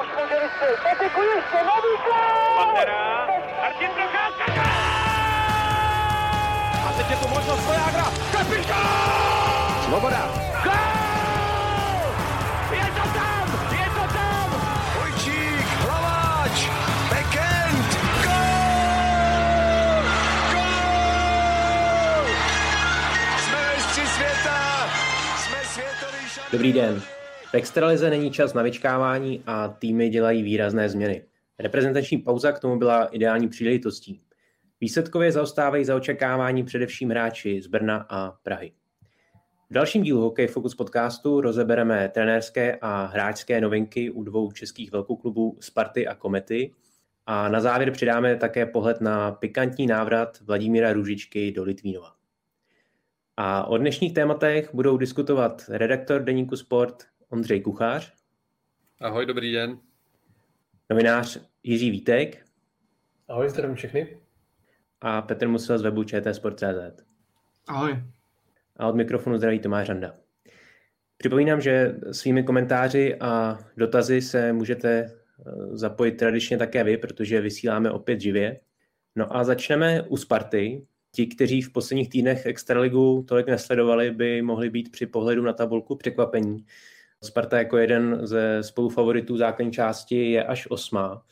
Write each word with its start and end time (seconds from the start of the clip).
Už 0.00 0.06
může 0.16 0.40
vystřelit. 0.40 0.80
Patiku 0.82 1.20
ještě, 1.22 1.56
nový 1.56 1.92
Pantera, 2.56 3.26
Martin 3.60 3.90
Procházka! 3.90 4.62
A 6.88 6.92
teď 6.96 7.10
je 7.10 7.16
tu 7.16 7.28
možnost 7.28 7.66
Vojágra, 7.66 8.04
kapitán! 8.32 9.82
Svoboda. 9.84 10.28
Gol! 10.64 10.72
Je 12.70 12.86
to 12.86 13.08
tam, 13.18 13.68
je 13.72 13.90
to 13.90 14.14
tam! 14.14 14.50
Vojčík, 14.98 15.66
Hlaváč, 15.66 16.68
Bekend, 17.10 17.88
gol! 18.24 20.02
Gol! 20.52 22.26
Jsme 23.38 23.58
mistři 23.76 24.06
světa, 24.06 24.88
jsme 25.36 25.58
světový 25.64 26.28
šampion. 26.28 26.52
Dobrý 26.52 26.72
den. 26.72 27.15
V 27.50 27.54
extralize 27.54 28.10
není 28.10 28.30
čas 28.30 28.54
na 28.54 28.62
vyčkávání 28.62 29.42
a 29.46 29.68
týmy 29.68 30.08
dělají 30.08 30.42
výrazné 30.42 30.88
změny. 30.88 31.22
Reprezentační 31.58 32.18
pauza 32.18 32.52
k 32.52 32.60
tomu 32.60 32.78
byla 32.78 33.04
ideální 33.04 33.48
příležitostí. 33.48 34.20
Výsledkově 34.80 35.32
zaostávají 35.32 35.84
za 35.84 35.96
očekávání 35.96 36.64
především 36.64 37.10
hráči 37.10 37.62
z 37.62 37.66
Brna 37.66 38.06
a 38.08 38.30
Prahy. 38.42 38.72
V 39.70 39.74
dalším 39.74 40.02
dílu 40.02 40.20
Hokej 40.20 40.46
Focus 40.46 40.74
podcastu 40.74 41.40
rozebereme 41.40 42.08
trenérské 42.08 42.78
a 42.80 43.06
hráčské 43.06 43.60
novinky 43.60 44.10
u 44.10 44.22
dvou 44.22 44.52
českých 44.52 44.92
velkoklubů 44.92 45.56
Sparty 45.60 46.06
a 46.06 46.14
Komety 46.14 46.72
a 47.26 47.48
na 47.48 47.60
závěr 47.60 47.90
přidáme 47.90 48.36
také 48.36 48.66
pohled 48.66 49.00
na 49.00 49.32
pikantní 49.32 49.86
návrat 49.86 50.40
Vladimíra 50.40 50.92
Růžičky 50.92 51.52
do 51.52 51.64
Litvínova. 51.64 52.12
A 53.36 53.66
o 53.66 53.78
dnešních 53.78 54.14
tématech 54.14 54.74
budou 54.74 54.96
diskutovat 54.96 55.64
redaktor 55.68 56.22
Deníku 56.22 56.56
Sport 56.56 57.04
Ondřej 57.30 57.60
Kuchář, 57.60 58.12
Ahoj, 59.00 59.26
dobrý 59.26 59.52
den. 59.52 59.78
novinář 60.90 61.40
Jiří 61.62 61.90
Vítek 61.90 62.44
Ahoj, 63.28 63.48
zdravím 63.48 63.76
všechny. 63.76 64.18
a 65.00 65.22
Petr 65.22 65.48
Musil 65.48 65.78
z 65.78 65.82
webu 65.82 66.04
čtsport.cz. 66.04 67.04
Ahoj. 67.68 68.02
A 68.76 68.88
od 68.88 68.96
mikrofonu 68.96 69.36
zdraví 69.36 69.58
Tomáš 69.58 69.88
Randa. 69.88 70.14
Připomínám, 71.16 71.60
že 71.60 71.96
svými 72.12 72.42
komentáři 72.42 73.16
a 73.20 73.58
dotazy 73.76 74.22
se 74.22 74.52
můžete 74.52 74.88
eh, 74.90 75.12
zapojit 75.76 76.12
tradičně 76.12 76.58
také 76.58 76.84
vy, 76.84 76.96
protože 76.96 77.40
vysíláme 77.40 77.90
opět 77.90 78.20
živě. 78.20 78.60
No 79.16 79.36
a 79.36 79.44
začneme 79.44 80.02
u 80.02 80.16
Sparty. 80.16 80.86
Ti, 81.12 81.26
kteří 81.26 81.62
v 81.62 81.72
posledních 81.72 82.08
týdnech 82.08 82.46
Extraligu 82.46 83.24
tolik 83.28 83.46
nesledovali, 83.46 84.10
by 84.10 84.42
mohli 84.42 84.70
být 84.70 84.92
při 84.92 85.06
pohledu 85.06 85.42
na 85.42 85.52
tabulku 85.52 85.96
překvapení. 85.96 86.66
Sparta 87.24 87.58
jako 87.58 87.78
jeden 87.78 88.26
ze 88.26 88.62
spolufavoritů 88.62 89.36
základní 89.36 89.72
části 89.72 90.30
je 90.30 90.44
až 90.44 90.66
osmá. 90.70 91.24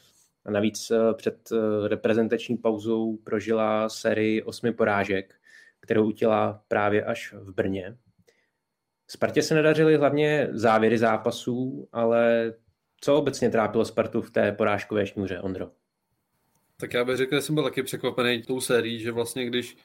A 0.44 0.50
navíc 0.50 0.90
eh, 0.90 1.14
před 1.14 1.52
eh, 1.52 1.88
reprezentační 1.88 2.56
pauzou 2.56 3.16
prožila 3.16 3.88
sérii 3.88 4.42
osmi 4.42 4.72
porážek, 4.72 5.34
kterou 5.80 6.06
utěla 6.06 6.62
právě 6.68 7.04
až 7.04 7.32
v 7.32 7.54
Brně. 7.54 7.96
Spartě 9.08 9.42
se 9.42 9.54
nedařily 9.54 9.96
hlavně 9.96 10.48
závěry 10.52 10.98
zápasů, 10.98 11.88
ale 11.92 12.54
co 13.00 13.16
obecně 13.16 13.50
trápilo 13.50 13.84
Spartu 13.84 14.22
v 14.22 14.30
té 14.30 14.52
porážkové 14.52 15.06
šňůře, 15.06 15.40
Ondro? 15.40 15.70
Tak 16.76 16.94
já 16.94 17.04
bych 17.04 17.16
řekl, 17.16 17.34
že 17.34 17.42
jsem 17.42 17.54
byl 17.54 17.64
taky 17.64 17.82
překvapený 17.82 18.42
tou 18.42 18.60
sérií, 18.60 19.00
že 19.00 19.12
vlastně 19.12 19.46
když, 19.46 19.76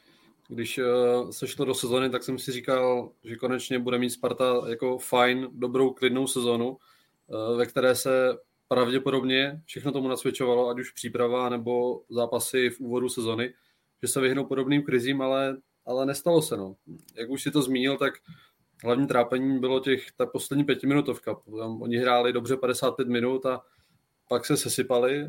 když 0.49 0.77
uh, 0.77 1.29
se 1.29 1.47
šlo 1.47 1.65
do 1.65 1.73
sezony, 1.73 2.09
tak 2.09 2.23
jsem 2.23 2.39
si 2.39 2.51
říkal, 2.51 3.11
že 3.23 3.35
konečně 3.35 3.79
bude 3.79 3.97
mít 3.97 4.09
Sparta 4.09 4.61
jako 4.67 4.97
fajn, 4.97 5.47
dobrou, 5.51 5.93
klidnou 5.93 6.27
sezonu, 6.27 6.69
uh, 6.69 7.57
ve 7.57 7.65
které 7.65 7.95
se 7.95 8.37
pravděpodobně 8.67 9.61
všechno 9.65 9.91
tomu 9.91 10.07
nasvědčovalo, 10.07 10.69
ať 10.69 10.79
už 10.79 10.91
příprava 10.91 11.49
nebo 11.49 12.01
zápasy 12.09 12.69
v 12.69 12.79
úvodu 12.79 13.09
sezony, 13.09 13.53
že 14.01 14.07
se 14.07 14.21
vyhnou 14.21 14.45
podobným 14.45 14.83
krizím, 14.83 15.21
ale, 15.21 15.57
ale 15.85 16.05
nestalo 16.05 16.41
se. 16.41 16.57
No. 16.57 16.75
Jak 17.15 17.29
už 17.29 17.43
si 17.43 17.51
to 17.51 17.61
zmínil, 17.61 17.97
tak 17.97 18.13
hlavní 18.83 19.07
trápení 19.07 19.59
bylo 19.59 19.79
těch, 19.79 20.11
ta 20.11 20.25
poslední 20.25 20.63
pětiminutovka. 20.63 21.37
Oni 21.79 21.97
hráli 21.97 22.33
dobře 22.33 22.57
55 22.57 23.07
minut 23.07 23.45
a 23.45 23.61
pak 24.29 24.45
se 24.45 24.57
sesypali. 24.57 25.27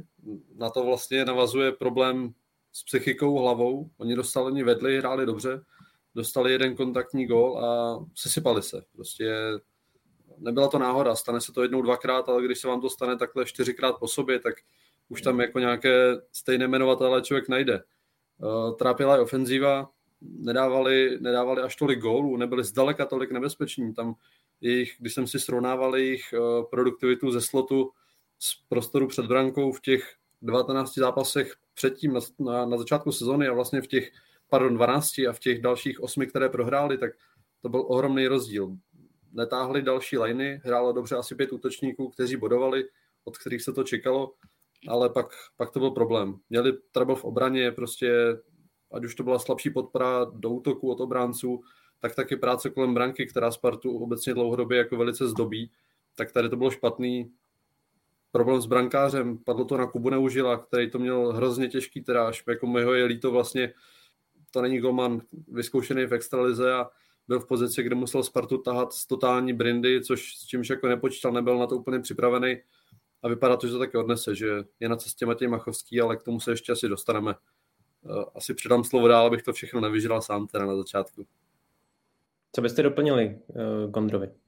Na 0.56 0.70
to 0.70 0.84
vlastně 0.84 1.24
navazuje 1.24 1.72
problém 1.72 2.34
s 2.72 2.84
psychikou, 2.84 3.38
hlavou. 3.38 3.90
Oni 3.98 4.16
dostali, 4.16 4.46
oni 4.46 4.62
vedli, 4.62 4.98
hráli 4.98 5.26
dobře, 5.26 5.62
dostali 6.14 6.52
jeden 6.52 6.76
kontaktní 6.76 7.26
gól 7.26 7.64
a 7.64 7.98
sesypali 8.14 8.62
se. 8.62 8.82
Prostě 8.92 9.34
nebyla 10.38 10.68
to 10.68 10.78
náhoda, 10.78 11.14
stane 11.14 11.40
se 11.40 11.52
to 11.52 11.62
jednou, 11.62 11.82
dvakrát, 11.82 12.28
ale 12.28 12.44
když 12.44 12.58
se 12.58 12.68
vám 12.68 12.80
to 12.80 12.90
stane 12.90 13.16
takhle 13.16 13.44
čtyřikrát 13.44 13.98
po 13.98 14.08
sobě, 14.08 14.38
tak 14.38 14.54
už 15.08 15.22
tam 15.22 15.40
jako 15.40 15.58
nějaké 15.58 16.16
stejné 16.32 16.64
jmenovatele 16.64 17.22
člověk 17.22 17.48
najde. 17.48 17.82
Uh, 18.38 18.76
trápila 18.76 19.14
je 19.14 19.20
ofenzíva, 19.20 19.90
nedávali, 20.20 21.18
nedávali 21.20 21.62
až 21.62 21.76
tolik 21.76 21.98
gólů, 21.98 22.36
nebyli 22.36 22.64
zdaleka 22.64 23.06
tolik 23.06 23.30
nebezpeční. 23.30 23.94
Tam 23.94 24.14
jejich, 24.60 24.96
když 24.98 25.14
jsem 25.14 25.26
si 25.26 25.40
srovnával 25.40 25.96
jejich 25.96 26.34
uh, 26.38 26.64
produktivitu 26.70 27.30
ze 27.30 27.40
slotu 27.40 27.90
z 28.38 28.54
prostoru 28.68 29.08
před 29.08 29.26
brankou 29.26 29.72
v 29.72 29.80
těch 29.80 30.14
19 30.42 30.94
zápasech 30.94 31.54
předtím 31.80 32.12
na, 32.12 32.20
na, 32.38 32.66
na 32.66 32.78
začátku 32.78 33.12
sezony 33.12 33.48
a 33.48 33.52
vlastně 33.52 33.82
v 33.82 33.86
těch, 33.86 34.12
pardon, 34.48 34.74
12 34.74 35.18
a 35.18 35.32
v 35.32 35.38
těch 35.38 35.60
dalších 35.60 36.00
osmi, 36.00 36.26
které 36.26 36.48
prohráli, 36.48 36.98
tak 36.98 37.10
to 37.62 37.68
byl 37.68 37.84
ohromný 37.88 38.26
rozdíl. 38.26 38.76
Netáhli 39.32 39.82
další 39.82 40.18
liny, 40.18 40.60
hrálo 40.64 40.92
dobře 40.92 41.16
asi 41.16 41.34
pět 41.34 41.52
útočníků, 41.52 42.08
kteří 42.08 42.36
bodovali, 42.36 42.84
od 43.24 43.38
kterých 43.38 43.62
se 43.62 43.72
to 43.72 43.84
čekalo, 43.84 44.34
ale 44.88 45.10
pak, 45.10 45.26
pak 45.56 45.70
to 45.70 45.78
byl 45.78 45.90
problém. 45.90 46.36
Měli 46.50 46.72
trouble 46.92 47.16
v 47.16 47.24
obraně, 47.24 47.72
prostě 47.72 48.12
ať 48.92 49.04
už 49.04 49.14
to 49.14 49.22
byla 49.22 49.38
slabší 49.38 49.70
podpora 49.70 50.24
do 50.24 50.50
útoku 50.50 50.90
od 50.90 51.00
obránců, 51.00 51.60
tak 52.00 52.14
taky 52.14 52.36
práce 52.36 52.70
kolem 52.70 52.94
branky, 52.94 53.26
která 53.26 53.50
Spartu 53.50 53.98
obecně 53.98 54.34
dlouhodobě 54.34 54.78
jako 54.78 54.96
velice 54.96 55.28
zdobí, 55.28 55.70
tak 56.16 56.32
tady 56.32 56.48
to 56.48 56.56
bylo 56.56 56.70
špatný. 56.70 57.32
Problém 58.32 58.60
s 58.60 58.66
brankářem, 58.66 59.38
padlo 59.38 59.64
to 59.64 59.76
na 59.76 59.86
Kubu 59.86 60.10
Neužila, 60.10 60.58
který 60.58 60.90
to 60.90 60.98
měl 60.98 61.32
hrozně 61.32 61.68
těžký, 61.68 62.02
teda 62.02 62.28
až 62.28 62.44
jako 62.48 62.66
mého 62.66 62.94
je 62.94 63.04
líto 63.04 63.30
vlastně, 63.30 63.72
to 64.50 64.62
není 64.62 64.78
golman 64.78 65.22
vyzkoušený 65.48 66.06
v 66.06 66.14
extralize 66.14 66.72
a 66.72 66.90
byl 67.28 67.40
v 67.40 67.46
pozici, 67.46 67.82
kde 67.82 67.94
musel 67.94 68.22
Spartu 68.22 68.58
tahat 68.58 68.92
z 68.92 69.06
totální 69.06 69.52
brindy, 69.52 70.00
což 70.00 70.36
s 70.36 70.46
čímž 70.46 70.70
jako 70.70 70.88
nepočítal, 70.88 71.32
nebyl 71.32 71.58
na 71.58 71.66
to 71.66 71.76
úplně 71.76 72.00
připravený 72.00 72.56
a 73.22 73.28
vypadá 73.28 73.56
to, 73.56 73.66
že 73.66 73.72
to 73.72 73.78
taky 73.78 73.98
odnese, 73.98 74.34
že 74.34 74.64
je 74.80 74.88
na 74.88 74.96
cestě 74.96 75.26
Matěj 75.26 75.48
Machovský, 75.48 76.00
ale 76.00 76.16
k 76.16 76.22
tomu 76.22 76.40
se 76.40 76.50
ještě 76.50 76.72
asi 76.72 76.88
dostaneme. 76.88 77.34
Eh, 78.04 78.24
Asi 78.34 78.54
předám 78.54 78.84
slovo 78.84 79.08
dál, 79.08 79.26
abych 79.26 79.42
to 79.42 79.52
všechno 79.52 79.80
nevyžral 79.80 80.22
sám 80.22 80.46
teda 80.46 80.66
na 80.66 80.76
začátku. 80.76 81.26
Co 82.52 82.62
byste 82.62 82.82
doplnili 82.82 83.38
uh? 83.48 84.39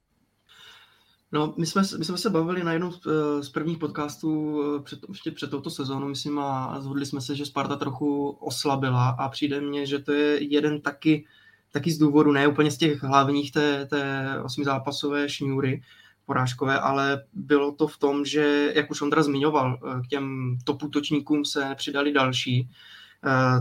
No, 1.32 1.54
my 1.56 1.66
jsme, 1.66 1.82
my 1.98 2.04
jsme 2.04 2.18
se 2.18 2.30
bavili 2.30 2.64
na 2.64 2.72
jednom 2.72 2.92
z, 2.92 2.98
eh, 3.46 3.50
prvních 3.52 3.78
podcastů 3.78 4.62
eh, 4.62 4.82
před, 4.82 4.98
ještě 5.08 5.30
před 5.30 5.50
touto 5.50 5.70
sezónou, 5.70 6.08
myslím, 6.08 6.38
a 6.38 6.80
zhodli 6.80 7.06
jsme 7.06 7.20
se, 7.20 7.36
že 7.36 7.46
Sparta 7.46 7.76
trochu 7.76 8.30
oslabila 8.30 9.08
a 9.08 9.28
přijde 9.28 9.60
mně, 9.60 9.86
že 9.86 9.98
to 9.98 10.12
je 10.12 10.52
jeden 10.52 10.80
taky, 10.80 11.24
taky 11.70 11.90
z 11.90 11.98
důvodu, 11.98 12.32
ne 12.32 12.46
úplně 12.46 12.70
z 12.70 12.76
těch 12.76 13.02
hlavních 13.02 13.52
té, 13.52 13.86
té 13.86 14.28
osmizápasové 14.44 15.28
šňůry 15.28 15.82
porážkové, 16.26 16.78
ale 16.78 17.24
bylo 17.32 17.72
to 17.72 17.86
v 17.86 17.98
tom, 17.98 18.24
že, 18.24 18.72
jak 18.74 18.90
už 18.90 19.02
Ondra 19.02 19.22
zmiňoval, 19.22 19.78
k 20.04 20.08
těm 20.08 20.56
top 20.64 20.82
útočníkům 20.82 21.44
se 21.44 21.74
přidali 21.74 22.12
další, 22.12 22.68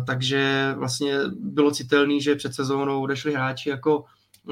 takže 0.07 0.73
vlastně 0.77 1.17
bylo 1.39 1.71
citelný, 1.71 2.21
že 2.21 2.35
před 2.35 2.53
sezónou 2.53 3.01
odešli 3.01 3.33
hráči 3.33 3.69
jako 3.69 4.05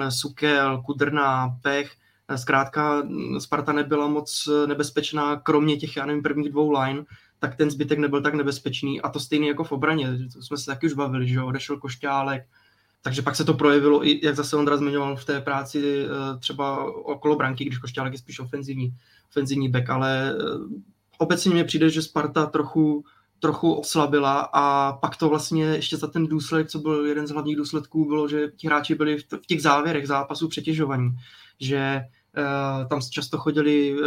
Sukel, 0.10 0.82
Kudrna, 0.86 1.58
Pech, 1.62 1.99
zkrátka 2.36 3.04
Sparta 3.40 3.72
nebyla 3.72 4.08
moc 4.08 4.50
nebezpečná, 4.68 5.36
kromě 5.36 5.78
těch, 5.78 5.98
já 5.98 6.06
nevím, 6.06 6.24
prvních 6.24 6.50
dvou 6.50 6.72
line, 6.72 7.04
tak 7.40 7.56
ten 7.56 7.72
zbytek 7.72 8.00
nebyl 8.00 8.22
tak 8.22 8.34
nebezpečný. 8.34 9.02
A 9.02 9.10
to 9.10 9.20
stejný 9.20 9.48
jako 9.48 9.64
v 9.64 9.72
obraně, 9.72 10.18
to 10.34 10.42
jsme 10.42 10.58
se 10.58 10.66
taky 10.66 10.88
už 10.88 10.94
bavili, 10.94 11.28
že 11.28 11.42
odešel 11.42 11.78
Košťálek, 11.78 12.44
takže 13.02 13.22
pak 13.22 13.36
se 13.36 13.46
to 13.46 13.54
projevilo, 13.54 14.08
i 14.08 14.26
jak 14.26 14.36
zase 14.36 14.56
Ondra 14.56 14.78
zmiňoval 14.78 15.16
v 15.16 15.26
té 15.26 15.42
práci 15.42 16.06
třeba 16.40 16.84
okolo 16.94 17.36
branky, 17.36 17.66
když 17.66 17.78
Košťálek 17.78 18.14
je 18.14 18.20
spíš 18.20 18.40
ofenzivní, 18.40 18.94
ofenzivní 19.30 19.70
back, 19.70 19.90
ale 19.90 20.36
obecně 21.18 21.52
mně 21.52 21.64
přijde, 21.64 21.90
že 21.90 22.02
Sparta 22.02 22.46
trochu 22.46 23.04
trochu 23.40 23.74
oslabila 23.74 24.50
a 24.54 24.94
pak 24.94 25.18
to 25.18 25.30
vlastně 25.30 25.66
ještě 25.66 25.98
za 25.98 26.08
ten 26.08 26.28
důsledek, 26.28 26.70
co 26.70 26.80
byl 26.80 27.06
jeden 27.06 27.28
z 27.28 27.32
hlavních 27.32 27.56
důsledků, 27.56 28.06
bylo, 28.06 28.28
že 28.28 28.52
ti 28.56 28.68
hráči 28.68 28.96
byli 28.96 29.18
v 29.18 29.48
těch 29.48 29.62
závěrech 29.62 30.08
zápasů 30.08 30.48
přetěžovaní, 30.48 31.10
že 31.60 32.02
tam 32.90 33.02
často 33.10 33.38
chodili 33.38 33.94
uh, 33.94 34.06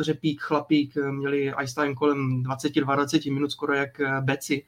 řepík, 0.00 0.42
chlapík, 0.42 0.94
měli 1.10 1.52
ice 1.62 1.74
time 1.74 1.94
kolem 1.94 2.42
20-20 2.42 3.34
minut, 3.34 3.52
skoro 3.52 3.74
jak 3.74 4.00
beci, 4.20 4.66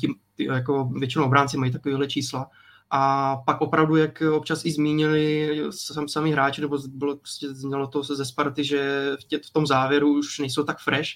tím, 0.00 0.14
jako 0.38 0.84
většinou 0.84 1.24
obránci 1.24 1.56
mají 1.56 1.72
takovéhle 1.72 2.06
čísla. 2.06 2.50
A 2.90 3.36
pak 3.36 3.60
opravdu, 3.60 3.96
jak 3.96 4.22
občas 4.32 4.64
i 4.64 4.72
zmínili 4.72 5.60
sam, 5.70 6.08
sami 6.08 6.30
hráči, 6.30 6.60
nebo 6.60 6.78
bylo 6.88 7.16
prostě 7.16 7.54
znělo 7.54 7.86
to 7.86 8.02
ze 8.02 8.24
Sparty, 8.24 8.64
že 8.64 9.12
v, 9.20 9.24
tě, 9.24 9.40
v 9.46 9.50
tom 9.50 9.66
závěru 9.66 10.18
už 10.18 10.38
nejsou 10.38 10.64
tak 10.64 10.78
fresh, 10.78 11.08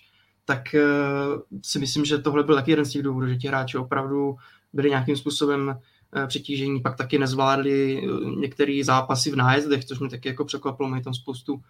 tak 0.44 0.62
uh, 0.74 1.40
si 1.62 1.78
myslím, 1.78 2.04
že 2.04 2.18
tohle 2.18 2.42
byl 2.42 2.54
taky 2.54 2.70
jeden 2.70 2.84
z 2.84 2.90
těch 2.90 3.02
důvodů, 3.02 3.28
že 3.28 3.36
ti 3.36 3.48
hráči 3.48 3.78
opravdu 3.78 4.36
byli 4.72 4.90
nějakým 4.90 5.16
způsobem 5.16 5.80
přetížení, 6.26 6.80
pak 6.80 6.96
taky 6.96 7.18
nezvládli 7.18 8.02
uh, 8.08 8.36
některé 8.40 8.80
zápasy 8.84 9.30
v 9.30 9.36
nájezdech, 9.36 9.84
což 9.84 9.98
mě 9.98 10.08
taky 10.08 10.28
jako 10.28 10.44
překvapilo, 10.44 10.88
mají 10.88 11.02
tam 11.02 11.14
spoustu 11.14 11.62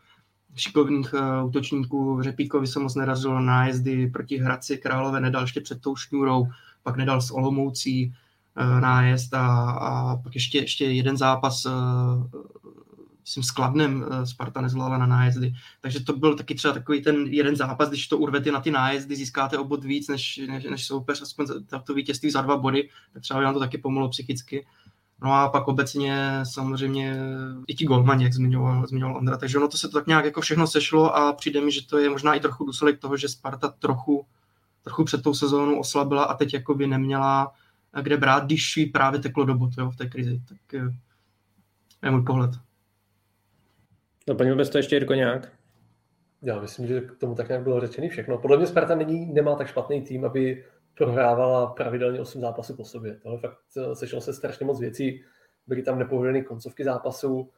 šikovných 0.56 1.14
uh, 1.14 1.48
útočníků, 1.48 2.22
Řepíkovi 2.22 2.66
se 2.66 2.78
moc 2.80 2.94
nerazilo 2.94 3.40
nájezdy 3.40 4.06
proti 4.06 4.38
Hradci 4.38 4.78
Králové, 4.78 5.20
nedal 5.20 5.42
ještě 5.42 5.60
před 5.60 5.80
tou 5.80 5.96
šňůrou, 5.96 6.48
pak 6.82 6.96
nedal 6.96 7.20
s 7.20 7.30
Olomoucí, 7.30 8.12
Eh, 8.56 8.80
nájezd 8.80 9.34
a, 9.34 9.70
a 9.70 10.16
pak 10.16 10.34
ještě, 10.34 10.58
ještě 10.58 10.84
jeden 10.84 11.16
zápas 11.16 11.66
eh, 11.66 11.70
myslím, 13.24 13.42
s 13.42 13.50
Kladnem 13.50 14.06
eh, 14.10 14.26
Sparta 14.26 14.60
nezvládla 14.60 14.98
na 14.98 15.06
nájezdy. 15.06 15.54
Takže 15.80 16.04
to 16.04 16.12
byl 16.12 16.36
taky 16.36 16.54
třeba 16.54 16.74
takový 16.74 17.02
ten 17.02 17.16
jeden 17.16 17.56
zápas, 17.56 17.88
když 17.88 18.08
to 18.08 18.18
urvete 18.18 18.52
na 18.52 18.60
ty 18.60 18.70
nájezdy, 18.70 19.16
získáte 19.16 19.58
o 19.58 19.64
bod 19.64 19.84
víc 19.84 20.08
než, 20.08 20.40
než, 20.48 20.64
než 20.64 20.86
soupeř, 20.86 21.22
aspoň 21.22 21.46
to 21.84 21.94
vítězství 21.94 22.30
za 22.30 22.42
dva 22.42 22.56
body, 22.56 22.88
tak 23.12 23.22
třeba 23.22 23.40
by 23.40 23.44
nám 23.44 23.54
to 23.54 23.60
taky 23.60 23.78
pomohlo 23.78 24.08
psychicky. 24.08 24.66
No 25.22 25.32
a 25.32 25.48
pak 25.48 25.68
obecně 25.68 26.40
samozřejmě 26.42 27.16
i 27.66 27.74
ti 27.74 27.84
golmani, 27.84 28.24
jak 28.24 28.32
zmiňoval, 28.32 28.86
zmiňoval 28.86 29.16
Ondra, 29.16 29.36
takže 29.36 29.58
ono 29.58 29.68
to 29.68 29.76
se 29.76 29.88
to 29.88 29.98
tak 29.98 30.06
nějak 30.06 30.24
jako 30.24 30.40
všechno 30.40 30.66
sešlo 30.66 31.16
a 31.16 31.32
přijde 31.32 31.60
mi, 31.60 31.72
že 31.72 31.86
to 31.86 31.98
je 31.98 32.10
možná 32.10 32.34
i 32.34 32.40
trochu 32.40 32.64
důsledek 32.64 33.00
toho, 33.00 33.16
že 33.16 33.28
Sparta 33.28 33.68
trochu, 33.68 34.26
trochu 34.82 35.04
před 35.04 35.22
tou 35.22 35.34
sezónou 35.34 35.78
oslabila 35.78 36.24
a 36.24 36.34
teď 36.34 36.54
jako 36.54 36.74
by 36.74 36.86
neměla 36.86 37.52
kde 38.02 38.16
brát, 38.16 38.44
když 38.44 38.76
jí 38.76 38.86
právě 38.86 39.20
teklo 39.20 39.44
do 39.44 39.54
botu 39.54 39.80
jo, 39.80 39.90
v 39.90 39.96
té 39.96 40.06
krizi. 40.06 40.42
Tak 40.48 40.74
eh, 40.74 40.88
je 42.02 42.10
můj 42.10 42.22
pohled. 42.22 42.50
Doplnil 44.26 44.56
bys 44.56 44.70
to 44.70 44.78
ještě 44.78 44.96
Jirko 44.96 45.14
nějak? 45.14 45.52
Já 46.42 46.60
myslím, 46.60 46.86
že 46.86 47.00
k 47.00 47.16
tomu 47.16 47.34
tak 47.34 47.48
nějak 47.48 47.62
bylo 47.62 47.80
řečený 47.80 48.08
všechno. 48.08 48.38
Podle 48.38 48.56
mě 48.56 48.66
Sparta 48.66 48.94
není, 48.94 49.32
nemá 49.32 49.54
tak 49.54 49.66
špatný 49.66 50.02
tým, 50.02 50.24
aby 50.24 50.64
prohrávala 50.94 51.66
pravidelně 51.66 52.20
8 52.20 52.40
zápasů 52.40 52.76
po 52.76 52.84
sobě. 52.84 53.18
Tohle 53.22 53.38
fakt 53.38 53.58
eh, 53.76 53.94
sešlo 53.94 54.20
se 54.20 54.34
strašně 54.34 54.66
moc 54.66 54.80
věcí, 54.80 55.22
byly 55.66 55.82
tam 55.82 55.98
nepovedené 55.98 56.42
koncovky 56.42 56.84
zápasů 56.84 57.50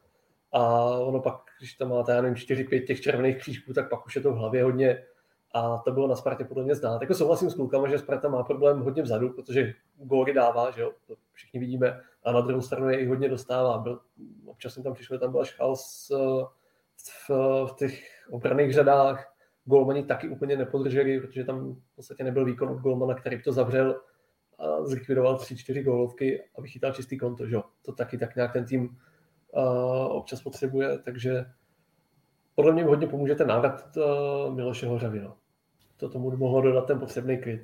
a 0.51 0.83
ono 0.83 1.19
pak, 1.19 1.41
když 1.59 1.73
tam 1.73 1.89
máte, 1.89 2.11
já 2.11 2.21
nevím, 2.21 2.35
4-5 2.35 2.85
těch 2.85 3.01
červených 3.01 3.37
křížků, 3.37 3.73
tak 3.73 3.89
pak 3.89 4.05
už 4.05 4.15
je 4.15 4.21
to 4.21 4.31
v 4.31 4.37
hlavě 4.37 4.63
hodně 4.63 5.03
a 5.53 5.77
to 5.77 5.91
bylo 5.91 6.07
na 6.07 6.15
Spartě 6.15 6.43
podle 6.43 6.63
mě 6.63 6.75
znát. 6.75 7.01
Jako 7.01 7.13
souhlasím 7.13 7.49
s 7.49 7.53
klukama, 7.55 7.87
že 7.87 7.97
Sparta 7.97 8.29
má 8.29 8.43
problém 8.43 8.79
hodně 8.79 9.03
vzadu, 9.03 9.29
protože 9.29 9.73
góly 9.95 10.33
dává, 10.33 10.71
že 10.71 10.81
jo, 10.81 10.91
to 11.07 11.15
všichni 11.31 11.59
vidíme, 11.59 12.01
a 12.23 12.31
na 12.31 12.41
druhou 12.41 12.61
stranu 12.61 12.89
je 12.89 12.99
i 12.99 13.05
hodně 13.05 13.29
dostává. 13.29 13.77
Byl, 13.77 13.99
občas 14.45 14.73
jsem 14.73 14.83
tam 14.83 14.93
přišel, 14.93 15.19
tam 15.19 15.31
byl 15.31 15.41
až 15.41 15.53
chaos 15.53 16.11
eh, 16.15 16.45
v, 17.09 17.29
v 17.65 17.75
těch 17.77 18.03
obraných 18.31 18.73
řadách, 18.73 19.33
golmani 19.65 20.03
taky 20.03 20.29
úplně 20.29 20.57
nepodrželi, 20.57 21.19
protože 21.19 21.43
tam 21.43 21.75
v 21.75 21.95
podstatě 21.95 22.23
nebyl 22.23 22.45
výkon 22.45 22.69
od 22.69 22.79
golmana, 22.79 23.13
který 23.13 23.41
to 23.41 23.51
zavřel 23.51 24.01
a 24.59 24.85
zlikvidoval 24.85 25.37
tři, 25.37 25.57
čtyři 25.57 25.83
gólovky 25.83 26.43
a 26.57 26.61
vychytal 26.61 26.93
čistý 26.93 27.17
konto, 27.17 27.47
že. 27.47 27.57
To 27.81 27.93
taky 27.93 28.17
tak 28.17 28.35
nějak 28.35 28.53
ten 28.53 28.65
tým 28.65 28.81
uh, 28.81 30.17
občas 30.17 30.41
potřebuje, 30.41 30.97
takže 30.97 31.45
podle 32.55 32.73
mě 32.73 32.83
hodně 32.83 33.07
pomůže 33.07 33.35
ten 33.35 33.47
návrat 33.47 33.97
uh, 33.97 34.55
Miloše 34.55 34.87
Hořavy. 34.87 35.19
No. 35.19 35.37
To 35.97 36.09
tomu 36.09 36.37
mohlo 36.37 36.61
dodat 36.61 36.87
ten 36.87 36.99
potřebný 36.99 37.37
klid. 37.37 37.61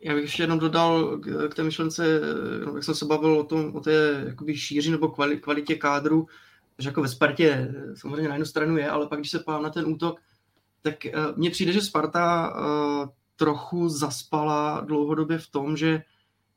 Já 0.00 0.14
bych 0.14 0.22
ještě 0.22 0.42
jenom 0.42 0.58
dodal 0.58 1.18
k 1.50 1.54
té 1.54 1.62
myšlence, 1.62 2.20
no, 2.66 2.74
jak 2.74 2.84
jsem 2.84 2.94
se 2.94 3.04
bavil 3.04 3.38
o, 3.38 3.44
tom, 3.44 3.76
o 3.76 3.80
té 3.80 4.24
jakoby 4.26 4.56
šíři 4.56 4.90
nebo 4.90 5.08
kvalitě 5.40 5.74
kádru, 5.74 6.26
že 6.78 6.88
jako 6.88 7.02
ve 7.02 7.08
Spartě 7.08 7.74
samozřejmě 7.94 8.28
na 8.28 8.34
jednu 8.34 8.46
stranu 8.46 8.76
je, 8.76 8.90
ale 8.90 9.06
pak 9.06 9.18
když 9.18 9.30
se 9.30 9.38
pám 9.38 9.62
na 9.62 9.70
ten 9.70 9.86
útok, 9.86 10.20
tak 10.82 10.94
uh, 11.04 11.38
mně 11.38 11.50
přijde, 11.50 11.72
že 11.72 11.80
Sparta 11.80 12.54
uh, 12.54 13.08
trochu 13.36 13.88
zaspala 13.88 14.80
dlouhodobě 14.80 15.38
v 15.38 15.50
tom, 15.50 15.76
že 15.76 16.02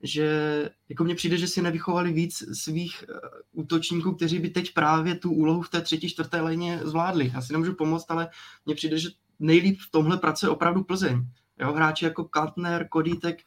že 0.04 0.70
jako 0.90 1.04
mně 1.04 1.16
přijde, 1.16 1.38
že 1.38 1.48
si 1.48 1.62
nevychovali 1.62 2.12
víc 2.12 2.44
svých 2.62 3.04
útočníků, 3.52 4.14
kteří 4.14 4.40
by 4.40 4.50
teď 4.50 4.74
právě 4.74 5.16
tu 5.16 5.32
úlohu 5.32 5.62
v 5.62 5.70
té 5.70 5.82
třetí, 5.82 6.10
čtvrté 6.10 6.42
léně 6.42 6.80
zvládli. 6.84 7.32
Já 7.34 7.42
si 7.42 7.54
nemůžu 7.54 7.74
pomoct, 7.74 8.06
ale 8.12 8.30
mně 8.66 8.76
přijde, 8.76 9.00
že 9.00 9.10
nejlíp 9.40 9.80
v 9.80 9.92
tomhle 9.92 10.18
pracuje 10.18 10.50
opravdu 10.50 10.84
Plzeň. 10.84 11.28
Jo, 11.60 11.74
hráči 11.74 12.06
jako 12.06 12.24
Kantner, 12.24 12.88
Kodítek 12.88 13.38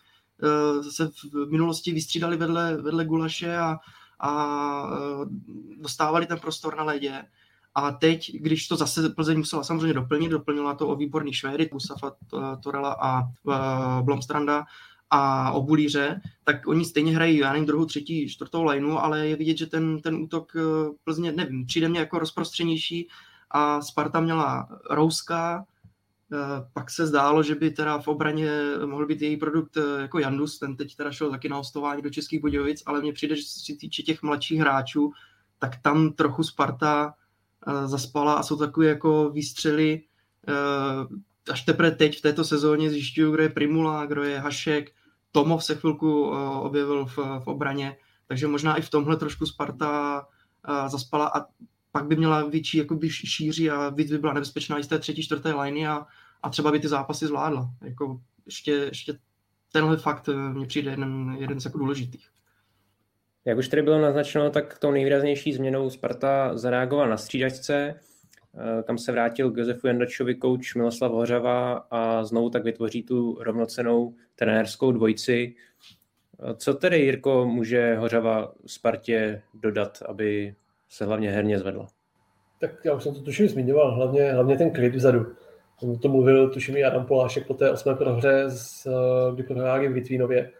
se 0.90 1.10
v 1.32 1.50
minulosti 1.50 1.92
vystřídali 1.92 2.36
vedle, 2.36 2.76
vedle 2.82 3.04
Gulaše 3.04 3.56
a, 3.56 3.76
a 4.20 4.82
uh, 4.84 5.24
dostávali 5.76 6.26
ten 6.26 6.38
prostor 6.38 6.76
na 6.76 6.84
ledě. 6.84 7.22
A 7.74 7.90
teď, 7.90 8.32
když 8.34 8.68
to 8.68 8.76
zase 8.76 9.08
Plzeň 9.08 9.38
musela 9.38 9.64
samozřejmě 9.64 9.94
doplnit, 9.94 10.28
doplnila 10.28 10.74
to 10.74 10.88
o 10.88 10.96
výborný 10.96 11.32
Švédy, 11.32 11.70
Musafa 11.72 12.12
Torela 12.62 12.96
a 13.00 13.22
uh, 13.22 14.04
Blomstranda, 14.04 14.64
a 15.12 15.52
obulíře, 15.52 16.20
tak 16.44 16.66
oni 16.66 16.84
stejně 16.84 17.14
hrají, 17.14 17.38
já 17.38 17.52
nevím, 17.52 17.66
druhou, 17.66 17.84
třetí, 17.84 18.28
čtvrtou 18.28 18.64
lineu, 18.64 18.96
ale 18.96 19.26
je 19.26 19.36
vidět, 19.36 19.58
že 19.58 19.66
ten, 19.66 20.00
ten 20.00 20.14
útok 20.14 20.52
Plzně, 21.04 21.32
nevím, 21.32 21.66
přijde 21.66 21.88
mě 21.88 22.00
jako 22.00 22.18
rozprostřenější 22.18 23.08
a 23.50 23.82
Sparta 23.82 24.20
měla 24.20 24.68
Rouska, 24.90 25.66
Eh, 25.79 25.79
pak 26.72 26.90
se 26.90 27.06
zdálo, 27.06 27.42
že 27.42 27.54
by 27.54 27.70
teda 27.70 27.98
v 27.98 28.08
obraně 28.08 28.50
mohl 28.86 29.06
být 29.06 29.22
její 29.22 29.36
produkt 29.36 29.76
eh, 29.76 30.00
jako 30.00 30.18
Jandus, 30.18 30.58
ten 30.58 30.76
teď 30.76 30.96
teda 30.96 31.12
šel 31.12 31.30
taky 31.30 31.48
na 31.48 31.56
hostování 31.56 32.02
do 32.02 32.10
Českých 32.10 32.40
Budějovic, 32.40 32.82
ale 32.86 33.00
mně 33.00 33.12
přijde, 33.12 33.36
že 33.36 33.42
se 33.42 33.76
týče 33.76 34.02
těch 34.02 34.22
mladších 34.22 34.60
hráčů, 34.60 35.12
tak 35.58 35.76
tam 35.82 36.12
trochu 36.12 36.42
Sparta 36.42 37.14
eh, 37.66 37.88
zaspala 37.88 38.34
a 38.34 38.42
jsou 38.42 38.56
takové 38.56 38.86
jako 38.86 39.30
výstřely, 39.30 40.02
až 41.50 41.62
teprve 41.62 41.90
teď 41.90 42.18
v 42.18 42.20
této 42.20 42.44
sezóně 42.44 42.90
zjišťuju, 42.90 43.32
kdo 43.32 43.42
je 43.42 43.48
Primula, 43.48 44.06
kdo 44.06 44.22
je 44.22 44.38
Hašek, 44.38 44.90
Tomov 45.32 45.64
se 45.64 45.74
chvilku 45.74 46.24
objevil 46.60 47.06
v, 47.06 47.16
v 47.16 47.46
obraně, 47.46 47.96
takže 48.26 48.46
možná 48.46 48.76
i 48.76 48.82
v 48.82 48.90
tomhle 48.90 49.16
trošku 49.16 49.46
Sparta 49.46 50.26
zaspala 50.86 51.26
a 51.34 51.46
pak 51.92 52.06
by 52.06 52.16
měla 52.16 52.46
větší 52.46 52.78
jakoby 52.78 53.10
šíři 53.10 53.70
a 53.70 53.88
víc 53.88 54.10
by 54.10 54.18
byla 54.18 54.32
nebezpečná 54.32 54.78
i 54.78 54.84
z 54.84 54.86
té 54.86 54.98
třetí, 54.98 55.22
čtvrté 55.22 55.54
liney 55.54 55.86
a, 55.86 56.06
a 56.42 56.50
třeba 56.50 56.72
by 56.72 56.80
ty 56.80 56.88
zápasy 56.88 57.26
zvládla. 57.26 57.70
Jako 57.82 58.20
ještě, 58.46 58.70
ještě 58.70 59.18
tenhle 59.72 59.96
fakt 59.96 60.28
eh, 60.28 60.34
mně 60.34 60.66
přijde 60.66 60.90
jeden, 60.90 61.36
jeden 61.38 61.60
z 61.60 61.64
jako 61.64 61.78
důležitých. 61.78 62.28
Jak 63.44 63.58
už 63.58 63.68
tady 63.68 63.82
bylo 63.82 64.00
naznačeno, 64.00 64.50
tak 64.50 64.78
tou 64.78 64.90
nejvýraznější 64.90 65.52
změnou 65.52 65.90
Sparta 65.90 66.58
zareagoval 66.58 67.08
na 67.08 67.16
střídačce, 67.16 67.94
eh, 67.94 68.82
kam 68.82 68.98
se 68.98 69.12
vrátil 69.12 69.50
k 69.50 69.56
Josefu 69.56 69.86
Jandačovi 69.86 70.34
kouč 70.34 70.74
Miloslav 70.74 71.12
Hořava 71.12 71.72
a 71.90 72.24
znovu 72.24 72.50
tak 72.50 72.64
vytvoří 72.64 73.02
tu 73.02 73.38
rovnocenou 73.40 74.14
trenérskou 74.36 74.92
dvojici. 74.92 75.54
Eh, 76.42 76.54
co 76.54 76.74
tedy, 76.74 76.98
Jirko, 76.98 77.46
může 77.46 77.96
Hořava 77.96 78.52
Spartě 78.66 79.42
dodat, 79.54 80.02
aby 80.08 80.54
se 80.90 81.04
hlavně 81.04 81.30
herně 81.30 81.58
zvedla. 81.58 81.86
Tak 82.60 82.84
já 82.84 82.94
už 82.94 83.02
jsem 83.02 83.14
to 83.14 83.20
tuším 83.20 83.48
zmiňoval, 83.48 83.94
hlavně, 83.94 84.32
hlavně 84.32 84.58
ten 84.58 84.70
klid 84.70 84.94
vzadu. 84.94 85.26
Jsem 85.78 85.98
to 85.98 86.08
mluvil, 86.08 86.50
tuším 86.50 86.76
i 86.76 86.84
Adam 86.84 87.06
Polášek 87.06 87.46
po 87.46 87.54
té 87.54 87.70
osmé 87.70 87.94
prohře, 87.94 88.50
z, 88.50 88.86
kdy 89.34 89.42
prohráli 89.42 89.88
v 89.88 89.92
Litvínově, 89.92 90.52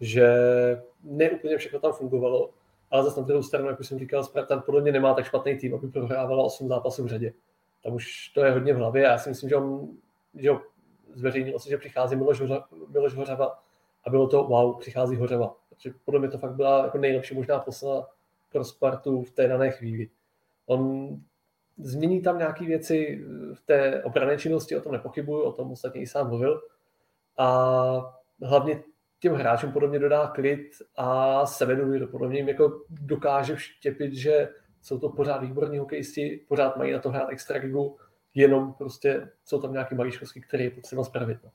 že 0.00 0.36
ne 1.02 1.30
úplně 1.30 1.56
všechno 1.56 1.78
tam 1.78 1.92
fungovalo, 1.92 2.50
ale 2.90 3.04
zase 3.04 3.20
na 3.20 3.26
druhou 3.26 3.42
stranu, 3.42 3.68
jak 3.68 3.80
už 3.80 3.86
jsem 3.86 3.98
říkal, 3.98 4.24
Spartan 4.24 4.62
podle 4.66 4.82
mě 4.82 4.92
nemá 4.92 5.14
tak 5.14 5.24
špatný 5.24 5.58
tým, 5.58 5.74
aby 5.74 5.88
prohrávala 5.88 6.44
8 6.44 6.68
zápasů 6.68 7.04
v 7.04 7.06
řadě. 7.06 7.32
Tam 7.82 7.94
už 7.94 8.28
to 8.28 8.44
je 8.44 8.52
hodně 8.52 8.74
v 8.74 8.76
hlavě. 8.76 9.02
Já 9.02 9.18
si 9.18 9.28
myslím, 9.28 9.48
že 9.48 9.56
on 9.56 9.88
že 10.34 10.50
zveřejnil 11.14 11.58
se, 11.58 11.68
že 11.68 11.78
přichází 11.78 12.16
Miloš, 12.16 12.40
Hořa, 12.40 12.64
Miloš 12.88 13.14
Hořava 13.14 13.58
a 14.04 14.10
bylo 14.10 14.28
to 14.28 14.44
wow, 14.44 14.78
přichází 14.78 15.16
Hořava. 15.16 15.56
Takže 15.68 15.92
podle 16.04 16.20
mě 16.20 16.28
to 16.28 16.38
fakt 16.38 16.54
byla 16.54 16.84
jako 16.84 16.98
nejlepší 16.98 17.34
možná 17.34 17.58
posla 17.58 18.13
pro 18.54 18.64
Spartu 18.64 19.22
v 19.22 19.30
té 19.30 19.48
dané 19.48 19.70
chvíli. 19.70 20.08
On 20.66 21.08
změní 21.78 22.22
tam 22.22 22.38
nějaké 22.38 22.64
věci 22.64 23.24
v 23.54 23.60
té 23.66 24.02
obrané 24.04 24.38
činnosti, 24.38 24.76
o 24.76 24.80
tom 24.80 24.92
nepochybuju, 24.92 25.42
o 25.42 25.52
tom 25.52 25.72
ostatně 25.72 26.00
i 26.00 26.06
sám 26.06 26.28
mluvil. 26.28 26.62
A 27.38 27.48
hlavně 28.42 28.82
těm 29.18 29.34
hráčům 29.34 29.72
podobně 29.72 29.98
dodá 29.98 30.26
klid 30.26 30.70
a 30.96 31.46
sebedůvěru. 31.46 32.06
Podle 32.06 32.28
mě 32.28 32.38
jim 32.38 32.48
jako 32.48 32.82
dokáže 32.88 33.56
vštěpit, 33.56 34.14
že 34.14 34.48
jsou 34.82 34.98
to 34.98 35.08
pořád 35.08 35.38
výborní 35.38 35.78
hokejisti, 35.78 36.44
pořád 36.48 36.76
mají 36.76 36.92
na 36.92 36.98
to 36.98 37.10
hrát 37.10 37.28
extraligu, 37.28 37.96
jenom 38.34 38.72
prostě 38.72 39.30
jsou 39.44 39.60
tam 39.60 39.72
nějaké 39.72 39.94
maličkosti, 39.94 40.40
které 40.40 40.64
je 40.64 40.70
potřeba 40.70 41.04
spravit. 41.04 41.38
No. 41.44 41.50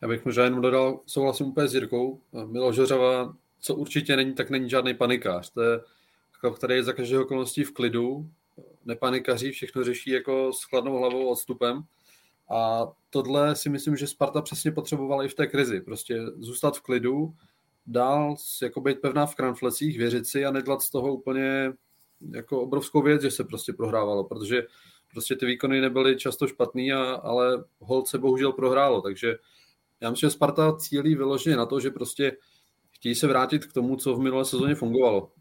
Já 0.00 0.08
bych 0.08 0.24
možná 0.24 0.44
jenom 0.44 0.60
dodal, 0.60 1.00
souhlasím 1.06 1.46
úplně 1.46 1.68
s 1.68 1.74
Jirkou. 1.74 2.20
Miloš 2.46 2.78
Hořava 2.78 3.34
co 3.60 3.74
určitě 3.74 4.16
není, 4.16 4.34
tak 4.34 4.50
není 4.50 4.70
žádný 4.70 4.94
panikář. 4.94 5.50
To 5.50 5.62
je, 5.62 5.80
který 6.56 6.74
je 6.74 6.84
za 6.84 6.92
každého 6.92 7.22
okolností 7.22 7.64
v 7.64 7.72
klidu, 7.72 8.30
nepanikaří, 8.84 9.52
všechno 9.52 9.84
řeší 9.84 10.10
jako 10.10 10.52
s 10.52 10.62
chladnou 10.62 10.98
hlavou 10.98 11.28
odstupem. 11.28 11.82
A 12.50 12.88
tohle 13.10 13.56
si 13.56 13.68
myslím, 13.68 13.96
že 13.96 14.06
Sparta 14.06 14.42
přesně 14.42 14.72
potřebovala 14.72 15.24
i 15.24 15.28
v 15.28 15.34
té 15.34 15.46
krizi. 15.46 15.80
Prostě 15.80 16.20
zůstat 16.38 16.76
v 16.76 16.80
klidu, 16.80 17.34
dál 17.86 18.36
jako 18.62 18.80
být 18.80 19.00
pevná 19.00 19.26
v 19.26 19.34
kranflecích, 19.34 19.98
věřit 19.98 20.26
si 20.26 20.44
a 20.44 20.50
nedělat 20.50 20.82
z 20.82 20.90
toho 20.90 21.14
úplně 21.14 21.72
jako 22.30 22.60
obrovskou 22.60 23.02
věc, 23.02 23.22
že 23.22 23.30
se 23.30 23.44
prostě 23.44 23.72
prohrávalo, 23.72 24.24
protože 24.24 24.66
prostě 25.10 25.36
ty 25.36 25.46
výkony 25.46 25.80
nebyly 25.80 26.16
často 26.16 26.46
špatný, 26.46 26.92
a, 26.92 27.12
ale 27.12 27.64
hold 27.78 28.08
se 28.08 28.18
bohužel 28.18 28.52
prohrálo, 28.52 29.02
takže 29.02 29.36
já 30.00 30.10
myslím, 30.10 30.26
že 30.26 30.30
Sparta 30.30 30.76
cílí 30.76 31.14
vyloženě 31.14 31.56
na 31.56 31.66
to, 31.66 31.80
že 31.80 31.90
prostě 31.90 32.36
chtějí 33.06 33.14
se 33.14 33.26
vrátit 33.26 33.66
k 33.66 33.72
tomu, 33.72 33.96
co 33.96 34.14
v 34.14 34.20
minulé 34.20 34.44
sezóně 34.44 34.74
fungovalo. 34.74 35.32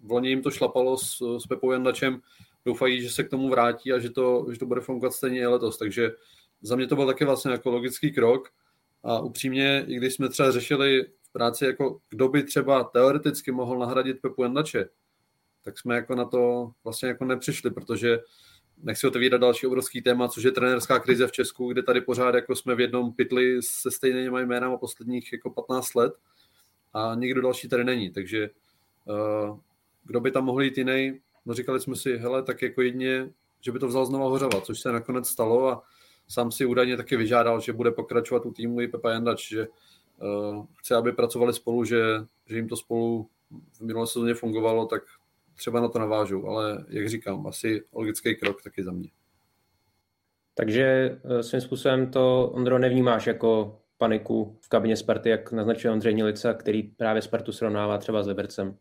V 0.00 0.10
loni 0.10 0.28
jim 0.28 0.42
to 0.42 0.50
šlapalo 0.50 0.98
s, 0.98 1.38
s 1.38 1.46
Pepou 1.46 1.72
Jandačem, 1.72 2.20
doufají, 2.64 3.02
že 3.02 3.10
se 3.10 3.24
k 3.24 3.30
tomu 3.30 3.48
vrátí 3.48 3.92
a 3.92 3.98
že 3.98 4.10
to, 4.10 4.46
že 4.52 4.58
to 4.58 4.66
bude 4.66 4.80
fungovat 4.80 5.12
stejně 5.12 5.40
i 5.40 5.46
letos, 5.46 5.78
takže 5.78 6.10
za 6.62 6.76
mě 6.76 6.86
to 6.86 6.96
byl 6.96 7.06
taky 7.06 7.24
vlastně 7.24 7.50
jako 7.50 7.70
logický 7.70 8.12
krok. 8.12 8.48
A 9.02 9.20
upřímně, 9.20 9.84
i 9.88 9.96
když 9.96 10.14
jsme 10.14 10.28
třeba 10.28 10.50
řešili 10.50 11.06
v 11.22 11.32
práci, 11.32 11.64
jako 11.64 12.00
kdo 12.10 12.28
by 12.28 12.42
třeba 12.42 12.84
teoreticky 12.84 13.52
mohl 13.52 13.78
nahradit 13.78 14.20
Pepu 14.20 14.42
Jandače, 14.42 14.88
tak 15.62 15.78
jsme 15.78 15.94
jako 15.94 16.14
na 16.14 16.24
to 16.24 16.70
vlastně 16.84 17.08
jako 17.08 17.24
nepřišli, 17.24 17.70
protože 17.70 18.18
nechci 18.82 19.06
otevírat 19.06 19.40
další 19.40 19.66
obrovský 19.66 20.02
téma, 20.02 20.28
což 20.28 20.44
je 20.44 20.52
trenerská 20.52 20.98
krize 20.98 21.26
v 21.26 21.32
Česku, 21.32 21.72
kde 21.72 21.82
tady 21.82 22.00
pořád 22.00 22.34
jako 22.34 22.56
jsme 22.56 22.74
v 22.74 22.80
jednom 22.80 23.12
pytli 23.12 23.62
se 23.62 23.90
stejnými 23.90 24.46
jménama 24.46 24.76
posledních 24.76 25.32
jako 25.32 25.50
15 25.50 25.94
let 25.94 26.12
a 26.92 27.14
nikdo 27.14 27.42
další 27.42 27.68
tady 27.68 27.84
není, 27.84 28.10
takže 28.10 28.50
uh, 29.04 29.58
kdo 30.04 30.20
by 30.20 30.30
tam 30.30 30.44
mohl 30.44 30.62
jít 30.62 30.78
jiný, 30.78 31.20
no 31.46 31.54
říkali 31.54 31.80
jsme 31.80 31.96
si, 31.96 32.16
hele, 32.16 32.42
tak 32.42 32.62
jako 32.62 32.82
jedině, 32.82 33.30
že 33.60 33.72
by 33.72 33.78
to 33.78 33.86
vzal 33.88 34.06
znova 34.06 34.28
Hořava, 34.28 34.60
což 34.60 34.80
se 34.80 34.92
nakonec 34.92 35.28
stalo 35.28 35.68
a 35.68 35.82
sám 36.28 36.52
si 36.52 36.66
údajně 36.66 36.96
taky 36.96 37.16
vyžádal, 37.16 37.60
že 37.60 37.72
bude 37.72 37.90
pokračovat 37.90 38.46
u 38.46 38.52
týmu 38.52 38.80
i 38.80 38.88
Pepa 38.88 39.10
Jandač, 39.10 39.48
že 39.48 39.68
uh, 39.68 40.66
chce, 40.78 40.94
aby 40.94 41.12
pracovali 41.12 41.52
spolu, 41.52 41.84
že, 41.84 42.02
že 42.46 42.56
jim 42.56 42.68
to 42.68 42.76
spolu 42.76 43.28
v 43.72 43.80
minulé 43.80 44.06
sezóně 44.06 44.34
fungovalo, 44.34 44.86
tak 44.86 45.02
třeba 45.58 45.80
na 45.80 45.88
to 45.88 45.98
navážu, 45.98 46.46
ale 46.46 46.84
jak 46.88 47.08
říkám, 47.08 47.46
asi 47.46 47.84
logický 47.92 48.36
krok 48.36 48.62
taky 48.62 48.84
za 48.84 48.92
mě. 48.92 49.08
Takže 50.54 51.18
eh, 51.24 51.42
svým 51.42 51.60
způsobem 51.60 52.10
to, 52.10 52.50
Ondro, 52.54 52.78
nevnímáš 52.78 53.26
jako 53.26 53.80
paniku 53.98 54.56
v 54.60 54.68
kabině 54.68 54.96
Sparty, 54.96 55.28
jak 55.28 55.52
naznačuje 55.52 55.92
Ondřej 55.92 56.14
Nilica, 56.14 56.54
který 56.54 56.82
právě 56.82 57.22
Spartu 57.22 57.52
srovnává 57.52 57.98
třeba 57.98 58.22
s 58.22 58.26
Libercem? 58.26 58.76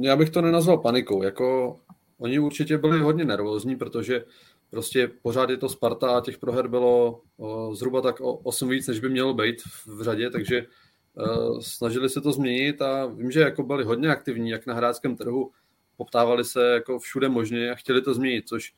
Já 0.00 0.16
bych 0.16 0.30
to 0.30 0.42
nenazval 0.42 0.78
panikou. 0.78 1.22
Jako, 1.22 1.80
oni 2.18 2.38
určitě 2.38 2.78
byli 2.78 3.00
hodně 3.00 3.24
nervózní, 3.24 3.76
protože 3.76 4.24
prostě 4.70 5.10
pořád 5.22 5.50
je 5.50 5.56
to 5.56 5.68
Sparta 5.68 6.18
a 6.18 6.20
těch 6.20 6.38
proher 6.38 6.68
bylo 6.68 7.20
o, 7.36 7.74
zhruba 7.74 8.00
tak 8.00 8.20
o 8.20 8.34
8 8.34 8.68
víc, 8.68 8.86
než 8.86 9.00
by 9.00 9.08
mělo 9.08 9.34
být 9.34 9.56
v 9.86 10.02
řadě, 10.02 10.30
takže 10.30 10.66
uh, 11.14 11.60
snažili 11.60 12.08
se 12.08 12.20
to 12.20 12.32
změnit 12.32 12.82
a 12.82 13.06
vím, 13.06 13.30
že 13.30 13.40
jako 13.40 13.62
byli 13.62 13.84
hodně 13.84 14.08
aktivní, 14.08 14.50
jak 14.50 14.66
na 14.66 14.74
hráčském 14.74 15.16
trhu, 15.16 15.50
poptávali 15.96 16.44
se 16.44 16.70
jako 16.70 16.98
všude 16.98 17.28
možně 17.28 17.70
a 17.70 17.74
chtěli 17.74 18.02
to 18.02 18.14
změnit, 18.14 18.48
což 18.48 18.72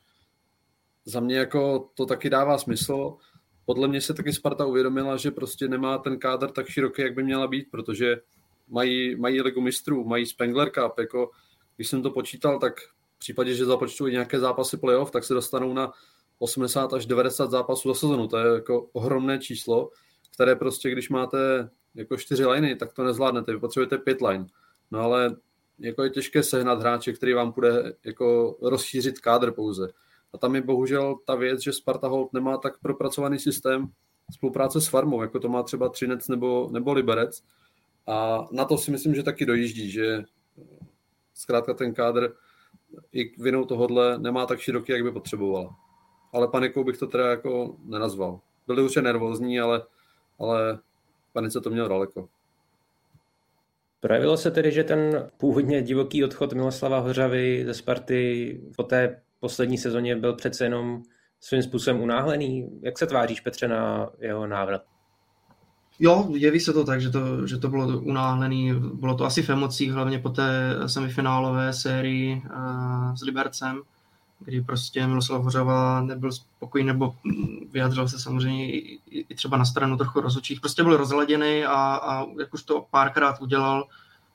za 1.05 1.19
mě 1.19 1.37
jako 1.37 1.89
to 1.93 2.05
taky 2.05 2.29
dává 2.29 2.57
smysl. 2.57 3.17
Podle 3.71 3.87
mě 3.87 4.01
se 4.01 4.13
taky 4.13 4.33
Sparta 4.33 4.65
uvědomila, 4.65 5.17
že 5.17 5.31
prostě 5.31 5.67
nemá 5.67 5.97
ten 5.97 6.19
kádr 6.19 6.51
tak 6.51 6.67
široký, 6.67 7.01
jak 7.01 7.13
by 7.13 7.23
měla 7.23 7.47
být, 7.47 7.67
protože 7.71 8.17
mají, 8.67 9.15
mají 9.15 9.41
ligu 9.41 9.61
mistrů, 9.61 10.03
mají 10.03 10.25
Spengler 10.25 10.69
Cup, 10.69 10.99
jako 10.99 11.31
když 11.75 11.87
jsem 11.87 12.03
to 12.03 12.11
počítal, 12.11 12.59
tak 12.59 12.79
v 13.15 13.19
případě, 13.19 13.53
že 13.53 13.65
započtou 13.65 14.07
nějaké 14.07 14.39
zápasy 14.39 14.77
playoff, 14.77 15.11
tak 15.11 15.23
se 15.23 15.33
dostanou 15.33 15.73
na 15.73 15.91
80 16.39 16.93
až 16.93 17.05
90 17.05 17.51
zápasů 17.51 17.89
za 17.89 17.93
sezonu. 17.93 18.27
To 18.27 18.37
je 18.37 18.55
jako 18.55 18.81
ohromné 18.93 19.39
číslo, 19.39 19.89
které 20.33 20.55
prostě, 20.55 20.91
když 20.91 21.09
máte 21.09 21.69
jako 21.95 22.17
čtyři 22.17 22.45
liney, 22.45 22.75
tak 22.75 22.93
to 22.93 23.03
nezvládnete, 23.03 23.53
vy 23.53 23.59
potřebujete 23.59 23.97
pět 23.97 24.21
line. 24.21 24.45
No 24.91 24.99
ale 24.99 25.35
jako 25.79 26.03
je 26.03 26.09
těžké 26.09 26.43
sehnat 26.43 26.79
hráče, 26.79 27.13
který 27.13 27.33
vám 27.33 27.51
bude 27.51 27.93
jako 28.05 28.57
rozšířit 28.61 29.19
kádr 29.19 29.51
pouze. 29.51 29.87
A 30.33 30.37
tam 30.37 30.55
je 30.55 30.61
bohužel 30.61 31.15
ta 31.25 31.35
věc, 31.35 31.61
že 31.61 31.73
Sparta 31.73 32.07
Hold 32.07 32.33
nemá 32.33 32.57
tak 32.57 32.79
propracovaný 32.79 33.39
systém 33.39 33.87
spolupráce 34.31 34.81
s 34.81 34.87
farmou, 34.87 35.21
jako 35.21 35.39
to 35.39 35.49
má 35.49 35.63
třeba 35.63 35.89
Třinec 35.89 36.27
nebo, 36.27 36.69
nebo 36.71 36.93
Liberec. 36.93 37.43
A 38.07 38.47
na 38.51 38.65
to 38.65 38.77
si 38.77 38.91
myslím, 38.91 39.15
že 39.15 39.23
taky 39.23 39.45
dojíždí, 39.45 39.91
že 39.91 40.23
zkrátka 41.33 41.73
ten 41.73 41.93
kádr 41.93 42.33
i 43.11 43.41
vinou 43.41 43.65
tohohle 43.65 44.19
nemá 44.19 44.45
tak 44.45 44.59
široký, 44.59 44.91
jak 44.91 45.03
by 45.03 45.11
potřebovala. 45.11 45.75
Ale 46.33 46.47
panikou 46.47 46.83
bych 46.83 46.97
to 46.97 47.07
teda 47.07 47.29
jako 47.29 47.75
nenazval. 47.85 48.39
Byli 48.67 48.83
určitě 48.83 49.01
nervózní, 49.01 49.59
ale, 49.59 49.83
ale 50.39 50.79
panice 51.33 51.61
to 51.61 51.69
měl 51.69 51.87
daleko. 51.89 52.29
Projevilo 53.99 54.37
se 54.37 54.51
tedy, 54.51 54.71
že 54.71 54.83
ten 54.83 55.31
původně 55.37 55.81
divoký 55.81 56.23
odchod 56.23 56.53
Miloslava 56.53 56.99
Hořavy 56.99 57.63
ze 57.65 57.73
Sparty 57.73 58.61
po 58.75 58.83
té 58.83 59.21
poslední 59.41 59.77
sezóně 59.77 60.15
byl 60.15 60.33
přece 60.33 60.63
jenom 60.63 61.01
svým 61.39 61.63
způsobem 61.63 62.01
unáhlený. 62.01 62.69
Jak 62.81 62.97
se 62.97 63.07
tváříš, 63.07 63.39
Petře, 63.39 63.67
na 63.67 64.09
jeho 64.19 64.47
návrat? 64.47 64.81
Jo, 65.99 66.29
jeví 66.33 66.59
se 66.59 66.73
to 66.73 66.83
tak, 66.83 67.01
že 67.01 67.09
to, 67.09 67.47
že 67.47 67.57
to 67.57 67.69
bylo 67.69 67.99
unáhlený. 67.99 68.73
Bylo 68.73 69.15
to 69.15 69.25
asi 69.25 69.41
v 69.41 69.49
emocích, 69.49 69.91
hlavně 69.91 70.19
po 70.19 70.29
té 70.29 70.75
semifinálové 70.85 71.73
sérii 71.73 72.41
uh, 72.45 73.15
s 73.15 73.21
Libercem, 73.21 73.81
kdy 74.39 74.61
prostě 74.61 75.07
Miloslav 75.07 75.43
Hořava 75.43 76.01
nebyl 76.01 76.31
spokojený, 76.31 76.87
nebo 76.87 77.15
vyjadřil 77.71 78.07
se 78.07 78.19
samozřejmě 78.19 78.71
i, 78.71 78.99
i 79.09 79.35
třeba 79.35 79.57
na 79.57 79.65
stranu 79.65 79.97
trochu 79.97 80.21
rozočích. 80.21 80.59
Prostě 80.59 80.83
byl 80.83 80.97
rozladěný 80.97 81.65
a, 81.65 81.75
a 81.95 82.25
jak 82.39 82.53
už 82.53 82.63
to 82.63 82.85
párkrát 82.91 83.41
udělal 83.41 83.87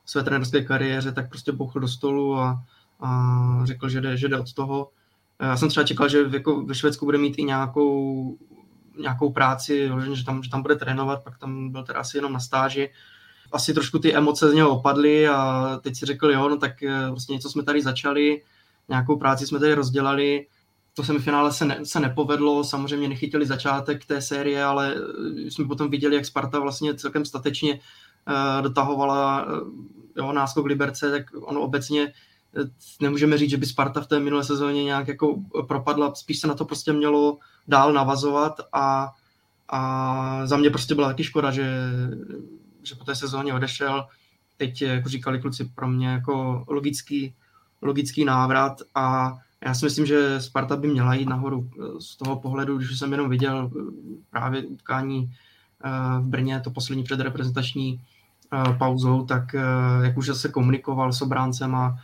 své 0.05 0.23
trenerské 0.23 0.63
kariéře, 0.63 1.11
tak 1.11 1.29
prostě 1.29 1.51
bouchl 1.51 1.79
do 1.79 1.87
stolu 1.87 2.37
a, 2.37 2.63
a 2.99 3.61
řekl, 3.63 3.89
že 3.89 4.01
jde, 4.01 4.17
že 4.17 4.27
jde 4.27 4.39
od 4.39 4.53
toho. 4.53 4.89
Já 5.39 5.57
jsem 5.57 5.69
třeba 5.69 5.83
čekal, 5.83 6.09
že 6.09 6.25
jako 6.31 6.61
ve 6.61 6.75
Švédsku 6.75 7.05
bude 7.05 7.17
mít 7.17 7.35
i 7.37 7.43
nějakou, 7.43 8.37
nějakou 8.99 9.31
práci, 9.31 9.89
že 10.13 10.25
tam, 10.25 10.43
že 10.43 10.49
tam 10.49 10.61
bude 10.61 10.75
trénovat, 10.75 11.23
pak 11.23 11.37
tam 11.37 11.71
byl 11.71 11.83
teda 11.83 11.99
asi 11.99 12.17
jenom 12.17 12.33
na 12.33 12.39
stáži. 12.39 12.89
Asi 13.51 13.73
trošku 13.73 13.99
ty 13.99 14.15
emoce 14.15 14.49
z 14.49 14.53
něho 14.53 14.69
opadly 14.69 15.27
a 15.27 15.79
teď 15.81 15.95
si 15.95 16.05
řekl, 16.05 16.31
jo, 16.31 16.49
no 16.49 16.57
tak 16.57 16.83
eh, 16.83 17.09
vlastně 17.09 17.33
něco 17.33 17.49
jsme 17.49 17.63
tady 17.63 17.81
začali, 17.81 18.41
nějakou 18.89 19.17
práci 19.17 19.47
jsme 19.47 19.59
tady 19.59 19.73
rozdělali, 19.73 20.45
to 20.93 21.03
semifinále 21.03 21.53
se, 21.53 21.65
ne, 21.65 21.79
se 21.83 21.99
nepovedlo, 21.99 22.63
samozřejmě 22.63 23.09
nechytili 23.09 23.45
začátek 23.45 24.05
té 24.05 24.21
série, 24.21 24.63
ale 24.63 24.95
eh, 24.95 25.51
jsme 25.51 25.65
potom 25.65 25.89
viděli, 25.89 26.15
jak 26.15 26.25
Sparta 26.25 26.59
vlastně 26.59 26.95
celkem 26.95 27.25
statečně 27.25 27.73
uh, 27.73 28.61
dotahovala 28.63 29.45
uh, 29.45 29.69
jo, 30.17 30.31
náskok 30.31 30.65
Liberce, 30.65 31.11
tak 31.11 31.23
ono 31.41 31.61
obecně 31.61 32.13
nemůžeme 33.01 33.37
říct, 33.37 33.49
že 33.49 33.57
by 33.57 33.65
Sparta 33.65 34.01
v 34.01 34.07
té 34.07 34.19
minulé 34.19 34.43
sezóně 34.43 34.83
nějak 34.83 35.07
jako 35.07 35.35
propadla, 35.67 36.15
spíš 36.15 36.39
se 36.39 36.47
na 36.47 36.53
to 36.53 36.65
prostě 36.65 36.93
mělo 36.93 37.37
dál 37.67 37.93
navazovat 37.93 38.61
a, 38.73 39.11
a 39.69 40.41
za 40.45 40.57
mě 40.57 40.69
prostě 40.69 40.95
byla 40.95 41.07
taky 41.07 41.23
škoda, 41.23 41.51
že, 41.51 41.81
že 42.83 42.95
po 42.95 43.03
té 43.03 43.15
sezóně 43.15 43.53
odešel. 43.53 44.07
Teď, 44.57 44.81
jako 44.81 45.09
říkali 45.09 45.41
kluci, 45.41 45.71
pro 45.75 45.87
mě 45.87 46.07
jako 46.07 46.65
logický, 46.67 47.35
logický 47.81 48.25
návrat 48.25 48.81
a 48.95 49.37
já 49.65 49.73
si 49.73 49.85
myslím, 49.85 50.05
že 50.05 50.41
Sparta 50.41 50.75
by 50.75 50.87
měla 50.87 51.13
jít 51.13 51.29
nahoru 51.29 51.69
z 51.99 52.15
toho 52.15 52.35
pohledu, 52.35 52.77
když 52.77 52.99
jsem 52.99 53.11
jenom 53.11 53.29
viděl 53.29 53.71
právě 54.29 54.65
utkání 54.65 55.33
v 56.19 56.27
Brně, 56.27 56.59
to 56.59 56.71
poslední 56.71 57.03
předreprezentační 57.03 58.01
pauzou, 58.77 59.25
tak 59.25 59.55
jak 60.01 60.17
už 60.17 60.29
se 60.33 60.49
komunikoval 60.49 61.13
s 61.13 61.21
obráncem 61.21 61.75
a 61.75 61.97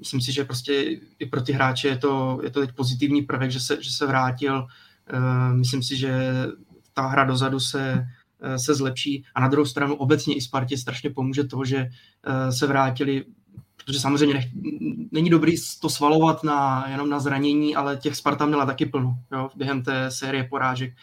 myslím 0.00 0.20
si, 0.20 0.32
že 0.32 0.44
prostě 0.44 0.82
i 1.18 1.26
pro 1.26 1.42
ty 1.42 1.52
hráče 1.52 1.88
je 1.88 1.96
to, 1.96 2.40
je 2.42 2.50
to 2.50 2.60
teď 2.60 2.72
pozitivní 2.72 3.22
prvek, 3.22 3.50
že 3.50 3.60
se, 3.60 3.82
že 3.82 3.90
se 3.90 4.06
vrátil. 4.06 4.66
Eh, 5.12 5.54
myslím 5.54 5.82
si, 5.82 5.96
že 5.96 6.32
ta 6.94 7.06
hra 7.06 7.24
dozadu 7.24 7.60
se, 7.60 8.06
eh, 8.40 8.58
se 8.58 8.74
zlepší 8.74 9.24
a 9.34 9.40
na 9.40 9.48
druhou 9.48 9.66
stranu 9.66 9.94
obecně 9.94 10.34
i 10.34 10.40
Spartě 10.40 10.78
strašně 10.78 11.10
pomůže 11.10 11.44
to, 11.44 11.64
že 11.64 11.88
eh, 12.26 12.52
se 12.52 12.66
vrátili 12.66 13.24
protože 13.84 14.00
samozřejmě 14.00 14.34
nech, 14.34 14.44
není 15.12 15.30
dobrý 15.30 15.56
to 15.80 15.90
svalovat 15.90 16.44
na, 16.44 16.84
jenom 16.88 17.10
na 17.10 17.20
zranění, 17.20 17.76
ale 17.76 17.96
těch 17.96 18.16
Sparta 18.16 18.46
měla 18.46 18.66
taky 18.66 18.86
plno 18.86 19.18
jo, 19.32 19.50
během 19.56 19.82
té 19.82 20.10
série 20.10 20.44
porážek. 20.44 20.94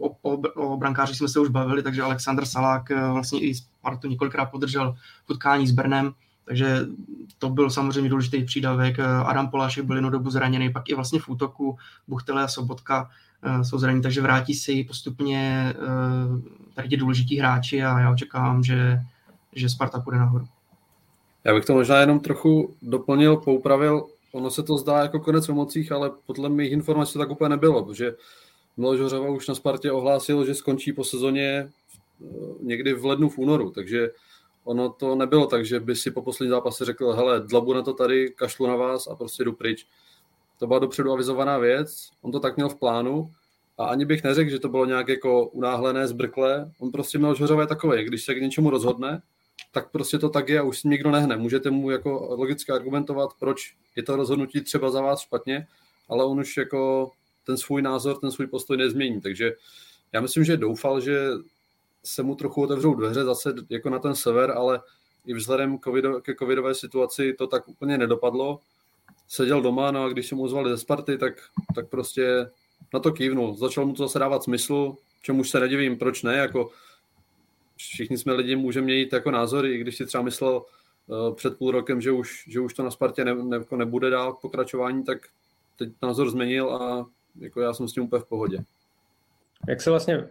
O, 0.00 0.16
o, 0.22 0.40
o 0.54 0.76
brankáři 0.76 1.14
jsme 1.14 1.28
se 1.28 1.40
už 1.40 1.48
bavili, 1.48 1.82
takže 1.82 2.02
Aleksandr 2.02 2.44
Salák 2.44 2.90
vlastně 2.90 3.40
i 3.40 3.54
Spartu 3.54 4.08
několikrát 4.08 4.46
podržel 4.46 4.96
v 5.26 5.30
utkání 5.30 5.66
s 5.66 5.70
Brnem. 5.70 6.12
Takže 6.50 6.86
to 7.38 7.48
byl 7.50 7.70
samozřejmě 7.70 8.10
důležitý 8.10 8.44
přídavek. 8.44 8.98
Adam 9.00 9.50
Polášek 9.50 9.84
byl 9.84 9.96
jednu 9.96 10.10
dobu 10.10 10.30
zraněný, 10.30 10.72
pak 10.72 10.88
i 10.88 10.94
vlastně 10.94 11.20
v 11.20 11.28
útoku 11.28 11.78
Buchtele 12.08 12.42
a 12.42 12.48
Sobotka 12.48 13.10
eh, 13.42 13.64
jsou 13.64 13.78
zraněni, 13.78 14.02
takže 14.02 14.20
vrátí 14.20 14.54
si 14.54 14.84
postupně 14.84 15.74
eh, 15.76 16.74
tady 16.74 16.88
ti 16.88 16.96
důležití 16.96 17.38
hráči 17.38 17.82
a 17.82 18.00
já 18.00 18.12
očekávám, 18.12 18.64
že, 18.64 18.98
že 19.52 19.68
Sparta 19.68 20.00
půjde 20.00 20.18
nahoru. 20.18 20.46
Já 21.44 21.54
bych 21.54 21.64
to 21.64 21.74
možná 21.74 22.00
jenom 22.00 22.20
trochu 22.20 22.74
doplnil, 22.82 23.36
poupravil. 23.36 24.06
Ono 24.32 24.50
se 24.50 24.62
to 24.62 24.78
zdá 24.78 25.02
jako 25.02 25.20
konec 25.20 25.46
v 25.46 25.50
emocích, 25.50 25.92
ale 25.92 26.10
podle 26.26 26.48
mých 26.48 26.72
informací 26.72 27.12
to 27.12 27.18
tak 27.18 27.30
úplně 27.30 27.48
nebylo, 27.48 27.84
protože 27.84 28.14
Miloš 28.76 29.00
Hořava 29.00 29.28
už 29.28 29.48
na 29.48 29.54
Spartě 29.54 29.92
ohlásil, 29.92 30.46
že 30.46 30.54
skončí 30.54 30.92
po 30.92 31.04
sezóně 31.04 31.68
někdy 32.62 32.94
v 32.94 33.04
lednu, 33.04 33.28
v 33.28 33.38
únoru, 33.38 33.70
takže 33.70 34.08
ono 34.64 34.88
to 34.88 35.14
nebylo 35.14 35.46
tak, 35.46 35.64
že 35.64 35.80
by 35.80 35.96
si 35.96 36.10
po 36.10 36.22
poslední 36.22 36.50
zápase 36.50 36.84
řekl, 36.84 37.12
hele, 37.12 37.40
dlabu 37.40 37.74
na 37.74 37.82
to 37.82 37.92
tady, 37.92 38.30
kašlu 38.30 38.66
na 38.66 38.76
vás 38.76 39.06
a 39.06 39.14
prostě 39.14 39.44
jdu 39.44 39.52
pryč. 39.52 39.86
To 40.58 40.66
byla 40.66 40.78
dopředu 40.78 41.12
avizovaná 41.12 41.58
věc, 41.58 42.10
on 42.22 42.32
to 42.32 42.40
tak 42.40 42.56
měl 42.56 42.68
v 42.68 42.78
plánu 42.78 43.32
a 43.78 43.84
ani 43.84 44.04
bych 44.04 44.24
neřekl, 44.24 44.50
že 44.50 44.58
to 44.58 44.68
bylo 44.68 44.84
nějak 44.84 45.08
jako 45.08 45.46
unáhlené, 45.46 46.08
zbrkle. 46.08 46.70
On 46.78 46.90
prostě 46.90 47.18
měl 47.18 47.34
žořové 47.34 47.66
takové, 47.66 48.04
když 48.04 48.24
se 48.24 48.34
k 48.34 48.40
něčemu 48.40 48.70
rozhodne, 48.70 49.22
tak 49.72 49.90
prostě 49.90 50.18
to 50.18 50.28
tak 50.28 50.48
je 50.48 50.60
a 50.60 50.62
už 50.62 50.78
si 50.78 50.88
nikdo 50.88 51.10
nehne. 51.10 51.36
Můžete 51.36 51.70
mu 51.70 51.90
jako 51.90 52.10
logicky 52.30 52.72
argumentovat, 52.72 53.30
proč 53.38 53.74
je 53.96 54.02
to 54.02 54.16
rozhodnutí 54.16 54.60
třeba 54.60 54.90
za 54.90 55.02
vás 55.02 55.20
špatně, 55.20 55.66
ale 56.08 56.24
on 56.24 56.40
už 56.40 56.56
jako 56.56 57.10
ten 57.46 57.56
svůj 57.56 57.82
názor, 57.82 58.18
ten 58.18 58.30
svůj 58.30 58.46
postoj 58.46 58.76
nezmění. 58.76 59.20
Takže 59.20 59.52
já 60.12 60.20
myslím, 60.20 60.44
že 60.44 60.56
doufal, 60.56 61.00
že 61.00 61.28
se 62.04 62.22
mu 62.22 62.34
trochu 62.34 62.62
otevřou 62.62 62.94
dveře 62.94 63.24
zase 63.24 63.54
jako 63.68 63.90
na 63.90 63.98
ten 63.98 64.14
sever, 64.14 64.50
ale 64.50 64.80
i 65.26 65.34
vzhledem 65.34 65.78
covido, 65.78 66.20
ke 66.20 66.34
covidové 66.34 66.74
situaci 66.74 67.34
to 67.38 67.46
tak 67.46 67.68
úplně 67.68 67.98
nedopadlo. 67.98 68.60
Seděl 69.28 69.62
doma, 69.62 69.90
no 69.90 70.04
a 70.04 70.08
když 70.08 70.28
se 70.28 70.34
mu 70.34 70.48
zvali 70.48 70.70
ze 70.70 70.78
Sparty, 70.78 71.18
tak, 71.18 71.34
tak 71.74 71.88
prostě 71.88 72.50
na 72.94 73.00
to 73.00 73.12
kývnul. 73.12 73.54
Začal 73.54 73.86
mu 73.86 73.92
to 73.92 74.02
zase 74.02 74.18
dávat 74.18 74.42
smysl, 74.42 74.96
čemu 75.22 75.44
se 75.44 75.60
nedivím, 75.60 75.98
proč 75.98 76.22
ne, 76.22 76.36
jako 76.36 76.70
všichni 77.76 78.18
jsme 78.18 78.32
lidi, 78.32 78.56
můžeme 78.56 78.84
měnit 78.84 79.12
jako 79.12 79.30
názory, 79.30 79.74
i 79.74 79.78
když 79.78 79.96
si 79.96 80.06
třeba 80.06 80.22
myslel 80.22 80.62
uh, 81.06 81.34
před 81.34 81.58
půl 81.58 81.70
rokem, 81.70 82.00
že 82.00 82.12
už, 82.12 82.44
že 82.48 82.60
už 82.60 82.74
to 82.74 82.82
na 82.82 82.90
Spartě 82.90 83.24
ne, 83.24 83.34
ne, 83.34 83.56
jako 83.56 83.76
nebude 83.76 84.10
dál 84.10 84.38
pokračování, 84.42 85.04
tak 85.04 85.18
teď 85.76 85.88
názor 86.02 86.30
změnil 86.30 86.70
a 86.74 87.06
jako 87.38 87.60
já 87.60 87.74
jsem 87.74 87.88
s 87.88 87.92
tím 87.92 88.02
úplně 88.02 88.22
v 88.22 88.28
pohodě. 88.28 88.64
Jak 89.68 89.82
se 89.82 89.90
vlastně 89.90 90.18
uh, 90.18 90.22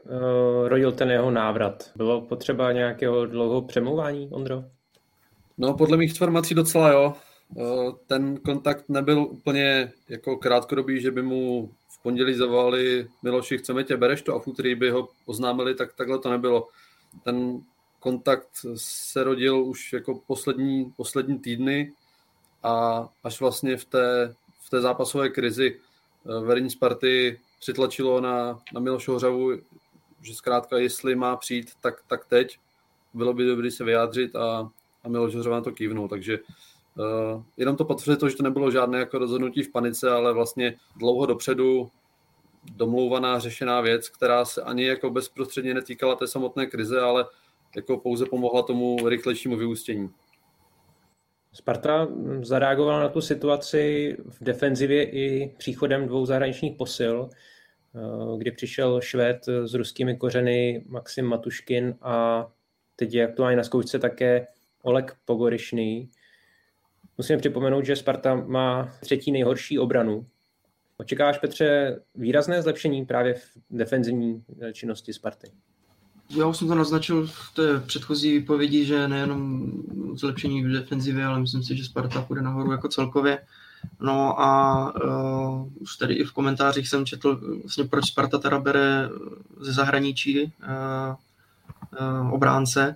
rodil 0.67 0.91
ten 0.91 1.11
jeho 1.11 1.31
návrat? 1.31 1.91
Bylo 1.95 2.21
potřeba 2.21 2.71
nějakého 2.71 3.25
dlouhého 3.25 3.61
přemlouvání, 3.61 4.29
Ondro? 4.31 4.63
No, 5.57 5.73
podle 5.73 5.97
mých 5.97 6.09
informací 6.09 6.55
docela 6.55 6.89
jo. 6.89 7.13
Uh, 7.55 7.93
ten 8.07 8.37
kontakt 8.37 8.89
nebyl 8.89 9.19
úplně 9.19 9.91
jako 10.09 10.37
krátkodobý, 10.37 11.01
že 11.01 11.11
by 11.11 11.21
mu 11.21 11.71
v 11.89 12.03
pondělí 12.03 12.33
zavolali 12.33 13.07
Miloši, 13.23 13.57
chceme 13.57 13.83
tě, 13.83 13.97
bereš 13.97 14.21
to 14.21 14.35
a 14.35 14.39
v 14.39 14.47
úterý 14.47 14.75
by 14.75 14.89
ho 14.89 15.07
oznámili, 15.25 15.75
tak 15.75 15.93
takhle 15.93 16.19
to 16.19 16.29
nebylo. 16.29 16.67
Ten 17.23 17.61
kontakt 17.99 18.49
se 18.75 19.23
rodil 19.23 19.63
už 19.63 19.93
jako 19.93 20.21
poslední, 20.27 20.93
poslední 20.97 21.39
týdny 21.39 21.93
a 22.63 23.07
až 23.23 23.39
vlastně 23.39 23.77
v 23.77 23.85
té, 23.85 24.35
v 24.61 24.69
té 24.69 24.81
zápasové 24.81 25.29
krizi 25.29 25.79
uh, 26.23 26.45
vedení 26.45 26.69
Sparty 26.69 27.39
přitlačilo 27.59 28.21
na, 28.21 28.59
na 28.73 28.79
Miloše 28.79 29.11
Hořavu, 29.11 29.51
že 30.21 30.35
zkrátka, 30.35 30.77
jestli 30.77 31.15
má 31.15 31.35
přijít, 31.35 31.71
tak, 31.81 32.03
tak 32.07 32.25
teď. 32.25 32.59
Bylo 33.13 33.33
by 33.33 33.45
dobré 33.45 33.71
se 33.71 33.83
vyjádřit 33.83 34.35
a, 34.35 34.71
a 35.03 35.09
Miloš 35.09 35.35
Hořava 35.35 35.55
na 35.55 35.61
to 35.61 35.71
kývnul, 35.71 36.07
takže 36.07 36.39
uh, 36.95 37.43
jenom 37.57 37.75
to 37.75 37.85
potvrzuje 37.85 38.17
to, 38.17 38.29
že 38.29 38.35
to 38.35 38.43
nebylo 38.43 38.71
žádné 38.71 38.99
jako 38.99 39.17
rozhodnutí 39.17 39.63
v 39.63 39.71
panice, 39.71 40.11
ale 40.11 40.33
vlastně 40.33 40.75
dlouho 40.95 41.25
dopředu 41.25 41.91
domlouvaná, 42.75 43.39
řešená 43.39 43.81
věc, 43.81 44.09
která 44.09 44.45
se 44.45 44.61
ani 44.61 44.85
jako 44.85 45.09
bezprostředně 45.09 45.73
netýkala 45.73 46.15
té 46.15 46.27
samotné 46.27 46.65
krize, 46.65 47.01
ale 47.01 47.25
jako 47.75 47.97
pouze 47.97 48.25
pomohla 48.25 48.61
tomu 48.61 49.09
rychlejšímu 49.09 49.57
vyústění. 49.57 50.09
Sparta 51.53 52.07
zareagovala 52.41 52.99
na 52.99 53.09
tu 53.09 53.21
situaci 53.21 54.15
v 54.29 54.43
defenzivě 54.43 55.03
i 55.03 55.55
příchodem 55.57 56.07
dvou 56.07 56.25
zahraničních 56.25 56.75
posil, 56.77 57.29
eh, 57.29 58.37
kdy 58.37 58.51
přišel 58.51 59.01
Švéd 59.01 59.45
s 59.65 59.73
ruskými 59.73 60.17
kořeny 60.17 60.85
Maxim 60.87 61.25
Matuškin 61.25 61.95
a 62.01 62.47
teď 62.95 63.13
je 63.13 63.27
aktuálně 63.27 63.57
na 63.57 63.63
zkoušce 63.63 63.99
také 63.99 64.47
Oleg 64.81 65.17
Pogorišný. 65.25 66.09
Musím 67.17 67.39
připomenout, 67.39 67.85
že 67.85 67.95
Sparta 67.95 68.35
má 68.35 68.93
třetí 69.01 69.31
nejhorší 69.31 69.79
obranu. 69.79 70.25
Očekáváš, 70.97 71.37
Petře, 71.37 71.99
výrazné 72.15 72.61
zlepšení 72.61 73.05
právě 73.05 73.33
v 73.33 73.57
defenzivní 73.69 74.43
činnosti 74.73 75.13
Sparty? 75.13 75.51
Já 76.29 76.47
už 76.47 76.57
jsem 76.57 76.67
to 76.67 76.75
naznačil 76.75 77.27
v 77.27 77.53
té 77.53 77.79
předchozí 77.79 78.39
výpovědi, 78.39 78.85
že 78.85 79.07
nejenom 79.07 79.71
zlepšení 80.13 80.63
v 80.63 80.71
defenzivě, 80.71 81.25
ale 81.25 81.39
myslím 81.39 81.63
si, 81.63 81.77
že 81.77 81.83
Sparta 81.83 82.21
půjde 82.21 82.41
nahoru 82.41 82.71
jako 82.71 82.87
celkově. 82.87 83.39
No 83.99 84.41
a 84.41 84.93
uh, 85.05 85.67
už 85.79 85.95
tady 85.95 86.13
i 86.13 86.23
v 86.23 86.31
komentářích 86.31 86.87
jsem 86.87 87.05
četl, 87.05 87.41
vlastně 87.61 87.83
proč 87.83 88.05
Sparta 88.05 88.37
teda 88.37 88.59
bere 88.59 89.09
ze 89.59 89.73
zahraničí 89.73 90.43
uh, 90.43 90.49
uh, 92.21 92.33
obránce. 92.33 92.95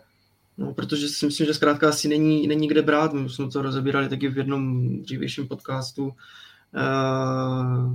No, 0.58 0.74
protože 0.74 1.08
si 1.10 1.26
myslím, 1.26 1.48
že 1.48 1.54
zkrátka 1.54 1.90
asi 1.90 2.08
není, 2.08 2.48
není 2.48 2.68
kde 2.68 2.82
brát. 2.82 3.14
My 3.14 3.30
jsme 3.30 3.50
to 3.50 3.62
rozebírali 3.62 4.10
taky 4.10 4.28
v 4.28 4.38
jednom 4.38 4.90
dřívějším 5.02 5.48
podcastu. 5.48 6.06
Uh, 6.06 6.14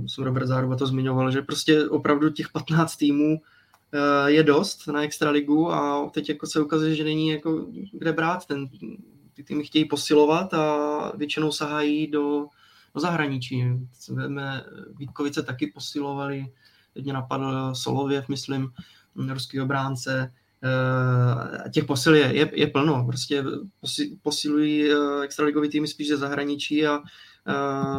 jsem 0.07 0.23
Robert 0.23 0.47
Záruba 0.47 0.75
to 0.75 0.87
zmiňoval, 0.87 1.31
že 1.31 1.41
prostě 1.41 1.89
opravdu 1.89 2.29
těch 2.29 2.49
15 2.49 2.95
týmů 2.95 3.41
je 4.25 4.43
dost 4.43 4.87
na 4.87 5.03
extraligu 5.03 5.71
a 5.71 6.09
teď 6.13 6.29
jako 6.29 6.47
se 6.47 6.61
ukazuje, 6.61 6.95
že 6.95 7.03
není 7.03 7.29
jako 7.29 7.67
kde 7.93 8.13
brát. 8.13 8.45
Ten, 8.45 8.69
ty 9.33 9.43
týmy 9.43 9.63
chtějí 9.63 9.85
posilovat 9.85 10.53
a 10.53 11.11
většinou 11.15 11.51
sahají 11.51 12.07
do, 12.07 12.47
do 12.95 13.01
zahraničí. 13.01 13.63
Víme, 14.09 14.63
Vítkovice 14.97 15.43
taky 15.43 15.67
posilovali, 15.67 16.45
teď 16.93 17.03
mě 17.03 17.13
napadl 17.13 17.75
Solověv, 17.75 18.29
myslím, 18.29 18.73
ruský 19.15 19.61
obránce. 19.61 20.33
Eh, 20.63 21.69
těch 21.69 21.85
posil 21.85 22.15
je, 22.15 22.35
je, 22.35 22.51
je 22.53 22.67
plno. 22.67 23.05
Prostě 23.05 23.43
posilují 24.21 24.91
eh, 24.91 24.95
extraligový 25.23 25.69
týmy 25.69 25.87
spíš 25.87 26.07
ze 26.07 26.17
zahraničí 26.17 26.87
a 26.87 27.01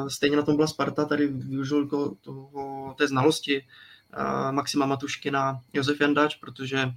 stejně 0.09 0.37
na 0.37 0.43
tom 0.43 0.57
byla 0.57 0.69
Sparta, 0.69 1.05
tady 1.05 1.27
využil 1.27 1.89
to, 1.89 2.15
toho, 2.21 2.95
té 2.99 3.09
znalosti 3.09 3.63
Maxima 4.51 4.87
Matuškina 4.87 5.61
Josef 5.73 6.01
Jandač, 6.01 6.35
protože 6.35 6.93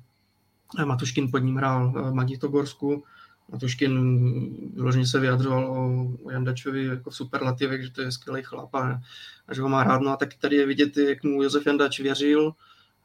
Matuškin 0.85 1.31
pod 1.31 1.37
ním 1.37 1.55
hrál 1.55 1.91
v 1.91 2.13
Magitogorsku. 2.13 3.03
Matuškin 3.51 4.73
vyloženě 4.73 5.07
se 5.07 5.19
vyjadřoval 5.19 5.71
o 5.71 6.31
Jandačovi 6.31 6.85
jako 6.85 7.09
v 7.09 7.15
superlativech, 7.15 7.83
že 7.83 7.91
to 7.91 8.01
je 8.01 8.11
skvělý 8.11 8.43
chlap 8.43 8.75
a, 8.75 9.01
a 9.47 9.53
že 9.53 9.61
ho 9.61 9.69
má 9.69 9.83
rád. 9.83 10.01
No 10.01 10.11
a 10.11 10.17
tak 10.17 10.33
tady 10.33 10.55
je 10.55 10.65
vidět, 10.65 10.97
jak 10.97 11.23
mu 11.23 11.43
Josef 11.43 11.65
Jandač 11.65 11.99
věřil. 11.99 12.53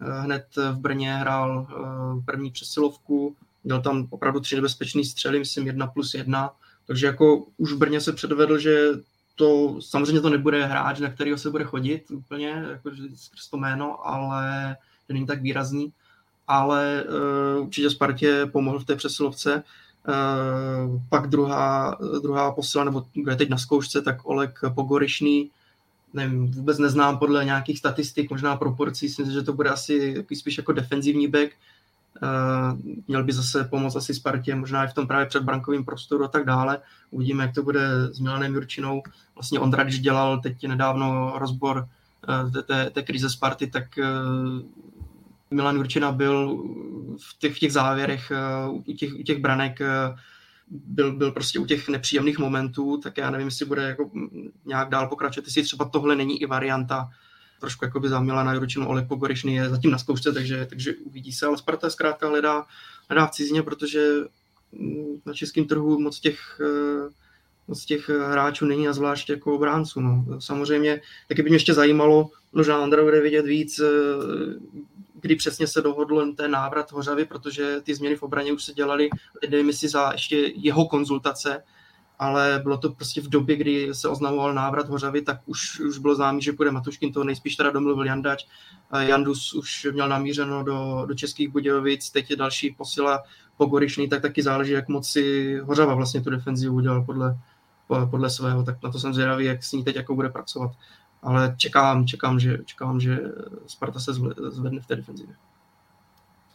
Hned 0.01 0.47
v 0.57 0.79
Brně 0.79 1.15
hrál 1.15 1.67
eh, 1.71 2.23
první 2.25 2.51
přesilovku, 2.51 3.37
měl 3.65 3.83
tam 3.83 4.07
opravdu 4.11 4.41
tři 4.41 4.57
nebezpečné 4.57 5.05
střely, 5.05 5.39
myslím 5.39 5.67
jedna 5.67 5.87
plus 5.87 6.15
jedna, 6.15 6.51
takže 6.87 7.07
jako 7.07 7.47
už 7.57 7.73
v 7.73 7.77
Brně 7.77 8.01
se 8.01 8.13
předvedl, 8.13 8.59
že 8.59 8.89
to 9.39 9.77
samozřejmě 9.81 10.21
to 10.21 10.31
nebude 10.31 10.67
hráč, 10.67 11.01
na 11.01 11.11
kterého 11.11 11.39
se 11.39 11.51
bude 11.51 11.65
chodit 11.65 12.11
úplně, 12.11 12.65
jako 12.71 12.91
skrz 13.15 13.49
to 13.49 13.57
jméno, 13.57 14.09
ale 14.09 14.77
to 15.07 15.13
není 15.13 15.27
tak 15.27 15.43
výrazný. 15.43 15.93
Ale 16.47 17.05
uh, 17.59 17.67
určitě 17.67 17.91
Spartě 17.91 18.47
pomohl 18.47 18.79
v 18.79 18.85
té 18.85 18.97
přesilovce. 18.97 19.63
Uh, 20.09 21.03
pak 21.09 21.27
druhá, 21.27 21.99
druhá 22.23 22.53
posila, 22.53 22.85
nebo 22.85 23.07
kdo 23.15 23.31
je 23.31 23.37
teď 23.37 23.49
na 23.49 23.59
zkoušce, 23.59 24.03
tak 24.03 24.25
Oleg 24.25 24.61
Pogorišný, 24.75 25.51
nevím, 26.15 26.51
vůbec 26.51 26.79
neznám 26.79 27.19
podle 27.19 27.45
nějakých 27.45 27.79
statistik, 27.79 28.31
možná 28.31 28.57
proporcí, 28.57 29.07
myslím, 29.07 29.31
že 29.31 29.43
to 29.43 29.53
bude 29.53 29.71
asi 29.71 30.25
spíš 30.35 30.59
jako 30.59 30.73
defenzivní 30.73 31.29
back, 31.29 31.51
měl 33.09 33.25
by 33.25 33.33
zase 33.33 33.65
pomoct 33.65 33.97
asi 33.97 34.15
Spartě, 34.15 34.55
možná 34.55 34.85
i 34.85 34.89
v 34.89 34.95
tom 34.95 35.07
právě 35.07 35.27
předbrankovém 35.27 35.85
prostoru 35.85 36.25
a 36.25 36.29
tak 36.29 36.45
dále. 36.45 36.79
Uvidíme, 37.11 37.45
jak 37.45 37.55
to 37.55 37.63
bude 37.63 37.89
s 38.13 38.21
Milanem 38.21 38.55
Jurčinou. 38.55 39.03
Vlastně 39.35 39.61
Ondrač 39.61 39.95
dělal 39.95 40.41
teď 40.41 40.67
nedávno 40.67 41.33
rozbor 41.39 41.89
uh, 42.29 42.53
té, 42.63 42.91
té, 42.91 43.03
krize 43.03 43.31
Sparty, 43.31 43.67
tak 43.67 43.85
uh, 43.99 44.63
Milan 45.51 45.77
Jurčina 45.77 46.13
byl 46.13 46.65
v 47.19 47.39
těch, 47.39 47.57
v 47.57 47.59
těch 47.59 47.73
závěrech, 47.73 48.33
u 48.71 48.93
těch, 48.93 49.15
u 49.15 49.23
těch 49.23 49.41
branek 49.41 49.81
byl, 50.71 51.17
byl 51.17 51.33
prostě 51.33 51.59
u 51.59 51.67
těch 51.67 51.89
nepříjemných 51.89 52.39
momentů, 52.39 53.01
tak 53.03 53.17
já 53.17 53.31
nevím, 53.31 53.47
jestli 53.47 53.67
bude 53.67 53.83
jako 53.83 54.11
nějak 54.65 54.89
dál 54.89 55.09
pokračovat, 55.09 55.47
jestli 55.47 55.63
třeba 55.63 55.85
tohle 55.85 56.17
není 56.17 56.43
i 56.43 56.47
varianta 56.47 57.11
trošku 57.61 57.85
jakoby 57.85 58.09
za 58.09 58.21
Milana 58.21 58.55
Juročinu, 58.55 58.89
Oleg 58.89 59.09
Pogorišný 59.09 59.55
je 59.55 59.69
zatím 59.69 59.91
na 59.91 59.99
zkoušce, 59.99 60.33
takže, 60.33 60.67
takže 60.67 60.95
uvidí 61.05 61.33
se, 61.33 61.47
ale 61.47 61.59
Sparta 61.59 61.91
zkrátka 61.91 62.29
hledá, 62.29 62.67
hledá 63.09 63.27
v 63.27 63.31
cizině, 63.31 63.63
protože 63.63 64.13
mm, 64.73 65.21
na 65.27 65.35
českém 65.35 65.65
trhu 65.65 66.01
moc 66.01 66.21
těch, 66.21 66.61
eh, 66.61 67.11
moc 67.69 67.85
těch 67.85 68.09
hráčů 68.09 68.67
není 68.67 68.89
a 68.89 68.93
zvlášť 68.93 69.31
jako 69.31 69.55
obránců. 69.55 70.01
No. 70.01 70.25
Samozřejmě 70.39 71.01
taky 71.29 71.43
by 71.43 71.51
mě 71.51 71.57
ještě 71.57 71.75
zajímalo, 71.75 72.31
možná 72.53 72.83
Andra 72.83 73.03
bude 73.03 73.21
vidět 73.21 73.47
víc, 73.47 73.79
eh, 73.79 73.85
kdy 75.21 75.37
přesně 75.37 75.67
se 75.67 75.83
dohodl 75.83 76.33
ten 76.33 76.51
návrat 76.51 76.93
Hořavy, 76.93 77.25
protože 77.25 77.81
ty 77.83 77.95
změny 77.95 78.17
v 78.17 78.23
obraně 78.23 78.53
už 78.53 78.65
se 78.65 78.73
dělaly, 78.73 79.09
nevím 79.51 79.69
jestli 79.69 79.89
za 79.89 80.13
ještě 80.13 80.53
jeho 80.55 80.87
konzultace, 80.87 81.63
ale 82.19 82.61
bylo 82.63 82.79
to 82.79 82.91
prostě 82.91 83.21
v 83.21 83.29
době, 83.29 83.57
kdy 83.57 83.95
se 83.95 84.09
oznamoval 84.09 84.55
návrat 84.55 84.89
Hořavy, 84.89 85.23
tak 85.23 85.41
už, 85.47 85.81
už 85.81 85.99
bylo 85.99 86.15
známé, 86.15 86.41
že 86.41 86.53
půjde 86.53 86.71
Matuškin, 86.71 87.13
to 87.13 87.25
nejspíš 87.25 87.57
teda 87.57 87.71
domluvil 87.71 88.07
Jandač. 88.07 88.45
Jandus 88.99 89.55
už 89.55 89.87
měl 89.93 90.09
namířeno 90.09 90.63
do, 90.63 91.05
do 91.09 91.15
Českých 91.15 91.49
Budějovic, 91.49 92.11
teď 92.11 92.31
je 92.31 92.37
další 92.37 92.71
posila 92.71 93.23
Pogorišný, 93.57 94.09
tak 94.09 94.23
taky 94.23 94.43
záleží, 94.43 94.73
jak 94.73 94.89
moc 94.89 95.09
si 95.09 95.57
Hořava 95.59 95.95
vlastně 95.95 96.21
tu 96.21 96.31
defenzivu 96.31 96.75
udělal 96.75 97.05
podle, 97.05 97.39
podle 98.11 98.31
svého, 98.31 98.63
tak 98.63 98.83
na 98.83 98.93
to 98.93 98.99
jsem 98.99 99.15
zvědavý, 99.15 99.45
jak 99.45 99.65
s 99.65 99.73
ní 99.73 99.85
teď 99.85 99.97
jako 99.97 100.15
bude 100.15 100.29
pracovat. 100.29 100.71
Ale 101.23 101.55
čekám, 101.57 102.07
čekám, 102.07 102.41
že, 102.41 102.59
čekám, 102.65 103.01
že 103.01 103.19
Sparta 103.67 104.01
se 104.01 104.13
zvedne 104.51 104.81
v 104.81 104.87
té 104.87 104.97
defenzivě 104.97 105.35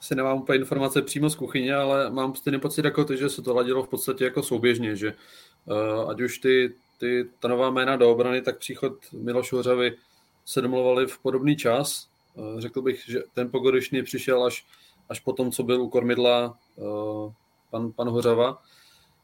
si 0.04 0.16
nemám 0.16 0.38
úplně 0.38 0.60
informace 0.60 1.02
přímo 1.02 1.30
z 1.30 1.36
kuchyně, 1.36 1.76
ale 1.76 2.10
mám 2.10 2.36
stejný 2.36 2.60
pocit 2.60 2.86
jako 2.86 3.06
ty, 3.06 3.18
že 3.18 3.30
se 3.30 3.42
to 3.42 3.54
ladilo 3.54 3.84
v 3.84 3.88
podstatě 3.88 4.24
jako 4.24 4.44
souběžně, 4.44 4.96
že 4.96 5.14
ať 6.10 6.22
už 6.22 6.38
ty, 6.38 6.74
ty, 6.98 7.30
ta 7.40 7.48
nová 7.48 7.70
jména 7.70 7.96
do 7.96 8.12
obrany, 8.12 8.42
tak 8.42 8.58
příchod 8.58 8.94
Miloš 9.14 9.52
Hořavy 9.52 9.98
se 10.46 10.62
domluvali 10.62 11.08
v 11.08 11.20
podobný 11.20 11.56
čas. 11.56 12.08
Uh, 12.36 12.60
řekl 12.60 12.82
bych, 12.82 13.06
že 13.06 13.20
ten 13.34 13.52
Pogorišný 13.52 14.04
přišel 14.04 14.44
až, 14.44 14.66
až 15.10 15.20
po 15.20 15.34
tom, 15.34 15.52
co 15.52 15.64
byl 15.64 15.82
u 15.82 15.90
kormidla 15.90 16.58
uh, 16.76 17.32
pan, 17.72 17.92
pan 17.92 18.10
Hořava. 18.10 18.62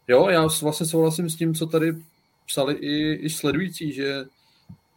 Jo, 0.07 0.27
já 0.29 0.47
vlastně 0.61 0.85
souhlasím 0.85 1.29
s 1.29 1.35
tím, 1.35 1.53
co 1.53 1.67
tady 1.67 1.95
psali 2.47 2.73
i, 2.73 3.13
i 3.13 3.29
sledující, 3.29 3.93
že 3.93 4.25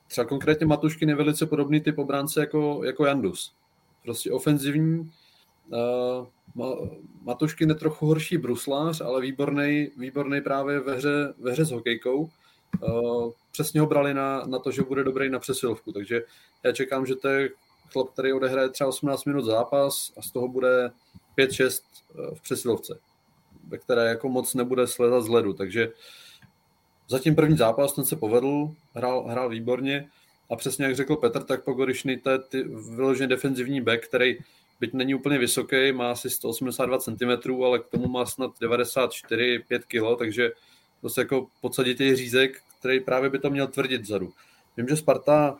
třeba 0.08 0.24
konkrétně 0.24 0.66
Matušky 0.66 1.08
je 1.08 1.14
velice 1.14 1.46
podobný 1.46 1.80
typ 1.80 1.98
obránce 1.98 2.40
jako, 2.40 2.84
jako 2.84 3.06
Jandus. 3.06 3.52
Prostě 4.02 4.32
ofenzivní, 4.32 5.10
Matuškin 7.22 7.68
je 7.68 7.74
trochu 7.74 8.06
horší 8.06 8.38
bruslář, 8.38 9.00
ale 9.00 9.20
výborný, 9.20 9.90
výborný 9.96 10.40
právě 10.40 10.80
ve 10.80 10.94
hře, 10.94 11.34
ve 11.38 11.52
hře 11.52 11.64
s 11.64 11.70
hokejkou. 11.70 12.30
Uh, 12.82 13.30
přesně 13.52 13.80
ho 13.80 13.86
brali 13.86 14.14
na, 14.14 14.42
na 14.46 14.58
to, 14.58 14.70
že 14.70 14.82
bude 14.82 15.04
dobrý 15.04 15.30
na 15.30 15.38
přesilovku, 15.38 15.92
takže 15.92 16.22
já 16.64 16.72
čekám, 16.72 17.06
že 17.06 17.16
to 17.16 17.28
je 17.28 17.50
chlap, 17.92 18.10
který 18.10 18.32
odehraje 18.32 18.68
třeba 18.68 18.88
18 18.88 19.24
minut 19.24 19.44
zápas 19.44 20.12
a 20.16 20.22
z 20.22 20.30
toho 20.30 20.48
bude 20.48 20.90
5-6 21.38 21.82
v 22.34 22.40
přesilovce, 22.40 22.98
ve 23.68 23.78
které 23.78 24.08
jako 24.08 24.28
moc 24.28 24.54
nebude 24.54 24.86
sledat 24.86 25.24
z 25.24 25.28
ledu, 25.28 25.52
takže 25.52 25.92
zatím 27.08 27.34
první 27.34 27.56
zápas, 27.56 27.92
ten 27.92 28.04
se 28.04 28.16
povedl, 28.16 28.70
hrál, 28.94 29.24
hrál 29.28 29.48
výborně 29.48 30.08
a 30.50 30.56
přesně 30.56 30.84
jak 30.84 30.96
řekl 30.96 31.16
Petr, 31.16 31.42
tak 31.42 31.64
Pogorišný 31.64 32.16
to 32.18 32.30
je 32.30 32.38
ty, 32.38 32.62
vyloženě 32.96 33.28
defenzivní 33.28 33.80
back, 33.80 34.04
který 34.04 34.38
byť 34.82 34.92
není 34.92 35.14
úplně 35.14 35.38
vysoký, 35.38 35.92
má 35.92 36.10
asi 36.10 36.30
182 36.30 36.98
cm, 36.98 37.62
ale 37.64 37.78
k 37.78 37.86
tomu 37.86 38.08
má 38.08 38.26
snad 38.26 38.50
94-5 38.60 39.62
kg, 39.88 40.18
takže 40.18 40.50
to 41.00 41.08
se 41.08 41.20
jako 41.20 41.46
podsaditý 41.60 42.16
řízek, 42.16 42.60
který 42.78 43.00
právě 43.00 43.30
by 43.30 43.38
to 43.38 43.50
měl 43.50 43.66
tvrdit 43.66 44.02
vzadu. 44.02 44.32
Vím, 44.76 44.88
že 44.88 44.96
Sparta 44.96 45.58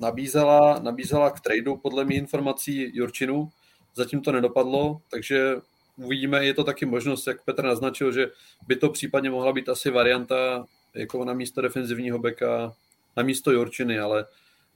nabízela, 0.00 0.78
nabízela 0.78 1.30
k 1.30 1.40
tradu 1.40 1.76
podle 1.76 2.04
mých 2.04 2.18
informací 2.18 2.90
Jurčinu, 2.96 3.50
zatím 3.94 4.20
to 4.20 4.32
nedopadlo, 4.32 5.00
takže 5.10 5.56
uvidíme, 5.96 6.46
je 6.46 6.54
to 6.54 6.64
taky 6.64 6.86
možnost, 6.86 7.26
jak 7.26 7.44
Petr 7.44 7.64
naznačil, 7.64 8.12
že 8.12 8.30
by 8.66 8.76
to 8.76 8.88
případně 8.88 9.30
mohla 9.30 9.52
být 9.52 9.68
asi 9.68 9.90
varianta 9.90 10.66
jako 10.94 11.24
na 11.24 11.32
místo 11.32 11.60
defenzivního 11.60 12.18
beka, 12.18 12.72
na 13.16 13.22
místo 13.22 13.52
Jurčiny, 13.52 13.98
ale, 13.98 14.26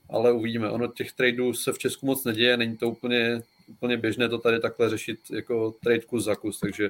ale 0.09 0.31
uvidíme. 0.31 0.69
Ono 0.69 0.87
těch 0.87 1.13
tradeů 1.13 1.53
se 1.53 1.73
v 1.73 1.77
Česku 1.77 2.05
moc 2.05 2.23
neděje, 2.23 2.57
není 2.57 2.77
to 2.77 2.89
úplně 2.89 3.41
úplně 3.67 3.97
běžné 3.97 4.29
to 4.29 4.37
tady 4.37 4.59
takhle 4.59 4.89
řešit 4.89 5.19
jako 5.31 5.71
trade 5.71 5.99
kus 5.99 6.23
za 6.23 6.35
kus, 6.35 6.59
takže 6.59 6.89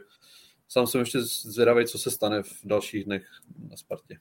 sám 0.67 0.87
jsem 0.87 0.99
ještě 0.99 1.21
zvědavý, 1.21 1.85
co 1.85 1.97
se 1.97 2.11
stane 2.11 2.43
v 2.43 2.59
dalších 2.63 3.05
dnech 3.05 3.25
na 3.69 3.77
Spartě. 3.77 4.17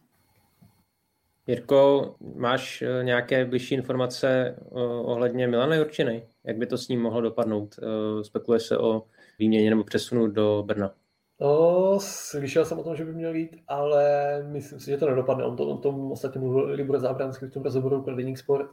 Jirko, 1.47 2.15
máš 2.37 2.83
eh, 2.83 3.05
nějaké 3.05 3.45
bližší 3.45 3.75
informace 3.75 4.57
eh, 4.59 4.81
ohledně 4.83 5.49
Milana 5.49 5.77
Jurčiny? 5.77 6.29
Jak 6.45 6.57
by 6.57 6.67
to 6.67 6.79
s 6.79 6.89
ním 6.89 7.03
mohlo 7.03 7.21
dopadnout? 7.21 7.79
Eh, 7.83 8.25
spekuluje 8.25 8.61
se 8.61 8.79
o 8.79 9.03
výměně 9.39 9.71
nebo 9.71 9.85
přesunu 9.85 10.27
do 10.27 10.63
Brna. 10.67 10.95
No, 11.41 11.99
slyšel 12.01 12.65
jsem 12.65 12.79
o 12.79 12.85
tom, 12.85 12.97
že 12.97 13.05
by 13.05 13.13
měl 13.13 13.35
jít, 13.35 13.57
ale 13.69 14.05
myslím 14.49 14.81
si, 14.81 14.91
že 14.91 14.97
to 14.97 15.09
nedopadne. 15.11 15.45
On 15.45 15.57
to, 15.57 15.69
on 15.69 15.81
tom 15.81 16.13
ostatně 16.13 16.41
mluvil 16.41 16.65
Libor 16.65 16.99
Zábranský 16.99 17.47
v 17.47 17.51
tom 17.51 17.63
rozhovoru 17.63 18.03
pro 18.03 18.17
Deník 18.17 18.39
Sport, 18.39 18.71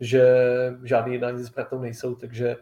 že 0.00 0.24
žádný 0.84 1.12
jednání 1.12 1.38
se 1.38 1.46
Spartou 1.46 1.78
nejsou, 1.78 2.14
takže 2.14 2.56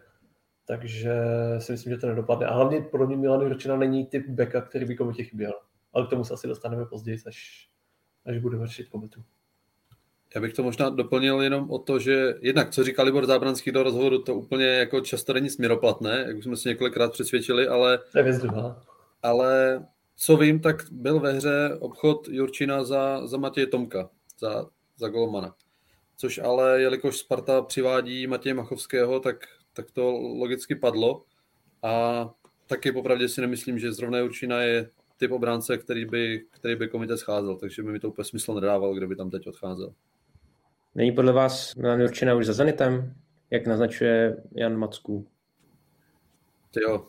takže 0.67 1.15
si 1.59 1.73
myslím, 1.73 1.93
že 1.93 1.99
to 1.99 2.07
nedopadne. 2.07 2.47
A 2.47 2.55
hlavně 2.55 2.81
pro 2.81 3.07
mě 3.07 3.17
Milan 3.17 3.41
Jurčina 3.41 3.77
není 3.77 4.07
typ 4.07 4.29
beka, 4.29 4.61
který 4.61 4.85
by 4.85 4.97
komitě 4.97 5.25
chyběl. 5.25 5.53
Ale 5.93 6.07
k 6.07 6.11
tomu 6.11 6.25
se 6.25 6.35
asi 6.35 6.49
dostaneme 6.49 6.87
později, 6.87 7.19
až, 7.27 7.69
až 8.27 8.39
budeme 8.39 8.67
řešit 8.67 8.89
komitu. 8.89 9.23
Já 10.35 10.41
bych 10.41 10.55
to 10.55 10.63
možná 10.63 10.91
doplnil 10.91 11.43
jenom 11.43 11.71
o 11.71 11.79
to, 11.79 11.99
že 11.99 12.35
jednak, 12.41 12.71
co 12.71 12.85
říkal 12.85 13.07
Libor 13.07 13.27
Zábranský 13.27 13.73
do 13.73 13.83
rozhovoru, 13.83 14.23
to 14.23 14.35
úplně 14.35 14.67
jako 14.67 15.01
často 15.01 15.33
není 15.33 15.51
směroplatné, 15.51 16.25
jak 16.27 16.37
už 16.37 16.45
jsme 16.45 16.57
si 16.57 16.69
několikrát 16.69 17.13
přesvědčili, 17.13 17.69
ale... 17.69 17.99
To 18.13 18.19
je 18.19 18.25
věc 18.25 18.39
druhá. 18.39 18.83
Ale 19.23 19.85
co 20.17 20.37
vím, 20.37 20.61
tak 20.61 20.77
byl 20.91 21.21
ve 21.21 21.33
hře 21.33 21.77
obchod 21.81 22.29
Jurčina 22.29 22.85
za, 22.85 23.27
za 23.27 23.37
Matěje 23.37 23.67
Tomka, 23.67 24.11
za, 24.39 24.67
za 24.97 25.09
golmana. 25.09 25.55
Což 26.17 26.39
ale, 26.39 26.81
jelikož 26.81 27.19
Sparta 27.19 27.63
přivádí 27.63 28.27
Matěje 28.27 28.55
Machovského, 28.55 29.21
tak 29.21 29.37
tak 29.73 29.91
to 29.91 30.11
logicky 30.13 30.75
padlo. 30.75 31.25
A 31.83 32.31
taky 32.67 32.93
popravdě 32.93 33.29
si 33.29 33.41
nemyslím, 33.41 33.79
že 33.79 33.93
zrovna 33.93 34.19
Jurčina 34.19 34.63
je 34.63 34.91
typ 35.17 35.33
obránce, 35.33 35.79
který 35.79 36.05
by, 36.05 36.45
který 36.51 36.77
by 36.77 36.89
komitě 36.89 37.17
scházel, 37.17 37.57
takže 37.57 37.83
by 37.83 37.93
mi 37.93 38.01
to 38.01 38.09
úplně 38.09 38.25
smysl 38.25 38.55
nedával, 38.55 38.95
kde 38.95 39.07
by 39.07 39.17
tam 39.17 39.31
teď 39.31 39.47
odcházel. 39.47 39.93
Není 40.95 41.13
podle 41.13 41.33
vás 41.33 41.75
Milan 41.75 42.01
Jurčina 42.01 42.35
už 42.35 42.47
za 42.47 42.53
Zenitem, 42.53 43.15
jak 43.51 43.67
naznačuje 43.67 44.37
Jan 44.55 44.77
Macků? 44.77 45.27
Jo, 46.81 47.09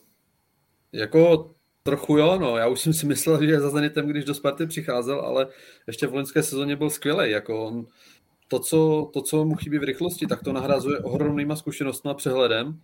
jako 0.91 1.53
trochu 1.83 2.17
jo, 2.17 2.39
no. 2.39 2.57
Já 2.57 2.67
už 2.67 2.81
jsem 2.81 2.93
si 2.93 3.05
myslel, 3.05 3.45
že 3.45 3.51
je 3.51 3.59
za 3.59 3.69
Zenitem, 3.69 4.07
když 4.07 4.25
do 4.25 4.33
Sparty 4.33 4.67
přicházel, 4.67 5.19
ale 5.19 5.47
ještě 5.87 6.07
v 6.07 6.13
loňské 6.13 6.43
sezóně 6.43 6.75
byl 6.75 6.89
skvělý. 6.89 7.31
Jako 7.31 7.65
on 7.65 7.85
to 8.47 8.59
co, 8.59 9.09
to, 9.13 9.21
co 9.21 9.45
mu 9.45 9.55
chybí 9.55 9.77
v 9.77 9.83
rychlosti, 9.83 10.27
tak 10.27 10.43
to 10.43 10.53
nahrazuje 10.53 10.99
ohromnýma 10.99 11.55
zkušenostmi 11.55 12.11
a 12.11 12.13
přehledem 12.13 12.79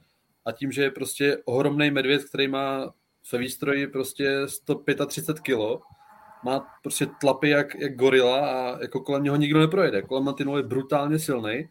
a 0.45 0.51
tím, 0.51 0.71
že 0.71 0.83
je 0.83 0.91
prostě 0.91 1.37
ohromný 1.45 1.91
medvěd, 1.91 2.23
který 2.23 2.47
má 2.47 2.93
ve 3.31 3.39
výstroji 3.39 3.87
prostě 3.87 4.41
135 4.45 5.39
kg, 5.39 5.83
má 6.43 6.67
prostě 6.83 7.07
tlapy 7.21 7.49
jak, 7.49 7.75
jak 7.75 7.95
gorila 7.95 8.39
a 8.49 8.81
jako 8.81 8.99
kolem 8.99 9.23
něho 9.23 9.35
nikdo 9.35 9.59
neprojede. 9.59 10.01
Kolem 10.01 10.23
Mantinu 10.23 10.57
je 10.57 10.63
brutálně 10.63 11.19
silný, 11.19 11.69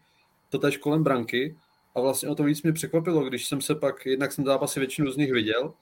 to 0.49 0.59
tež 0.59 0.77
kolem 0.77 1.03
branky 1.03 1.57
a 1.95 2.01
vlastně 2.01 2.29
o 2.29 2.35
to 2.35 2.43
víc 2.43 2.63
mě 2.63 2.73
překvapilo, 2.73 3.23
když 3.23 3.47
jsem 3.47 3.61
se 3.61 3.75
pak, 3.75 4.05
jednak 4.05 4.31
jsem 4.31 4.45
zápasy 4.45 4.79
většinu 4.79 5.11
z 5.11 5.17
nich 5.17 5.31
viděl 5.31 5.73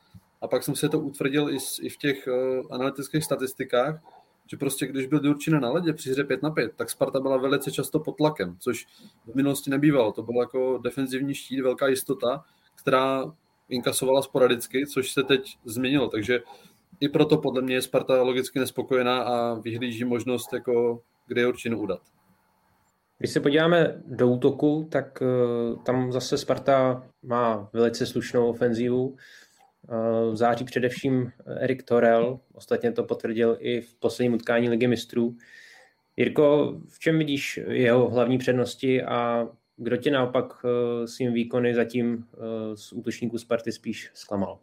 a 0.41 0.47
pak 0.47 0.63
jsem 0.63 0.75
se 0.75 0.89
to 0.89 0.99
utvrdil 0.99 1.49
i, 1.49 1.57
i 1.81 1.89
v 1.89 1.97
těch 1.97 2.27
uh, 2.27 2.65
analytických 2.75 3.23
statistikách, 3.23 4.01
že 4.47 4.57
prostě 4.57 4.87
když 4.87 5.07
byl 5.07 5.19
Durčina 5.19 5.59
na 5.59 5.69
ledě 5.69 5.93
při 5.93 6.11
hře 6.11 6.23
5 6.23 6.43
na 6.43 6.51
5, 6.51 6.71
tak 6.75 6.89
Sparta 6.89 7.19
byla 7.19 7.37
velice 7.37 7.71
často 7.71 7.99
pod 7.99 8.17
tlakem, 8.17 8.57
což 8.59 8.87
v 9.25 9.35
minulosti 9.35 9.69
nebývalo. 9.69 10.11
To 10.11 10.23
bylo 10.23 10.41
jako 10.41 10.79
defenzivní 10.83 11.35
štít, 11.35 11.61
velká 11.61 11.87
jistota, 11.87 12.43
která 12.75 13.33
inkasovala 13.69 14.21
sporadicky, 14.21 14.87
což 14.87 15.11
se 15.11 15.23
teď 15.23 15.57
změnilo. 15.65 16.07
Takže 16.07 16.39
i 16.99 17.09
proto 17.09 17.37
podle 17.37 17.61
mě 17.61 17.75
je 17.75 17.81
Sparta 17.81 18.21
logicky 18.21 18.59
nespokojená 18.59 19.21
a 19.21 19.53
vyhlíží 19.53 20.03
možnost, 20.03 20.53
jako 20.53 21.01
kde 21.27 21.47
Určinu 21.47 21.79
udat. 21.79 21.99
Když 23.17 23.31
se 23.31 23.39
podíváme 23.39 24.01
do 24.05 24.27
útoku, 24.27 24.87
tak 24.91 25.21
uh, 25.21 25.83
tam 25.83 26.11
zase 26.11 26.37
Sparta 26.37 27.03
má 27.23 27.69
velice 27.73 28.05
slušnou 28.05 28.49
ofenzívu. 28.49 29.15
V 30.31 30.35
září 30.35 30.65
především 30.65 31.31
Erik 31.45 31.83
Torel, 31.83 32.39
ostatně 32.53 32.91
to 32.91 33.03
potvrdil 33.03 33.57
i 33.59 33.81
v 33.81 33.95
posledním 33.99 34.33
utkání 34.33 34.69
Ligy 34.69 34.87
mistrů. 34.87 35.35
Jirko, 36.17 36.77
v 36.89 36.99
čem 36.99 37.17
vidíš 37.17 37.59
jeho 37.67 38.09
hlavní 38.09 38.37
přednosti 38.37 39.03
a 39.03 39.47
kdo 39.77 39.97
tě 39.97 40.11
naopak 40.11 40.65
eh, 40.65 41.07
svým 41.07 41.33
výkony 41.33 41.75
zatím 41.75 42.25
eh, 42.33 42.37
z 42.77 42.93
útočníků 42.93 43.37
Sparty 43.37 43.71
spíš 43.71 44.11
zklamal? 44.13 44.59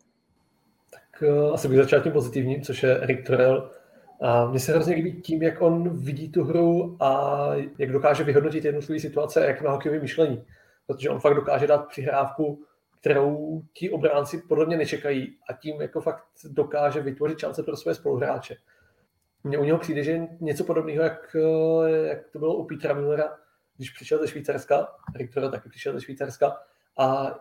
Tak 0.91 1.23
eh, 1.23 1.53
asi 1.53 1.69
bych 1.69 1.77
začal 1.77 2.01
tím 2.01 2.13
pozitivním, 2.13 2.63
což 2.63 2.83
je 2.83 2.99
Erik 2.99 3.27
Torel. 3.27 3.71
A 4.21 4.51
mně 4.51 4.61
se 4.61 4.73
hrozně 4.73 4.95
líbí 4.95 5.23
tím, 5.23 5.43
jak 5.43 5.63
on 5.63 5.97
vidí 5.97 6.29
tu 6.29 6.45
hru 6.45 6.97
a 7.01 7.51
jak 7.79 7.93
dokáže 7.93 8.25
vyhodnotit 8.25 8.65
jednotlivé 8.65 9.01
situace, 9.01 9.47
jak 9.47 9.63
má 9.63 9.71
hokejové 9.71 10.01
myšlení. 10.01 10.45
Protože 10.87 11.11
on 11.11 11.21
fakt 11.21 11.35
dokáže 11.35 11.67
dát 11.67 11.89
přihrávku 11.89 12.65
kterou 13.05 13.63
ti 13.73 13.91
obránci 13.91 14.43
podle 14.49 14.67
mě 14.67 14.77
nečekají 14.77 15.39
a 15.49 15.53
tím 15.53 15.81
jako 15.81 16.01
fakt 16.01 16.25
dokáže 16.45 17.01
vytvořit 17.01 17.39
šance 17.39 17.63
pro 17.63 17.77
své 17.77 17.95
spoluhráče. 17.95 18.57
Mně 19.45 19.59
u 19.59 19.65
něho 19.65 19.79
přijde, 19.79 20.03
že 20.03 20.21
něco 20.41 20.65
podobného, 20.65 21.03
jak, 21.03 21.37
jak 22.05 22.29
to 22.29 22.39
bylo 22.39 22.57
u 22.57 22.67
Petra 22.67 22.95
Millera, 22.95 23.37
když 23.77 23.91
přišel 23.91 24.19
ze 24.19 24.29
Švýcarska, 24.29 24.89
Riktora 25.15 25.49
taky 25.49 25.69
přišel 25.69 25.93
ze 25.93 26.01
Švýcarska 26.01 26.57
a 26.99 27.35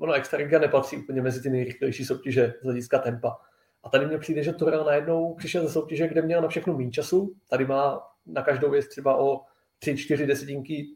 ono 0.00 0.12
Extraliga 0.12 0.58
nepatří 0.58 0.96
úplně 0.96 1.22
mezi 1.22 1.42
ty 1.42 1.50
nejrychlejší 1.50 2.04
soutěže 2.04 2.54
z 2.60 2.64
hlediska 2.64 2.98
tempa. 2.98 3.36
A 3.82 3.88
tady 3.88 4.06
mně 4.06 4.18
přijde, 4.18 4.42
že 4.42 4.52
Torel 4.52 4.84
najednou 4.84 5.34
přišel 5.34 5.66
ze 5.66 5.72
soutěže, 5.72 6.08
kde 6.08 6.22
měl 6.22 6.42
na 6.42 6.48
všechno 6.48 6.74
méně 6.74 6.90
času. 6.90 7.34
Tady 7.50 7.66
má 7.66 8.00
na 8.26 8.42
každou 8.42 8.70
věc 8.70 8.88
třeba 8.88 9.16
o 9.16 9.40
3-4 9.82 10.26
desetinky 10.26 10.86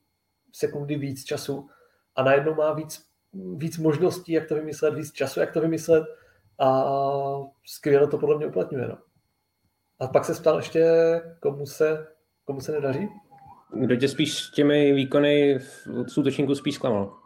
sekundy 0.52 0.96
víc 0.96 1.24
času 1.24 1.68
a 2.16 2.22
najednou 2.22 2.54
má 2.54 2.72
víc, 2.72 3.11
víc 3.32 3.78
možností, 3.78 4.32
jak 4.32 4.48
to 4.48 4.54
vymyslet, 4.54 4.94
víc 4.94 5.12
času, 5.12 5.40
jak 5.40 5.52
to 5.52 5.60
vymyslet 5.60 6.04
a 6.58 6.84
skvěle 7.66 8.06
to 8.06 8.18
podle 8.18 8.36
mě 8.36 8.46
uplatňuje. 8.46 8.88
No. 8.88 8.98
A 10.00 10.06
pak 10.06 10.24
se 10.24 10.34
ptal 10.34 10.56
ještě, 10.56 10.90
komu 11.40 11.66
se, 11.66 12.06
komu 12.44 12.60
se 12.60 12.72
nedaří? 12.72 13.08
Kdo 13.74 13.96
tě 13.96 14.08
spíš 14.08 14.50
těmi 14.50 14.92
výkony 14.92 15.58
v 15.58 16.18
útočníku 16.18 16.54
spíš 16.54 16.74
zklamal? 16.74 17.16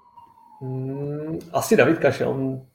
Hmm, 0.60 1.38
asi 1.52 1.76
David 1.76 1.98
Kaše, 1.98 2.26
on, 2.26 2.66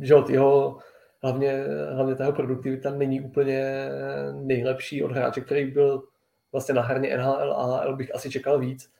že 0.00 0.14
od 0.14 0.30
jeho, 0.30 0.78
hlavně, 1.22 1.64
hlavně 1.94 2.14
ta 2.14 2.24
jeho 2.24 2.36
produktivita 2.36 2.90
není 2.90 3.20
úplně 3.20 3.88
nejlepší 4.32 5.04
od 5.04 5.12
hráče, 5.12 5.40
který 5.40 5.70
byl 5.70 6.02
vlastně 6.52 6.74
na 6.74 6.82
herně 6.82 7.16
NHL 7.16 7.54
a 7.56 7.80
L 7.82 7.96
bych 7.96 8.14
asi 8.14 8.30
čekal 8.30 8.58
víc. 8.58 8.90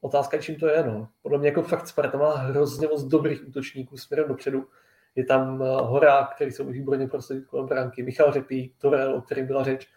Otázka 0.00 0.38
čím 0.38 0.56
to 0.56 0.68
je, 0.68 0.84
no. 0.84 1.08
Podle 1.22 1.38
mě 1.38 1.48
jako 1.48 1.62
fakt 1.62 1.88
Sparta 1.88 2.18
má 2.18 2.36
hrozně 2.36 2.88
moc 2.88 3.04
dobrých 3.04 3.48
útočníků 3.48 3.96
směrem 3.96 4.28
dopředu. 4.28 4.66
Je 5.14 5.24
tam 5.24 5.62
eh, 5.62 5.66
Horák, 5.66 6.34
který 6.34 6.50
se 6.50 6.64
výborně 6.64 7.08
prosadit 7.08 7.46
kolem 7.46 7.66
bránky, 7.66 8.02
Michal 8.02 8.32
Řepí, 8.32 8.74
Torel, 8.78 9.14
o 9.14 9.20
kterém 9.20 9.46
byla 9.46 9.64
řeč. 9.64 9.88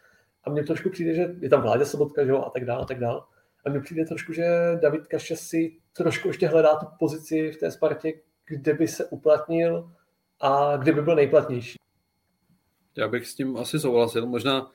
A 0.43 0.49
mně 0.49 0.63
trošku 0.63 0.89
přijde, 0.89 1.13
že 1.13 1.35
je 1.39 1.49
tam 1.49 1.61
Vládě 1.61 1.85
Sobotka, 1.85 2.25
že 2.25 2.31
jo, 2.31 2.41
a 2.41 2.49
tak 2.49 2.65
dále, 2.65 2.81
a 2.81 2.85
tak 2.85 2.99
dále. 2.99 3.21
A 3.65 3.69
mně 3.69 3.79
přijde 3.79 4.05
trošku, 4.05 4.33
že 4.33 4.45
David 4.81 5.07
Kaše 5.07 5.35
si 5.35 5.77
trošku 5.93 6.27
ještě 6.27 6.47
hledá 6.47 6.75
tu 6.75 6.85
pozici 6.99 7.51
v 7.51 7.57
té 7.57 7.71
Spartě, 7.71 8.13
kde 8.45 8.73
by 8.73 8.87
se 8.87 9.05
uplatnil 9.05 9.91
a 10.39 10.77
kde 10.77 10.91
by 10.91 11.01
byl 11.01 11.15
nejplatnější. 11.15 11.79
Já 12.97 13.07
bych 13.07 13.27
s 13.27 13.35
tím 13.35 13.57
asi 13.57 13.79
souhlasil. 13.79 14.25
Možná 14.25 14.71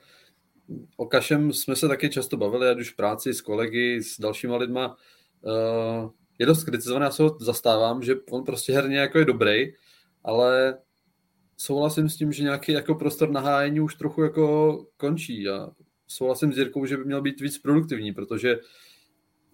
o 0.97 1.05
Kašem 1.05 1.53
jsme 1.53 1.75
se 1.75 1.87
taky 1.87 2.09
často 2.09 2.37
bavili, 2.37 2.69
ať 2.69 2.79
už 2.79 2.93
v 2.93 2.95
práci 2.95 3.33
s 3.33 3.41
kolegy, 3.41 4.03
s 4.03 4.19
dalšíma 4.19 4.57
lidma. 4.57 4.97
Uh, 5.41 6.09
je 6.39 6.45
dost 6.45 6.63
kritizovaný, 6.63 7.03
já 7.03 7.11
se 7.11 7.23
ho 7.23 7.37
zastávám, 7.39 8.03
že 8.03 8.15
on 8.31 8.43
prostě 8.43 8.73
herně 8.73 8.97
jako 8.97 9.19
je 9.19 9.25
dobrý, 9.25 9.73
ale 10.23 10.77
souhlasím 11.57 12.09
s 12.09 12.17
tím, 12.17 12.31
že 12.31 12.43
nějaký 12.43 12.71
jako 12.71 12.95
prostor 12.95 13.29
na 13.29 13.41
hájení 13.41 13.79
už 13.79 13.95
trochu 13.95 14.23
jako 14.23 14.77
končí. 14.97 15.49
A 15.49 15.69
souhlasím 16.07 16.53
s 16.53 16.57
Jirkou, 16.57 16.85
že 16.85 16.97
by 16.97 17.05
měl 17.05 17.21
být 17.21 17.41
víc 17.41 17.57
produktivní, 17.57 18.13
protože 18.13 18.59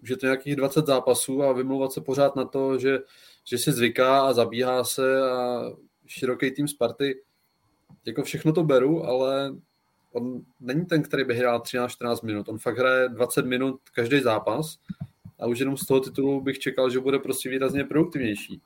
už 0.01 0.09
je 0.09 0.17
to 0.17 0.25
nějakých 0.25 0.55
20 0.55 0.85
zápasů 0.85 1.43
a 1.43 1.53
vymlouvat 1.53 1.91
se 1.91 2.01
pořád 2.01 2.35
na 2.35 2.45
to, 2.45 2.79
že, 2.79 2.99
že 3.43 3.57
si 3.57 3.71
zvyká 3.71 4.21
a 4.21 4.33
zabíhá 4.33 4.83
se 4.83 5.31
a 5.31 5.63
široký 6.05 6.51
tým 6.51 6.67
Sparty, 6.67 7.21
jako 8.05 8.23
všechno 8.23 8.53
to 8.53 8.63
beru, 8.63 9.05
ale 9.05 9.55
on 10.11 10.41
není 10.59 10.85
ten, 10.85 11.03
který 11.03 11.23
by 11.23 11.35
hrál 11.35 11.59
13-14 11.59 12.25
minut, 12.25 12.49
on 12.49 12.57
fakt 12.57 12.77
hraje 12.77 13.09
20 13.09 13.45
minut 13.45 13.79
každý 13.95 14.19
zápas 14.19 14.77
a 15.39 15.47
už 15.47 15.59
jenom 15.59 15.77
z 15.77 15.85
toho 15.85 15.99
titulu 15.99 16.41
bych 16.41 16.59
čekal, 16.59 16.89
že 16.89 16.99
bude 16.99 17.19
prostě 17.19 17.49
výrazně 17.49 17.83
produktivnější. 17.83 18.61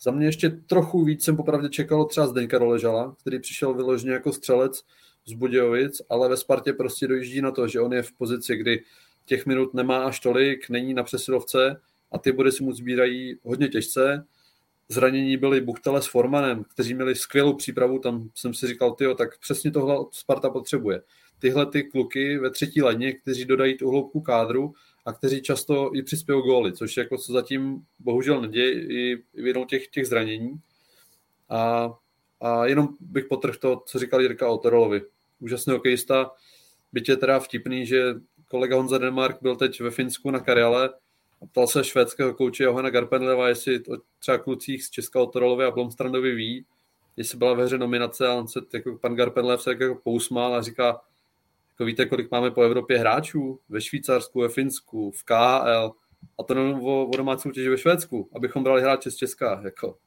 Za 0.00 0.10
mě 0.10 0.26
ještě 0.26 0.50
trochu 0.50 1.04
víc 1.04 1.24
jsem 1.24 1.36
popravdě 1.36 1.68
čekal 1.68 2.04
třeba 2.04 2.26
Zdeňka 2.26 2.58
Roležala, 2.58 3.16
který 3.20 3.38
přišel 3.38 3.74
vyloženě 3.74 4.12
jako 4.12 4.32
střelec 4.32 4.82
z 5.26 5.32
Budějovic, 5.32 6.02
ale 6.10 6.28
ve 6.28 6.36
Spartě 6.36 6.72
prostě 6.72 7.06
dojíždí 7.06 7.40
na 7.40 7.50
to, 7.50 7.68
že 7.68 7.80
on 7.80 7.92
je 7.92 8.02
v 8.02 8.12
pozici, 8.12 8.56
kdy 8.56 8.82
těch 9.24 9.46
minut 9.46 9.74
nemá 9.74 10.04
až 10.04 10.20
tolik, 10.20 10.70
není 10.70 10.94
na 10.94 11.02
přesilovce 11.02 11.80
a 12.12 12.18
ty 12.18 12.32
body 12.32 12.52
si 12.52 12.64
mu 12.64 12.72
sbírají 12.72 13.38
hodně 13.42 13.68
těžce. 13.68 14.26
Zranění 14.88 15.36
byly 15.36 15.60
Buchtele 15.60 16.02
s 16.02 16.06
Formanem, 16.06 16.64
kteří 16.64 16.94
měli 16.94 17.14
skvělou 17.14 17.54
přípravu, 17.54 17.98
tam 17.98 18.28
jsem 18.34 18.54
si 18.54 18.66
říkal, 18.66 18.92
tyjo, 18.92 19.14
tak 19.14 19.38
přesně 19.38 19.70
tohle 19.70 19.96
Sparta 20.10 20.50
potřebuje. 20.50 21.02
Tyhle 21.38 21.66
ty 21.66 21.82
kluky 21.82 22.38
ve 22.38 22.50
třetí 22.50 22.82
ledně, 22.82 23.12
kteří 23.12 23.44
dodají 23.44 23.76
tu 23.76 23.90
hloubku 23.90 24.20
kádru 24.20 24.72
a 25.04 25.12
kteří 25.12 25.42
často 25.42 25.90
i 25.94 26.02
přispějí 26.02 26.42
góly, 26.42 26.72
což 26.72 26.96
jako 26.96 27.18
co 27.18 27.32
zatím 27.32 27.86
bohužel 27.98 28.40
neděje 28.40 28.72
i 28.72 29.22
jednou 29.34 29.64
těch, 29.64 29.88
těch 29.88 30.06
zranění. 30.06 30.60
A, 31.48 31.94
a 32.40 32.66
jenom 32.66 32.88
bych 33.00 33.24
potrhl 33.24 33.58
to, 33.60 33.82
co 33.86 33.98
říkal 33.98 34.20
Jirka 34.20 34.48
o 34.48 34.58
Torolovi. 34.58 35.02
Úžasný 35.40 35.72
hokejista, 35.72 36.30
byť 36.92 37.08
je 37.08 37.16
teda 37.16 37.38
vtipný, 37.38 37.86
že 37.86 38.14
kolega 38.48 38.76
Honza 38.76 38.98
Denmark 38.98 39.42
byl 39.42 39.56
teď 39.56 39.80
ve 39.80 39.90
Finsku 39.90 40.30
na 40.30 40.40
Karjale 40.40 40.90
a 41.42 41.46
ptal 41.46 41.66
se 41.66 41.84
švédského 41.84 42.34
kouče 42.34 42.64
Johana 42.64 42.90
Garpenleva, 42.90 43.48
jestli 43.48 43.80
o 43.80 43.96
třeba 44.18 44.38
klucích 44.38 44.84
z 44.84 44.90
Česka 44.90 45.26
Torolovi 45.26 45.64
a 45.64 45.70
Blomstrandovi 45.70 46.34
ví, 46.34 46.66
jestli 47.16 47.38
byla 47.38 47.54
ve 47.54 47.64
hře 47.64 47.78
nominace 47.78 48.28
a 48.28 48.34
on 48.34 48.48
se 48.48 48.60
jako 48.72 48.98
pan 48.98 49.14
Garpenlev 49.14 49.62
se 49.62 49.70
jako 49.70 50.00
pousmál 50.04 50.54
a 50.54 50.62
říká, 50.62 51.00
jako 51.74 51.84
víte, 51.84 52.06
kolik 52.06 52.30
máme 52.30 52.50
po 52.50 52.62
Evropě 52.62 52.98
hráčů? 52.98 53.60
Ve 53.68 53.80
Švýcarsku, 53.80 54.40
ve 54.40 54.48
Finsku, 54.48 55.10
v 55.10 55.24
KHL. 55.24 55.92
A 56.38 56.42
to 56.42 56.54
jenom 56.54 56.84
o, 56.84 57.06
o 57.06 57.16
domácí 57.16 57.42
soutěži 57.42 57.68
ve 57.68 57.78
Švédsku, 57.78 58.28
abychom 58.34 58.64
brali 58.64 58.82
hráče 58.82 59.10
z 59.10 59.16
Česka. 59.16 59.60
Jako, 59.64 59.98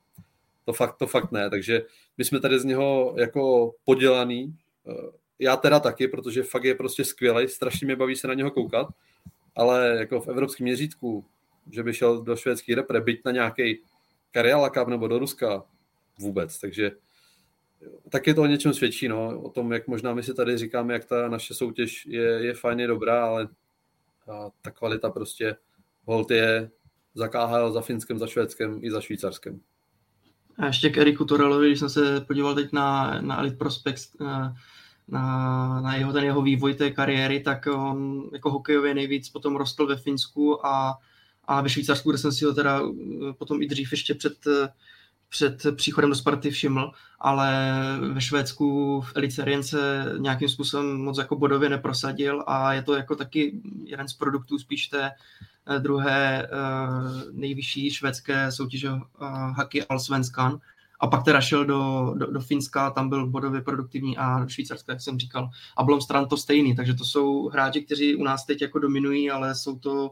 to, 0.65 0.73
fakt, 0.73 0.97
to 0.97 1.07
fakt 1.07 1.31
ne. 1.31 1.49
Takže 1.49 1.81
my 2.17 2.25
jsme 2.25 2.39
tady 2.39 2.59
z 2.59 2.65
něho 2.65 3.15
jako 3.17 3.73
podělaný. 3.85 4.55
Eh, 4.89 5.11
já 5.39 5.55
teda 5.55 5.79
taky, 5.79 6.07
protože 6.07 6.43
fakt 6.43 6.63
je 6.63 6.75
prostě 6.75 7.05
skvělý, 7.05 7.47
strašně 7.47 7.85
mě 7.85 7.95
baví 7.95 8.15
se 8.15 8.27
na 8.27 8.33
něho 8.33 8.51
koukat, 8.51 8.87
ale 9.55 9.95
jako 9.99 10.21
v 10.21 10.27
evropském 10.27 10.65
měřítku, 10.65 11.25
že 11.71 11.83
by 11.83 11.93
šel 11.93 12.21
do 12.21 12.35
švédský 12.35 12.75
repre, 12.75 13.01
byť 13.01 13.21
na 13.25 13.31
nějaký 13.31 13.79
Karjala 14.31 14.69
Cup 14.69 14.87
nebo 14.87 15.07
do 15.07 15.19
Ruska, 15.19 15.63
vůbec. 16.19 16.59
Takže 16.59 16.91
taky 18.09 18.33
to 18.33 18.41
o 18.41 18.45
něčem 18.45 18.73
svědčí, 18.73 19.07
no, 19.07 19.41
o 19.41 19.49
tom, 19.49 19.73
jak 19.73 19.87
možná 19.87 20.13
my 20.13 20.23
si 20.23 20.33
tady 20.33 20.57
říkáme, 20.57 20.93
jak 20.93 21.05
ta 21.05 21.29
naše 21.29 21.53
soutěž 21.53 22.05
je, 22.05 22.23
je 22.23 22.53
fajně 22.53 22.87
dobrá, 22.87 23.25
ale 23.25 23.47
a 24.29 24.49
ta 24.61 24.71
kvalita 24.71 25.09
prostě 25.09 25.55
hold 26.05 26.31
je 26.31 26.69
za 27.13 27.27
KHL, 27.27 27.71
za 27.71 27.81
Finskem, 27.81 28.19
za 28.19 28.27
Švédskem 28.27 28.79
i 28.81 28.91
za 28.91 29.01
Švýcarskem. 29.01 29.59
A 30.57 30.65
ještě 30.65 30.89
k 30.89 30.97
Eriku 30.97 31.25
Torelovi, 31.25 31.67
když 31.67 31.79
jsem 31.79 31.89
se 31.89 32.21
podíval 32.21 32.55
teď 32.55 32.71
na, 32.73 33.21
na 33.21 33.39
Elite 33.39 33.57
Prospects, 33.57 34.15
eh, 34.21 34.53
na, 35.07 35.81
na 35.81 35.95
jeho, 35.95 36.13
ten 36.13 36.23
jeho 36.23 36.41
vývoj 36.41 36.73
té 36.73 36.91
kariéry, 36.91 37.39
tak 37.39 37.67
on 37.67 38.29
jako 38.33 38.51
hokejově 38.51 38.93
nejvíc 38.93 39.29
potom 39.29 39.55
rostl 39.55 39.87
ve 39.87 39.97
Finsku 39.97 40.65
a, 40.65 40.97
a 41.43 41.61
ve 41.61 41.69
Švýcarsku, 41.69 42.09
kde 42.09 42.17
jsem 42.17 42.31
si 42.31 42.45
ho 42.45 42.53
teda 42.53 42.81
eh, 42.81 43.33
potom 43.33 43.61
i 43.61 43.67
dřív 43.67 43.91
ještě 43.91 44.13
před 44.13 44.47
eh, 44.47 44.67
před 45.29 45.65
příchodem 45.75 46.09
do 46.09 46.15
Sparty 46.15 46.51
všiml, 46.51 46.91
ale 47.19 47.75
ve 48.13 48.21
Švédsku 48.21 49.01
v 49.01 49.11
Elite 49.15 49.63
se 49.63 50.05
nějakým 50.17 50.49
způsobem 50.49 51.01
moc 51.01 51.17
jako 51.17 51.35
bodově 51.35 51.69
neprosadil 51.69 52.43
a 52.47 52.73
je 52.73 52.83
to 52.83 52.95
jako 52.95 53.15
taky 53.15 53.61
jeden 53.83 54.07
z 54.07 54.13
produktů 54.13 54.59
spíš 54.59 54.87
té 54.87 55.11
eh, 55.11 55.79
druhé 55.79 56.43
eh, 56.43 56.47
nejvyšší 57.31 57.91
švédské 57.91 58.51
soutěže 58.51 58.89
eh, 58.89 59.25
hockey 59.55 59.85
Allsvenskan. 59.89 60.59
A 60.99 61.07
pak 61.07 61.23
teda 61.23 61.41
šel 61.41 61.65
do, 61.65 62.13
do, 62.17 62.31
do 62.31 62.39
Finska, 62.39 62.89
tam 62.89 63.09
byl 63.09 63.27
bodově 63.27 63.61
produktivní 63.61 64.17
a 64.17 64.39
do 64.39 64.49
Švýcarska, 64.49 64.91
jak 64.91 65.01
jsem 65.01 65.19
říkal. 65.19 65.49
A 65.77 65.83
Blomstrand 65.83 66.29
to 66.29 66.37
stejný, 66.37 66.75
takže 66.75 66.93
to 66.93 67.05
jsou 67.05 67.49
hráči, 67.49 67.81
kteří 67.81 68.15
u 68.15 68.23
nás 68.23 68.45
teď 68.45 68.61
jako 68.61 68.79
dominují, 68.79 69.31
ale 69.31 69.55
jsou 69.55 69.79
to 69.79 70.11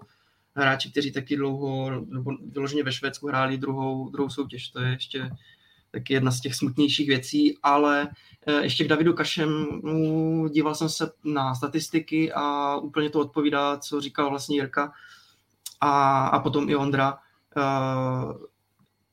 hráči, 0.56 0.92
kteří 0.92 1.12
taky 1.12 1.36
dlouho, 1.36 1.90
nebo 1.90 2.32
vyloženě 2.52 2.84
ve 2.84 2.92
Švédsku 2.92 3.28
hráli 3.28 3.58
druhou, 3.58 4.10
druhou 4.10 4.30
soutěž. 4.30 4.70
To 4.70 4.82
je 4.82 4.90
ještě 4.90 5.30
taky 5.92 6.14
jedna 6.14 6.32
z 6.32 6.42
těch 6.42 6.56
smutnějších 6.56 7.08
věcí, 7.08 7.58
ale 7.64 8.08
eh, 8.48 8.64
ještě 8.64 8.84
k 8.84 8.88
Davidu 8.88 9.14
Kašemu 9.14 10.48
díval 10.48 10.76
jsem 10.76 10.90
se 10.90 11.12
na 11.24 11.56
statistiky 11.56 12.34
a 12.34 12.76
úplně 12.78 13.10
to 13.10 13.20
odpovídá, 13.20 13.78
co 13.78 14.02
říkal 14.02 14.30
vlastně 14.30 14.58
Jirka 14.58 14.94
a, 15.82 16.28
a 16.28 16.40
potom 16.40 16.70
i 16.70 16.76
Ondra. 16.76 17.18
Eh, 17.58 18.34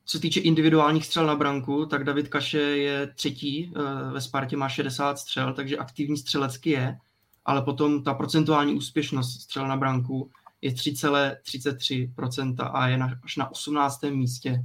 co 0.05 0.19
se 0.19 0.23
týče 0.23 0.41
individuálních 0.41 1.07
střel 1.07 1.27
na 1.27 1.37
branku, 1.37 1.87
tak 1.87 2.05
David 2.05 2.29
Kaše 2.29 2.59
je 2.59 3.07
třetí, 3.07 3.73
eh, 3.77 4.13
ve 4.13 4.21
Spartě 4.21 4.57
má 4.57 4.69
60 4.69 5.19
střel, 5.19 5.55
takže 5.55 5.77
aktivní 5.77 6.17
střelecky 6.17 6.71
je, 6.71 6.99
ale 7.45 7.63
potom 7.63 8.03
ta 8.03 8.15
procentuální 8.15 8.75
úspěšnost 8.75 9.41
střel 9.41 9.69
na 9.69 9.77
branku 9.77 10.31
je 10.63 10.71
3,33% 10.71 12.71
a 12.73 12.89
je 12.89 12.99
na, 12.99 13.19
až 13.23 13.37
na 13.37 13.51
18. 13.51 14.03
místě 14.03 14.65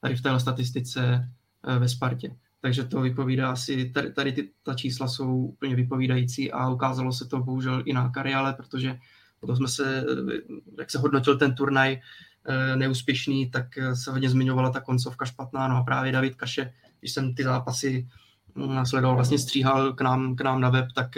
tady 0.00 0.16
v 0.16 0.22
téhle 0.22 0.40
statistice 0.40 1.30
eh, 1.64 1.78
ve 1.78 1.88
Spartě. 1.88 2.36
Takže 2.60 2.84
to 2.84 3.00
vypovídá 3.00 3.50
asi, 3.50 3.90
tady, 3.90 4.12
tady 4.12 4.32
ty, 4.32 4.50
ta 4.62 4.74
čísla 4.74 5.08
jsou 5.08 5.36
úplně 5.36 5.76
vypovídající 5.76 6.52
a 6.52 6.68
ukázalo 6.68 7.12
se 7.12 7.24
to 7.24 7.38
bohužel 7.38 7.82
i 7.84 7.92
na 7.92 8.10
kariále, 8.10 8.52
protože 8.52 8.98
potom 9.40 9.56
jsme 9.56 9.68
se, 9.68 10.00
eh, 10.00 10.04
jak 10.78 10.90
se 10.90 10.98
hodnotil 10.98 11.38
ten 11.38 11.54
turnaj 11.54 12.00
eh, 12.48 12.76
neúspěšný, 12.76 13.50
tak 13.50 13.66
se 13.94 14.10
hodně 14.10 14.30
zmiňovala 14.30 14.70
ta 14.70 14.80
koncovka 14.80 15.24
špatná, 15.24 15.68
no 15.68 15.76
a 15.76 15.82
právě 15.82 16.12
David 16.12 16.34
Kaše, 16.34 16.72
když 17.00 17.12
jsem 17.12 17.34
ty 17.34 17.44
zápasy 17.44 18.08
mm, 18.54 18.86
sledoval, 18.86 19.16
vlastně 19.16 19.38
stříhal 19.38 19.92
k 19.92 20.00
nám, 20.00 20.36
k 20.36 20.40
nám 20.40 20.60
na 20.60 20.70
web, 20.70 20.86
tak 20.94 21.16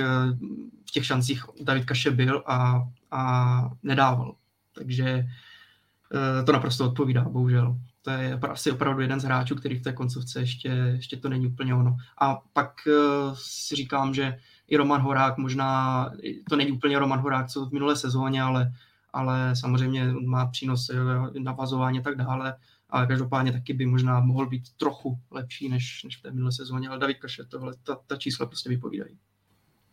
v 0.88 0.90
těch 0.92 1.06
šancích 1.06 1.44
David 1.62 1.84
Kaše 1.84 2.10
byl 2.10 2.42
a 2.46 2.88
a 3.10 3.62
nedával. 3.82 4.34
Takže 4.72 5.04
eh, 5.08 6.44
to 6.44 6.52
naprosto 6.52 6.86
odpovídá, 6.86 7.24
bohužel. 7.24 7.76
To 8.02 8.10
je 8.10 8.34
asi 8.34 8.70
opravdu 8.70 9.00
jeden 9.00 9.20
z 9.20 9.24
hráčů, 9.24 9.54
který 9.54 9.78
v 9.78 9.82
té 9.82 9.92
koncovce 9.92 10.40
ještě, 10.40 10.68
ještě 10.68 11.16
to 11.16 11.28
není 11.28 11.46
úplně 11.46 11.74
ono. 11.74 11.96
A 12.18 12.42
pak 12.52 12.72
uh, 12.86 13.34
si 13.34 13.76
říkám, 13.76 14.14
že 14.14 14.38
i 14.68 14.76
Roman 14.76 15.00
Horák 15.00 15.38
možná, 15.38 16.10
to 16.48 16.56
není 16.56 16.72
úplně 16.72 16.98
Roman 16.98 17.20
Horák, 17.20 17.48
co 17.48 17.66
v 17.66 17.72
minulé 17.72 17.96
sezóně, 17.96 18.42
ale, 18.42 18.72
ale 19.12 19.56
samozřejmě 19.56 20.12
má 20.12 20.46
přínos 20.46 20.90
navazování 21.38 21.98
a 21.98 22.02
tak 22.02 22.16
dále, 22.16 22.56
ale 22.90 23.06
každopádně 23.06 23.52
taky 23.52 23.72
by 23.72 23.86
možná 23.86 24.20
mohl 24.20 24.46
být 24.46 24.62
trochu 24.76 25.18
lepší 25.30 25.68
než, 25.68 26.04
než 26.04 26.16
v 26.16 26.22
té 26.22 26.30
minulé 26.30 26.52
sezóně, 26.52 26.88
ale 26.88 26.98
David 26.98 27.18
Kaše, 27.18 27.44
tohle, 27.44 27.74
ta, 27.82 27.98
ta 28.06 28.16
čísla 28.16 28.46
prostě 28.46 28.68
vypovídají. 28.68 29.18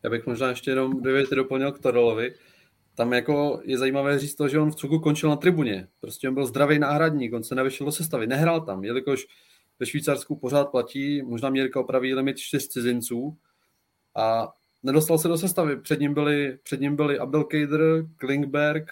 Já 0.04 0.10
bych 0.10 0.28
možná 0.28 0.47
ještě 0.47 0.71
jenom 0.71 1.01
dvě 1.01 1.23
doplnil 1.36 1.71
k 1.71 1.80
Todolovi. 1.80 2.34
Tam 2.95 3.13
jako 3.13 3.62
je 3.63 3.77
zajímavé 3.77 4.19
říct 4.19 4.36
to, 4.36 4.47
že 4.47 4.60
on 4.60 4.71
v 4.71 4.75
Cuku 4.75 4.99
končil 4.99 5.29
na 5.29 5.36
tribuně. 5.36 5.88
Prostě 6.01 6.29
on 6.29 6.34
byl 6.34 6.45
zdravý 6.45 6.79
náhradník, 6.79 7.34
on 7.34 7.43
se 7.43 7.55
nevyšel 7.55 7.86
do 7.86 7.91
sestavy, 7.91 8.27
nehrál 8.27 8.62
tam, 8.62 8.84
jelikož 8.84 9.27
ve 9.79 9.86
Švýcarsku 9.86 10.36
pořád 10.36 10.65
platí, 10.65 11.21
možná 11.21 11.49
Měrka 11.49 11.79
opraví 11.79 12.13
limit 12.13 12.38
čtyř 12.38 12.67
cizinců 12.67 13.38
a 14.15 14.53
nedostal 14.84 15.17
se 15.17 15.27
do 15.27 15.38
sestavy. 15.38 15.81
Před 15.81 15.99
ním 15.99 16.13
byli, 16.13 16.58
před 16.63 16.81
ním 16.81 16.95
byli 16.95 17.19
Abdelkader, 17.19 17.81
Klingberg, 18.17 18.91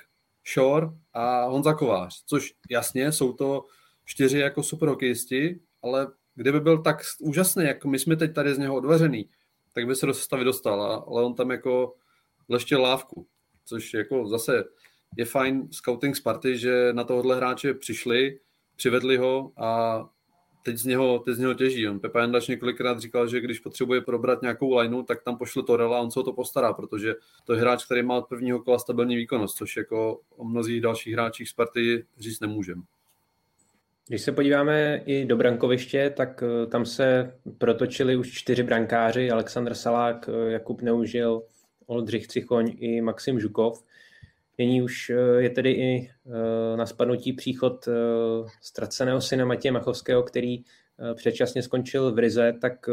Shore 0.53 0.87
a 1.13 1.45
Honza 1.45 1.73
Kovář, 1.73 2.23
což 2.25 2.53
jasně 2.69 3.11
jsou 3.11 3.33
to 3.33 3.65
čtyři 4.05 4.39
jako 4.39 4.63
superhokejisti, 4.63 5.59
ale 5.81 6.07
kdyby 6.35 6.59
byl 6.59 6.81
tak 6.81 7.01
úžasný, 7.19 7.65
jako 7.65 7.87
my 7.87 7.99
jsme 7.99 8.15
teď 8.15 8.33
tady 8.33 8.55
z 8.55 8.57
něho 8.57 8.75
odvařený, 8.75 9.29
tak 9.73 9.87
by 9.87 9.95
se 9.95 10.05
do 10.05 10.13
sestavy 10.13 10.43
dostal, 10.43 10.83
ale 11.07 11.23
on 11.23 11.35
tam 11.35 11.51
jako 11.51 11.95
leštěl 12.49 12.81
lávku, 12.81 13.27
což 13.65 13.93
jako 13.93 14.28
zase 14.28 14.63
je 15.17 15.26
fajn 15.26 15.67
scouting 15.71 16.15
Sparty, 16.15 16.58
že 16.58 16.93
na 16.93 17.04
tohohle 17.04 17.36
hráče 17.36 17.73
přišli, 17.73 18.39
přivedli 18.76 19.17
ho 19.17 19.52
a 19.58 20.04
teď 20.63 20.78
z 20.78 20.86
něho, 20.86 21.19
teď 21.19 21.36
z 21.36 21.39
něho 21.39 21.54
těží. 21.54 21.88
On 21.88 21.99
Pepa 21.99 22.19
Jandaš 22.19 22.47
několikrát 22.47 22.99
říkal, 22.99 23.28
že 23.28 23.41
když 23.41 23.60
potřebuje 23.60 24.02
probrat 24.02 24.41
nějakou 24.41 24.78
lineu, 24.78 25.04
tak 25.04 25.23
tam 25.23 25.38
pošle 25.38 25.63
Torela 25.63 25.97
a 25.97 26.02
on 26.02 26.12
se 26.12 26.19
o 26.19 26.23
to 26.23 26.34
postará, 26.34 26.73
protože 26.73 27.15
to 27.43 27.54
je 27.54 27.62
hráč, 27.62 27.86
který 27.86 28.04
má 28.04 28.15
od 28.15 28.28
prvního 28.28 28.60
kola 28.60 28.80
stabilní 28.80 29.15
výkonnost, 29.15 29.58
což 29.58 29.78
jako 29.78 30.21
o 30.38 30.43
mnozích 30.43 30.82
dalších 30.82 31.13
hráčích 31.13 31.49
Sparty 31.49 32.06
říct 32.19 32.39
nemůžem. 32.39 32.84
Když 34.08 34.21
se 34.21 34.32
podíváme 34.32 35.02
i 35.06 35.26
do 35.26 35.38
brankoviště, 35.38 36.13
tak 36.17 36.43
eh, 36.43 36.67
tam 36.67 36.86
se 36.86 37.34
protočili 37.58 38.15
už 38.15 38.32
čtyři 38.32 38.63
brankáři, 38.63 39.32
Aleksandr 39.32 39.73
Salák, 39.73 40.30
eh, 40.30 40.52
Jakub 40.52 40.82
Neužil, 40.82 41.43
Oldřich 41.85 42.27
Cichoň 42.27 42.75
i 42.77 43.01
Maxim 43.01 43.39
Žukov. 43.39 43.83
Nyní 44.57 44.81
už 44.81 45.09
eh, 45.09 45.43
je 45.43 45.49
tedy 45.49 45.71
i 45.71 46.11
na 46.75 46.85
spadnutí 46.85 47.33
příchod 47.33 47.87
ztraceného 48.61 49.21
syna 49.21 49.45
Matěje 49.45 49.71
Machovského, 49.71 50.23
který 50.23 50.63
předčasně 51.13 51.63
skončil 51.63 52.11
v 52.11 52.19
Rize, 52.19 52.53
tak 52.61 52.89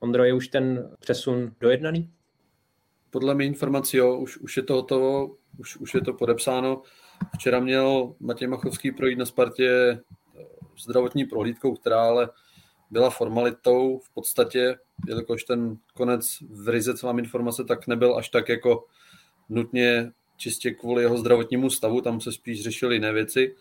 Ondro, 0.00 0.24
je 0.24 0.34
už 0.34 0.48
ten 0.48 0.90
přesun 1.00 1.52
dojednaný? 1.60 2.10
Podle 3.10 3.34
mě 3.34 3.46
informací, 3.46 3.96
jo, 3.96 4.18
už, 4.18 4.38
už 4.38 4.56
je 4.56 4.62
to 4.62 4.74
hotovo, 4.74 5.36
už, 5.58 5.76
už 5.76 5.94
je 5.94 6.00
to 6.00 6.12
podepsáno. 6.12 6.82
Včera 7.34 7.60
měl 7.60 8.14
Matěj 8.20 8.48
Machovský 8.48 8.92
projít 8.92 9.18
na 9.18 9.26
Spartě 9.26 9.98
zdravotní 10.82 11.24
prohlídkou, 11.24 11.74
která 11.74 12.02
ale 12.02 12.30
byla 12.90 13.10
formalitou 13.10 13.98
v 13.98 14.14
podstatě, 14.14 14.76
jelikož 15.06 15.44
ten 15.44 15.76
konec 15.94 16.38
v 16.50 16.68
Rize, 16.68 16.96
co 16.96 17.06
mám 17.06 17.18
informace, 17.18 17.64
tak 17.64 17.86
nebyl 17.86 18.16
až 18.16 18.28
tak 18.28 18.48
jako 18.48 18.84
nutně 19.48 20.12
čistě 20.36 20.70
kvůli 20.70 21.02
jeho 21.02 21.18
zdravotnímu 21.18 21.70
stavu, 21.70 22.00
tam 22.00 22.20
se 22.20 22.32
spíš 22.32 22.62
řešily 22.62 22.94
jiné 22.94 23.12
věci, 23.12 23.54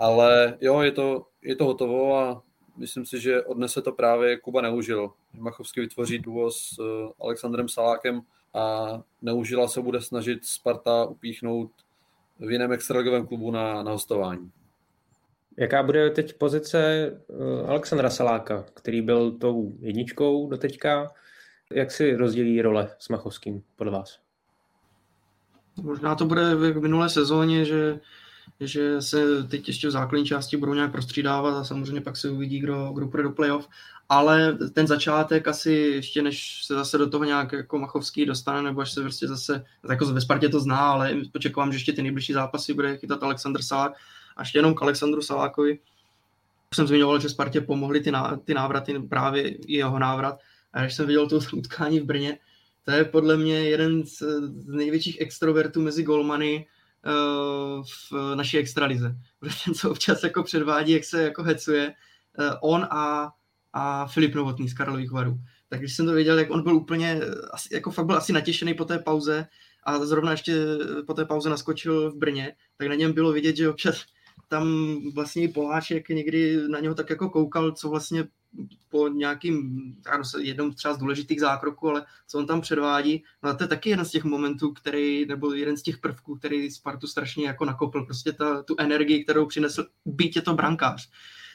ale 0.00 0.58
jo, 0.60 0.80
je 0.80 0.92
to, 0.92 1.26
je 1.42 1.56
to 1.56 1.64
hotovo 1.64 2.18
a 2.18 2.42
myslím 2.76 3.06
si, 3.06 3.20
že 3.20 3.42
odnese 3.42 3.82
to 3.82 3.92
právě 3.92 4.38
Kuba 4.38 4.60
Neužil. 4.60 5.10
Machovský 5.32 5.80
vytvoří 5.80 6.18
duo 6.18 6.50
s 6.50 6.78
eh, 6.80 7.12
Alexandrem 7.20 7.68
Salákem 7.68 8.20
a 8.54 8.88
Neužila 9.22 9.68
se 9.68 9.82
bude 9.82 10.00
snažit 10.00 10.44
Sparta 10.44 11.04
upíchnout 11.04 11.70
v 12.38 12.50
jiném 12.50 12.72
extraligovém 12.72 13.26
klubu 13.26 13.50
na, 13.50 13.82
na 13.82 13.92
hostování. 13.92 14.50
Jaká 15.58 15.82
bude 15.82 16.10
teď 16.10 16.38
pozice 16.38 16.78
eh, 16.80 17.66
Alexandra 17.66 18.10
Saláka, 18.10 18.64
který 18.74 19.02
byl 19.02 19.30
tou 19.30 19.72
jedničkou 19.80 20.50
do 20.50 20.56
teďka? 20.56 21.10
Jak 21.72 21.90
si 21.90 22.16
rozdělí 22.16 22.62
role 22.62 22.96
s 22.98 23.08
Machovským 23.08 23.62
podle 23.76 23.92
vás? 23.92 24.18
Možná 25.82 26.14
to 26.14 26.24
bude 26.24 26.54
v 26.54 26.80
minulé 26.80 27.08
sezóně, 27.08 27.64
že, 27.64 28.00
že 28.60 29.02
se 29.02 29.42
teď 29.42 29.68
ještě 29.68 29.88
v 29.88 29.90
základní 29.90 30.26
části 30.26 30.56
budou 30.56 30.74
nějak 30.74 30.92
prostřídávat 30.92 31.54
a 31.54 31.64
samozřejmě 31.64 32.00
pak 32.00 32.16
se 32.16 32.30
uvidí, 32.30 32.58
kdo, 32.58 32.92
kdo 32.94 33.08
půjde 33.08 33.22
do 33.22 33.30
playoff. 33.30 33.68
Ale 34.08 34.58
ten 34.74 34.86
začátek 34.86 35.48
asi 35.48 35.72
ještě 35.72 36.22
než 36.22 36.64
se 36.64 36.74
zase 36.74 36.98
do 36.98 37.10
toho 37.10 37.24
nějak 37.24 37.52
jako 37.52 37.78
Machovský 37.78 38.26
dostane, 38.26 38.62
nebo 38.62 38.80
až 38.80 38.92
se 38.92 39.00
prostě 39.00 39.28
zase, 39.28 39.64
jako 39.90 40.06
ve 40.06 40.20
Spartě 40.20 40.48
to 40.48 40.60
zná, 40.60 40.78
ale 40.78 41.16
počekám, 41.32 41.72
že 41.72 41.76
ještě 41.76 41.92
ty 41.92 42.02
nejbližší 42.02 42.32
zápasy 42.32 42.74
bude 42.74 42.96
chytat 42.96 43.22
Aleksandr 43.22 43.62
Salák, 43.62 43.92
a 44.38 44.42
ještě 44.42 44.58
jenom 44.58 44.74
k 44.74 44.82
Alexandru 44.82 45.22
Salákovi. 45.22 45.78
Už 46.70 46.76
jsem 46.76 46.86
zmiňoval, 46.86 47.20
že 47.20 47.28
Spartě 47.28 47.60
pomohly 47.60 48.00
ty, 48.00 48.10
ná, 48.10 48.40
ty 48.44 48.54
návraty, 48.54 48.98
právě 48.98 49.56
jeho 49.66 49.98
návrat. 49.98 50.38
A 50.72 50.80
když 50.80 50.94
jsem 50.94 51.06
viděl 51.06 51.28
to 51.28 51.38
utkání 51.52 52.00
v 52.00 52.04
Brně, 52.04 52.38
to 52.84 52.90
je 52.90 53.04
podle 53.04 53.36
mě 53.36 53.68
jeden 53.68 54.06
z, 54.06 54.18
z 54.56 54.66
největších 54.66 55.20
extrovertů 55.20 55.82
mezi 55.82 56.02
golmany 56.02 56.66
uh, 57.06 57.84
v 58.10 58.34
naší 58.34 58.58
extralize. 58.58 59.16
Protože 59.40 59.56
ten, 59.64 59.74
co 59.74 59.90
občas 59.90 60.22
jako 60.22 60.42
předvádí, 60.42 60.92
jak 60.92 61.04
se 61.04 61.22
jako 61.22 61.42
hecuje, 61.42 61.94
uh, 62.38 62.72
on 62.72 62.86
a, 62.90 63.32
a 63.72 64.06
Filip 64.06 64.34
Novotný 64.34 64.68
z 64.68 64.74
Karlových 64.74 65.10
varů. 65.10 65.38
Tak 65.68 65.80
když 65.80 65.96
jsem 65.96 66.06
to 66.06 66.12
viděl, 66.12 66.38
jak 66.38 66.50
on 66.50 66.62
byl 66.62 66.76
úplně, 66.76 67.20
asi, 67.50 67.74
jako 67.74 67.90
fakt 67.90 68.06
byl 68.06 68.16
asi 68.16 68.32
natěšený 68.32 68.74
po 68.74 68.84
té 68.84 68.98
pauze 68.98 69.46
a 69.84 69.98
zrovna 69.98 70.30
ještě 70.30 70.64
po 71.06 71.14
té 71.14 71.24
pauze 71.24 71.50
naskočil 71.50 72.10
v 72.10 72.16
Brně, 72.16 72.54
tak 72.76 72.88
na 72.88 72.94
něm 72.94 73.12
bylo 73.12 73.32
vidět, 73.32 73.56
že 73.56 73.68
občas 73.68 74.04
tam 74.48 74.96
vlastně 75.14 75.42
i 75.42 75.48
Polášek 75.48 76.08
někdy 76.08 76.68
na 76.68 76.80
něho 76.80 76.94
tak 76.94 77.10
jako 77.10 77.30
koukal, 77.30 77.72
co 77.72 77.88
vlastně 77.88 78.24
po 78.88 79.08
nějakým, 79.08 79.78
ano, 80.06 80.22
jednom 80.40 80.72
třeba 80.72 80.94
z 80.94 80.98
důležitých 80.98 81.40
zákroků, 81.40 81.88
ale 81.88 82.06
co 82.26 82.38
on 82.38 82.46
tam 82.46 82.60
předvádí, 82.60 83.24
no 83.42 83.56
to 83.56 83.64
je 83.64 83.68
taky 83.68 83.90
jeden 83.90 84.04
z 84.04 84.10
těch 84.10 84.24
momentů, 84.24 84.72
který, 84.72 85.26
nebo 85.26 85.52
jeden 85.52 85.76
z 85.76 85.82
těch 85.82 85.98
prvků, 85.98 86.36
který 86.36 86.70
Spartu 86.70 87.06
strašně 87.06 87.46
jako 87.46 87.64
nakopl, 87.64 88.04
prostě 88.04 88.32
ta, 88.32 88.62
tu 88.62 88.74
energii, 88.78 89.24
kterou 89.24 89.46
přinesl, 89.46 89.86
být 90.04 90.36
je 90.36 90.42
to 90.42 90.54
brankář. 90.54 91.10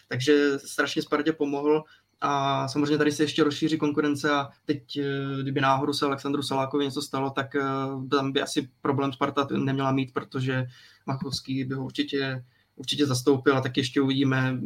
Takže 0.08 0.60
strašně 0.60 1.02
Spartě 1.02 1.34
pomohl. 1.34 1.84
A 2.26 2.68
samozřejmě 2.68 2.98
tady 2.98 3.12
se 3.12 3.24
ještě 3.24 3.44
rozšíří 3.44 3.78
konkurence 3.78 4.32
a 4.32 4.50
teď, 4.66 4.98
eh, 4.98 5.42
kdyby 5.42 5.62
náhodou 5.62 5.94
se 5.94 6.06
Alexandru 6.06 6.42
Salákovi 6.42 6.86
něco 6.86 7.02
stalo, 7.02 7.30
tak 7.30 7.56
eh, 7.56 7.62
tam 8.12 8.32
by 8.32 8.42
asi 8.42 8.70
problém 8.82 9.14
Sparta 9.14 9.48
neměla 9.52 9.92
mít, 9.92 10.14
protože 10.14 10.66
Machovský 11.06 11.64
by 11.64 11.76
ho 11.76 11.86
určitě 11.86 12.44
určitě 12.76 13.06
zastoupil 13.06 13.58
a 13.58 13.62
tak 13.62 13.78
ještě 13.78 14.02
uvidíme 14.02 14.58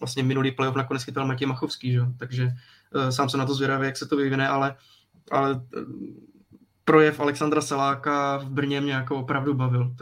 vlastně 0.00 0.22
minulý 0.22 0.52
playoff 0.52 0.76
nakonec 0.76 1.02
chytal 1.02 1.26
Matěj 1.26 1.48
Machovský, 1.48 1.92
že? 1.92 2.00
takže 2.16 2.48
uh, 2.94 3.08
sám 3.08 3.28
se 3.28 3.36
na 3.36 3.46
to 3.46 3.54
zvědavý, 3.54 3.86
jak 3.86 3.96
se 3.96 4.06
to 4.06 4.16
vyvine, 4.16 4.48
ale, 4.48 4.76
ale 5.30 5.54
uh, 5.54 5.60
projev 6.84 7.20
Alexandra 7.20 7.60
Saláka 7.60 8.36
v 8.36 8.50
Brně 8.50 8.80
mě 8.80 8.92
jako 8.92 9.16
opravdu 9.16 9.54
bavil. 9.54 9.94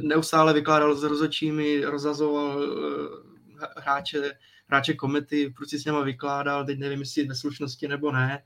Neustále 0.00 0.52
vykládal 0.52 0.94
s 0.94 1.02
rozočími, 1.02 1.84
rozhazoval 1.84 2.56
uh, 2.56 2.64
hráče, 3.76 4.32
hráče 4.68 4.94
komety, 4.94 5.54
si 5.66 5.78
s 5.78 5.84
něma 5.84 6.00
vykládal, 6.00 6.64
teď 6.64 6.78
nevím, 6.78 7.00
jestli 7.00 7.26
ve 7.26 7.34
slušnosti 7.34 7.88
nebo 7.88 8.12
ne, 8.12 8.42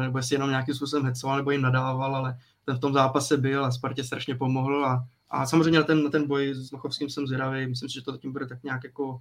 nebo 0.00 0.18
jestli 0.18 0.34
jenom 0.34 0.50
nějakým 0.50 0.74
způsobem 0.74 1.06
hecoval 1.06 1.36
nebo 1.36 1.50
jim 1.50 1.62
nadával, 1.62 2.16
ale 2.16 2.38
ten 2.64 2.76
v 2.76 2.80
tom 2.80 2.92
zápase 2.92 3.36
byl 3.36 3.64
a 3.64 3.70
Spartě 3.70 4.04
strašně 4.04 4.34
pomohl 4.34 4.86
a 4.86 5.06
a 5.30 5.46
samozřejmě 5.46 5.78
na 5.78 5.84
ten, 5.84 6.04
na 6.04 6.10
ten 6.10 6.26
boj 6.26 6.54
s 6.54 6.70
Machovským 6.70 7.10
jsem 7.10 7.26
zvědavý. 7.26 7.66
Myslím 7.66 7.88
si, 7.88 7.94
že 7.94 8.02
to 8.02 8.12
zatím 8.12 8.32
bude 8.32 8.46
tak 8.46 8.62
nějak 8.62 8.84
jako 8.84 9.20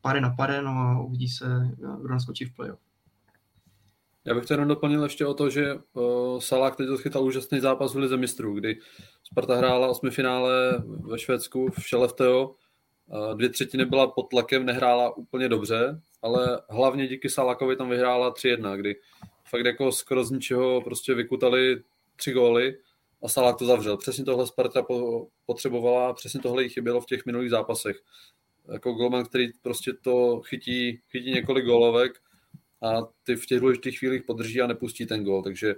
pare 0.00 0.20
na 0.20 0.30
pare, 0.30 0.62
no 0.62 0.70
a 0.70 1.00
uvidí 1.00 1.28
se, 1.28 1.70
kdo 1.76 2.08
naskočí 2.08 2.44
v 2.44 2.54
playoff. 2.54 2.80
Já 4.24 4.34
bych 4.34 4.46
to 4.46 4.54
jenom 4.54 4.68
doplnil 4.68 5.02
ještě 5.02 5.26
o 5.26 5.34
to, 5.34 5.50
že 5.50 5.74
uh, 5.74 6.40
Salah 6.40 6.76
teď 6.76 6.88
odchytal 6.88 7.24
úžasný 7.24 7.60
zápas 7.60 7.94
v 7.94 7.98
Lize 7.98 8.16
mistrů, 8.16 8.54
kdy 8.54 8.78
Sparta 9.24 9.56
hrála 9.56 9.88
osmi 9.88 10.10
finále 10.10 10.82
ve 10.86 11.18
Švédsku 11.18 11.70
v 11.70 11.88
Šelefteo. 11.88 12.54
Uh, 13.06 13.36
dvě 13.36 13.48
třetiny 13.48 13.84
byla 13.84 14.06
pod 14.06 14.22
tlakem, 14.22 14.66
nehrála 14.66 15.16
úplně 15.16 15.48
dobře, 15.48 16.00
ale 16.22 16.60
hlavně 16.68 17.08
díky 17.08 17.28
Salakovi 17.28 17.76
tam 17.76 17.90
vyhrála 17.90 18.32
3-1, 18.32 18.76
kdy 18.76 18.96
fakt 19.44 19.64
jako 19.64 19.92
skoro 19.92 20.24
z 20.24 20.30
ničeho 20.30 20.80
prostě 20.80 21.14
vykutali 21.14 21.82
tři 22.16 22.32
góly 22.32 22.76
a 23.22 23.28
Salah 23.28 23.56
to 23.56 23.66
zavřel. 23.66 23.96
Přesně 23.96 24.24
tohle 24.24 24.46
Sparta 24.46 24.86
potřebovala, 25.46 26.12
přesně 26.12 26.40
tohle 26.40 26.62
jí 26.62 26.68
chybělo 26.68 27.00
v 27.00 27.06
těch 27.06 27.26
minulých 27.26 27.50
zápasech. 27.50 27.96
Jako 28.72 28.92
golman, 28.92 29.24
který 29.24 29.48
prostě 29.62 29.92
to 29.92 30.40
chytí, 30.40 31.00
chytí 31.10 31.30
několik 31.30 31.64
gólovek 31.64 32.12
a 32.82 33.02
ty 33.24 33.36
v 33.36 33.46
těch 33.46 33.60
důležitých 33.60 33.98
chvílích 33.98 34.22
podrží 34.22 34.60
a 34.60 34.66
nepustí 34.66 35.06
ten 35.06 35.24
gól. 35.24 35.42
Takže 35.42 35.74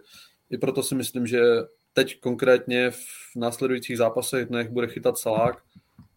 i 0.51 0.59
proto 0.59 0.83
si 0.83 0.95
myslím, 0.95 1.27
že 1.27 1.43
teď 1.93 2.21
konkrétně 2.21 2.91
v 2.91 3.37
následujících 3.37 3.99
zápasech 3.99 4.47
dnech 4.47 4.69
bude 4.69 4.89
chytat 4.89 5.19
Salák 5.19 5.63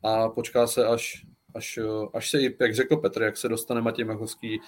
a 0.04 0.30
počká 0.30 0.68
se, 0.68 0.86
až 0.86 1.26
až, 1.56 1.80
až 2.14 2.30
se, 2.30 2.42
jak 2.60 2.76
řekl 2.76 2.98
Petr, 2.98 3.22
jak 3.22 3.38
se 3.38 3.50
dostane 3.50 3.82
Matěj 3.82 4.06
Machovský 4.06 4.60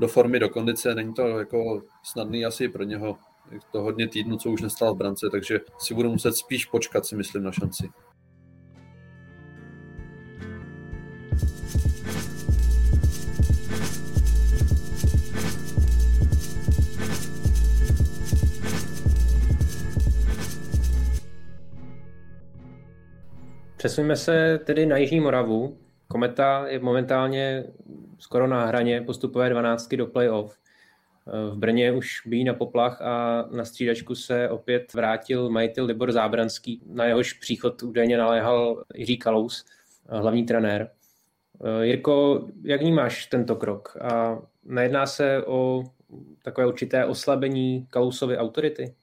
do 0.00 0.08
formy, 0.08 0.38
do 0.38 0.48
kondice, 0.48 0.94
není 0.94 1.14
to 1.14 1.38
jako 1.38 1.82
snadný 2.02 2.44
asi 2.44 2.68
pro 2.68 2.84
něho. 2.84 3.18
To 3.72 3.82
hodně 3.82 4.08
týdnů, 4.08 4.36
co 4.36 4.50
už 4.50 4.60
nestal 4.60 4.94
v 4.94 4.98
brance, 4.98 5.26
takže 5.30 5.60
si 5.78 5.94
budu 5.94 6.10
muset 6.10 6.32
spíš 6.32 6.64
počkat, 6.64 7.06
si 7.06 7.16
myslím, 7.16 7.42
na 7.42 7.52
šanci. 7.52 7.88
Přesuňme 23.76 24.16
se 24.16 24.58
tedy 24.58 24.86
na 24.86 24.96
Jižní 24.96 25.20
Moravu. 25.20 25.78
Kometa 26.08 26.66
je 26.66 26.78
momentálně 26.78 27.64
skoro 28.18 28.46
na 28.46 28.66
hraně 28.66 29.00
postupové 29.00 29.50
12 29.50 29.94
do 29.94 30.06
playoff. 30.06 30.63
V 31.26 31.56
Brně 31.56 31.92
už 31.92 32.22
bíjí 32.26 32.44
na 32.44 32.54
poplach 32.54 33.02
a 33.02 33.42
na 33.56 33.64
střídačku 33.64 34.14
se 34.14 34.48
opět 34.48 34.94
vrátil 34.94 35.50
majitel 35.50 35.84
Libor 35.84 36.12
Zábranský. 36.12 36.82
Na 36.86 37.04
jehož 37.04 37.32
příchod 37.32 37.82
údajně 37.82 38.18
naléhal 38.18 38.84
Jiří 38.94 39.16
Kalous, 39.16 39.64
hlavní 40.08 40.44
trenér. 40.44 40.90
Jirko, 41.82 42.46
jak 42.62 42.80
vnímáš 42.80 43.26
tento 43.26 43.56
krok? 43.56 43.96
A 44.00 44.38
nejedná 44.64 45.06
se 45.06 45.44
o 45.46 45.84
takové 46.42 46.66
určité 46.66 47.04
oslabení 47.04 47.86
Kalousovy 47.90 48.38
autority? 48.38 48.94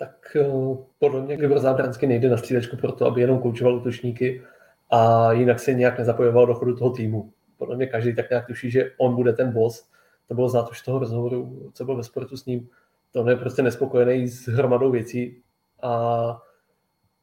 tak 0.00 0.36
eh, 0.36 0.76
podle 0.98 1.22
mě 1.22 1.34
Libor 1.34 1.58
Zábranský 1.58 2.06
nejde 2.06 2.28
na 2.28 2.36
střídačku 2.36 2.76
proto, 2.76 3.06
aby 3.06 3.20
jenom 3.20 3.38
koučoval 3.38 3.76
útočníky 3.76 4.42
a 4.90 5.32
jinak 5.32 5.60
se 5.60 5.74
nějak 5.74 5.98
nezapojoval 5.98 6.46
do 6.46 6.54
chodu 6.54 6.76
toho 6.76 6.90
týmu. 6.90 7.32
Podle 7.56 7.76
mě 7.76 7.86
každý 7.86 8.14
tak 8.14 8.30
nějak 8.30 8.46
tuší, 8.46 8.70
že 8.70 8.90
on 8.98 9.14
bude 9.14 9.32
ten 9.32 9.52
boss. 9.52 9.89
To 10.30 10.34
bylo 10.34 10.48
znát 10.48 10.70
už 10.70 10.82
toho 10.82 10.98
rozhovoru, 10.98 11.70
co 11.74 11.84
bylo 11.84 11.96
ve 11.96 12.02
sportu 12.02 12.36
s 12.36 12.46
ním. 12.46 12.68
To 13.12 13.20
on 13.20 13.28
je 13.28 13.36
prostě 13.36 13.62
nespokojený 13.62 14.28
s 14.28 14.46
hromadou 14.46 14.90
věcí 14.90 15.42
a 15.82 16.42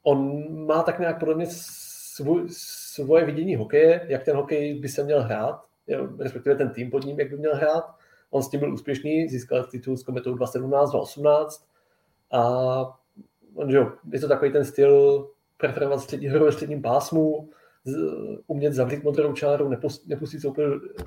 on 0.03 0.45
má 0.65 0.83
tak 0.83 0.99
nějak 0.99 1.19
podle 1.19 1.35
mě 1.35 1.45
svůj, 1.49 2.45
svoje 2.49 3.25
vidění 3.25 3.55
hokeje, 3.55 4.05
jak 4.07 4.23
ten 4.23 4.35
hokej 4.35 4.79
by 4.79 4.89
se 4.89 5.03
měl 5.03 5.23
hrát, 5.23 5.63
respektive 6.19 6.55
ten 6.55 6.69
tým 6.69 6.91
pod 6.91 7.05
ním, 7.05 7.19
jak 7.19 7.29
by 7.29 7.37
měl 7.37 7.55
hrát. 7.55 7.95
On 8.29 8.43
s 8.43 8.49
tím 8.49 8.59
byl 8.59 8.73
úspěšný, 8.73 9.29
získal 9.29 9.63
titul 9.63 9.97
s 9.97 10.03
Kometou 10.03 10.33
2017, 10.33 10.91
2018, 10.91 11.67
a 12.31 12.99
že 13.67 13.77
jo, 13.77 13.91
je 14.11 14.19
to 14.19 14.27
takový 14.27 14.51
ten 14.51 14.65
styl 14.65 15.27
preferovat 15.57 16.01
střední, 16.01 16.27
hru 16.27 16.45
ve 16.45 16.51
středním 16.51 16.81
pásmu, 16.81 17.49
umět 18.47 18.73
zavřít 18.73 19.03
modrou 19.03 19.33
čáru, 19.33 19.69
nepust, 19.69 20.07
nepustit 20.07 20.41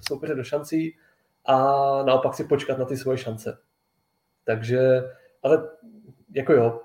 soupeře 0.09 0.35
do 0.35 0.45
šancí 0.45 0.95
a 1.51 2.03
naopak 2.03 2.35
si 2.35 2.45
počkat 2.45 2.79
na 2.79 2.85
ty 2.85 2.97
svoje 2.97 3.19
šance. 3.19 3.59
Takže, 4.45 5.03
ale 5.43 5.69
jako 6.35 6.53
jo, 6.53 6.81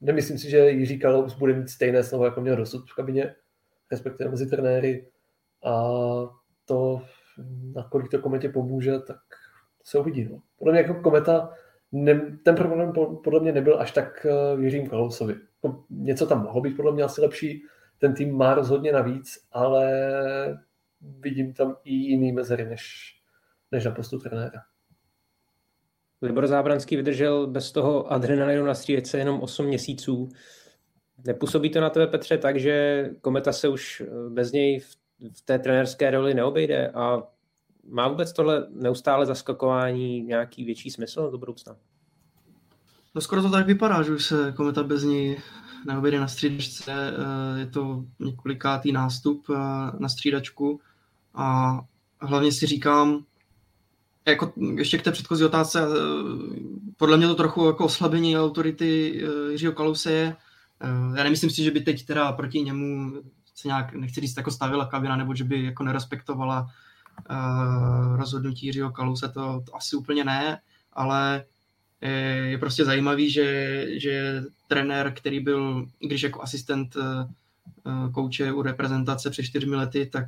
nemyslím 0.00 0.38
si, 0.38 0.50
že 0.50 0.70
Jiří 0.70 0.98
Kalous 0.98 1.34
bude 1.34 1.54
mít 1.54 1.68
stejné 1.68 2.02
slovo, 2.02 2.24
jako 2.24 2.40
měl 2.40 2.56
dosud 2.56 2.90
v 2.90 2.94
kabině, 2.94 3.34
respektive 3.90 4.30
mezi 4.30 4.46
trenéry 4.46 5.08
a 5.64 5.92
to, 6.64 7.02
nakolik 7.74 8.10
to 8.10 8.18
kometě 8.18 8.48
pomůže, 8.48 8.98
tak 8.98 9.20
se 9.84 9.98
uvidí. 9.98 10.24
No. 10.24 10.42
Podle 10.58 10.72
mě 10.72 10.82
jako 10.82 10.94
kometa 10.94 11.50
ne, 11.92 12.38
ten 12.42 12.54
problém 12.54 12.92
podle 13.24 13.40
mě 13.40 13.52
nebyl 13.52 13.80
až 13.80 13.92
tak 13.92 14.26
uh, 14.54 14.62
Jiřím 14.62 14.88
Kalousovi. 14.88 15.34
Jako 15.62 15.84
něco 15.90 16.26
tam 16.26 16.42
mohlo 16.42 16.60
být 16.60 16.76
podle 16.76 16.92
mě 16.92 17.02
asi 17.02 17.20
lepší, 17.20 17.62
ten 17.98 18.14
tým 18.14 18.36
má 18.36 18.54
rozhodně 18.54 18.92
navíc, 18.92 19.46
ale 19.52 19.88
vidím 21.00 21.52
tam 21.52 21.76
i 21.84 21.94
jiný 21.94 22.32
mezery 22.32 22.64
než, 22.64 23.17
než 23.72 23.84
na 23.84 23.90
postu 23.90 24.18
trenéra. 24.18 24.62
Libor 26.22 26.46
Zábranský 26.46 26.96
vydržel 26.96 27.46
bez 27.46 27.72
toho 27.72 28.12
adrenalinu 28.12 28.64
na 28.64 28.74
střílece 28.74 29.18
jenom 29.18 29.40
8 29.40 29.66
měsíců. 29.66 30.28
Nepůsobí 31.26 31.70
to 31.70 31.80
na 31.80 31.90
tebe, 31.90 32.06
Petře, 32.06 32.38
tak, 32.38 32.60
že 32.60 33.04
Kometa 33.20 33.52
se 33.52 33.68
už 33.68 34.02
bez 34.28 34.52
něj 34.52 34.80
v, 34.80 34.96
té 35.44 35.58
trenérské 35.58 36.10
roli 36.10 36.34
neobejde 36.34 36.90
a 36.90 37.22
má 37.90 38.08
vůbec 38.08 38.32
tohle 38.32 38.66
neustále 38.70 39.26
zaskakování 39.26 40.22
nějaký 40.22 40.64
větší 40.64 40.90
smysl 40.90 41.30
do 41.30 41.38
budoucna? 41.38 41.76
No 43.14 43.20
skoro 43.20 43.42
to 43.42 43.50
tak 43.50 43.66
vypadá, 43.66 44.02
že 44.02 44.12
už 44.12 44.24
se 44.24 44.52
Kometa 44.56 44.82
bez 44.82 45.02
ní 45.02 45.36
neobjede 45.86 46.20
na 46.20 46.28
střídačce. 46.28 46.92
Eh, 46.92 47.58
je 47.58 47.66
to 47.66 48.04
několikátý 48.18 48.92
nástup 48.92 49.46
eh, 49.50 49.56
na 49.98 50.08
střídačku 50.08 50.80
a 51.34 51.78
hlavně 52.20 52.52
si 52.52 52.66
říkám, 52.66 53.24
jako 54.30 54.52
ještě 54.76 54.98
k 54.98 55.02
té 55.02 55.12
předchozí 55.12 55.44
otázce, 55.44 55.80
eh, 55.80 55.86
podle 56.96 57.16
mě 57.16 57.26
to 57.26 57.34
trochu 57.34 57.66
jako 57.66 57.84
oslabení 57.84 58.38
autority 58.38 59.22
Jiřího 59.50 59.72
Kalouse 59.72 60.12
je. 60.12 60.36
Já 61.16 61.24
nemyslím 61.24 61.50
si, 61.50 61.62
že 61.62 61.70
by 61.70 61.80
teď 61.80 62.06
teda 62.06 62.32
proti 62.32 62.60
němu 62.60 63.12
se 63.54 63.68
nějak, 63.68 63.94
nechci 63.94 64.20
říct, 64.20 64.36
jako 64.36 64.50
stavila 64.50 64.86
kabina, 64.86 65.16
nebo 65.16 65.34
že 65.34 65.44
by 65.44 65.64
jako 65.64 65.82
nerespektovala 65.84 66.70
rozhodnutí 68.16 68.66
Jiřího 68.66 68.90
Kaluse, 68.90 69.28
to, 69.28 69.62
to 69.66 69.76
asi 69.76 69.96
úplně 69.96 70.24
ne, 70.24 70.60
ale 70.92 71.44
je, 72.44 72.58
prostě 72.58 72.84
zajímavý, 72.84 73.30
že, 73.30 73.86
že 74.00 74.42
trenér, 74.68 75.12
který 75.16 75.40
byl, 75.40 75.86
když 76.00 76.22
jako 76.22 76.42
asistent 76.42 76.96
kouče 78.14 78.52
u 78.52 78.62
reprezentace 78.62 79.30
před 79.30 79.42
čtyřmi 79.42 79.76
lety, 79.76 80.06
tak 80.06 80.26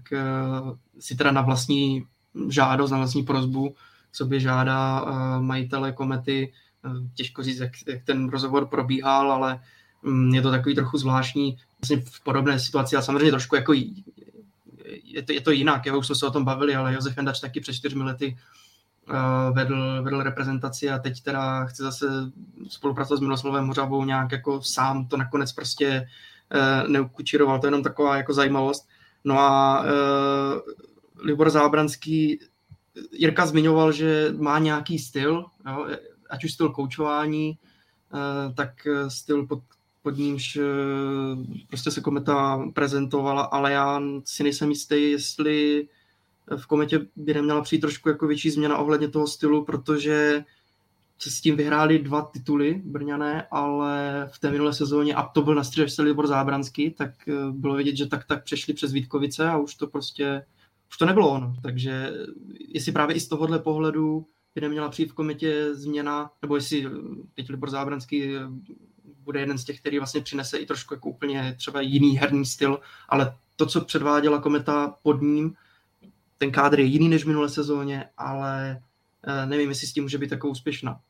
si 0.99 1.17
teda 1.17 1.33
na 1.33 1.43
vlastní 1.43 2.05
žádost, 2.49 2.91
na 2.91 2.99
vlastní 2.99 3.23
prozbu 3.23 3.75
sobě 4.17 4.41
žádá 4.41 5.03
uh, 5.03 5.43
majitele 5.43 5.93
komety. 5.93 6.53
Uh, 6.85 6.97
těžko 7.15 7.43
říct, 7.43 7.59
jak, 7.59 7.73
jak 7.87 8.05
ten 8.05 8.29
rozhovor 8.29 8.67
probíhal, 8.67 9.33
ale 9.33 9.61
um, 10.03 10.35
je 10.35 10.43
to 10.43 10.51
takový 10.51 10.75
trochu 10.75 10.99
zvláštní. 10.99 11.59
Vlastně 11.81 12.11
v 12.11 12.25
podobné 12.25 12.59
situaci 12.59 12.97
a 12.97 13.03
samozřejmě 13.03 13.31
trošku 13.31 13.57
jako 13.57 13.73
je 15.05 15.23
to, 15.23 15.33
je 15.33 15.41
to 15.41 15.51
jinak, 15.51 15.87
já 15.87 15.97
už 15.97 16.07
jsme 16.07 16.15
se 16.15 16.27
o 16.27 16.31
tom 16.31 16.45
bavili, 16.45 16.77
ale 16.77 16.95
Josef 16.95 17.17
Jendač 17.17 17.41
taky 17.41 17.61
před 17.61 17.73
čtyřmi 17.73 18.03
lety 18.03 18.37
uh, 19.09 19.57
vedl, 19.57 20.03
vedl 20.03 20.23
reprezentaci 20.23 20.91
a 20.91 20.99
teď 20.99 21.23
teda 21.23 21.65
chce 21.65 21.83
zase 21.83 22.07
spolupracovat 22.69 23.19
s 23.19 23.21
Miloslavem 23.21 23.67
Hořavou 23.67 24.05
nějak 24.05 24.33
jako 24.33 24.63
sám 24.63 25.07
to 25.07 25.17
nakonec 25.17 25.53
prostě 25.53 26.09
uh, 26.55 26.89
neukučiroval, 26.89 27.61
to 27.61 27.67
je 27.67 27.69
jenom 27.69 27.83
taková 27.83 28.17
jako 28.17 28.35
zajímavost. 28.35 28.89
No 29.25 29.39
a 29.39 29.81
uh, 29.81 30.61
Libor 31.25 31.51
Zábranský, 31.51 32.41
Jirka 33.13 33.47
zmiňoval, 33.47 33.93
že 33.93 34.35
má 34.39 34.59
nějaký 34.59 34.99
styl, 34.99 35.45
jo, 35.67 35.87
ať 36.31 36.45
už 36.45 36.53
styl 36.53 36.69
koučování, 36.69 37.59
uh, 38.13 38.55
tak 38.55 38.87
styl, 39.09 39.47
pod 39.47 39.61
pod 40.03 40.17
nímž 40.17 40.57
eh, 40.57 40.63
prostě 41.69 41.91
se 41.91 42.01
kometa 42.01 42.67
prezentovala, 42.75 43.43
ale 43.43 43.73
já 43.73 44.03
si 44.25 44.43
nejsem 44.43 44.71
jistý, 44.71 45.11
jestli 45.11 45.89
v 46.57 46.67
kometě 46.67 47.07
by 47.17 47.35
neměla 47.35 47.63
přijít 47.63 47.81
trošku 47.81 48.09
jako 48.09 48.27
větší 48.27 48.51
změna 48.51 48.79
ohledně 48.79 49.09
toho 49.09 49.27
stylu, 49.27 49.65
protože 49.65 50.45
se 51.19 51.31
s 51.31 51.41
tím 51.41 51.57
vyhráli 51.57 51.99
dva 51.99 52.23
tituly 52.23 52.83
Brňané, 52.85 53.47
ale 53.51 54.29
v 54.33 54.39
té 54.39 54.51
minulé 54.51 54.75
sezóně, 54.75 55.15
a 55.15 55.23
to 55.23 55.43
byl 55.43 55.55
na 55.55 55.65
střídačce 55.65 56.03
Libor 56.03 56.27
Zábranský, 56.27 56.91
tak 56.91 57.11
eh, 57.29 57.33
bylo 57.51 57.75
vidět, 57.75 57.97
že 57.97 58.07
tak 58.07 58.25
tak 58.25 58.45
přešli 58.45 58.75
přes 58.75 58.93
Vítkovice 58.93 59.49
a 59.49 59.59
už 59.59 59.75
to 59.75 59.87
prostě, 59.87 60.45
už 60.91 60.99
to 60.99 61.07
nebylo 61.07 61.31
ono. 61.31 61.55
Takže 61.63 62.13
jestli 62.69 62.93
právě 62.93 63.17
i 63.17 63.21
z 63.21 63.29
tohohle 63.29 63.59
pohledu 63.59 64.27
by 64.55 64.61
neměla 64.61 64.89
přijít 64.89 65.11
v 65.11 65.15
kometě 65.15 65.75
změna, 65.75 66.31
nebo 66.43 66.57
jestli 66.57 66.87
teď 67.35 67.51
Libor 67.51 67.71
Zábranský 67.71 68.33
bude 69.05 69.41
jeden 69.41 69.59
z 69.59 69.65
těch, 69.65 69.81
který 69.81 69.99
vlastně 69.99 70.21
přinese 70.21 70.59
i 70.59 70.67
trošku 70.67 70.95
jako 70.95 71.11
úplně 71.11 71.55
třeba 71.59 71.81
jiný 71.81 72.19
herní 72.19 72.47
styl, 72.47 72.81
ale 73.09 73.37
to, 73.57 73.67
co 73.67 73.81
předváděla 73.81 74.41
Kometa 74.41 74.95
pod 75.03 75.23
ním, 75.23 75.55
ten 76.39 76.51
kádr 76.51 76.81
je 76.81 76.87
jiný 76.87 77.09
než 77.09 77.25
v 77.25 77.27
minulé 77.27 77.49
sezóně, 77.49 78.05
ale 78.17 78.83
eh, 79.23 79.47
nevím, 79.47 79.69
jestli 79.69 79.87
s 79.87 79.93
tím 79.93 80.05
může 80.05 80.19
být 80.19 80.31
takovou 80.31 80.51
úspěšná. 80.51 81.01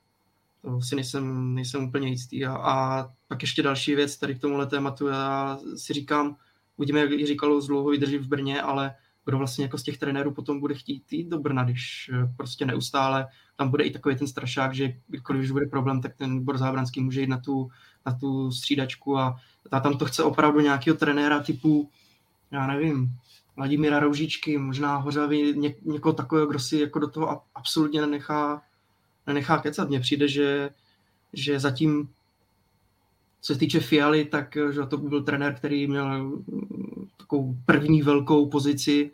To 0.62 0.80
si 0.80 0.94
nejsem, 0.94 1.54
nejsem 1.54 1.84
úplně 1.84 2.08
jistý. 2.08 2.46
A, 2.46 2.52
a 2.56 3.10
pak 3.28 3.42
ještě 3.42 3.62
další 3.62 3.94
věc 3.94 4.16
tady 4.18 4.34
k 4.34 4.40
tomuhle 4.40 4.66
tématu. 4.66 5.06
Já 5.06 5.58
si 5.76 5.92
říkám, 5.92 6.36
uvidíme, 6.76 7.00
jak 7.00 7.26
říkalo, 7.26 7.60
z 7.60 7.66
dlouho 7.66 7.90
vydrží 7.90 8.18
v 8.18 8.28
Brně, 8.28 8.62
ale 8.62 8.94
kdo 9.24 9.38
vlastně 9.38 9.64
jako 9.64 9.78
z 9.78 9.82
těch 9.82 9.98
trenérů 9.98 10.34
potom 10.34 10.60
bude 10.60 10.74
chtít 10.74 11.12
jít 11.12 11.28
do 11.28 11.38
Brna, 11.38 11.64
když 11.64 12.10
eh, 12.14 12.32
prostě 12.36 12.66
neustále 12.66 13.26
tam 13.60 13.70
bude 13.70 13.84
i 13.84 13.90
takový 13.90 14.16
ten 14.16 14.26
strašák, 14.26 14.74
že 14.74 14.94
když 15.08 15.50
bude 15.50 15.66
problém, 15.66 16.00
tak 16.00 16.16
ten 16.16 16.44
Bor 16.44 16.58
Zábranský 16.58 17.00
může 17.00 17.20
jít 17.20 17.26
na 17.26 17.38
tu, 17.38 17.70
na 18.06 18.12
tu 18.12 18.52
střídačku 18.52 19.18
a 19.18 19.36
tam 19.82 19.98
to 19.98 20.04
chce 20.04 20.22
opravdu 20.22 20.60
nějakého 20.60 20.96
trenéra 20.96 21.40
typu, 21.40 21.90
já 22.50 22.66
nevím, 22.66 23.16
Vladimíra 23.56 24.00
Roužičky, 24.00 24.58
možná 24.58 24.96
Hořavý, 24.96 25.58
ně, 25.58 25.74
někoho 25.82 26.12
takového, 26.12 26.46
kdo 26.46 26.58
si 26.58 26.78
jako 26.78 26.98
do 26.98 27.08
toho 27.08 27.42
absolutně 27.54 28.00
nenechá, 28.00 28.62
nenechá 29.26 29.58
kecat. 29.58 29.88
Mně 29.88 30.00
přijde, 30.00 30.28
že, 30.28 30.70
že 31.32 31.60
zatím 31.60 32.08
co 33.40 33.52
se 33.52 33.58
týče 33.58 33.80
Fialy, 33.80 34.24
tak 34.24 34.56
že 34.70 34.80
to 34.86 34.96
byl 34.96 35.22
trenér, 35.22 35.54
který 35.54 35.86
měl 35.86 36.32
takovou 37.30 37.56
první 37.66 38.02
velkou 38.02 38.46
pozici 38.46 39.10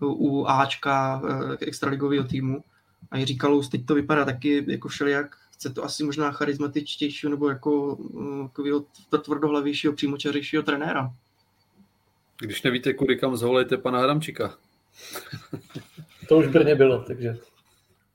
u 0.00 0.46
Ačka 0.46 1.22
extraligového 1.60 2.24
týmu. 2.24 2.64
A 3.10 3.24
říkal, 3.24 3.62
teď 3.62 3.86
to 3.86 3.94
vypadá 3.94 4.24
taky 4.24 4.64
jako 4.66 4.88
všelijak, 4.88 5.36
chce 5.52 5.70
to 5.70 5.84
asi 5.84 6.04
možná 6.04 6.32
charismatičtějšího 6.32 7.30
nebo 7.30 7.48
jako 7.48 7.98
takového 8.46 8.84
tvrdohlavějšího, 9.24 9.92
přímočařejšího 9.92 10.62
trenéra. 10.62 11.12
Když 12.40 12.62
nevíte, 12.62 12.94
kudy 12.94 13.16
kam 13.16 13.36
zvolejte 13.36 13.76
pana 13.76 14.00
Hramčika. 14.00 14.58
to 16.28 16.38
už 16.38 16.46
v 16.46 16.50
Brně 16.50 16.74
bylo, 16.74 17.04
takže... 17.06 17.38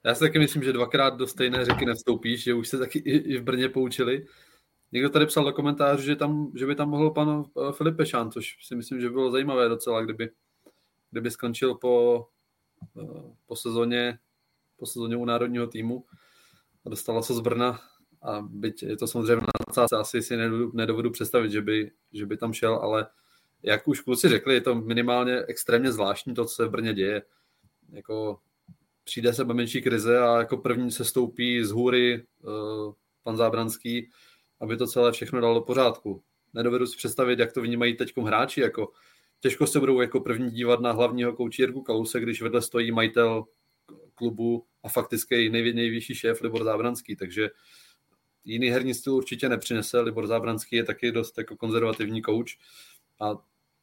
Já 0.03 0.15
si 0.15 0.19
taky 0.19 0.39
myslím, 0.39 0.63
že 0.63 0.73
dvakrát 0.73 1.17
do 1.17 1.27
stejné 1.27 1.65
řeky 1.65 1.85
nevstoupíš, 1.85 2.43
že 2.43 2.53
už 2.53 2.67
se 2.67 2.77
taky 2.77 2.99
i 2.99 3.37
v 3.37 3.43
Brně 3.43 3.69
poučili. 3.69 4.25
Někdo 4.91 5.09
tady 5.09 5.25
psal 5.25 5.45
do 5.45 5.53
komentářů, 5.53 6.03
že, 6.03 6.15
tam, 6.15 6.51
že 6.55 6.65
by 6.65 6.75
tam 6.75 6.89
mohl 6.89 7.11
pan 7.11 7.45
eh, 7.57 7.71
Filip 7.71 7.97
Pešán, 7.97 8.31
což 8.31 8.57
si 8.61 8.75
myslím, 8.75 9.01
že 9.01 9.07
by 9.07 9.13
bylo 9.13 9.31
zajímavé 9.31 9.69
docela, 9.69 10.01
kdyby, 10.01 10.29
kdyby 11.11 11.31
skončil 11.31 11.75
po, 11.75 12.27
eh, 13.01 13.33
po 13.45 13.55
sezóně 13.55 14.19
po 14.81 14.85
sezóně 14.85 15.17
u 15.17 15.25
národního 15.25 15.67
týmu 15.67 16.05
a 16.85 16.89
dostala 16.89 17.21
se 17.21 17.33
z 17.33 17.39
Brna 17.39 17.79
a 18.21 18.41
byť 18.41 18.83
je 18.83 18.97
to 18.97 19.07
samozřejmě 19.07 19.35
na 19.35 19.47
nadsázce, 19.67 19.97
asi 19.97 20.21
si 20.21 20.37
nedovedu, 20.37 20.71
nedovedu 20.73 21.11
představit, 21.11 21.51
že 21.51 21.61
by, 21.61 21.91
že 22.13 22.25
by 22.25 22.37
tam 22.37 22.53
šel, 22.53 22.75
ale 22.75 23.07
jak 23.63 23.87
už 23.87 24.01
kluci 24.01 24.29
řekli, 24.29 24.53
je 24.53 24.61
to 24.61 24.75
minimálně 24.75 25.43
extrémně 25.47 25.91
zvláštní 25.91 26.33
to, 26.33 26.45
co 26.45 26.55
se 26.55 26.65
v 26.65 26.69
Brně 26.69 26.93
děje. 26.93 27.23
Jako 27.89 28.39
přijde 29.03 29.33
se 29.33 29.43
menší 29.43 29.81
krize 29.81 30.19
a 30.19 30.37
jako 30.37 30.57
první 30.57 30.91
se 30.91 31.05
stoupí 31.05 31.63
z 31.63 31.71
hůry 31.71 32.25
uh, 32.43 32.93
pan 33.23 33.37
Zábranský, 33.37 34.09
aby 34.61 34.77
to 34.77 34.87
celé 34.87 35.11
všechno 35.11 35.41
dalo 35.41 35.53
do 35.53 35.61
pořádku. 35.61 36.23
Nedovedu 36.53 36.87
si 36.87 36.97
představit, 36.97 37.39
jak 37.39 37.53
to 37.53 37.61
vnímají 37.61 37.95
teď 37.97 38.17
hráči. 38.17 38.61
Jako, 38.61 38.91
těžko 39.39 39.67
se 39.67 39.79
budou 39.79 40.01
jako 40.01 40.19
první 40.19 40.51
dívat 40.51 40.79
na 40.79 40.91
hlavního 40.91 41.33
kouči 41.33 41.61
Jirku 41.61 41.81
Kaluse, 41.81 42.19
když 42.19 42.41
vedle 42.41 42.61
stojí 42.61 42.91
majitel 42.91 43.45
klubu 44.15 44.65
a 44.83 44.89
fakticky 44.89 45.49
nej, 45.49 45.73
nejvyšší 45.73 46.15
šéf 46.15 46.41
Libor 46.41 46.63
Zábranský, 46.63 47.15
takže 47.15 47.49
jiný 48.45 48.67
herní 48.69 48.93
styl 48.93 49.13
určitě 49.13 49.49
nepřinese. 49.49 49.99
Libor 49.99 50.27
Zábranský 50.27 50.75
je 50.75 50.83
taky 50.83 51.11
dost 51.11 51.37
jako 51.37 51.57
konzervativní 51.57 52.21
kouč 52.21 52.57
a 53.21 53.37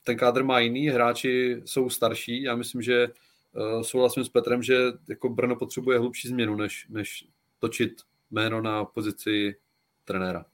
ten 0.04 0.16
kádr 0.16 0.44
má 0.44 0.60
jiný, 0.60 0.88
hráči 0.88 1.62
jsou 1.64 1.90
starší. 1.90 2.42
Já 2.42 2.56
myslím, 2.56 2.82
že 2.82 3.08
uh, 3.08 3.82
souhlasím 3.82 4.24
s 4.24 4.28
Petrem, 4.28 4.62
že 4.62 4.78
jako 5.08 5.28
Brno 5.28 5.56
potřebuje 5.56 5.98
hlubší 5.98 6.28
změnu, 6.28 6.56
než, 6.56 6.86
než 6.88 7.24
točit 7.58 7.92
jméno 8.30 8.62
na 8.62 8.84
pozici 8.84 9.56
trenéra. 10.04 10.44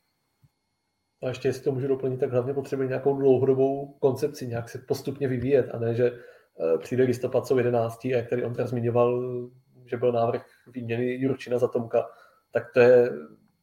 A 1.25 1.29
ještě 1.29 1.49
jestli 1.49 1.63
to 1.63 1.73
můžu 1.73 1.89
doplnit, 1.89 2.21
tak 2.21 2.33
hlavně 2.33 2.55
potřebuje 2.55 2.89
nějakou 2.89 3.17
dlouhodobou 3.17 3.95
koncepci, 3.99 4.47
nějak 4.47 4.69
se 4.69 4.79
postupně 4.79 5.29
vyvíjet 5.29 5.71
a 5.75 5.79
ne, 5.79 5.95
že 5.95 6.11
uh, 6.11 6.79
přijde 6.79 7.05
listopad, 7.05 7.47
jsou 7.47 7.59
11. 7.59 8.05
a 8.05 8.09
jak 8.09 8.29
tady 8.29 8.45
on 8.45 8.55
zmiňoval, 8.65 9.41
že 9.87 9.97
byl 9.97 10.13
návrh 10.13 10.47
výměny 10.67 11.15
Jurčina 11.15 11.59
za 11.59 11.69
Tomka, 11.69 12.07
tak 12.51 12.73
to 12.75 12.81
je 12.81 13.11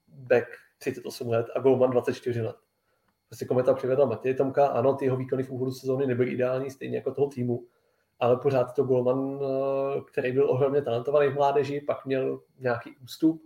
back 0.08 0.48
38 0.78 1.30
let 1.30 1.46
a 1.56 1.60
Golman 1.60 1.90
24 1.90 2.42
let. 2.42 2.56
Prostě 3.28 3.46
kometa 3.46 3.74
přivedla 3.74 4.06
Matěj 4.06 4.34
Tomka, 4.34 4.68
ano, 4.68 4.94
ty 4.94 5.06
jeho 5.06 5.18
výkony 5.18 5.44
v 5.44 5.50
úvodu 5.50 5.72
sezóny 5.72 6.08
nebyly 6.08 6.32
ideální, 6.32 6.70
stejně 6.70 6.98
jako 6.98 7.12
toho 7.14 7.28
týmu, 7.28 7.66
ale 8.20 8.38
pořád 8.38 8.74
to 8.74 8.84
Golman, 8.84 9.40
eh, 9.42 10.02
který 10.12 10.32
byl 10.32 10.50
ohromně 10.50 10.82
talentovaný 10.82 11.28
v 11.28 11.36
mládeži, 11.36 11.82
pak 11.82 12.06
měl 12.06 12.42
nějaký 12.60 12.96
ústup 13.04 13.42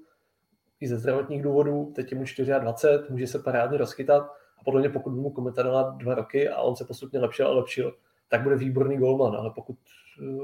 i 0.79 0.87
ze 0.87 0.97
zdravotních 0.97 1.43
důvodů, 1.43 1.91
teď 1.95 2.11
je 2.11 2.17
mu 2.17 2.23
24, 2.59 3.03
může 3.09 3.27
se 3.27 3.39
parádně 3.39 3.77
rozchytat 3.77 4.23
a 4.57 4.63
podle 4.63 4.79
mě 4.79 4.89
pokud 4.89 5.09
mu 5.09 5.29
kometa 5.29 5.63
dala 5.63 5.95
dva 5.97 6.15
roky 6.15 6.49
a 6.49 6.61
on 6.61 6.75
se 6.75 6.85
postupně 6.85 7.19
lepšil 7.19 7.47
a 7.47 7.51
lepšil, 7.53 7.95
tak 8.29 8.43
bude 8.43 8.55
výborný 8.55 8.97
golman, 8.97 9.35
ale 9.35 9.51
pokud 9.55 9.77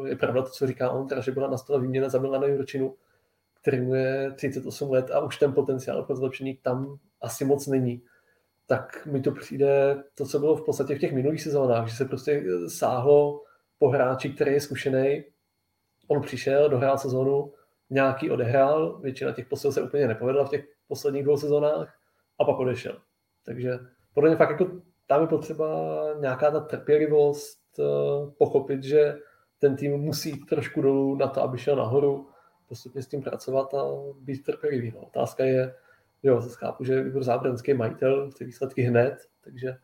eh, 0.05 0.09
je 0.09 0.15
pravda 0.15 0.41
to, 0.41 0.49
co 0.49 0.67
říká 0.67 0.89
on, 0.91 1.07
teda, 1.07 1.21
že 1.21 1.31
byla 1.31 1.49
na 1.49 1.57
stole 1.57 1.81
výměna 1.81 2.09
za 2.09 2.19
Milana 2.19 2.47
Jurčinu, 2.47 2.95
který 3.61 3.81
mu 3.81 3.93
je 3.95 4.31
38 4.35 4.91
let 4.91 5.11
a 5.11 5.19
už 5.19 5.37
ten 5.37 5.53
potenciál 5.53 6.03
pro 6.03 6.15
zlepšení 6.15 6.57
tam 6.57 6.97
asi 7.21 7.45
moc 7.45 7.67
není, 7.67 8.01
tak 8.67 9.05
mi 9.05 9.21
to 9.21 9.31
přijde 9.31 10.03
to, 10.15 10.25
co 10.25 10.39
bylo 10.39 10.55
v 10.55 10.65
podstatě 10.65 10.95
v 10.95 10.99
těch 10.99 11.13
minulých 11.13 11.41
sezónách, 11.41 11.87
že 11.87 11.95
se 11.95 12.05
prostě 12.05 12.31
eh, 12.31 12.69
sáhlo 12.69 13.43
po 13.77 13.89
hráči, 13.89 14.29
který 14.29 14.51
je 14.51 14.61
zkušený. 14.61 15.23
On 16.07 16.21
přišel, 16.21 16.69
dohrál 16.69 16.97
sezónu, 16.97 17.53
nějaký 17.91 18.31
odehrál, 18.31 18.99
většina 18.99 19.31
těch 19.31 19.45
posil 19.45 19.71
se 19.71 19.81
úplně 19.81 20.07
nepovedla 20.07 20.45
v 20.45 20.49
těch 20.49 20.65
posledních 20.87 21.23
dvou 21.23 21.37
sezónách 21.37 21.99
a 22.39 22.45
pak 22.45 22.59
odešel. 22.59 22.97
Takže 23.45 23.79
podle 24.13 24.29
mě 24.29 24.37
fakt 24.37 24.49
jako 24.49 24.71
tam 25.07 25.21
je 25.21 25.27
potřeba 25.27 25.67
nějaká 26.19 26.51
ta 26.51 26.59
trpělivost, 26.59 27.61
Eh, 27.79 28.31
pochopit, 28.37 28.83
že 28.83 29.17
ten 29.59 29.75
tým 29.75 29.97
musí 29.97 30.45
trošku 30.45 30.81
dolů 30.81 31.15
na 31.15 31.27
to, 31.27 31.41
aby 31.41 31.57
šel 31.57 31.75
nahoru, 31.75 32.27
postupně 32.67 33.01
s 33.01 33.07
tím 33.07 33.21
pracovat 33.21 33.73
a 33.73 33.83
být 34.21 34.43
trpělivý. 34.43 34.91
No. 34.95 35.01
Otázka 35.01 35.43
je, 35.43 35.75
jo, 36.23 36.41
zase 36.41 36.55
chápu, 36.59 36.83
že 36.83 37.01
Igor 37.01 37.23
Zábranský 37.23 37.73
majitel, 37.73 38.31
ty 38.31 38.45
výsledky 38.45 38.81
hned, 38.81 39.17
takže 39.43 39.77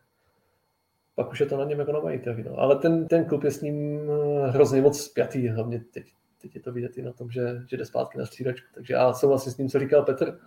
pak 1.14 1.30
už 1.30 1.40
je 1.40 1.46
to 1.46 1.56
na 1.56 1.64
něm 1.64 1.78
jako 1.78 1.92
na 1.92 2.00
majiteli. 2.00 2.44
No. 2.44 2.58
Ale 2.58 2.76
ten, 2.76 3.06
ten 3.06 3.24
klub 3.24 3.44
je 3.44 3.50
s 3.50 3.60
ním 3.60 4.00
eh, 4.10 4.50
hrozně 4.50 4.82
moc 4.82 5.00
spjatý, 5.00 5.48
hlavně 5.48 5.80
teď, 5.80 6.12
teď 6.42 6.54
je 6.54 6.60
to 6.60 6.72
vidět 6.72 6.98
i 6.98 7.02
na 7.02 7.12
tom, 7.12 7.30
že, 7.30 7.62
že 7.66 7.76
jde 7.76 7.84
zpátky 7.84 8.18
na 8.18 8.26
střídačku. 8.26 8.66
Takže 8.74 8.94
já 8.94 9.12
souhlasím 9.12 9.52
s 9.52 9.56
tím, 9.56 9.68
co 9.68 9.78
říkal 9.78 10.02
Petr. 10.02 10.38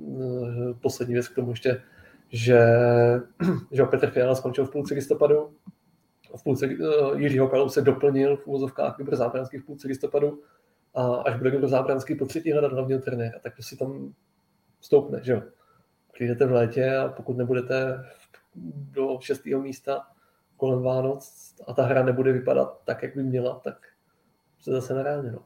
Eh, 0.00 0.74
poslední 0.80 1.14
věc 1.14 1.28
k 1.28 1.34
tomu 1.34 1.50
ještě, 1.50 1.82
že, 2.28 2.60
že 3.70 3.84
Petr 3.84 4.10
Fiala 4.10 4.34
skončil 4.34 4.66
v 4.66 4.70
půlce 4.70 4.94
listopadu, 4.94 5.54
v 6.36 6.42
půlce 6.44 6.66
uh, 6.66 7.20
Jiřího 7.20 7.48
Kalou 7.48 7.68
se 7.68 7.82
doplnil 7.82 8.36
v 8.36 8.46
úvozovkách 8.46 8.98
Libor 8.98 9.16
Zábranský 9.16 9.58
v 9.58 9.66
půlce 9.66 9.88
listopadu 9.88 10.42
a 10.94 11.14
až 11.14 11.36
bude 11.36 11.50
Libor 11.50 11.68
Zábranský 11.68 12.14
po 12.14 12.26
třetí 12.26 12.52
hledat 12.52 12.72
hlavního 12.72 13.00
trenéra, 13.00 13.38
tak 13.38 13.56
to 13.56 13.62
si 13.62 13.76
tam 13.76 14.14
stoupne, 14.80 15.20
že 15.22 15.32
jo. 15.32 15.42
Přijdete 16.12 16.46
v 16.46 16.52
létě 16.52 16.96
a 16.96 17.08
pokud 17.08 17.36
nebudete 17.36 18.04
do 18.92 19.18
šestého 19.20 19.62
místa 19.62 20.06
kolem 20.56 20.82
Vánoc 20.82 21.54
a 21.66 21.74
ta 21.74 21.82
hra 21.82 22.02
nebude 22.02 22.32
vypadat 22.32 22.80
tak, 22.84 23.02
jak 23.02 23.16
by 23.16 23.22
měla, 23.22 23.60
tak 23.64 23.86
se 24.60 24.70
zase 24.70 24.94
nereálně, 24.94 25.32
no. 25.32 25.42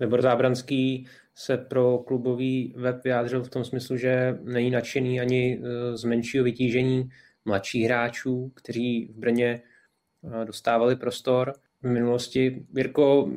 Libor 0.00 0.22
Zábranský 0.22 1.06
se 1.34 1.56
pro 1.56 1.98
klubový 1.98 2.74
web 2.76 3.04
vyjádřil 3.04 3.42
v 3.42 3.48
tom 3.48 3.64
smyslu, 3.64 3.96
že 3.96 4.38
není 4.42 4.70
nadšený 4.70 5.20
ani 5.20 5.62
eh, 5.62 5.96
z 5.96 6.04
menšího 6.04 6.44
vytížení 6.44 7.10
mladších 7.44 7.84
hráčů, 7.84 8.52
kteří 8.54 9.06
v 9.06 9.18
Brně 9.18 9.62
eh, 9.62 10.44
dostávali 10.44 10.96
prostor 10.96 11.52
v 11.82 11.86
minulosti. 11.86 12.66
Jirko, 12.76 13.30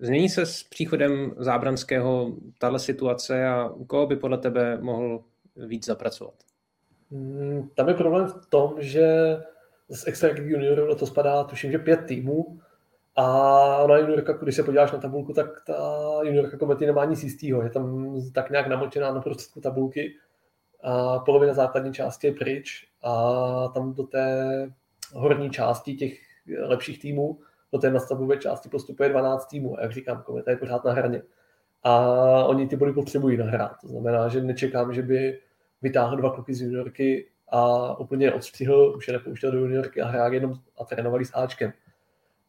změní 0.00 0.28
se 0.28 0.46
s 0.46 0.62
příchodem 0.62 1.34
Zábranského 1.36 2.36
tahle 2.58 2.78
situace 2.78 3.46
a 3.46 3.70
koho 3.86 4.06
by 4.06 4.16
podle 4.16 4.38
tebe 4.38 4.78
mohl 4.80 5.24
víc 5.56 5.86
zapracovat? 5.86 6.34
Hmm, 7.10 7.68
tam 7.74 7.88
je 7.88 7.94
problém 7.94 8.26
v 8.26 8.46
tom, 8.46 8.74
že 8.78 9.36
z 9.88 10.06
Extra 10.06 10.28
juniorů 10.36 10.94
to 10.94 11.06
spadá, 11.06 11.44
tuším, 11.44 11.72
že 11.72 11.78
pět 11.78 12.00
týmů 12.06 12.60
a 13.20 13.86
na 13.86 13.96
juniorka, 13.96 14.32
když 14.32 14.56
se 14.56 14.62
podíváš 14.62 14.92
na 14.92 14.98
tabulku, 14.98 15.32
tak 15.32 15.46
ta 15.66 15.74
juniorka 16.22 16.56
komety 16.56 16.86
nemá 16.86 17.04
nic 17.04 17.22
jistého. 17.22 17.62
Je 17.62 17.70
tam 17.70 18.16
tak 18.34 18.50
nějak 18.50 18.66
namočená 18.66 19.12
na 19.12 19.20
prostředku 19.20 19.60
tabulky 19.60 20.14
a 20.82 21.18
polovina 21.18 21.54
základní 21.54 21.92
části 21.92 22.26
je 22.26 22.32
pryč 22.32 22.88
a 23.02 23.68
tam 23.68 23.94
do 23.94 24.02
té 24.02 24.66
horní 25.12 25.50
části 25.50 25.94
těch 25.94 26.20
lepších 26.58 27.00
týmů, 27.00 27.38
do 27.72 27.78
té 27.78 27.90
nastavové 27.90 28.36
části 28.36 28.68
postupuje 28.68 29.08
12 29.08 29.46
týmů. 29.46 29.78
A 29.78 29.82
jak 29.82 29.92
říkám, 29.92 30.22
kometa 30.22 30.50
je 30.50 30.56
pořád 30.56 30.84
na 30.84 30.92
hraně. 30.92 31.22
A 31.82 32.44
oni 32.44 32.68
ty 32.68 32.76
body 32.76 32.92
potřebují 32.92 33.36
nahrát. 33.36 33.72
To 33.80 33.88
znamená, 33.88 34.28
že 34.28 34.42
nečekám, 34.42 34.94
že 34.94 35.02
by 35.02 35.38
vytáhl 35.82 36.16
dva 36.16 36.30
kluky 36.30 36.54
z 36.54 36.62
juniorky 36.62 37.28
a 37.48 37.98
úplně 37.98 38.32
odstřihl, 38.32 38.94
už 38.96 39.08
je 39.08 39.12
nepouštěl 39.12 39.52
do 39.52 39.58
juniorky 39.58 40.00
a 40.00 40.06
hrál 40.06 40.34
jenom 40.34 40.54
a 40.78 40.84
trénovali 40.84 41.24
s 41.24 41.30
Ačkem. 41.34 41.72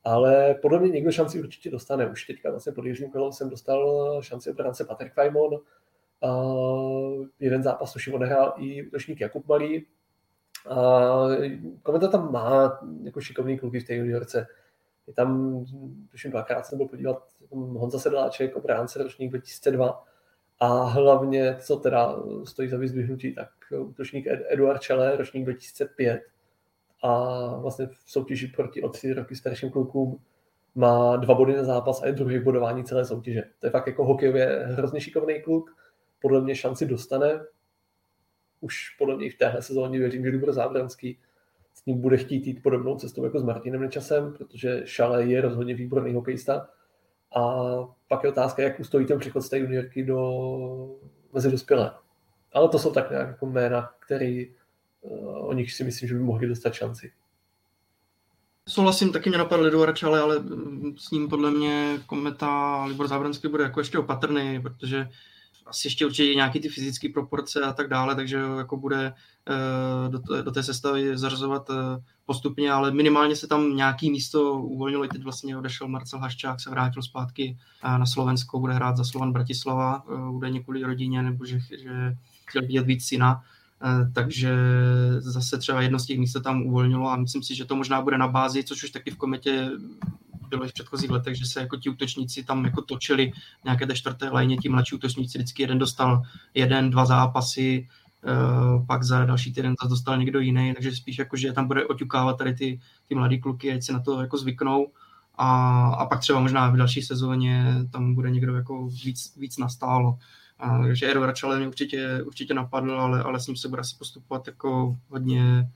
Ale 0.04 0.56
podle 0.62 0.80
mě 0.80 0.90
někdo 0.90 1.12
šanci 1.12 1.40
určitě 1.40 1.72
dostane. 1.72 2.08
Už 2.08 2.26
teďka 2.26 2.52
vlastně 2.52 2.72
pod 2.72 2.86
Jiřím 2.86 3.12
kolem 3.12 3.32
jsem 3.32 3.50
dostal 3.50 4.22
šanci 4.22 4.52
obránce 4.52 4.86
Patrik 4.86 5.14
Fajmon, 5.14 5.60
Uh, 6.24 7.26
jeden 7.40 7.64
zápas 7.64 7.94
tuším 7.94 8.14
odehrál 8.14 8.54
i 8.58 8.88
útočník 8.88 9.22
Jakub 9.22 9.48
Malý. 9.48 9.86
Uh, 10.72 11.34
kometa 11.84 12.08
tam 12.08 12.32
má 12.32 12.80
jako 13.04 13.22
šikovný 13.22 13.60
kluky 13.60 13.80
v 13.80 13.84
té 13.84 13.96
juniorce. 13.96 14.48
Je 15.08 15.14
tam, 15.14 15.60
tuším, 16.12 16.32
dvakrát 16.32 16.66
jsem 16.66 16.78
byl 16.78 16.88
podívat, 16.88 17.28
Honza 17.52 18.00
Sedláček, 18.00 18.56
obránce 18.56 19.04
ročník 19.04 19.30
2002. 19.30 20.04
A 20.60 20.68
hlavně, 20.84 21.56
co 21.60 21.76
teda 21.76 22.16
stojí 22.44 22.70
za 22.70 22.78
vyzdvihnutí, 22.78 23.36
tak 23.36 23.50
útočník 23.80 24.28
Eduard 24.50 24.82
Čele, 24.82 25.18
ročník 25.18 25.44
2005. 25.44 26.22
A 27.02 27.48
vlastně 27.56 27.88
v 27.88 28.12
soutěži 28.12 28.48
proti 28.48 28.82
o 28.82 28.90
tři 28.90 29.14
roky 29.14 29.36
starším 29.36 29.70
klukům 29.70 30.20
má 30.76 31.16
dva 31.16 31.34
body 31.36 31.56
na 31.56 31.64
zápas 31.64 32.02
a 32.02 32.06
je 32.06 32.12
druhý 32.12 32.40
bodování 32.40 32.84
celé 32.84 33.06
soutěže. 33.06 33.44
To 33.60 33.68
je 33.68 33.72
fakt 33.72 33.88
jako 33.88 34.06
hokejově 34.06 34.66
hrozně 34.66 35.02
šikovný 35.02 35.42
kluk 35.42 35.76
podle 36.22 36.42
mě 36.42 36.56
šanci 36.56 36.86
dostane. 36.86 37.40
Už 38.62 38.96
podle 39.00 39.16
mě 39.16 39.26
i 39.26 39.30
v 39.30 39.38
téhle 39.38 39.62
sezóně 39.62 40.00
věřím, 40.00 40.24
že 40.24 40.30
Libor 40.30 40.54
Zábranský 40.54 41.20
s 41.74 41.86
ním 41.86 42.02
bude 42.02 42.18
chtít 42.18 42.48
jít 42.48 42.64
podobnou 42.64 42.98
cestou 42.98 43.24
jako 43.24 43.40
s 43.40 43.44
Martinem 43.44 43.82
Nečasem, 43.82 44.34
protože 44.34 44.82
Šale 44.86 45.26
je 45.26 45.42
rozhodně 45.42 45.76
výborný 45.76 46.14
hokejista. 46.14 46.70
A 47.36 47.64
pak 48.08 48.24
je 48.24 48.30
otázka, 48.30 48.62
jak 48.62 48.80
ustojí 48.80 49.06
ten 49.06 49.20
přechod 49.20 49.42
z 49.42 49.50
té 49.50 49.58
juniorky 49.58 50.04
do 50.04 51.00
mezi 51.34 51.52
dospělé. 51.52 51.94
Ale 52.54 52.70
to 52.70 52.80
jsou 52.80 52.92
tak 52.92 53.10
nějak 53.12 53.28
jako 53.28 53.46
jména, 53.46 53.90
který 54.00 54.56
o 55.02 55.54
nich 55.54 55.74
si 55.74 55.84
myslím, 55.84 56.10
že 56.10 56.16
by 56.16 56.20
mohli 56.20 56.48
dostat 56.48 56.74
šanci. 56.74 57.12
Souhlasím, 58.68 59.12
taky 59.12 59.30
mě 59.30 59.38
napadl 59.38 59.64
Lidu 59.64 59.86
Račale, 59.86 60.20
ale 60.20 60.40
mm, 60.40 60.98
s 60.98 61.12
ním 61.12 61.30
podle 61.30 61.52
mě 61.52 62.00
Kometa 62.06 62.86
Libor 62.86 63.08
Zábranský 63.08 63.48
bude 63.48 63.64
jako 63.64 63.80
ještě 63.80 63.98
opatrný, 63.98 64.62
protože 64.62 65.10
asi 65.66 65.88
ještě 65.88 66.06
určitě 66.06 66.36
nějaký 66.36 66.60
ty 66.60 66.70
fyzické 66.70 67.10
proporce 67.10 67.62
a 67.62 67.74
tak 67.74 67.88
dále, 67.88 68.16
takže 68.16 68.38
jako 68.58 68.78
bude 68.78 69.14
eh, 69.50 70.42
do, 70.42 70.52
té, 70.52 70.64
sestavy 70.64 71.18
zařazovat 71.18 71.70
eh, 71.70 72.04
postupně, 72.26 72.72
ale 72.72 72.92
minimálně 72.92 73.36
se 73.36 73.48
tam 73.48 73.76
nějaký 73.76 74.12
místo 74.12 74.54
uvolnilo. 74.54 75.06
I 75.06 75.08
teď 75.08 75.24
vlastně 75.24 75.58
odešel 75.58 75.88
Marcel 75.88 76.20
Haščák, 76.20 76.60
se 76.60 76.70
vrátil 76.70 77.04
zpátky 77.04 77.58
na 77.84 78.06
Slovensko, 78.06 78.60
bude 78.60 78.74
hrát 78.74 78.98
za 78.98 79.04
Slovan 79.04 79.32
Bratislava, 79.32 80.04
eh, 80.06 80.32
bude 80.32 80.60
kvůli 80.60 80.84
rodině, 80.84 81.22
nebo 81.22 81.46
že, 81.46 81.60
že 81.60 82.18
chtěl 82.46 82.62
vidět 82.62 82.86
víc 82.86 83.06
syna, 83.06 83.44
takže 84.14 84.56
zase 85.20 85.58
třeba 85.58 85.82
jedno 85.82 86.00
z 86.00 86.06
těch 86.06 86.20
míst 86.20 86.32
se 86.32 86.42
tam 86.42 86.62
uvolnilo 86.62 87.10
a 87.10 87.16
myslím 87.16 87.44
si, 87.44 87.56
že 87.56 87.66
to 87.66 87.76
možná 87.76 88.02
bude 88.02 88.18
na 88.18 88.28
bázi, 88.28 88.64
což 88.64 88.84
už 88.84 88.90
taky 88.90 89.12
v 89.12 89.18
kometě 89.18 89.70
bylo 90.50 90.66
i 90.66 90.70
v 90.70 90.74
předchozích 90.74 91.10
letech, 91.10 91.38
že 91.38 91.46
se 91.46 91.60
jako 91.60 91.78
ti 91.78 91.90
útočníci 91.90 92.44
tam 92.44 92.66
jako 92.66 92.82
točili 92.82 93.32
nějaké 93.64 93.88
té 93.88 93.96
čtvrté 93.96 94.30
léně, 94.30 94.58
ti 94.58 94.70
mladší 94.70 94.96
útočníci 94.96 95.38
vždycky 95.38 95.64
jeden 95.64 95.80
dostal 95.80 96.22
jeden, 96.54 96.90
dva 96.90 97.06
zápasy, 97.06 97.88
uh, 98.24 98.86
pak 98.86 99.04
za 99.04 99.26
další 99.26 99.54
týden 99.54 99.76
zase 99.82 99.90
dostal 99.90 100.18
někdo 100.18 100.40
jiný, 100.40 100.74
takže 100.74 100.96
spíš 100.96 101.20
jako, 101.20 101.38
že 101.38 101.54
tam 101.54 101.68
bude 101.68 101.86
oťukávat 101.86 102.38
tady 102.38 102.54
ty, 102.54 102.80
ty 103.08 103.16
mladý 103.16 103.40
kluky, 103.40 103.74
ať 103.74 103.84
si 103.84 103.94
na 103.94 104.00
to 104.00 104.22
jako 104.22 104.38
zvyknou 104.38 104.92
a, 105.36 105.88
a 105.88 106.06
pak 106.06 106.20
třeba 106.20 106.40
možná 106.40 106.70
v 106.70 106.78
další 106.78 107.02
sezóně 107.02 107.76
tam 107.92 108.16
bude 108.16 108.32
někdo 108.32 108.56
jako 108.56 108.88
víc, 108.88 109.38
víc 109.38 109.58
nastálo. 109.58 110.18
A, 110.62 110.82
takže 110.82 111.08
Eero 111.08 111.26
Račale 111.26 111.58
mě 111.58 111.68
určitě, 111.68 112.24
určitě 112.24 112.54
napadl, 112.54 112.92
ale, 112.92 113.24
ale 113.24 113.40
s 113.40 113.48
ním 113.48 113.56
se 113.56 113.68
bude 113.68 113.80
asi 113.80 113.96
postupovat 113.98 114.48
jako 114.48 114.98
hodně, 115.10 115.70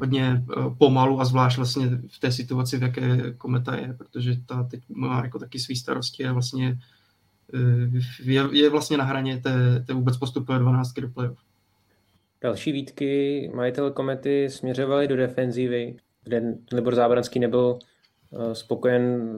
hodně 0.00 0.44
eh, 0.50 0.62
pomalu 0.78 1.20
a 1.20 1.24
zvlášť 1.24 1.56
vlastně 1.56 1.86
v 2.08 2.20
té 2.20 2.32
situaci, 2.32 2.78
v 2.78 2.82
jaké 2.82 3.32
kometa 3.38 3.76
je, 3.76 3.94
protože 3.98 4.36
ta 4.46 4.62
teď 4.62 4.80
má 4.88 5.22
jako 5.24 5.38
taky 5.38 5.58
svý 5.58 5.76
starosti 5.76 6.26
a 6.26 6.32
vlastně 6.32 6.78
eh, 7.54 8.00
je, 8.22 8.48
je 8.52 8.70
vlastně 8.70 8.96
na 8.96 9.04
hraně 9.04 9.40
té, 9.40 9.84
té 9.86 9.92
vůbec 9.92 10.16
postupové 10.16 10.58
12 10.58 10.92
do 10.92 11.08
playoff. 11.08 11.38
Další 12.40 12.72
výtky 12.72 13.50
majitel 13.54 13.90
komety 13.90 14.50
směřovali 14.50 15.08
do 15.08 15.16
defenzívy, 15.16 15.96
kde 16.24 16.54
Libor 16.72 16.94
Zábranský 16.94 17.40
nebyl 17.40 17.78
eh, 17.78 18.54
spokojen 18.54 19.34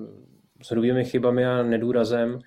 s 0.63 0.71
hrubými 0.71 1.05
chybami 1.05 1.47
a 1.47 1.63
nedůrazem, 1.63 2.39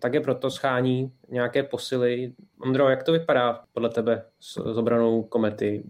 tak 0.00 0.14
je 0.14 0.20
proto 0.20 0.50
schání 0.50 1.12
nějaké 1.28 1.62
posily. 1.62 2.32
Ondro, 2.60 2.88
jak 2.88 3.02
to 3.02 3.12
vypadá 3.12 3.64
podle 3.72 3.88
tebe 3.88 4.24
s, 4.40 4.72
s 4.72 4.78
obranou 4.78 5.22
komety? 5.22 5.84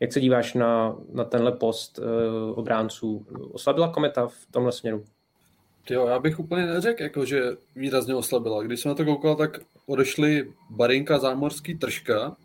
Jak 0.00 0.12
se 0.12 0.20
díváš 0.20 0.54
na, 0.54 0.96
na 1.12 1.24
tenhle 1.24 1.52
post 1.52 1.98
uh, 1.98 2.58
obránců? 2.58 3.26
Oslabila 3.52 3.92
kometa 3.92 4.26
v 4.26 4.46
tomhle 4.50 4.72
směru? 4.72 5.04
Jo, 5.90 6.06
já 6.06 6.18
bych 6.18 6.38
úplně 6.38 6.66
neřekl, 6.66 7.02
jako, 7.02 7.24
že 7.24 7.42
výrazně 7.76 8.14
oslabila. 8.14 8.62
Když 8.62 8.80
jsem 8.80 8.88
na 8.88 8.94
to 8.94 9.04
koukal, 9.04 9.36
tak 9.36 9.58
odešli 9.86 10.52
Barinka, 10.70 11.18
Zámorský, 11.18 11.78
Tržka 11.78 12.36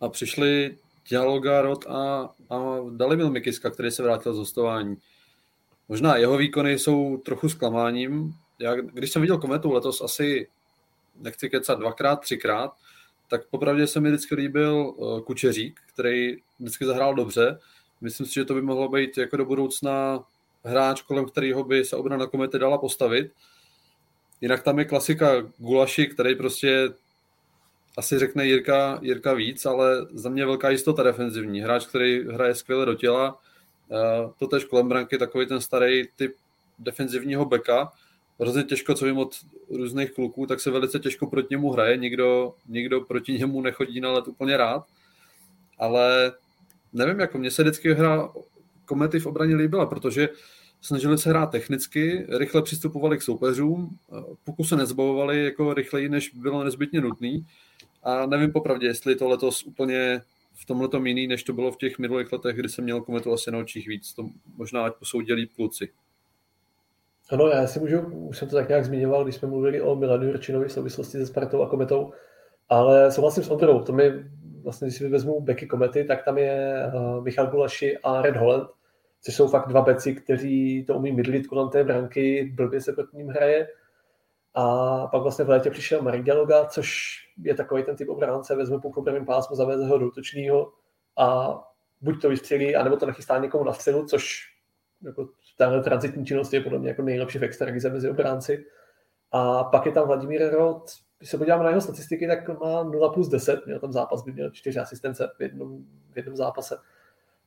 a 0.00 0.08
přišli 0.08 0.76
Dialoga, 1.10 1.62
Rod 1.62 1.86
a, 1.86 2.30
a 2.50 2.76
Dalibil 2.90 3.30
Mikiska, 3.30 3.70
který 3.70 3.90
se 3.90 4.02
vrátil 4.02 4.34
z 4.34 4.38
hostování. 4.38 4.96
Možná 5.88 6.16
jeho 6.16 6.36
výkony 6.36 6.78
jsou 6.78 7.16
trochu 7.16 7.48
zklamáním. 7.48 8.34
Já, 8.58 8.74
když 8.74 9.10
jsem 9.10 9.22
viděl 9.22 9.38
kometu 9.38 9.72
letos 9.72 10.00
asi, 10.00 10.48
nechci 11.16 11.50
kecat, 11.50 11.78
dvakrát, 11.78 12.16
třikrát, 12.16 12.76
tak 13.28 13.46
popravdě 13.46 13.86
se 13.86 14.00
mi 14.00 14.08
vždycky 14.08 14.34
líbil 14.34 14.94
eh, 14.94 15.20
Kučeřík, 15.20 15.80
který 15.94 16.36
vždycky 16.60 16.86
zahrál 16.86 17.14
dobře. 17.14 17.58
Myslím 18.00 18.26
si, 18.26 18.34
že 18.34 18.44
to 18.44 18.54
by 18.54 18.62
mohlo 18.62 18.88
být 18.88 19.18
jako 19.18 19.36
do 19.36 19.44
budoucna 19.44 20.24
hráč, 20.64 21.02
kolem 21.02 21.26
kterého 21.26 21.64
by 21.64 21.84
se 21.84 21.96
obrana 21.96 22.26
komety 22.26 22.58
dala 22.58 22.78
postavit. 22.78 23.32
Jinak 24.40 24.62
tam 24.62 24.78
je 24.78 24.84
klasika 24.84 25.32
Gulaši, 25.58 26.06
který 26.06 26.34
prostě 26.34 26.88
asi 27.96 28.18
řekne 28.18 28.46
Jirka, 28.46 28.98
Jirka 29.02 29.34
víc, 29.34 29.66
ale 29.66 30.06
za 30.12 30.28
mě 30.28 30.46
velká 30.46 30.70
jistota 30.70 31.02
defenzivní. 31.02 31.60
Hráč, 31.60 31.86
který 31.86 32.24
hraje 32.28 32.54
skvěle 32.54 32.86
do 32.86 32.94
těla, 32.94 33.40
eh, 33.92 34.30
to 34.38 34.46
tež 34.46 34.64
kolem 34.64 34.88
branky, 34.88 35.18
takový 35.18 35.46
ten 35.46 35.60
starý 35.60 36.04
typ 36.16 36.36
defenzivního 36.78 37.44
beka, 37.44 37.92
hrozně 38.40 38.62
těžko, 38.62 38.94
co 38.94 39.04
vím 39.04 39.18
od 39.18 39.34
různých 39.70 40.12
kluků, 40.12 40.46
tak 40.46 40.60
se 40.60 40.70
velice 40.70 40.98
těžko 40.98 41.26
proti 41.26 41.48
němu 41.50 41.70
hraje, 41.70 41.96
nikdo, 41.96 42.54
nikdo 42.68 43.00
proti 43.00 43.32
němu 43.32 43.60
nechodí 43.60 44.00
na 44.00 44.12
let 44.12 44.28
úplně 44.28 44.56
rád, 44.56 44.86
ale 45.78 46.32
nevím, 46.92 47.20
jako 47.20 47.38
mně 47.38 47.50
se 47.50 47.62
vždycky 47.62 47.94
hra 47.94 48.32
komety 48.84 49.20
v 49.20 49.26
obraně 49.26 49.56
líbila, 49.56 49.86
protože 49.86 50.28
snažili 50.80 51.18
se 51.18 51.30
hrát 51.30 51.46
technicky, 51.46 52.26
rychle 52.28 52.62
přistupovali 52.62 53.18
k 53.18 53.22
soupeřům, 53.22 53.98
pokud 54.44 54.64
se 54.64 54.76
nezbavovali 54.76 55.44
jako 55.44 55.74
rychleji, 55.74 56.08
než 56.08 56.30
bylo 56.34 56.64
nezbytně 56.64 57.00
nutný. 57.00 57.46
A 58.02 58.26
nevím 58.26 58.52
popravdě, 58.52 58.86
jestli 58.86 59.16
to 59.16 59.28
letos 59.28 59.62
úplně 59.62 60.22
v 60.54 60.66
tomhle 60.66 60.88
jiný, 61.04 61.26
než 61.26 61.42
to 61.42 61.52
bylo 61.52 61.72
v 61.72 61.76
těch 61.76 61.98
minulých 61.98 62.32
letech, 62.32 62.56
kdy 62.56 62.68
jsem 62.68 62.84
měl 62.84 63.00
kometu 63.00 63.32
asi 63.32 63.50
na 63.50 63.58
očích 63.58 63.88
víc. 63.88 64.12
To 64.12 64.28
možná 64.56 64.84
ať 64.84 64.94
posoudili 64.94 65.46
kluci. 65.46 65.88
Ano, 67.32 67.48
já 67.48 67.66
si 67.66 67.80
můžu, 67.80 68.00
už 68.00 68.38
jsem 68.38 68.48
to 68.48 68.56
tak 68.56 68.68
nějak 68.68 68.84
zmiňoval, 68.84 69.24
když 69.24 69.36
jsme 69.36 69.48
mluvili 69.48 69.82
o 69.82 69.96
Milanu 69.96 70.26
Jurčinovi 70.26 70.68
v 70.68 70.72
souvislosti 70.72 71.18
se 71.18 71.26
Spartou 71.26 71.62
a 71.62 71.68
Kometou, 71.68 72.12
ale 72.68 73.12
souhlasím 73.12 73.42
s 73.42 73.50
Ondrou, 73.50 73.82
to 73.82 73.92
mi 73.92 74.24
vlastně, 74.62 74.86
když 74.86 74.98
si 74.98 75.08
vezmu 75.08 75.40
beky 75.40 75.66
Komety, 75.66 76.04
tak 76.04 76.24
tam 76.24 76.38
je 76.38 76.86
uh, 76.94 77.24
Michal 77.24 77.46
Gulaši 77.46 77.98
a 77.98 78.22
Red 78.22 78.36
Holland, 78.36 78.68
což 79.22 79.34
jsou 79.34 79.48
fakt 79.48 79.68
dva 79.68 79.82
beci, 79.82 80.14
kteří 80.14 80.84
to 80.84 80.94
umí 80.94 81.12
mydlit 81.12 81.46
kolem 81.46 81.68
té 81.68 81.84
branky, 81.84 82.52
blbě 82.54 82.80
se 82.80 82.92
proti 82.92 83.16
ním 83.16 83.28
hraje. 83.28 83.68
A 84.54 85.06
pak 85.06 85.22
vlastně 85.22 85.44
v 85.44 85.48
létě 85.48 85.70
přišel 85.70 86.02
Marek 86.02 86.22
Dialoga, 86.22 86.64
což 86.64 87.16
je 87.42 87.54
takový 87.54 87.82
ten 87.82 87.96
typ 87.96 88.08
obránce, 88.08 88.56
vezme 88.56 88.80
po 88.80 88.88
obranném 88.88 89.26
pásmu, 89.26 89.56
zaveze 89.56 89.86
ho 89.86 89.98
do 89.98 90.06
útočního 90.06 90.72
a 91.18 91.58
buď 92.00 92.22
to 92.22 92.28
vystřelí, 92.28 92.76
anebo 92.76 92.96
to 92.96 93.06
nachystá 93.06 93.38
někomu 93.38 93.64
na 93.64 93.72
střelu, 93.72 94.06
což 94.06 94.52
jako 95.04 95.28
tahle 95.64 95.82
transitní 95.82 96.26
činnost 96.26 96.52
je 96.52 96.60
podle 96.60 96.78
mě 96.78 96.88
jako 96.88 97.02
nejlepší 97.02 97.38
v 97.38 97.44
extralize 97.44 97.90
mezi 97.90 98.10
obránci. 98.10 98.64
A 99.32 99.64
pak 99.64 99.86
je 99.86 99.92
tam 99.92 100.06
Vladimír 100.06 100.50
Rod, 100.50 100.90
když 101.18 101.30
se 101.30 101.38
podíváme 101.38 101.64
na 101.64 101.68
jeho 101.68 101.80
statistiky, 101.80 102.26
tak 102.26 102.60
má 102.60 102.82
0 102.82 103.12
plus 103.12 103.28
10, 103.28 103.66
měl 103.66 103.78
tam 103.78 103.92
zápas, 103.92 104.24
by 104.24 104.32
měl 104.32 104.50
4 104.50 104.78
asistence 104.78 105.30
v 105.38 105.42
jednom, 105.42 105.84
v 106.12 106.16
jednom 106.16 106.36
zápase. 106.36 106.76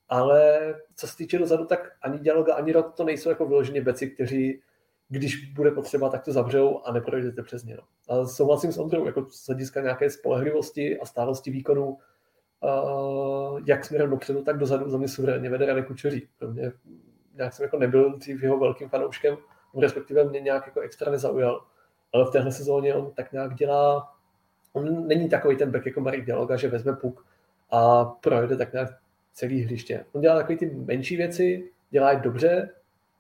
Ale 0.10 0.74
co 0.96 1.08
se 1.08 1.18
týče 1.18 1.40
dozadu, 1.40 1.66
tak 1.66 1.92
ani 2.02 2.20
Dialoga, 2.20 2.56
ani 2.56 2.72
Rod 2.72 2.96
to 2.96 3.04
nejsou 3.04 3.30
jako 3.30 3.46
vyloženě 3.46 3.82
beci, 3.82 4.10
kteří 4.10 4.62
když 5.10 5.54
bude 5.54 5.72
potřeba, 5.72 6.10
tak 6.10 6.26
to 6.26 6.32
zavřou 6.32 6.82
a 6.86 6.92
neprojdete 6.92 7.44
přes 7.44 7.64
ně. 7.64 7.76
No. 7.76 7.84
A 8.16 8.26
souhlasím 8.26 8.72
s 8.72 8.78
Ondrou, 8.78 9.06
jako 9.06 9.26
z 9.30 9.48
hlediska 9.48 9.82
nějaké 9.82 10.10
spolehlivosti 10.10 11.00
a 11.00 11.06
stálosti 11.06 11.52
výkonu, 11.52 11.98
uh, 12.60 13.60
jak 13.66 13.86
směrem 13.86 14.10
dopředu, 14.10 14.44
tak 14.44 14.58
dozadu 14.58 14.90
za 14.90 14.98
mě 14.98 15.08
suverénně 15.08 15.50
vede 15.50 15.66
Radek 15.66 15.88
Kučeří. 15.88 16.28
Pro 16.40 16.52
mě 16.52 16.72
nějak 17.36 17.54
jsem 17.54 17.64
jako 17.64 17.78
nebyl 17.78 18.18
dřív 18.18 18.44
jeho 18.44 18.58
velkým 18.58 18.90
fanouškem, 18.90 19.38
respektive 19.82 20.24
mě 20.24 20.40
nějak 20.40 20.66
jako 20.66 20.80
extra 20.80 21.12
nezaujal. 21.12 21.66
Ale 22.14 22.26
v 22.26 22.30
téhle 22.30 22.52
sezóně 22.52 22.96
on 22.96 23.12
tak 23.12 23.32
nějak 23.32 23.56
dělá, 23.56 24.16
on 24.74 25.08
není 25.08 25.30
takový 25.30 25.56
ten 25.56 25.72
back 25.72 25.86
jako 25.86 26.02
Marek 26.02 26.26
Dialoga, 26.26 26.58
že 26.58 26.68
vezme 26.68 26.94
puk 26.94 27.26
a 27.72 28.06
projede 28.06 28.58
tak 28.58 28.74
nějak 28.74 28.90
celý 29.34 29.62
hřiště. 29.62 30.06
On 30.12 30.22
dělá 30.22 30.36
takové 30.36 30.58
ty 30.58 30.66
menší 30.66 31.18
věci, 31.18 31.72
dělá 31.90 32.12
je 32.12 32.20
dobře, 32.20 32.70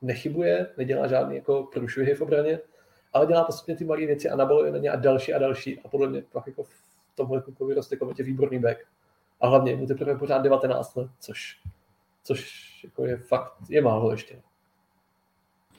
nechybuje, 0.01 0.68
nedělá 0.78 1.07
žádný 1.07 1.36
jako 1.36 1.63
průšvihy 1.63 2.16
v 2.16 2.22
obraně, 2.22 2.59
ale 3.13 3.26
dělá 3.26 3.43
postupně 3.43 3.76
ty 3.76 3.86
malé 3.86 4.05
věci 4.05 4.30
a 4.30 4.36
nabaluje 4.36 4.72
na 4.72 4.78
ně 4.78 4.89
a 4.89 4.95
další 4.95 5.34
a 5.34 5.39
další. 5.39 5.80
A 5.80 5.88
podle 5.88 6.09
mě 6.09 6.24
pak 6.32 6.47
jako 6.47 6.63
v 6.63 6.70
tomhle 7.16 7.41
klukovi 7.41 7.74
roste 7.74 7.95
jako 7.95 8.13
výborný 8.24 8.59
back. 8.59 8.78
A 9.41 9.47
hlavně 9.47 9.76
mu 9.76 9.88
teprve 9.88 10.16
pořád 10.16 10.41
19 10.41 10.95
let, 10.95 11.09
což 11.20 11.59
což 12.26 12.66
jako 12.86 13.05
je 13.05 13.17
fakt, 13.17 13.53
je 13.69 13.81
málo 13.81 14.11
ještě. 14.11 14.41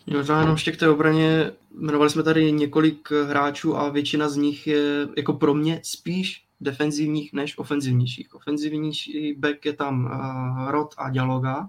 Jo, 0.06 0.18
jenom 0.18 0.52
ještě 0.52 0.72
k 0.72 0.76
té 0.76 0.88
obraně, 0.88 1.52
jmenovali 1.78 2.10
jsme 2.10 2.22
tady 2.22 2.52
několik 2.52 3.10
hráčů 3.10 3.76
a 3.76 3.88
většina 3.88 4.28
z 4.28 4.36
nich 4.36 4.66
je 4.66 5.08
jako 5.16 5.32
pro 5.32 5.54
mě 5.54 5.80
spíš 5.84 6.44
defenzivních 6.60 7.32
než 7.32 7.58
ofenzivnějších. 7.58 8.34
Ofenzivnější 8.34 9.34
back 9.34 9.64
je 9.64 9.72
tam 9.72 10.04
uh, 10.04 10.70
Rod 10.70 10.94
a 10.96 11.10
Dialoga 11.10 11.68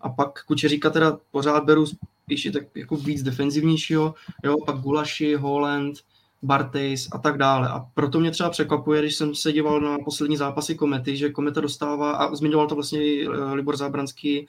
a 0.00 0.08
pak 0.08 0.44
Kučeříka 0.44 0.90
teda 0.90 1.18
pořád 1.30 1.64
beru 1.64 1.86
spíš 1.86 2.48
tak 2.52 2.62
jako 2.74 2.96
víc 2.96 3.22
defenzivnějšího, 3.22 4.14
jo, 4.44 4.56
pak 4.66 4.76
Gulaši, 4.76 5.34
Holland, 5.34 5.98
Bartejs 6.42 7.08
a 7.12 7.18
tak 7.18 7.38
dále. 7.38 7.68
A 7.68 7.86
proto 7.94 8.20
mě 8.20 8.30
třeba 8.30 8.50
překvapuje, 8.50 9.00
když 9.00 9.14
jsem 9.16 9.34
se 9.34 9.52
díval 9.52 9.80
na 9.80 9.98
poslední 10.04 10.36
zápasy 10.36 10.74
Komety, 10.74 11.16
že 11.16 11.30
Kometa 11.30 11.60
dostává, 11.60 12.12
a 12.12 12.34
zmiňoval 12.34 12.66
to 12.66 12.74
vlastně 12.74 13.00
eh, 13.00 13.54
Libor 13.54 13.76
Zábranský 13.76 14.46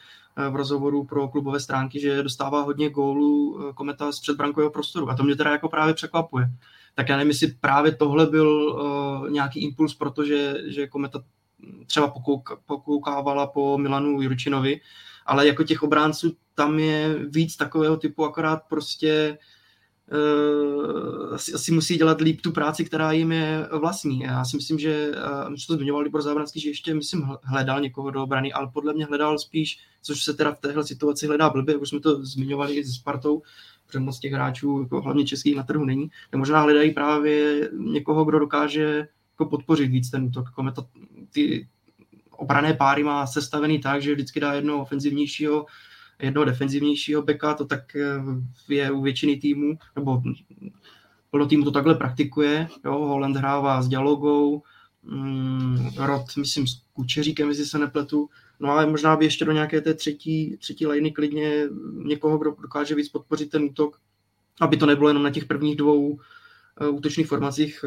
v 0.50 0.56
rozhovoru 0.56 1.04
pro 1.04 1.28
klubové 1.28 1.60
stránky, 1.60 2.00
že 2.00 2.24
dostává 2.24 2.62
hodně 2.62 2.90
gólů 2.90 3.60
Kometa 3.76 4.12
z 4.12 4.20
předbrankového 4.20 4.72
prostoru. 4.72 5.10
A 5.10 5.16
to 5.16 5.24
mě 5.24 5.36
teda 5.36 5.52
jako 5.52 5.70
právě 5.70 5.94
překvapuje. 5.94 6.50
Tak 6.96 7.10
já 7.10 7.18
nevím, 7.18 7.30
jestli 7.30 7.48
právě 7.48 7.96
tohle 7.96 8.26
byl 8.26 8.80
nějaký 9.30 9.60
impuls, 9.60 9.96
protože 9.96 10.56
že 10.66 10.88
Kometa 10.88 11.24
třeba 11.88 12.08
pokouk, 12.08 12.62
pokoukávala 12.66 13.48
po 13.48 13.78
Milanu 13.78 14.22
Jurčinovi, 14.22 14.82
ale 15.26 15.48
jako 15.48 15.64
těch 15.64 15.84
obránců 15.84 16.36
tam 16.56 16.80
je 16.80 17.16
víc 17.30 17.56
takového 17.56 17.98
typu, 17.98 18.26
akorát 18.26 18.62
prostě 18.70 19.32
uh, 19.32 19.38
asi, 21.34 21.53
asi 21.53 21.72
musí 21.72 21.97
dělat 21.97 22.22
líp 22.22 22.41
tu 22.41 22.51
práci, 22.51 22.86
která 22.86 23.12
jim 23.12 23.32
je 23.32 23.68
vlastní. 23.72 24.20
Já 24.20 24.45
si 24.45 24.58
myslím, 24.58 24.80
že, 24.80 25.12
uh, 25.47 25.55
to 25.68 25.74
zmiňoval 25.74 26.01
Libor 26.01 26.22
Zábranský, 26.22 26.60
že 26.60 26.70
ještě, 26.70 26.93
myslím, 26.93 27.30
hledal 27.43 27.82
někoho 27.82 28.12
do 28.12 28.24
obrany, 28.24 28.53
ale 28.53 28.70
podle 28.74 28.93
mě 28.93 29.05
hledal 29.05 29.39
spíš, 29.39 29.80
což 30.01 30.24
se 30.24 30.34
teda 30.34 30.51
v 30.51 30.60
téhle 30.60 30.84
situaci 30.84 31.28
hledá 31.28 31.49
blbě, 31.49 31.78
už 31.78 31.89
jsme 31.89 31.99
to 31.99 32.26
zmiňovali 32.26 32.74
i 32.74 32.84
s 32.84 32.95
Spartou, 32.95 33.41
protože 33.88 33.99
moc 33.99 34.20
těch 34.20 34.34
hráčů, 34.34 34.82
jako 34.82 35.01
hlavně 35.01 35.26
českých 35.26 35.55
na 35.55 35.64
trhu 35.64 35.86
není, 35.86 36.10
tak 36.30 36.38
možná 36.39 36.62
hledají 36.62 36.91
právě 36.91 37.70
někoho, 37.78 38.26
kdo 38.26 38.39
dokáže 38.39 39.08
jako 39.34 39.45
podpořit 39.45 39.88
víc 39.88 40.10
ten 40.10 40.24
útok. 40.24 40.45
Jako 40.45 40.88
ty 41.32 41.68
obrané 42.32 42.74
páry 42.74 43.03
má 43.03 43.28
sestavený 43.28 43.80
tak, 43.80 44.01
že 44.01 44.14
vždycky 44.14 44.39
dá 44.39 44.53
jednoho 44.53 44.82
ofenzivnějšího, 44.82 45.66
jednoho 46.22 46.45
defenzivnějšího 46.45 47.22
beka, 47.22 47.53
to 47.53 47.65
tak 47.65 47.95
eh, 47.95 48.03
je 48.70 48.91
u 48.91 49.01
většiny 49.01 49.38
týmů, 49.38 49.78
nebo 49.95 50.22
plno 51.32 51.45
týmu 51.45 51.63
to 51.63 51.72
takhle 51.72 51.95
praktikuje. 51.95 52.68
Jo? 52.86 52.91
Holland 52.93 53.36
hrává 53.36 53.82
s 53.82 53.88
dialogou, 53.88 54.63
mm, 55.03 55.89
Rod, 55.97 56.38
myslím, 56.38 56.68
s 56.68 56.82
Kučeříkem, 56.93 57.49
jestli 57.49 57.65
se 57.65 57.80
nepletu. 57.80 58.30
No 58.59 58.72
ale 58.72 58.86
možná 58.86 59.15
by 59.15 59.26
ještě 59.26 59.45
do 59.45 59.51
nějaké 59.51 59.82
té 59.82 59.93
třetí, 59.93 60.57
třetí 60.57 60.88
liny 60.88 61.11
klidně 61.11 61.63
někoho, 62.05 62.38
kdo 62.38 62.55
dokáže 62.61 62.95
víc 62.95 63.09
podpořit 63.09 63.49
ten 63.49 63.63
útok, 63.63 63.99
aby 64.61 64.78
to 64.78 64.86
nebylo 64.86 65.09
jenom 65.09 65.24
na 65.24 65.32
těch 65.32 65.45
prvních 65.45 65.76
dvou 65.76 66.20
Eh, 66.82 66.89
útočných 66.89 67.28
formacích 67.28 67.86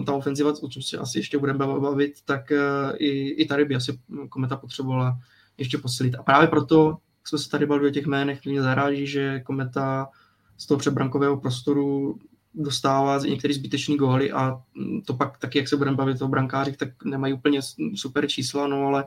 eh, 0.00 0.04
ta 0.04 0.12
ofenziva, 0.12 0.52
o 0.62 0.68
čem 0.68 0.82
se 0.82 0.98
asi 0.98 1.18
ještě 1.18 1.38
budeme 1.38 1.58
bavit, 1.58 2.14
tak 2.24 2.52
i, 2.96 3.28
i 3.28 3.46
tady 3.46 3.64
by 3.64 3.74
asi 3.74 3.98
Kometa 4.28 4.56
potřebovala 4.56 5.18
ještě 5.58 5.78
posilit. 5.78 6.14
A 6.14 6.22
právě 6.22 6.48
proto 6.48 6.96
jsme 7.28 7.38
se 7.38 7.50
tady 7.50 7.66
bavili 7.66 7.88
o 7.88 7.92
těch 7.92 8.06
jménech, 8.06 8.44
mě 8.44 8.62
zaráží, 8.62 9.06
že 9.06 9.40
Kometa 9.40 10.08
z 10.56 10.66
toho 10.66 10.78
předbrankového 10.78 11.36
prostoru 11.36 12.18
dostává 12.54 13.18
některý 13.18 13.54
zbytečný 13.54 13.96
góly 13.96 14.32
a 14.32 14.60
to 15.06 15.14
pak 15.14 15.38
taky, 15.38 15.58
jak 15.58 15.68
se 15.68 15.76
budeme 15.76 15.96
bavit 15.96 16.22
o 16.22 16.28
brankářích, 16.28 16.76
tak 16.76 17.04
nemají 17.04 17.34
úplně 17.34 17.60
super 17.94 18.26
čísla, 18.26 18.66
no 18.66 18.86
ale 18.86 19.04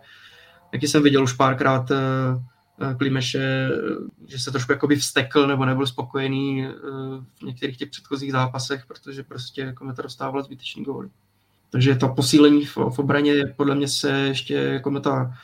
jak 0.72 0.84
jsem 0.84 1.03
viděl 1.03 1.24
už 1.24 1.34
párkrát 1.34 1.91
Eh, 2.82 2.95
Klimeše, 2.95 3.69
že 4.28 4.39
se 4.39 4.51
trošku 4.51 4.72
jakoby 4.72 4.95
vstekl 4.95 5.47
nebo 5.47 5.65
nebyl 5.65 5.88
spokojený 5.88 6.65
eh, 6.65 6.72
v 7.39 7.41
některých 7.41 7.78
těch 7.78 7.89
předchozích 7.89 8.32
zápasech, 8.32 8.86
protože 8.86 9.24
prostě 9.24 9.74
Kometa 9.74 10.01
dostával 10.01 10.43
zbytečný 10.43 10.84
góly. 10.84 11.09
Takže 11.69 11.95
to 11.95 12.07
posílení 12.09 12.65
v, 12.65 12.78
v 12.78 12.99
obraně 12.99 13.34
podle 13.55 13.76
mě 13.76 13.88
se 13.88 14.11
ještě 14.11 14.80
Kometa 14.84 15.32
eh, 15.32 15.38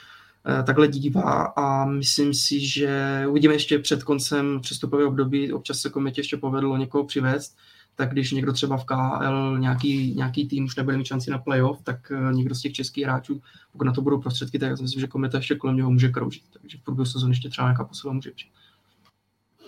takhle 0.65 0.87
dívá 0.87 1.53
a 1.55 1.85
myslím 1.85 2.33
si, 2.33 2.59
že 2.59 3.23
uvidíme 3.29 3.53
ještě 3.53 3.79
před 3.79 4.03
koncem 4.03 4.59
přestupového 4.61 5.09
období, 5.09 5.53
občas 5.53 5.79
se 5.79 5.89
Kometě 5.89 6.19
ještě 6.19 6.37
povedlo 6.37 6.77
někoho 6.77 7.03
přivést, 7.03 7.57
tak 7.97 8.11
když 8.11 8.31
někdo 8.31 8.53
třeba 8.53 8.77
v 8.77 8.85
KL 8.85 9.59
nějaký, 9.59 10.15
nějaký 10.15 10.47
tým 10.47 10.65
už 10.65 10.75
nebude 10.75 10.97
mít 10.97 11.05
šanci 11.05 11.31
na 11.31 11.37
playoff, 11.37 11.81
tak 11.83 12.11
eh, 12.11 12.33
někdo 12.33 12.55
z 12.55 12.61
těch 12.61 12.73
českých 12.73 13.03
hráčů, 13.05 13.41
pokud 13.71 13.83
na 13.83 13.93
to 13.93 14.01
budou 14.01 14.21
prostředky, 14.21 14.59
tak 14.59 14.69
já 14.69 14.77
si 14.77 14.83
myslím, 14.83 15.01
že 15.01 15.07
Kometa 15.07 15.37
ještě 15.37 15.55
kolem 15.55 15.75
něho 15.75 15.91
může 15.91 16.09
kroužit. 16.09 16.43
Takže 16.61 16.77
v 16.77 16.83
průběhu 16.83 17.05
sezóny 17.05 17.31
ještě 17.31 17.49
třeba 17.49 17.67
nějaká 17.67 17.83
posila 17.83 18.13
může 18.13 18.31
přijít. 18.31 18.53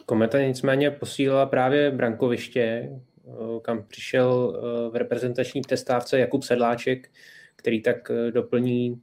Kometa 0.05 0.41
nicméně 0.41 0.91
posílila 0.91 1.45
právě 1.45 1.91
brankoviště, 1.91 2.61
eh, 2.61 3.31
kam 3.61 3.83
přišel 3.87 4.55
eh, 4.55 4.89
v 4.89 4.95
reprezentační 4.95 5.61
testávce 5.61 6.19
Jakub 6.19 6.43
Sedláček, 6.43 7.11
který 7.55 7.81
tak 7.81 8.11
doplní 8.33 9.01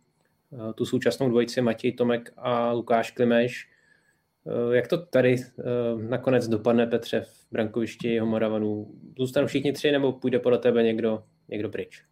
tu 0.75 0.85
současnou 0.85 1.29
dvojici 1.29 1.61
Matěj 1.61 1.93
Tomek 1.93 2.33
a 2.37 2.73
Lukáš 2.73 3.11
Klimeš. 3.11 3.69
Jak 4.73 4.89
to 4.89 5.07
tady 5.07 5.37
nakonec 6.09 6.49
dopadne, 6.49 6.87
Petře, 6.87 7.21
v 7.21 7.47
brankovišti 7.53 8.09
jeho 8.09 8.27
Moravanů. 8.27 8.95
Zůstanou 9.19 9.47
všichni 9.47 9.73
tři 9.73 9.93
nebo 9.93 10.13
půjde 10.13 10.39
podle 10.39 10.59
tebe 10.59 10.83
někdo, 10.83 11.23
někdo 11.49 11.69
pryč? 11.69 12.05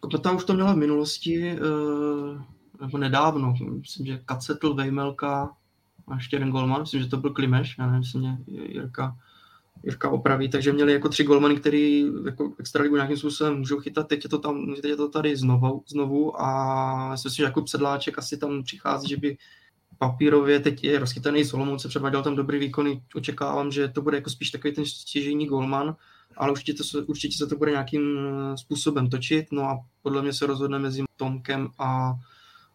Kotleta 0.00 0.32
už 0.32 0.44
to 0.44 0.54
měla 0.54 0.72
v 0.72 0.76
minulosti, 0.76 1.50
eh, 1.50 2.42
nebo 2.80 2.98
nedávno. 2.98 3.54
Myslím, 3.70 4.06
že 4.06 4.20
Kacetl, 4.24 4.74
Vejmelka 4.74 5.56
a 6.08 6.14
ještě 6.14 6.36
jeden 6.36 6.50
golman. 6.50 6.80
Myslím, 6.80 7.02
že 7.02 7.08
to 7.08 7.16
byl 7.16 7.30
Klimeš, 7.30 7.76
já 7.78 7.86
nevím, 7.86 8.02
jestli 8.02 8.18
mě 8.18 8.38
Jirka, 8.46 9.16
Jirka 9.84 10.10
opraví. 10.10 10.48
Takže 10.48 10.72
měli 10.72 10.92
jako 10.92 11.08
tři 11.08 11.24
golmany, 11.24 11.56
který 11.56 12.06
jako 12.26 12.52
extraligu 12.58 12.94
nějakým 12.94 13.16
způsobem 13.16 13.58
můžou 13.58 13.80
chytat. 13.80 14.08
Teď 14.08 14.24
je 14.24 14.30
to, 14.30 14.38
tam, 14.38 14.74
teď 14.74 14.90
je 14.90 14.96
to 14.96 15.08
tady 15.08 15.36
znovu, 15.36 15.82
znovu 15.86 16.42
a 16.42 17.10
myslím 17.10 17.30
si, 17.30 17.36
že 17.36 17.44
jako 17.44 17.66
Sedláček 17.66 18.18
asi 18.18 18.36
tam 18.36 18.62
přichází, 18.62 19.08
že 19.08 19.16
by 19.16 19.36
papírově 19.98 20.60
teď 20.60 20.84
je 20.84 20.98
rozchytaný 20.98 21.44
Solomon, 21.44 21.76
předváděl 21.76 22.22
tam 22.22 22.36
dobrý 22.36 22.58
výkony, 22.58 23.02
očekávám, 23.14 23.70
že 23.70 23.88
to 23.88 24.02
bude 24.02 24.16
jako 24.16 24.30
spíš 24.30 24.50
takový 24.50 24.74
ten 24.74 24.86
stěžení 24.86 25.46
golman, 25.46 25.96
ale 26.36 26.52
určitě, 26.52 26.74
to, 26.74 26.98
určitě 27.06 27.38
se 27.38 27.46
to 27.46 27.56
bude 27.56 27.70
nějakým 27.70 28.18
eh, 28.18 28.56
způsobem 28.56 29.10
točit, 29.10 29.46
no 29.52 29.62
a 29.62 29.80
podle 30.02 30.22
mě 30.22 30.32
se 30.32 30.46
rozhodne 30.46 30.78
mezi 30.78 31.02
Tomkem 31.16 31.68
a, 31.78 32.14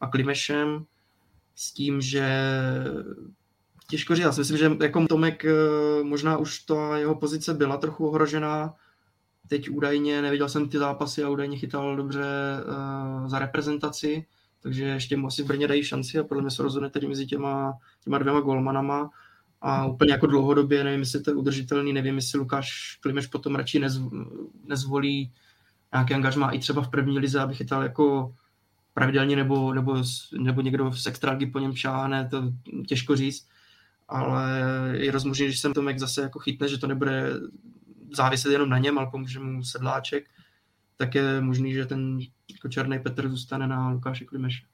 a 0.01 0.07
Klimešem 0.07 0.85
s 1.55 1.73
tím, 1.73 2.01
že 2.01 2.29
těžko 3.89 4.15
říct, 4.15 4.23
já 4.23 4.31
si 4.31 4.41
myslím, 4.41 4.57
že 4.57 4.71
jako 4.81 5.07
Tomek 5.07 5.45
eh, 5.45 5.53
možná 6.03 6.37
už 6.37 6.59
ta 6.59 6.97
jeho 6.97 7.15
pozice 7.15 7.53
byla 7.53 7.77
trochu 7.77 8.07
ohrožená, 8.07 8.73
teď 9.49 9.69
údajně, 9.69 10.21
neviděl 10.21 10.49
jsem 10.49 10.69
ty 10.69 10.77
zápasy 10.77 11.23
a 11.23 11.29
údajně 11.29 11.57
chytal 11.57 11.95
dobře 11.95 12.23
uh, 13.21 13.27
za 13.27 13.39
reprezentaci, 13.39 14.25
takže 14.59 14.83
ještě 14.83 15.17
mu 15.17 15.27
asi 15.27 15.43
v 15.43 15.47
Brně 15.47 15.67
dají 15.67 15.83
šanci 15.83 16.19
a 16.19 16.23
podle 16.23 16.43
mě 16.43 16.51
se 16.51 16.63
rozhodne 16.63 16.89
tedy 16.89 17.07
mezi 17.07 17.25
těma, 17.25 17.77
těma 18.03 18.17
dvěma 18.17 18.39
golmanama. 18.39 19.09
A 19.61 19.85
úplně 19.85 20.11
jako 20.11 20.27
dlouhodobě, 20.27 20.83
nevím, 20.83 20.99
jestli 20.99 21.21
to 21.21 21.31
je 21.31 21.35
udržitelný, 21.35 21.93
nevím, 21.93 22.15
jestli 22.15 22.39
Lukáš 22.39 22.99
Klimeš 23.01 23.27
potom 23.27 23.55
radši 23.55 23.79
nez, 23.79 24.01
nezvolí 24.65 25.31
nějaký 25.93 26.13
angažmá 26.13 26.51
i 26.51 26.59
třeba 26.59 26.81
v 26.81 26.89
první 26.89 27.19
lize, 27.19 27.39
aby 27.39 27.55
chytal 27.55 27.83
jako 27.83 28.35
pravidelně 28.93 29.35
nebo, 29.35 29.73
nebo, 29.73 30.03
nebo 30.39 30.61
někdo 30.61 30.91
z 30.91 31.07
extraligy 31.07 31.45
po 31.45 31.59
něm 31.59 31.75
šáhne, 31.75 32.29
to 32.31 32.43
těžko 32.87 33.15
říct, 33.15 33.47
ale 34.09 34.49
je 34.93 35.11
rozmožný, 35.11 35.51
že 35.51 35.57
jsem 35.57 35.73
Tomek 35.73 35.99
zase 35.99 36.21
jako 36.21 36.39
chytne, 36.39 36.67
že 36.67 36.77
to 36.77 36.87
nebude 36.87 37.33
záviset 38.15 38.51
jenom 38.51 38.69
na 38.69 38.77
něm, 38.77 38.97
ale 38.97 39.07
pomůže 39.11 39.39
mu 39.39 39.63
sedláček, 39.63 40.25
tak 40.97 41.15
je 41.15 41.41
možný, 41.41 41.73
že 41.73 41.85
ten 41.85 42.19
jako 42.51 42.69
černý 42.69 42.99
Petr 42.99 43.29
zůstane 43.29 43.67
na 43.67 43.89
Lukáši 43.89 44.25
Klimeše. 44.25 44.65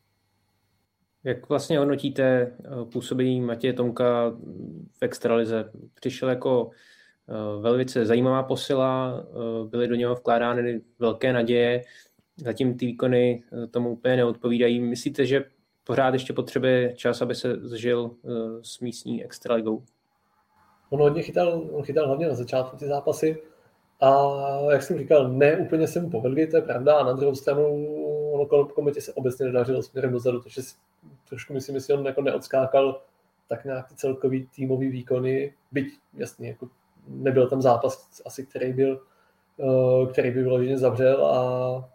Jak 1.24 1.50
vlastně 1.50 1.80
hodnotíte 1.80 2.24
eh, 2.24 2.52
působení 2.92 3.42
Matěje 3.42 3.74
Tomka 3.74 4.30
v 5.00 5.02
extralize? 5.02 5.72
Přišel 5.94 6.30
jako 6.30 6.70
eh, 7.30 7.62
velice 7.62 8.06
zajímavá 8.06 8.44
posila, 8.44 9.24
eh, 9.24 9.68
byly 9.70 9.88
do 9.88 9.96
něho 9.96 10.16
vkládány 10.16 10.82
velké 11.00 11.34
naděje, 11.34 11.82
zatím 12.38 12.78
ty 12.78 12.86
výkony 12.86 13.44
tomu 13.72 13.90
úplně 13.90 14.16
neodpovídají. 14.16 14.80
Myslíte, 14.80 15.26
že 15.26 15.44
pořád 15.86 16.14
ještě 16.14 16.34
potřebuje 16.34 16.94
čas, 16.96 17.22
aby 17.22 17.36
se 17.36 17.56
zžil 17.56 18.12
s 18.62 18.80
místní 18.80 19.24
extraligou? 19.24 19.84
On 20.90 21.00
hodně 21.00 21.24
chytal, 21.24 21.70
on 21.72 21.84
chytal 21.84 22.08
hlavně 22.08 22.28
na 22.28 22.36
začátku 22.36 22.78
ty 22.78 22.86
zápasy, 22.86 23.44
a 24.02 24.12
jak 24.72 24.84
jsem 24.84 24.98
říkal, 24.98 25.30
ne 25.30 25.58
úplně 25.58 25.88
se 25.88 26.02
mu 26.02 26.10
povedli, 26.10 26.48
to 26.48 26.58
je 26.58 26.62
pravda, 26.62 26.98
a 26.98 27.04
na 27.04 27.14
druhou 27.14 27.36
stranu 27.36 27.86
ono 28.34 28.46
kolem 28.46 28.68
kometě 28.68 29.02
se 29.02 29.14
obecně 29.14 29.46
nedařilo 29.46 29.84
směrem 29.84 30.12
dozadu, 30.12 30.40
takže 30.40 30.62
trošku 31.30 31.54
myslím, 31.54 31.80
že 31.80 31.94
on 31.94 32.06
jako 32.06 32.22
neodskákal 32.22 33.02
tak 33.48 33.66
nějak 33.66 33.90
ty 33.90 33.96
celkový 33.96 34.48
týmový 34.56 34.90
výkony, 34.90 35.54
byť 35.72 35.94
jasně, 36.14 36.48
jako 36.48 36.70
nebyl 37.08 37.50
tam 37.50 37.62
zápas 37.62 38.22
asi, 38.26 38.46
který 38.46 38.74
byl, 38.74 39.02
eh, 39.60 40.12
který 40.12 40.32
by 40.32 40.44
vyloženě 40.44 40.78
zavřel 40.78 41.26
a 41.26 41.90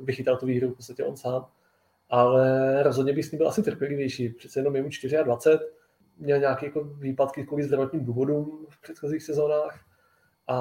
vychytal 0.00 0.36
tu 0.36 0.46
výhru 0.46 0.70
v 0.70 0.76
podstatě 0.76 1.04
on 1.04 1.16
sám. 1.16 1.46
Ale 2.08 2.82
rozhodně 2.82 3.12
bych 3.12 3.24
s 3.24 3.32
ním 3.32 3.38
byl 3.38 3.48
asi 3.48 3.62
trpělivější. 3.62 4.28
Přece 4.28 4.60
jenom 4.60 4.76
je 4.76 4.82
mu 4.82 4.88
24, 5.24 5.58
měl 6.18 6.38
nějaké 6.38 6.66
jako 6.66 6.84
výpadky 6.84 7.46
kvůli 7.46 7.62
zdravotním 7.62 8.04
důvodům 8.04 8.66
v 8.70 8.82
předchozích 8.82 9.22
sezónách 9.22 9.80
a 10.48 10.58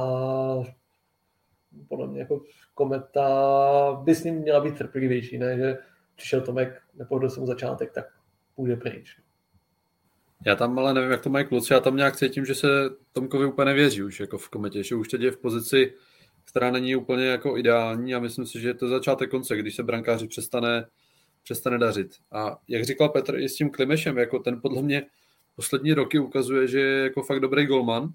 podle 1.88 2.08
mě 2.08 2.20
jako 2.20 2.42
kometa 2.74 4.02
by 4.04 4.16
s 4.16 4.24
ním 4.24 4.36
měla 4.36 4.60
být 4.60 4.78
trpělivější, 4.78 5.38
ne, 5.38 5.58
že 5.58 5.78
přišel 6.16 6.42
Tomek, 6.42 6.82
nepohodl 6.94 7.30
jsem 7.30 7.46
začátek, 7.46 7.92
tak 7.92 8.06
půjde 8.56 8.76
pryč. 8.76 9.20
Já 10.46 10.56
tam 10.56 10.80
ale 10.80 10.94
nevím, 10.94 11.12
jak 11.12 11.22
to 11.22 11.30
mají 11.30 11.46
kluci, 11.46 11.74
já 11.74 11.80
tam 11.80 11.96
nějak 11.96 12.16
cítím, 12.16 12.46
že 12.46 12.56
se 12.56 12.68
Tomkovi 13.12 13.46
úplně 13.46 13.66
nevěří 13.66 14.04
už 14.04 14.20
jako 14.20 14.38
v 14.38 14.50
kometě, 14.50 14.84
že 14.84 14.96
už 14.96 15.08
teď 15.08 15.22
je 15.22 15.32
v 15.32 15.38
pozici, 15.38 15.94
která 16.46 16.72
není 16.72 16.96
úplně 16.96 17.26
jako 17.26 17.58
ideální 17.58 18.16
a 18.16 18.20
myslím 18.20 18.46
si, 18.46 18.60
že 18.62 18.68
je 18.68 18.74
to 18.74 18.88
začátek 18.88 19.32
konce, 19.32 19.58
když 19.58 19.76
se 19.76 19.84
brankáři 19.84 20.28
přestane, 20.28 20.86
přestane 21.46 21.78
dařit. 21.78 22.16
A 22.32 22.58
jak 22.68 22.86
říkal 22.86 23.10
Petr 23.10 23.36
i 23.40 23.50
s 23.50 23.56
tím 23.56 23.70
Klimešem, 23.70 24.18
jako 24.18 24.40
ten 24.40 24.62
podle 24.62 24.82
mě 24.82 25.06
poslední 25.56 25.94
roky 25.94 26.20
ukazuje, 26.20 26.68
že 26.68 26.80
je 26.80 27.04
jako 27.04 27.24
fakt 27.24 27.40
dobrý 27.40 27.66
golman, 27.66 28.14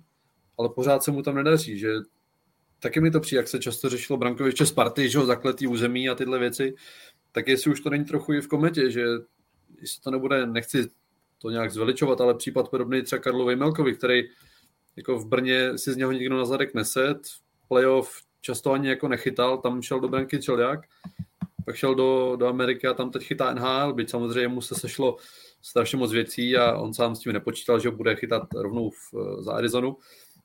ale 0.59 0.69
pořád 0.69 1.03
se 1.03 1.11
mu 1.11 1.23
tam 1.23 1.35
nedaří, 1.35 1.79
že 1.79 1.89
taky 2.79 3.01
mi 3.01 3.11
to 3.11 3.21
přijde, 3.21 3.39
jak 3.39 3.49
se 3.49 3.59
často 3.59 3.89
řešilo 3.89 4.17
brankoviště 4.17 4.67
Sparty, 4.67 5.11
že 5.11 5.19
ho 5.19 5.27
zakletý 5.27 5.67
území 5.67 6.09
a 6.09 6.15
tyhle 6.15 6.39
věci, 6.39 6.75
tak 7.33 7.49
jestli 7.49 7.73
už 7.73 7.81
to 7.81 7.91
není 7.91 8.05
trochu 8.05 8.33
i 8.33 8.41
v 8.41 8.49
kometě, 8.49 8.91
že 8.91 9.05
jestli 9.81 10.03
to 10.03 10.11
nebude, 10.11 10.47
nechci 10.47 10.89
to 11.39 11.51
nějak 11.51 11.73
zveličovat, 11.73 12.21
ale 12.21 12.35
případ 12.35 12.69
podobný 12.69 13.03
třeba 13.03 13.23
Karlovi 13.23 13.57
Melkovi, 13.57 13.95
který 13.95 14.23
jako 14.97 15.19
v 15.19 15.27
Brně 15.27 15.79
si 15.79 15.93
z 15.93 15.97
něho 15.97 16.13
nikdo 16.13 16.37
na 16.37 16.45
zadek 16.45 16.75
neset, 16.75 17.19
playoff 17.69 18.23
často 18.41 18.73
ani 18.73 18.89
jako 18.89 19.09
nechytal, 19.09 19.59
tam 19.59 19.83
šel 19.83 20.01
do 20.01 20.09
branky 20.09 20.39
Čeljak, 20.39 20.81
pak 21.65 21.77
šel 21.77 21.95
do, 21.95 22.37
do 22.37 22.47
Ameriky 22.47 22.87
a 22.87 22.95
tam 22.95 23.11
teď 23.11 23.23
chytá 23.23 23.55
NHL, 23.55 23.93
byť 23.93 24.11
samozřejmě 24.11 24.49
mu 24.49 24.61
se 24.61 24.75
sešlo 24.75 25.17
strašně 25.63 25.99
moc 25.99 26.13
věcí 26.13 26.57
a 26.57 26.77
on 26.77 26.95
sám 26.95 27.17
s 27.17 27.21
tím 27.21 27.33
nepočítal, 27.33 27.81
že 27.81 27.91
bude 27.91 28.17
chytat 28.17 28.43
rovnou 28.55 28.91
v, 28.91 29.15
za 29.41 29.53
Arizonu, 29.53 29.97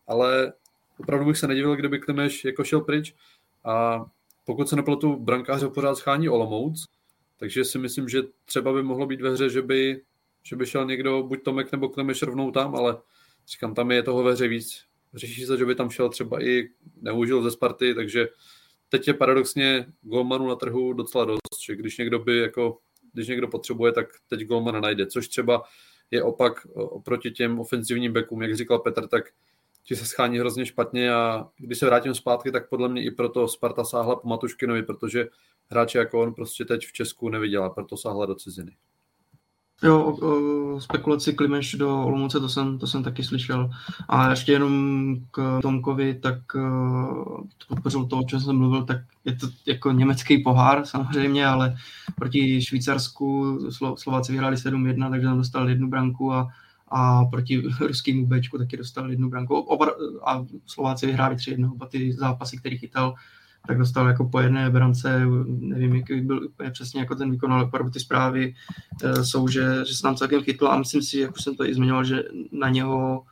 ale 0.08 0.54
opravdu 1.00 1.26
bych 1.26 1.38
se 1.38 1.48
nedivil, 1.48 1.76
kdyby 1.76 2.00
Klimeš 2.00 2.46
jako 2.46 2.64
šel 2.64 2.82
pryč 2.82 3.16
a 3.64 4.06
pokud 4.46 4.70
se 4.70 4.76
nepletu, 4.76 5.16
brankáře 5.16 5.68
pořád 5.68 5.96
schání 5.96 6.30
Olomouc, 6.30 6.86
takže 7.38 7.66
si 7.66 7.80
myslím, 7.80 8.10
že 8.10 8.22
třeba 8.46 8.74
by 8.74 8.84
mohlo 8.84 9.06
být 9.06 9.22
ve 9.22 9.30
hře, 9.30 9.50
že 9.50 9.62
by, 9.62 10.02
že 10.44 10.56
by 10.56 10.66
šel 10.66 10.86
někdo, 10.86 11.24
buď 11.24 11.44
Tomek 11.44 11.72
nebo 11.72 11.90
Klimeš 11.90 12.22
rovnou 12.22 12.52
tam, 12.52 12.76
ale 12.76 12.98
říkám, 13.48 13.74
tam 13.74 13.92
je 13.92 14.04
toho 14.04 14.24
ve 14.24 14.32
hře 14.34 14.48
víc. 14.48 14.84
Řeší 15.14 15.46
se, 15.46 15.58
že 15.58 15.66
by 15.66 15.76
tam 15.76 15.90
šel 15.90 16.10
třeba 16.10 16.44
i 16.44 16.70
neužil 17.02 17.44
ze 17.44 17.52
Sparty, 17.52 17.96
takže 17.96 18.28
teď 18.90 19.08
je 19.08 19.14
paradoxně 19.14 19.86
golmanu 20.02 20.48
na 20.48 20.56
trhu 20.56 20.94
docela 20.94 21.26
dost, 21.26 21.40
že 21.66 21.76
když 21.76 21.98
někdo 21.98 22.20
by 22.20 22.38
jako, 22.38 22.78
když 23.14 23.28
někdo 23.28 23.48
potřebuje, 23.48 23.92
tak 23.92 24.08
teď 24.28 24.42
golmana 24.42 24.80
najde, 24.80 25.08
což 25.08 25.28
třeba 25.28 25.64
je 26.12 26.24
opak 26.24 26.68
oproti 26.76 27.32
těm 27.32 27.60
ofenzivním 27.60 28.14
backům, 28.14 28.42
jak 28.42 28.56
říkal 28.56 28.80
Petr, 28.80 29.08
tak 29.08 29.24
ti 29.84 29.96
se 29.96 30.06
schání 30.06 30.40
hrozně 30.40 30.66
špatně 30.66 31.14
a 31.14 31.50
když 31.58 31.80
se 31.80 31.86
vrátím 31.86 32.16
zpátky, 32.16 32.52
tak 32.52 32.70
podle 32.70 32.90
mě 32.90 33.04
i 33.04 33.12
proto 33.12 33.48
Sparta 33.48 33.84
sáhla 33.84 34.16
po 34.16 34.28
Matuškinovi, 34.28 34.84
protože 34.84 35.28
hráče 35.68 35.98
jako 35.98 36.22
on 36.22 36.34
prostě 36.34 36.66
teď 36.66 36.86
v 36.86 36.94
Česku 36.94 37.30
neviděla, 37.30 37.70
proto 37.70 37.98
sáhla 37.98 38.26
do 38.26 38.36
ciziny. 38.36 38.76
Jo, 39.84 40.04
o, 40.04 40.76
o 40.76 40.82
spekulaci 40.82 41.34
Klimeš 41.34 41.76
do 41.76 42.04
Olomouce, 42.04 42.40
to 42.40 42.50
jsem, 42.50 42.78
to 42.80 42.88
jsem 42.88 43.04
taky 43.04 43.24
slyšel. 43.24 43.70
A 44.08 44.30
ještě 44.30 44.52
jenom 44.52 45.16
k 45.32 45.60
Tomkovi, 45.62 46.14
tak 46.14 46.56
uh, 46.56 47.44
podpořil 47.68 48.06
to, 48.06 48.20
o 48.20 48.24
čem 48.24 48.40
jsem 48.40 48.58
mluvil, 48.58 48.84
tak 48.86 48.98
je 49.26 49.36
to 49.36 49.48
jako 49.66 49.92
německý 49.92 50.44
pohár 50.44 50.86
samozřejmě, 50.86 51.48
ale 51.48 51.76
proti 52.16 52.62
Švýcarsku 52.62 53.60
Slo, 53.72 53.98
Slováci 53.98 54.32
vyhráli 54.32 54.56
7-1, 54.56 55.10
takže 55.10 55.28
tam 55.28 55.38
dostal 55.38 55.70
jednu 55.70 55.90
branku 55.90 56.34
a, 56.34 56.48
a 56.88 57.26
proti 57.26 57.64
ruskému 57.80 58.26
Bčku 58.28 58.58
taky 58.58 58.78
dostal 58.78 59.10
jednu 59.10 59.30
branku. 59.30 59.56
Oba, 59.56 59.88
a 60.26 60.46
Slováci 60.66 61.06
vyhráli 61.06 61.36
3-1, 61.36 61.72
oba 61.72 61.86
ty 61.86 62.14
zápasy, 62.14 62.58
který 62.58 62.78
chytal, 62.78 63.16
tak 63.68 63.78
dostal 63.78 64.08
jako 64.08 64.30
po 64.30 64.40
jedné 64.40 64.70
brance, 64.70 65.26
nevím, 65.48 65.96
jaký 65.96 66.22
byl 66.22 66.46
úplně 66.46 66.72
přesně 66.72 67.00
jako 67.00 67.16
ten 67.16 67.32
výkon, 67.32 67.54
ale 67.54 67.64
opravdu 67.64 67.92
ty 67.92 68.00
zprávy 68.00 68.56
uh, 69.04 69.22
jsou, 69.24 69.48
že, 69.48 69.86
že 69.88 69.96
se 69.96 70.08
nám 70.08 70.16
celkem 70.16 70.44
chytlo 70.44 70.72
a 70.72 70.78
myslím 70.78 71.02
si, 71.02 71.20
jak 71.20 71.36
už 71.36 71.44
jsem 71.44 71.56
to 71.56 71.66
i 71.66 71.74
zmiňoval, 71.74 72.04
že 72.04 72.24
na 72.52 72.70
něho 72.70 73.24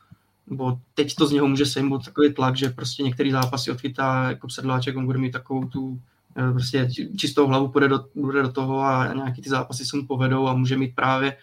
nebo 0.46 0.78
teď 0.94 1.14
to 1.14 1.26
z 1.26 1.32
něho 1.32 1.48
může 1.48 1.66
sejmout 1.66 2.04
takový 2.04 2.34
tlak, 2.34 2.56
že 2.56 2.70
prostě 2.70 3.02
některý 3.02 3.30
zápasy 3.30 3.70
odchytá 3.70 4.28
jako 4.28 4.48
sedláček, 4.50 4.96
on 4.96 5.06
bude 5.06 5.18
mít 5.18 5.32
takovou 5.32 5.64
tu 5.64 6.00
eh, 6.36 6.52
prostě 6.52 6.88
čistou 7.16 7.46
hlavu, 7.46 7.68
půjde 7.68 7.88
do, 7.88 8.04
bude 8.14 8.42
do 8.42 8.52
toho 8.52 8.80
a 8.80 9.14
nějaký 9.14 9.42
ty 9.42 9.50
zápasy 9.50 9.84
se 9.84 9.96
mu 9.96 10.06
povedou 10.06 10.48
a 10.48 10.54
může 10.54 10.76
mít 10.76 10.94
právě 10.94 11.36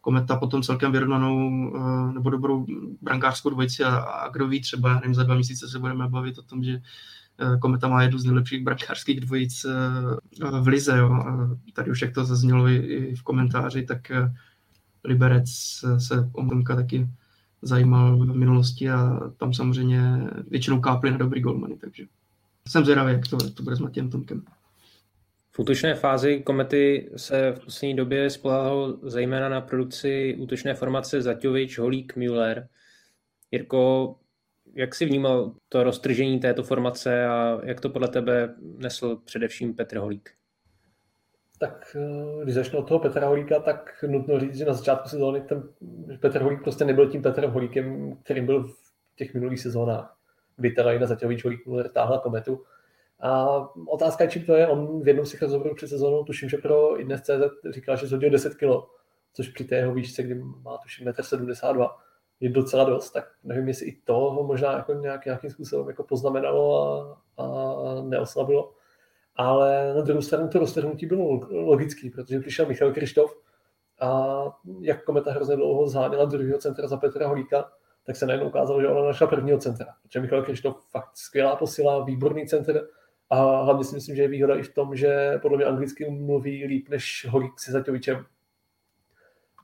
Kometa 0.00 0.36
potom 0.36 0.62
celkem 0.62 0.92
vyrovnanou 0.92 1.72
eh, 1.76 2.12
nebo 2.12 2.30
dobrou 2.30 2.66
brankářskou 3.02 3.50
dvojici 3.50 3.84
a, 3.84 3.96
a 3.96 4.28
kdo 4.28 4.48
ví, 4.48 4.60
třeba 4.60 4.94
nevím, 4.94 5.14
za 5.14 5.22
dva 5.22 5.34
měsíce 5.34 5.68
se 5.68 5.78
budeme 5.78 6.08
bavit 6.08 6.38
o 6.38 6.42
tom, 6.42 6.64
že 6.64 6.72
Eh, 6.72 6.82
Kometa 7.60 7.88
má 7.88 8.02
jednu 8.02 8.18
z 8.18 8.24
nejlepších 8.24 8.64
brankářských 8.64 9.20
dvojic 9.20 9.64
eh, 9.64 10.60
v 10.60 10.68
Lize. 10.68 10.98
Jo. 10.98 11.24
Tady 11.72 11.90
už 11.90 12.02
jak 12.02 12.14
to 12.14 12.24
zaznělo 12.24 12.68
i 12.68 13.14
v 13.14 13.22
komentáři, 13.22 13.86
tak 13.86 14.10
eh, 14.10 14.34
Liberec 15.04 15.50
se 15.98 16.30
o 16.32 16.48
Tomka 16.48 16.76
taky 16.76 17.08
zajímal 17.62 18.16
v 18.16 18.36
minulosti 18.36 18.90
a 18.90 19.20
tam 19.36 19.54
samozřejmě 19.54 20.00
většinou 20.48 20.80
kápli 20.80 21.10
na 21.10 21.16
dobrý 21.16 21.40
golmany, 21.40 21.76
takže 21.76 22.04
jsem 22.68 22.84
zvědavý, 22.84 23.12
jak 23.12 23.28
to, 23.28 23.50
to 23.50 23.62
bude 23.62 23.76
s 23.76 23.78
Matějem 23.78 24.10
Tomkem. 24.10 24.42
V 25.50 25.58
útočné 25.58 25.94
fázi 25.94 26.42
Komety 26.46 27.10
se 27.16 27.52
v 27.52 27.64
poslední 27.64 27.96
době 27.96 28.30
spolehlo 28.30 28.98
zejména 29.02 29.48
na 29.48 29.60
produkci 29.60 30.36
útočné 30.38 30.74
formace 30.74 31.22
Zaťovič, 31.22 31.78
Holík, 31.78 32.16
Müller. 32.16 32.68
Jirko, 33.50 34.16
jak 34.76 34.94
jsi 34.94 35.04
vnímal 35.04 35.52
to 35.68 35.82
roztržení 35.82 36.40
této 36.40 36.62
formace 36.62 37.26
a 37.26 37.60
jak 37.64 37.80
to 37.80 37.90
podle 37.90 38.08
tebe 38.08 38.54
nesl 38.60 39.16
především 39.16 39.74
Petr 39.74 39.98
Holík? 39.98 40.30
Tak 41.58 41.96
eh, 42.00 42.44
když 42.44 42.54
začnu 42.54 42.78
od 42.78 42.88
toho 42.88 43.00
Petra 43.00 43.28
Holíka, 43.28 43.60
tak 43.60 44.04
nutno 44.06 44.40
říct, 44.40 44.56
že 44.56 44.64
na 44.64 44.72
začátku 44.72 45.08
sezóny 45.08 45.40
ten 45.40 45.68
Petr 46.20 46.42
Holík 46.42 46.62
prostě 46.62 46.84
nebyl 46.84 47.10
tím 47.10 47.22
Petrem 47.22 47.50
Holíkem, 47.50 48.16
kterým 48.22 48.46
byl 48.46 48.64
v 48.64 48.76
těch 49.16 49.34
minulých 49.34 49.60
sezónách, 49.60 50.16
kdy 50.56 50.70
teda 50.70 50.92
Jina 50.92 51.06
Zatějovič 51.06 51.44
Holík 51.44 51.60
táhla 51.92 52.18
kometu. 52.18 52.64
A 53.20 53.58
otázka 53.88 54.26
čím 54.26 54.44
to 54.44 54.54
je. 54.54 54.66
On 54.66 55.02
v 55.02 55.08
jednom 55.08 55.26
z 55.26 55.30
těch 55.30 55.42
rozhovorů 55.42 55.74
před 55.74 55.88
sezónou, 55.88 56.24
tuším, 56.24 56.48
že 56.48 56.56
pro 56.56 56.96
CZ 57.20 57.30
říkal, 57.70 57.96
že 57.96 58.06
zhodil 58.06 58.30
10 58.30 58.54
kg, 58.54 58.70
což 59.32 59.48
při 59.48 59.64
té 59.64 59.76
jeho 59.76 59.94
výšce, 59.94 60.22
kdy 60.22 60.34
má 60.34 60.78
tuším 60.78 61.06
1,72 61.06 61.82
m, 61.82 61.88
je 62.40 62.50
docela 62.50 62.84
dost, 62.84 63.10
tak 63.10 63.24
nevím, 63.44 63.68
jestli 63.68 63.86
i 63.86 64.00
to 64.04 64.14
ho 64.14 64.42
možná 64.42 64.72
jako 64.72 64.94
nějak, 64.94 65.24
nějakým 65.24 65.50
způsobem 65.50 65.88
jako 65.88 66.04
poznamenalo 66.04 66.82
a, 66.86 67.44
a 67.44 68.02
neoslabilo. 68.02 68.72
Ale 69.36 69.94
na 69.94 70.00
druhou 70.00 70.22
stranu 70.22 70.48
to 70.48 70.58
roztrhnutí 70.58 71.06
bylo 71.06 71.40
logický, 71.50 72.10
protože 72.10 72.40
přišel 72.40 72.66
Michal 72.66 72.92
Krištof 72.92 73.34
a 74.00 74.42
jak 74.80 75.04
kometa 75.04 75.32
hrozně 75.32 75.56
dlouho 75.56 75.88
zháněla 75.88 76.24
druhého 76.24 76.58
centra 76.58 76.88
za 76.88 76.96
Petra 76.96 77.28
Holíka, 77.28 77.72
tak 78.06 78.16
se 78.16 78.26
najednou 78.26 78.48
ukázalo, 78.48 78.80
že 78.80 78.88
ona 78.88 79.06
našla 79.06 79.26
prvního 79.26 79.58
centra. 79.58 79.86
Protože 80.02 80.20
Michal 80.20 80.42
Krištof 80.42 80.90
fakt 80.90 81.10
skvělá 81.16 81.56
posila, 81.56 82.04
výborný 82.04 82.46
centr 82.46 82.88
a 83.30 83.62
hlavně 83.62 83.84
si 83.84 83.94
myslím, 83.94 84.16
že 84.16 84.22
je 84.22 84.28
výhoda 84.28 84.56
i 84.56 84.62
v 84.62 84.74
tom, 84.74 84.96
že 84.96 85.38
podle 85.42 85.56
mě 85.56 85.66
anglicky 85.66 86.10
mluví 86.10 86.66
líp 86.66 86.88
než 86.88 87.26
Holík 87.30 87.60
si 87.60 87.72
Zaťovičem, 87.72 88.24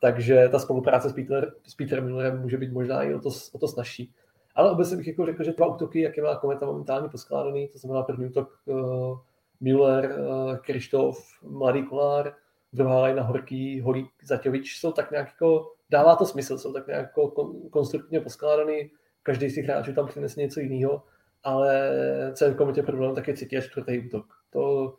takže 0.02 0.48
ta 0.52 0.58
spolupráce 0.58 1.08
s, 1.10 1.12
Peter, 1.12 1.52
s 1.64 1.74
Peterem 1.74 2.04
Millerem 2.04 2.40
může 2.40 2.58
být 2.58 2.72
možná 2.72 3.02
i 3.02 3.14
o 3.14 3.20
to, 3.20 3.28
o 3.52 3.58
to 3.58 3.68
snažší. 3.68 4.12
Ale 4.54 4.70
obecně 4.70 4.96
bych 4.96 5.06
jako 5.06 5.26
řekl, 5.26 5.44
že 5.44 5.52
dva 5.52 5.66
útoky, 5.66 6.00
jak 6.00 6.16
je 6.16 6.22
má 6.22 6.36
Kometa 6.36 6.66
momentálně 6.66 7.08
poskládaný, 7.08 7.68
to 7.68 7.78
znamená 7.78 8.02
první 8.02 8.26
útok 8.26 8.58
uh, 8.64 9.18
Müller, 9.60 10.18
uh, 10.18 10.56
Krištof, 10.56 11.18
Mladý 11.42 11.82
Kolár, 11.82 12.34
druhá 12.72 13.00
lajna 13.00 13.22
Horký, 13.22 13.80
Holík, 13.80 14.10
Zaťovič, 14.24 14.78
jsou 14.78 14.92
tak 14.92 15.10
nějak 15.10 15.28
jako, 15.28 15.72
dává 15.90 16.16
to 16.16 16.26
smysl, 16.26 16.58
jsou 16.58 16.72
tak 16.72 16.86
nějak 16.86 17.02
jako 17.02 17.28
kon, 17.28 17.70
konstruktivně 17.70 18.20
poskládaný, 18.20 18.90
každý 19.22 19.48
z 19.48 19.54
těch 19.54 19.64
hráčů 19.64 19.94
tam 19.94 20.06
přinese 20.06 20.40
něco 20.40 20.60
jiného, 20.60 21.02
ale 21.44 21.90
celý 22.34 22.54
kometě 22.54 22.82
problém 22.82 23.14
taky 23.14 23.32
třetí 23.32 23.56
a 23.56 23.60
čtvrtý 23.60 24.06
útok. 24.06 24.26
To, 24.50 24.94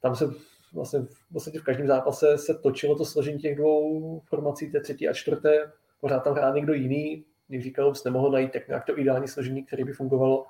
tam 0.00 0.16
se 0.16 0.24
vlastně 0.72 1.00
v 1.00 1.58
v 1.58 1.64
každém 1.64 1.86
zápase 1.86 2.38
se 2.38 2.54
točilo 2.54 2.96
to 2.96 3.04
složení 3.04 3.38
těch 3.38 3.56
dvou 3.56 4.20
formací, 4.24 4.70
té 4.70 4.80
třetí 4.80 5.08
a 5.08 5.12
čtvrté, 5.12 5.72
pořád 6.00 6.20
tam 6.20 6.34
hrál 6.34 6.54
někdo 6.54 6.72
jiný, 6.72 7.24
když 7.48 7.64
říkal, 7.64 7.94
že 7.94 8.00
nemohl 8.04 8.30
najít 8.30 8.52
tak 8.52 8.68
nějak 8.68 8.84
to 8.84 8.98
ideální 8.98 9.28
složení, 9.28 9.64
které 9.64 9.84
by 9.84 9.92
fungovalo. 9.92 10.46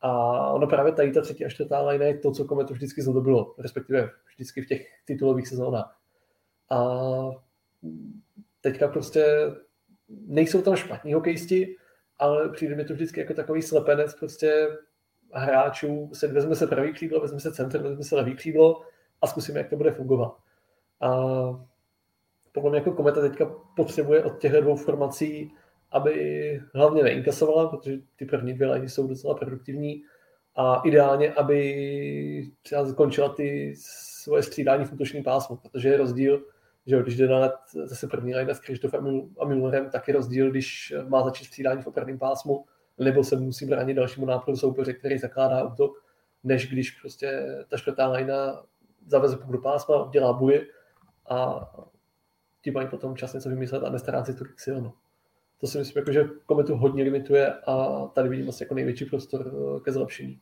A 0.00 0.52
ono 0.52 0.66
právě 0.66 0.92
tady 0.92 1.12
ta 1.12 1.20
třetí 1.20 1.44
a 1.44 1.48
čtvrtá 1.48 1.82
line 1.82 2.06
je 2.06 2.18
to, 2.18 2.32
co 2.32 2.44
Kometu 2.44 2.74
vždycky 2.74 3.02
zdobilo, 3.02 3.54
respektive 3.58 4.10
vždycky 4.34 4.62
v 4.62 4.66
těch 4.66 4.86
titulových 5.04 5.48
sezónách. 5.48 5.98
A 6.70 6.90
teďka 8.60 8.88
prostě 8.88 9.26
nejsou 10.08 10.62
tam 10.62 10.76
špatní 10.76 11.14
hokejisti, 11.14 11.76
ale 12.18 12.48
přijde 12.48 12.76
mi 12.76 12.84
to 12.84 12.94
vždycky 12.94 13.20
jako 13.20 13.34
takový 13.34 13.62
slepenec 13.62 14.14
prostě 14.14 14.68
hráčů, 15.32 16.10
se, 16.12 16.26
vezme 16.28 16.54
se 16.54 16.66
pravý 16.66 16.92
křídlo, 16.92 17.20
vezme 17.20 17.40
se 17.40 17.52
centr, 17.52 17.82
vezme 17.82 18.04
se 18.04 18.16
levý 18.16 18.34
křídlo 18.34 18.82
a 19.22 19.26
zkusíme, 19.26 19.58
jak 19.58 19.68
to 19.68 19.76
bude 19.76 19.92
fungovat. 19.92 20.36
A 21.00 21.10
podle 22.52 22.70
mě 22.70 22.78
jako 22.78 22.92
Kometa 22.92 23.20
teďka 23.20 23.54
potřebuje 23.76 24.24
od 24.24 24.38
těchto 24.38 24.60
dvou 24.60 24.76
formací, 24.76 25.52
aby 25.90 26.60
hlavně 26.74 27.02
neinkasovala, 27.02 27.68
protože 27.68 27.96
ty 28.16 28.26
první 28.26 28.54
dvě 28.54 28.72
liny 28.72 28.88
jsou 28.88 29.06
docela 29.06 29.34
produktivní, 29.34 30.02
a 30.56 30.82
ideálně, 30.84 31.32
aby 31.32 32.50
třeba 32.62 32.84
zakončila 32.84 33.28
ty 33.28 33.74
svoje 33.76 34.42
střídání 34.42 34.84
v 34.84 34.92
útočný 34.92 35.22
pásmu, 35.22 35.56
protože 35.56 35.88
je 35.88 35.96
rozdíl, 35.96 36.44
že 36.86 37.02
když 37.02 37.16
jde 37.16 37.34
let 37.34 37.54
zase 37.84 38.06
první 38.06 38.34
line 38.34 38.54
s 38.54 38.60
Krištofem 38.60 39.30
a 39.40 39.44
Müllerem, 39.44 39.90
tak 39.90 40.08
je 40.08 40.14
rozdíl, 40.14 40.50
když 40.50 40.94
má 41.08 41.24
začít 41.24 41.44
střídání 41.44 41.82
v 41.82 41.86
opravném 41.86 42.18
pásmu, 42.18 42.64
nebo 42.98 43.24
se 43.24 43.36
musí 43.36 43.66
bránit 43.66 43.94
dalšímu 43.94 44.26
nápadu 44.26 44.56
soupeře, 44.56 44.92
který 44.92 45.18
zakládá 45.18 45.64
útok, 45.64 46.04
než 46.44 46.72
když 46.72 46.90
prostě 46.90 47.46
ta 47.68 47.76
čtvrtá 47.76 48.06
lajna 48.06 48.62
zaveze 49.06 49.36
půl 49.36 49.52
do 49.52 49.58
pásma, 49.58 50.08
dělá 50.12 50.32
buji 50.32 50.68
a 51.30 51.68
ti 52.62 52.70
mají 52.70 52.88
potom 52.88 53.16
čas 53.16 53.32
něco 53.32 53.48
vymyslet 53.48 53.84
a 53.84 53.90
nestará 53.90 54.24
si 54.24 54.34
tolik 54.34 54.60
sil. 54.64 54.76
No. 54.80 54.92
To 55.60 55.66
si 55.66 55.78
myslím, 55.78 56.00
jako, 56.00 56.12
že 56.12 56.24
kometu 56.46 56.76
hodně 56.76 57.04
limituje 57.04 57.52
a 57.52 58.06
tady 58.06 58.28
vidím 58.28 58.48
asi 58.48 58.62
jako 58.62 58.74
největší 58.74 59.04
prostor 59.04 59.46
eh, 59.46 59.80
ke 59.80 59.92
zlepšení. 59.92 60.38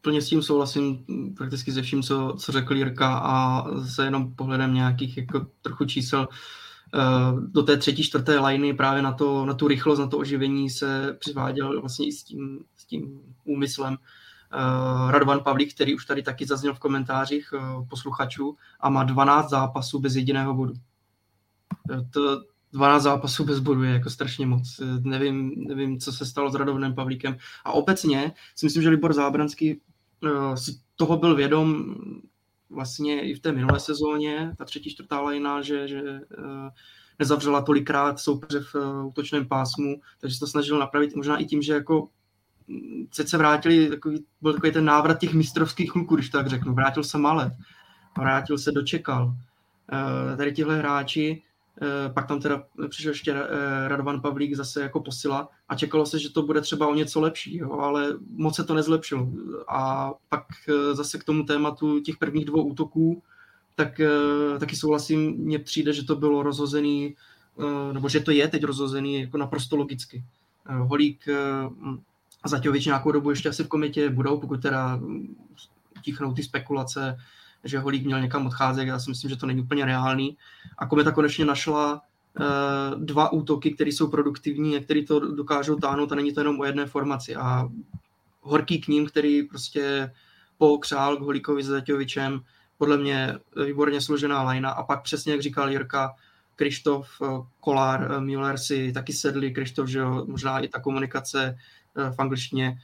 Plně 0.00 0.22
s 0.22 0.28
tím 0.28 0.42
souhlasím 0.42 1.04
prakticky 1.36 1.72
se 1.72 1.82
vším, 1.82 2.02
co, 2.02 2.36
co 2.38 2.52
řekl 2.52 2.76
Jirka 2.76 3.18
a 3.18 3.64
se 3.84 4.04
jenom 4.04 4.34
pohledem 4.34 4.74
nějakých 4.74 5.16
jako 5.16 5.46
trochu 5.62 5.84
čísel 5.84 6.28
eh, 6.94 6.98
do 7.52 7.62
té 7.62 7.76
třetí, 7.76 8.02
čtvrté 8.02 8.38
liny 8.38 8.74
právě 8.74 9.02
na, 9.02 9.12
to, 9.12 9.46
na 9.46 9.54
tu 9.54 9.68
rychlost, 9.68 9.98
na 9.98 10.06
to 10.06 10.18
oživení 10.18 10.70
se 10.70 11.16
přiváděl 11.20 11.80
vlastně 11.80 12.06
i 12.06 12.12
s 12.12 12.22
tím, 12.22 12.64
s 12.76 12.84
tím 12.84 13.20
úmyslem. 13.44 13.96
Uh, 14.54 15.10
Radovan 15.10 15.40
Pavlík, 15.40 15.74
který 15.74 15.94
už 15.94 16.06
tady 16.06 16.22
taky 16.22 16.46
zazněl 16.46 16.74
v 16.74 16.78
komentářích 16.78 17.52
uh, 17.52 17.88
posluchačů 17.88 18.56
a 18.80 18.90
má 18.90 19.04
12 19.04 19.50
zápasů 19.50 19.98
bez 19.98 20.16
jediného 20.16 20.54
bodu. 20.54 20.74
To, 22.10 22.42
12 22.72 23.02
zápasů 23.02 23.44
bez 23.44 23.58
bodu 23.58 23.82
je 23.82 23.92
jako 23.92 24.10
strašně 24.10 24.46
moc. 24.46 24.80
Nevím, 25.00 25.54
nevím, 25.56 26.00
co 26.00 26.12
se 26.12 26.26
stalo 26.26 26.50
s 26.50 26.54
Radovnem 26.54 26.94
Pavlíkem. 26.94 27.36
A 27.64 27.72
obecně 27.72 28.32
si 28.56 28.66
myslím, 28.66 28.82
že 28.82 28.88
Libor 28.88 29.12
Zábranský 29.12 29.80
si 30.54 30.72
toho 30.96 31.16
byl 31.16 31.34
vědom 31.34 31.94
vlastně 32.70 33.30
i 33.30 33.34
v 33.34 33.40
té 33.40 33.52
minulé 33.52 33.80
sezóně, 33.80 34.54
ta 34.58 34.64
třetí, 34.64 34.90
čtvrtá 34.90 35.20
lajna, 35.20 35.62
že, 35.62 35.88
že 35.88 36.20
nezavřela 37.18 37.62
tolikrát 37.62 38.20
soupeře 38.20 38.60
v 38.60 39.04
útočném 39.06 39.48
pásmu, 39.48 40.00
takže 40.20 40.36
se 40.36 40.40
to 40.40 40.46
snažil 40.46 40.78
napravit 40.78 41.16
možná 41.16 41.36
i 41.36 41.44
tím, 41.44 41.62
že 41.62 41.72
jako 41.72 42.08
se 43.12 43.26
se 43.26 43.38
vrátili, 43.38 43.88
takový, 43.88 44.24
byl 44.42 44.52
takový 44.52 44.72
ten 44.72 44.84
návrat 44.84 45.18
těch 45.18 45.34
mistrovských 45.34 45.92
kluků, 45.92 46.14
když 46.14 46.28
tak 46.28 46.46
řeknu. 46.46 46.74
Vrátil 46.74 47.04
se 47.04 47.18
Malet, 47.18 47.52
vrátil 48.18 48.58
se 48.58 48.72
Dočekal. 48.72 49.24
Uh, 49.26 50.36
tady 50.36 50.52
tihle 50.52 50.78
hráči 50.78 51.42
Eh, 51.82 52.12
pak 52.12 52.26
tam 52.26 52.40
teda 52.40 52.62
přišel 52.88 53.12
ještě 53.12 53.32
eh, 53.32 53.88
Radovan 53.88 54.20
Pavlík 54.20 54.54
zase 54.54 54.82
jako 54.82 55.00
posila 55.00 55.48
a 55.68 55.74
čekalo 55.74 56.06
se, 56.06 56.18
že 56.18 56.30
to 56.30 56.42
bude 56.42 56.60
třeba 56.60 56.88
o 56.88 56.94
něco 56.94 57.20
lepší, 57.20 57.56
jo, 57.56 57.72
ale 57.72 58.08
moc 58.30 58.56
se 58.56 58.64
to 58.64 58.74
nezlepšilo. 58.74 59.28
A 59.68 60.12
pak 60.28 60.46
eh, 60.68 60.94
zase 60.94 61.18
k 61.18 61.24
tomu 61.24 61.44
tématu 61.44 62.00
těch 62.00 62.16
prvních 62.16 62.44
dvou 62.44 62.62
útoků, 62.62 63.22
tak 63.76 64.00
taky 64.60 64.76
souhlasím, 64.76 65.32
mně 65.32 65.58
přijde, 65.58 65.92
že 65.92 66.04
to 66.04 66.16
bylo 66.16 66.42
rozhozený, 66.42 67.16
nebo 67.92 68.08
že 68.08 68.20
to 68.20 68.30
je 68.30 68.48
teď 68.48 68.64
rozhozený 68.64 69.20
jako 69.20 69.38
naprosto 69.38 69.76
logicky. 69.76 70.24
Holík 70.66 71.28
a 72.44 72.48
Zaťovič 72.48 72.86
nějakou 72.86 73.12
dobu 73.12 73.30
ještě 73.30 73.48
asi 73.48 73.64
v 73.64 73.68
komitě 73.68 74.10
budou, 74.10 74.40
pokud 74.40 74.62
teda 74.62 75.00
tichnou 76.02 76.34
ty 76.34 76.42
spekulace, 76.42 77.16
že 77.64 77.78
Holík 77.78 78.06
měl 78.06 78.20
někam 78.20 78.46
odcházet, 78.46 78.84
já 78.84 78.98
si 78.98 79.10
myslím, 79.10 79.30
že 79.30 79.36
to 79.36 79.46
není 79.46 79.60
úplně 79.60 79.84
reálný. 79.84 80.36
A 80.78 80.86
Kometa 80.86 81.12
konečně 81.12 81.44
našla 81.44 81.94
uh, 81.94 83.00
dva 83.04 83.32
útoky, 83.32 83.70
které 83.70 83.90
jsou 83.90 84.08
produktivní 84.08 84.76
a 84.76 84.80
které 84.80 85.02
to 85.02 85.34
dokážou 85.34 85.76
táhnout 85.76 86.12
a 86.12 86.14
není 86.14 86.32
to 86.32 86.40
jenom 86.40 86.60
o 86.60 86.64
jedné 86.64 86.86
formaci. 86.86 87.36
A 87.36 87.68
horký 88.40 88.80
k 88.80 88.88
ním, 88.88 89.06
který 89.06 89.42
prostě 89.42 90.12
pokřál 90.58 91.16
k 91.16 91.20
Holíkovi 91.20 91.62
s 91.62 91.66
Zaťovičem, 91.66 92.40
podle 92.78 92.96
mě 92.96 93.38
výborně 93.66 94.00
složená 94.00 94.42
lajna 94.42 94.70
a 94.70 94.82
pak 94.82 95.02
přesně, 95.02 95.32
jak 95.32 95.42
říkal 95.42 95.70
Jirka, 95.70 96.14
Krištof, 96.56 97.08
eh, 97.22 97.26
Kolár, 97.60 98.12
eh, 98.12 98.20
Müller 98.20 98.58
si 98.58 98.92
taky 98.92 99.12
sedli, 99.12 99.50
Krištof, 99.50 99.88
že 99.88 99.98
jo, 99.98 100.24
možná 100.28 100.58
i 100.58 100.68
ta 100.68 100.80
komunikace 100.80 101.58
v 101.94 102.14
angličtině. 102.18 102.78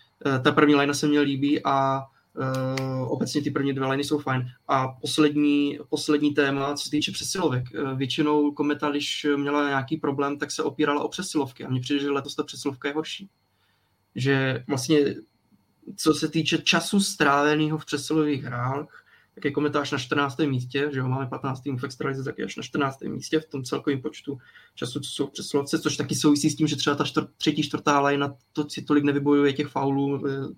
Ta 0.44 0.52
první 0.52 0.74
lajna 0.74 0.94
se 0.94 1.06
mně 1.06 1.20
líbí 1.20 1.64
a 1.64 2.02
Uh, 2.36 3.12
obecně 3.12 3.42
ty 3.42 3.50
první 3.50 3.72
dvě 3.72 3.88
liny 3.88 4.04
jsou 4.04 4.18
fajn. 4.18 4.46
A 4.68 4.88
poslední, 4.88 5.78
poslední 5.88 6.34
téma, 6.34 6.74
co 6.74 6.84
se 6.84 6.90
týče 6.90 7.12
přesilovek. 7.12 7.64
Většinou 7.96 8.52
kometa, 8.52 8.90
když 8.90 9.26
měla 9.36 9.68
nějaký 9.68 9.96
problém, 9.96 10.38
tak 10.38 10.50
se 10.50 10.62
opírala 10.62 11.04
o 11.04 11.08
přesilovky. 11.08 11.64
A 11.64 11.70
mně 11.70 11.80
přijde, 11.80 12.00
že 12.00 12.10
letos 12.10 12.34
ta 12.34 12.42
přesilovka 12.42 12.88
je 12.88 12.94
horší. 12.94 13.30
Že 14.14 14.64
vlastně, 14.68 14.98
co 15.96 16.14
se 16.14 16.28
týče 16.28 16.58
času 16.58 17.00
stráveného 17.00 17.78
v 17.78 17.84
přesilových 17.84 18.44
hrách, 18.44 18.99
tak 19.34 19.44
je 19.44 19.50
kometa 19.50 19.80
až 19.80 19.90
na 19.90 19.98
14. 19.98 20.38
místě, 20.38 20.90
že 20.92 21.02
ho 21.02 21.08
máme 21.08 21.26
15. 21.26 21.62
v 21.76 21.84
extralize, 21.84 22.24
tak 22.24 22.38
je 22.38 22.44
až 22.44 22.56
na 22.56 22.62
14. 22.62 23.00
místě 23.00 23.40
v 23.40 23.46
tom 23.46 23.64
celkovém 23.64 24.02
počtu 24.02 24.38
času, 24.74 25.00
co 25.00 25.10
jsou 25.10 25.26
v 25.26 25.30
přesilovce, 25.30 25.78
což 25.78 25.96
taky 25.96 26.14
souvisí 26.14 26.50
s 26.50 26.56
tím, 26.56 26.66
že 26.66 26.76
třeba 26.76 26.96
ta 26.96 27.04
čtvrt, 27.04 27.28
třetí, 27.38 27.62
čtvrtá 27.62 28.00
lajna 28.00 28.34
to 28.52 28.70
si 28.70 28.82
tolik 28.82 29.04
nevybojuje 29.04 29.52
těch 29.52 29.66
faulů, 29.66 30.26
eh, 30.28 30.54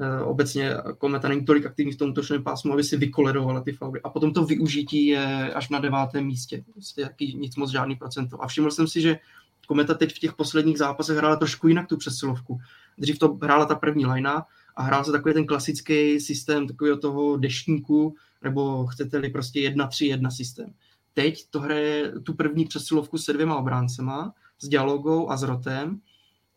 Eh, 0.00 0.22
obecně 0.22 0.74
Kometa 0.98 1.28
není 1.28 1.44
tolik 1.44 1.66
aktivní 1.66 1.92
v 1.92 1.96
tom 1.96 2.10
útočném 2.10 2.42
pásmu, 2.42 2.72
aby 2.72 2.84
si 2.84 2.96
vykoledovala 2.96 3.60
ty 3.60 3.72
fauly. 3.72 4.00
A 4.04 4.10
potom 4.10 4.32
to 4.32 4.44
využití 4.44 5.06
je 5.06 5.52
až 5.54 5.68
na 5.68 5.78
devátém 5.78 6.26
místě. 6.26 6.64
Prostě 6.72 7.00
jaký, 7.00 7.34
nic 7.34 7.56
moc 7.56 7.70
žádný 7.70 7.96
procento. 7.96 8.42
A 8.42 8.46
všiml 8.46 8.70
jsem 8.70 8.86
si, 8.86 9.00
že 9.00 9.18
Kometa 9.66 9.94
teď 9.94 10.14
v 10.14 10.18
těch 10.18 10.34
posledních 10.34 10.78
zápasech 10.78 11.16
hrála 11.16 11.36
trošku 11.36 11.68
jinak 11.68 11.88
tu 11.88 11.96
přesilovku. 11.96 12.60
Dřív 12.98 13.18
to 13.18 13.38
hrála 13.42 13.66
ta 13.66 13.74
první 13.74 14.06
lajna 14.06 14.46
a 14.76 14.82
hrál 14.82 15.04
se 15.04 15.12
takový 15.12 15.34
ten 15.34 15.46
klasický 15.46 16.20
systém 16.20 16.66
takového 16.66 16.98
toho 16.98 17.36
deštníku, 17.36 18.14
nebo 18.42 18.86
chcete-li 18.86 19.30
prostě 19.30 19.60
1-3-1 19.60 20.30
systém. 20.30 20.74
Teď 21.14 21.50
to 21.50 21.60
hraje 21.60 22.12
tu 22.20 22.34
první 22.34 22.64
přesilovku 22.64 23.18
se 23.18 23.32
dvěma 23.32 23.56
obráncema, 23.56 24.34
s 24.58 24.68
dialogou 24.68 25.30
a 25.30 25.36
s 25.36 25.42
rotem 25.42 26.00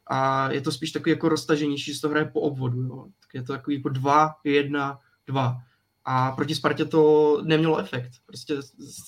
a 0.08 0.52
je 0.52 0.62
to 0.62 0.72
spíš 0.72 0.92
takový 0.92 1.12
jako 1.12 1.30
roztaženější, 1.30 1.94
že 1.94 2.02
to 2.02 2.10
hraje 2.10 2.26
po 2.26 2.42
obvodu. 2.42 2.82
Jo. 2.82 3.06
Tak 3.20 3.34
je 3.34 3.44
to 3.44 3.54
takový 3.54 3.76
jako 3.76 3.90
dva, 3.90 4.36
jedna, 4.44 5.00
dva. 5.28 5.58
A 6.06 6.32
proti 6.32 6.56
Spartě 6.56 6.86
to 6.86 7.42
nemělo 7.46 7.78
efekt. 7.78 8.12
Prostě 8.26 8.56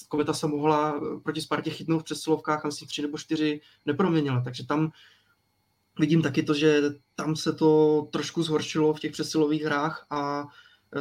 Kometa 0.07 0.34
se 0.34 0.47
mohla 0.47 1.01
proti 1.24 1.41
Spartě 1.41 1.70
chytnout 1.70 2.01
v 2.01 2.03
přesilovkách, 2.03 2.66
asi 2.66 2.86
tři 2.86 3.01
nebo 3.01 3.18
čtyři 3.18 3.62
neproměnila. 3.86 4.41
Takže 4.41 4.66
tam 4.66 4.91
vidím 6.00 6.22
taky 6.22 6.43
to, 6.43 6.54
že 6.54 6.82
tam 7.16 7.36
se 7.36 7.54
to 7.54 8.02
trošku 8.12 8.43
zhoršilo 8.43 8.93
v 8.93 9.00
těch 9.00 9.12
přesilových 9.12 9.64
hrách 9.64 10.06
a 10.10 10.45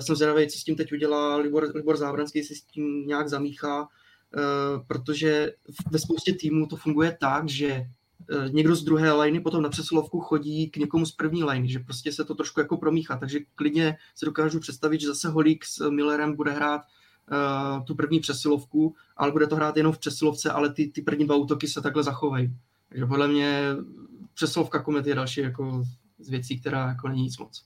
jsem 0.00 0.16
zvědavý, 0.16 0.48
co 0.48 0.58
s 0.58 0.64
tím 0.64 0.76
teď 0.76 0.92
udělá 0.92 1.36
Libor, 1.36 1.70
Libor 1.74 1.96
Zábranský, 1.96 2.42
si 2.42 2.54
s 2.54 2.62
tím 2.62 3.06
nějak 3.06 3.28
zamíchá, 3.28 3.88
eh, 4.36 4.40
protože 4.86 5.52
ve 5.90 5.98
spoustě 5.98 6.34
týmů 6.34 6.66
to 6.66 6.76
funguje 6.76 7.16
tak, 7.20 7.48
že 7.48 7.86
Eh, 8.30 8.48
někdo 8.48 8.76
z 8.76 8.84
druhé 8.84 9.12
liney 9.12 9.40
potom 9.40 9.62
na 9.62 9.68
přesilovku 9.68 10.20
chodí 10.20 10.70
k 10.70 10.76
někomu 10.76 11.06
z 11.06 11.12
první 11.12 11.44
liney, 11.44 11.68
že 11.68 11.78
prostě 11.78 12.12
se 12.12 12.24
to 12.24 12.34
trošku 12.34 12.60
jako 12.60 12.76
promíchá, 12.76 13.16
takže 13.16 13.38
klidně 13.54 13.96
si 14.14 14.26
dokážu 14.26 14.60
představit, 14.60 15.00
že 15.00 15.06
zase 15.06 15.28
Holík 15.28 15.64
s 15.64 15.90
Millerem 15.90 16.36
bude 16.36 16.52
hrát 16.52 16.82
uh, 16.82 17.84
tu 17.84 17.94
první 17.94 18.20
přesilovku, 18.20 18.94
ale 19.16 19.32
bude 19.32 19.46
to 19.46 19.56
hrát 19.56 19.76
jenom 19.76 19.92
v 19.92 19.98
přesilovce, 19.98 20.50
ale 20.50 20.72
ty, 20.72 20.88
ty 20.88 21.02
první 21.02 21.24
dva 21.24 21.36
útoky 21.36 21.68
se 21.68 21.82
takhle 21.82 22.02
zachovají. 22.02 22.54
Takže 22.88 23.06
podle 23.06 23.28
mě 23.28 23.76
přesilovka 24.38 24.82
komet 24.82 25.06
je 25.06 25.14
další 25.14 25.40
jako 25.40 25.82
z 26.18 26.30
věcí, 26.30 26.60
která 26.60 26.88
jako 26.88 27.08
není 27.08 27.22
nic 27.22 27.38
moc. 27.38 27.64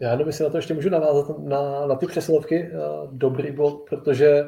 Já 0.00 0.12
jenom 0.12 0.32
si 0.32 0.42
na 0.42 0.50
to 0.50 0.56
ještě 0.56 0.74
můžu 0.74 0.90
navázat 0.90 1.38
na, 1.38 1.86
na 1.86 1.94
ty 1.94 2.06
přesilovky. 2.06 2.70
Uh, 2.70 3.16
dobrý 3.16 3.52
bod, 3.52 3.82
protože 3.88 4.44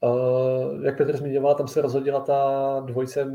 uh, 0.00 0.84
jak 0.84 0.96
Petr 0.96 1.16
zmiňoval, 1.16 1.54
tam 1.54 1.68
se 1.68 1.82
rozhodila 1.82 2.20
ta 2.20 2.40
dvojce 2.86 3.32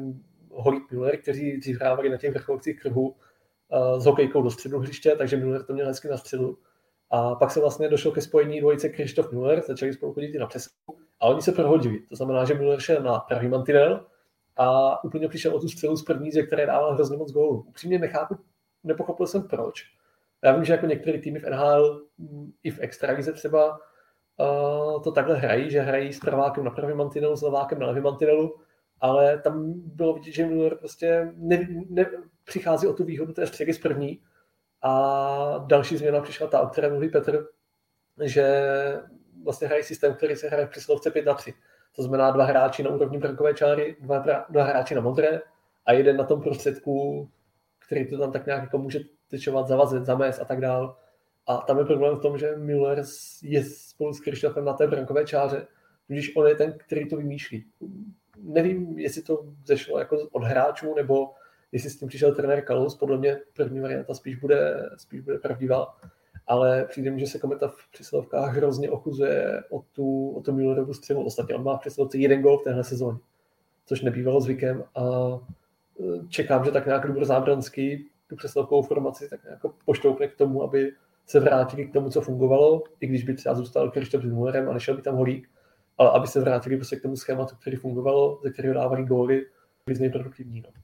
Holík 0.51 0.91
Müller, 0.91 1.17
kteří 1.17 1.57
dřív 1.57 1.79
hrávali 1.79 2.09
na 2.09 2.17
těch 2.17 2.33
vrcholcích 2.33 2.79
kruhu 2.79 3.07
uh, 3.07 3.99
s 3.99 4.05
hokejkou 4.05 4.41
do 4.41 4.51
středu 4.51 4.79
hřiště, 4.79 5.15
takže 5.17 5.37
Müller 5.37 5.63
to 5.63 5.73
měl 5.73 5.87
hezky 5.87 6.07
na 6.07 6.17
středu. 6.17 6.57
A 7.09 7.35
pak 7.35 7.51
se 7.51 7.59
vlastně 7.59 7.89
došlo 7.89 8.11
ke 8.11 8.21
spojení 8.21 8.59
dvojice 8.59 8.89
Krištof 8.89 9.31
Müller, 9.31 9.61
začali 9.67 9.93
spolu 9.93 10.13
chodit 10.13 10.35
i 10.35 10.39
na 10.39 10.47
přesku 10.47 10.97
a 11.19 11.27
oni 11.27 11.41
se 11.41 11.51
prohodili. 11.51 11.99
To 12.09 12.15
znamená, 12.15 12.45
že 12.45 12.53
Müller 12.53 12.79
šel 12.79 13.03
na 13.03 13.19
pravý 13.19 13.47
mantinel 13.47 14.05
a 14.57 15.03
úplně 15.03 15.27
přišel 15.29 15.55
o 15.55 15.59
tu 15.59 15.67
střelu 15.67 15.95
z 15.95 16.03
první, 16.03 16.31
ze 16.31 16.43
které 16.43 16.65
dával 16.65 16.93
hrozně 16.93 17.17
moc 17.17 17.31
gólů. 17.31 17.65
Upřímně 17.67 17.99
nechápu, 17.99 18.35
nepochopil 18.83 19.27
jsem 19.27 19.47
proč. 19.47 19.83
Já 20.43 20.55
vím, 20.55 20.65
že 20.65 20.73
jako 20.73 20.85
některé 20.85 21.19
týmy 21.19 21.39
v 21.39 21.49
NHL 21.49 22.01
i 22.63 22.71
v 22.71 22.79
extralize 22.79 23.33
třeba 23.33 23.79
uh, 24.37 25.03
to 25.03 25.11
takhle 25.11 25.35
hrají, 25.35 25.71
že 25.71 25.81
hrají 25.81 26.13
s 26.13 26.19
pravákem 26.19 26.63
na 26.63 26.71
pravý 26.71 26.93
mantinelu, 26.93 27.35
s 27.35 27.41
levákem 27.41 27.79
na 27.79 27.87
levý 27.87 28.01
mantinelu, 28.01 28.55
ale 28.99 29.37
tam 29.37 29.73
bylo 29.75 30.13
vidět, 30.13 30.31
že 30.31 30.45
Müller 30.45 30.75
prostě 30.75 31.33
ne, 31.35 31.67
ne, 31.89 32.05
přichází 32.43 32.87
o 32.87 32.93
tu 32.93 33.03
výhodu 33.03 33.33
té 33.33 33.47
střely 33.47 33.73
z 33.73 33.79
první 33.79 34.21
a 34.81 35.65
další 35.67 35.97
změna 35.97 36.21
přišla 36.21 36.47
ta, 36.47 36.61
o 36.61 36.67
které 36.67 36.89
mluví 36.89 37.09
Petr, 37.09 37.47
že 38.23 38.63
vlastně 39.43 39.67
hrají 39.67 39.83
systém, 39.83 40.13
který 40.13 40.35
se 40.35 40.47
hraje 40.47 40.65
v 40.65 40.69
přeslovce 40.69 41.11
5 41.11 41.25
na 41.25 41.33
3. 41.33 41.53
To 41.95 42.03
znamená 42.03 42.31
dva 42.31 42.45
hráči 42.45 42.83
na 42.83 42.89
úrovni 42.89 43.17
brankové 43.17 43.53
čáry, 43.53 43.95
dva, 43.99 44.45
dva 44.49 44.63
hráči 44.63 44.95
na 44.95 45.01
modré 45.01 45.41
a 45.85 45.93
jeden 45.93 46.17
na 46.17 46.23
tom 46.23 46.41
prostředku, 46.41 47.29
který 47.85 48.09
to 48.09 48.17
tam 48.17 48.31
tak 48.31 48.45
nějak 48.45 48.61
jako 48.61 48.77
může 48.77 48.99
tečovat, 49.29 49.67
zavazit, 49.67 50.05
zamést 50.05 50.41
a 50.41 50.45
tak 50.45 50.61
dál. 50.61 50.97
A 51.47 51.57
tam 51.57 51.79
je 51.79 51.85
problém 51.85 52.15
v 52.15 52.21
tom, 52.21 52.37
že 52.37 52.55
Müller 52.55 53.03
je 53.43 53.63
spolu 53.63 54.13
s 54.13 54.19
Krištofem 54.19 54.65
na 54.65 54.73
té 54.73 54.87
brankové 54.87 55.25
čáře 55.25 55.67
Když 56.07 56.35
on 56.35 56.47
je 56.47 56.55
ten, 56.55 56.73
který 56.77 57.09
to 57.09 57.17
vymýšlí. 57.17 57.65
Nevím, 58.37 58.99
jestli 58.99 59.21
to 59.21 59.45
zešlo 59.65 59.99
jako 59.99 60.17
od 60.31 60.43
hráčů, 60.43 60.95
nebo 60.95 61.33
jestli 61.71 61.89
s 61.89 61.99
tím 61.99 62.07
přišel 62.07 62.35
trenér 62.35 62.65
Kalous, 62.65 62.95
podle 62.95 63.17
mě 63.17 63.41
první 63.55 63.79
varianta 63.79 64.13
spíš 64.13 64.35
bude, 64.35 64.89
spíš 64.97 65.21
bude 65.21 65.37
pravdivá, 65.39 65.97
ale 66.47 66.85
přijde 66.85 67.11
mi, 67.11 67.19
že 67.19 67.27
se 67.27 67.39
kometa 67.39 67.67
v 67.67 67.91
přesilovkách 67.91 68.55
hrozně 68.55 68.91
ochuzuje 68.91 69.63
o 69.69 69.83
tu, 69.91 70.29
o 70.29 70.41
tu 70.41 70.51
Millerovu 70.51 70.93
střelu. 70.93 71.25
Ostatně 71.25 71.55
on 71.55 71.63
má 71.63 71.77
v 71.77 71.79
přesilovce 71.79 72.17
jeden 72.17 72.41
gol 72.41 72.57
v 72.57 72.63
téhle 72.63 72.83
sezóně, 72.83 73.19
což 73.85 74.01
nebývalo 74.01 74.41
zvykem 74.41 74.83
a 74.95 75.03
e, 75.99 76.27
čekám, 76.29 76.65
že 76.65 76.71
tak 76.71 76.85
nějak 76.85 77.05
Lubor 77.05 77.25
Zábranský 77.25 78.05
tu 78.27 78.35
přesilovkovou 78.35 78.81
formaci 78.81 79.29
tak 79.29 79.43
nějak 79.43 79.59
poštoupne 79.85 80.27
k 80.27 80.35
tomu, 80.35 80.63
aby 80.63 80.91
se 81.25 81.39
vrátili 81.39 81.85
k 81.85 81.93
tomu, 81.93 82.09
co 82.09 82.21
fungovalo, 82.21 82.83
i 82.99 83.07
když 83.07 83.23
by 83.23 83.33
třeba 83.33 83.55
zůstal 83.55 83.91
Krištof 83.91 84.23
s 84.23 84.31
Mullerem 84.31 84.69
a 84.69 84.73
nešel 84.73 84.95
by 84.95 85.01
tam 85.01 85.15
holík, 85.15 85.49
ale 85.97 86.11
aby 86.11 86.27
se 86.27 86.39
vrátili 86.39 86.75
prostě 86.75 86.95
k 86.95 87.01
tomu 87.01 87.15
schématu, 87.15 87.55
který 87.55 87.77
fungovalo, 87.77 88.39
ze 88.43 88.49
kterého 88.49 88.73
dávali 88.73 89.03
góly, 89.03 89.45
by 89.87 89.95
z 89.95 89.99
něj 89.99 90.09
produktivní. 90.09 90.61
No. 90.61 90.82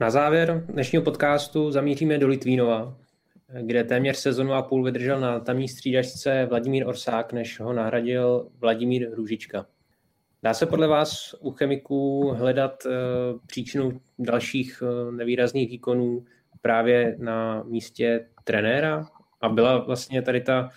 Na 0.00 0.10
závěr 0.10 0.64
dnešního 0.68 1.04
podcastu 1.04 1.70
zamíříme 1.70 2.18
do 2.18 2.28
Litvínova, 2.28 2.96
kde 3.62 3.84
téměř 3.84 4.16
sezonu 4.16 4.52
a 4.52 4.62
půl 4.62 4.84
vydržel 4.84 5.20
na 5.20 5.40
tamní 5.40 5.68
střídačce 5.68 6.46
Vladimír 6.46 6.86
Orsák, 6.86 7.32
než 7.32 7.60
ho 7.60 7.72
nahradil 7.72 8.48
Vladimír 8.58 9.14
Růžička. 9.14 9.66
Dá 10.42 10.54
se 10.54 10.66
podle 10.66 10.86
vás 10.86 11.34
u 11.40 11.50
chemiků 11.50 12.32
hledat 12.36 12.86
uh, 12.86 12.92
příčinu 13.46 14.00
dalších 14.18 14.82
uh, 14.82 15.12
nevýrazných 15.12 15.70
výkonů 15.70 16.24
právě 16.62 17.16
na 17.18 17.62
místě 17.62 18.28
trenéra? 18.44 19.06
A 19.40 19.48
byla 19.48 19.78
vlastně 19.78 20.22
tady 20.22 20.40
ta 20.40 20.70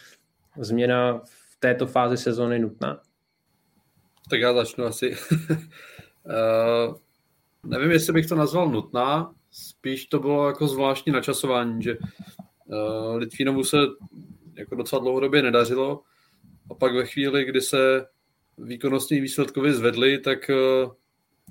změna 0.57 1.21
v 1.25 1.59
této 1.59 1.87
fázi 1.87 2.17
sezóny 2.17 2.59
nutná? 2.59 3.01
Tak 4.29 4.39
já 4.39 4.53
začnu 4.53 4.85
asi. 4.85 5.15
uh, 5.41 6.95
nevím, 7.65 7.91
jestli 7.91 8.13
bych 8.13 8.27
to 8.27 8.35
nazval 8.35 8.69
nutná, 8.69 9.33
spíš 9.51 10.05
to 10.05 10.19
bylo 10.19 10.47
jako 10.47 10.67
zvláštní 10.67 11.11
načasování, 11.11 11.83
že 11.83 11.97
uh, 11.97 13.15
Litvinovu 13.15 13.63
se 13.63 13.77
jako 14.53 14.75
docela 14.75 15.01
dlouhodobě 15.01 15.41
nedařilo 15.41 16.01
a 16.71 16.75
pak 16.75 16.93
ve 16.93 17.05
chvíli, 17.05 17.45
kdy 17.45 17.61
se 17.61 18.05
výkonnostní 18.57 19.21
výsledkově 19.21 19.73
zvedli, 19.73 20.17
tak 20.17 20.39
uh, 20.49 20.91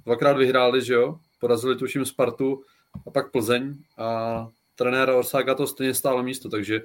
dvakrát 0.04 0.36
vyhráli, 0.36 0.84
že 0.84 0.94
jo? 0.94 1.18
Porazili 1.38 1.76
tuším 1.76 2.04
Spartu 2.04 2.62
a 3.06 3.10
pak 3.10 3.30
Plzeň 3.30 3.74
a 3.98 4.48
trenéra 4.74 5.16
Orsáka 5.16 5.54
to 5.54 5.66
stejně 5.66 5.94
stálo 5.94 6.22
místo, 6.22 6.48
takže 6.48 6.80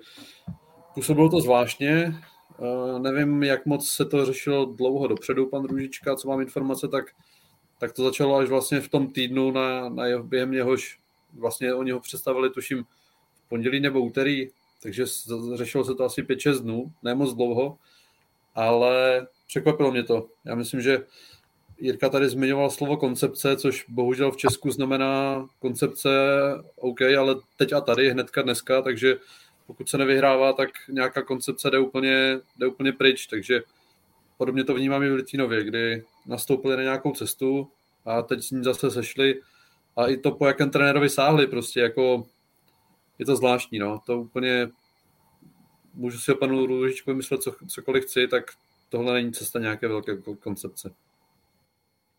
působilo 0.94 1.30
to 1.30 1.42
zvláštně. 1.42 2.22
Uh, 2.58 3.00
nevím, 3.00 3.44
jak 3.44 3.66
moc 3.66 3.90
se 3.90 4.06
to 4.06 4.26
řešilo 4.26 4.66
dlouho 4.66 5.08
dopředu, 5.08 5.50
pan 5.50 5.64
Růžička, 5.66 6.16
co 6.16 6.28
mám 6.28 6.42
informace, 6.42 6.88
tak 6.88 7.06
tak 7.80 7.94
to 7.94 8.04
začalo 8.04 8.36
až 8.36 8.50
vlastně 8.50 8.82
v 8.82 8.90
tom 8.90 9.08
týdnu, 9.08 9.52
na, 9.52 9.90
na 9.90 10.06
jeho, 10.06 10.24
během 10.24 10.52
něhož 10.52 11.00
vlastně 11.34 11.74
oni 11.74 11.92
ho 11.92 12.00
představili, 12.00 12.50
tuším, 12.50 12.84
v 13.46 13.50
pondělí 13.50 13.80
nebo 13.80 14.02
úterý, 14.02 14.50
takže 14.82 15.06
řešilo 15.56 15.84
se 15.84 15.96
to 15.96 16.04
asi 16.04 16.24
5-6 16.24 16.60
dnů, 16.60 16.92
ne 17.04 17.16
moc 17.16 17.34
dlouho, 17.34 17.78
ale 18.56 19.28
překvapilo 19.48 19.92
mě 19.92 20.04
to. 20.04 20.28
Já 20.46 20.56
myslím, 20.56 20.82
že 20.82 21.06
Jirka 21.78 22.10
tady 22.10 22.30
zmiňoval 22.30 22.70
slovo 22.70 22.98
koncepce, 22.98 23.58
což 23.58 23.86
bohužel 23.88 24.32
v 24.32 24.38
Česku 24.38 24.72
znamená 24.72 25.46
koncepce 25.60 26.10
OK, 26.76 27.02
ale 27.02 27.36
teď 27.58 27.74
a 27.74 27.82
tady, 27.82 28.10
hnedka 28.10 28.42
dneska, 28.42 28.82
takže 28.82 29.18
pokud 29.68 29.90
se 29.90 29.98
nevyhrává, 29.98 30.54
tak 30.54 30.70
nějaká 30.90 31.22
koncepce 31.22 31.70
jde 31.70 31.80
úplně, 31.80 32.40
jde 32.58 32.68
úplně 32.68 32.92
pryč, 32.92 33.28
takže 33.28 33.62
podobně 34.38 34.64
to 34.64 34.74
vnímám 34.74 35.04
i 35.04 35.10
v 35.10 35.14
Litvínově, 35.14 35.64
kdy 35.64 36.04
nastoupili 36.26 36.76
na 36.76 36.84
nějakou 36.84 37.12
cestu 37.12 37.68
a 38.06 38.22
teď 38.22 38.42
s 38.44 38.52
ní 38.52 38.64
zase 38.64 38.92
sešli 38.92 39.42
a 39.96 40.08
i 40.08 40.18
to 40.18 40.32
po 40.32 40.48
jakém 40.48 40.70
trenérovi 40.70 41.10
sáhli, 41.10 41.48
prostě 41.48 41.80
jako 41.80 42.26
je 43.20 43.26
to 43.26 43.36
zvláštní, 43.36 43.80
no, 43.80 44.00
to 44.06 44.22
úplně 44.22 44.68
můžu 45.94 46.18
si 46.18 46.32
o 46.32 46.36
panu 46.36 46.66
Růžičkovi 46.66 47.18
myslet 47.18 47.42
co, 47.42 47.52
cokoliv 47.68 48.04
chci, 48.04 48.28
tak 48.28 48.44
tohle 48.90 49.14
není 49.14 49.32
cesta 49.32 49.60
nějaké 49.60 49.88
velké 49.88 50.18
koncepce. 50.40 50.92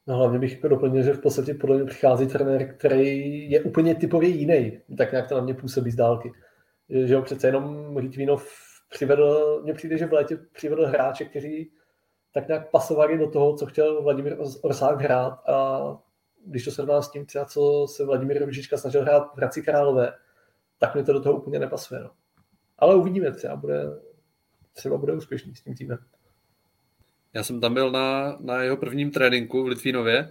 No 0.07 0.17
hlavně 0.17 0.39
bych 0.39 0.53
jako 0.53 0.69
doplnil, 0.69 1.03
že 1.03 1.13
v 1.13 1.21
podstatě 1.21 1.55
podle 1.55 1.77
mě 1.77 1.85
přichází 1.85 2.27
trenér, 2.27 2.75
který 2.77 3.51
je 3.51 3.63
úplně 3.63 3.95
typově 3.95 4.29
jiný. 4.29 4.81
Tak 4.99 5.13
nějak 5.13 5.29
to 5.29 5.35
na 5.35 5.41
mě 5.41 5.55
působí 5.55 5.91
z 5.91 5.97
dálky. 5.97 6.33
Že 6.89 7.17
ho 7.17 7.23
přece 7.23 7.49
jenom 7.49 7.97
Litvínov 7.97 8.53
přivedl, 8.91 9.61
mně 9.65 9.75
přijde, 9.75 9.99
že 9.99 10.07
v 10.07 10.13
létě 10.13 10.39
přivedl 10.53 10.87
hráče, 10.87 11.25
kteří 11.25 11.71
tak 12.37 12.49
nějak 12.49 12.71
pasovali 12.71 13.19
do 13.19 13.31
toho, 13.31 13.57
co 13.57 13.67
chtěl 13.67 14.03
Vladimír 14.03 14.37
Orsák 14.63 15.01
hrát 15.01 15.49
a 15.49 15.81
když 16.47 16.65
to 16.65 16.71
srovná 16.71 17.03
s 17.03 17.11
tím 17.11 17.27
třeba, 17.27 17.45
co 17.45 17.87
se 17.89 18.05
Vladimír 18.05 18.45
Ružička 18.45 18.77
snažil 18.77 19.03
hrát 19.03 19.35
v 19.35 19.37
Hradci 19.37 19.63
Králové, 19.63 20.13
tak 20.79 20.95
mi 20.95 21.05
to 21.05 21.13
do 21.13 21.21
toho 21.21 21.39
úplně 21.39 21.59
nepasuje. 21.59 22.01
No. 22.01 22.11
Ale 22.79 22.95
uvidíme, 22.95 23.33
třeba 23.33 23.57
bude, 23.57 23.85
třeba 24.73 24.97
bude 24.97 25.13
úspěšný 25.13 25.55
s 25.55 25.63
tím 25.63 25.75
týmem. 25.75 25.99
Já 27.35 27.43
jsem 27.43 27.61
tam 27.61 27.75
byl 27.75 27.91
na, 27.91 28.37
na 28.41 28.63
jeho 28.63 28.77
prvním 28.77 29.11
tréninku 29.11 29.65
v 29.65 29.69
Litvínově 29.69 30.31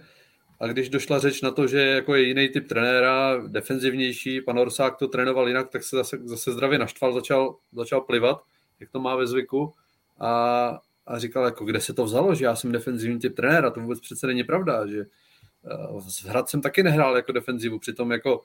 a 0.60 0.66
když 0.66 0.88
došla 0.88 1.18
řeč 1.18 1.42
na 1.42 1.50
to, 1.50 1.66
že 1.66 1.80
jako 1.80 2.14
je 2.14 2.22
jiný 2.22 2.48
typ 2.48 2.68
trenéra, 2.68 3.46
defenzivnější, 3.46 4.40
pan 4.40 4.58
Orsák 4.58 4.96
to 4.96 5.08
trénoval 5.08 5.48
jinak, 5.48 5.70
tak 5.70 5.82
se 5.82 5.96
zase, 5.96 6.18
zase 6.24 6.52
zdravě 6.52 6.78
naštval, 6.78 7.12
začal, 7.12 7.56
začal 7.72 8.00
plivat, 8.00 8.42
jak 8.80 8.90
to 8.90 9.00
má 9.00 9.16
ve 9.16 9.26
zvyku 9.26 9.74
a, 10.20 10.80
a 11.06 11.18
říkal, 11.18 11.44
jako, 11.44 11.64
kde 11.64 11.80
se 11.80 11.94
to 11.94 12.04
vzalo, 12.04 12.34
že 12.34 12.44
já 12.44 12.56
jsem 12.56 12.72
defenzivní 12.72 13.18
typ 13.18 13.36
trenéra, 13.36 13.70
to 13.70 13.80
vůbec 13.80 14.00
přece 14.00 14.26
není 14.26 14.44
pravda, 14.44 14.86
že 14.86 15.00
eh, 15.00 16.28
Hrad 16.28 16.48
jsem 16.48 16.62
taky 16.62 16.82
nehrál 16.82 17.16
jako 17.16 17.32
defenzivu, 17.32 17.78
přitom 17.78 18.12
jako 18.12 18.44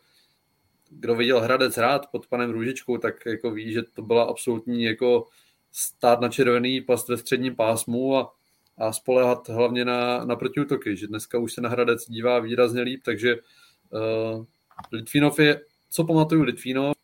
kdo 0.91 1.15
viděl 1.15 1.41
Hradec 1.41 1.77
rád 1.77 2.07
pod 2.11 2.27
panem 2.27 2.49
Růžičkou, 2.51 2.97
tak 2.97 3.25
jako 3.25 3.51
ví, 3.51 3.73
že 3.73 3.83
to 3.83 4.01
byla 4.01 4.23
absolutní 4.23 4.83
jako 4.83 5.27
stát 5.71 6.21
na 6.21 6.29
červený 6.29 6.81
past 6.81 7.09
ve 7.09 7.17
středním 7.17 7.55
pásmu 7.55 8.17
a, 8.17 8.33
a 8.77 8.93
spolehat 8.93 9.49
hlavně 9.49 9.85
na, 9.85 10.25
na 10.25 10.35
protiútoky, 10.35 10.97
že 10.97 11.07
dneska 11.07 11.37
už 11.37 11.53
se 11.53 11.61
na 11.61 11.69
Hradec 11.69 12.09
dívá 12.09 12.39
výrazně 12.39 12.81
líp, 12.81 13.01
takže 13.05 13.35
uh, 13.35 14.45
Litvinov 14.91 15.39
je, 15.39 15.61
co 15.89 16.03
pamatuju 16.03 16.43
Litvinov, 16.43 16.95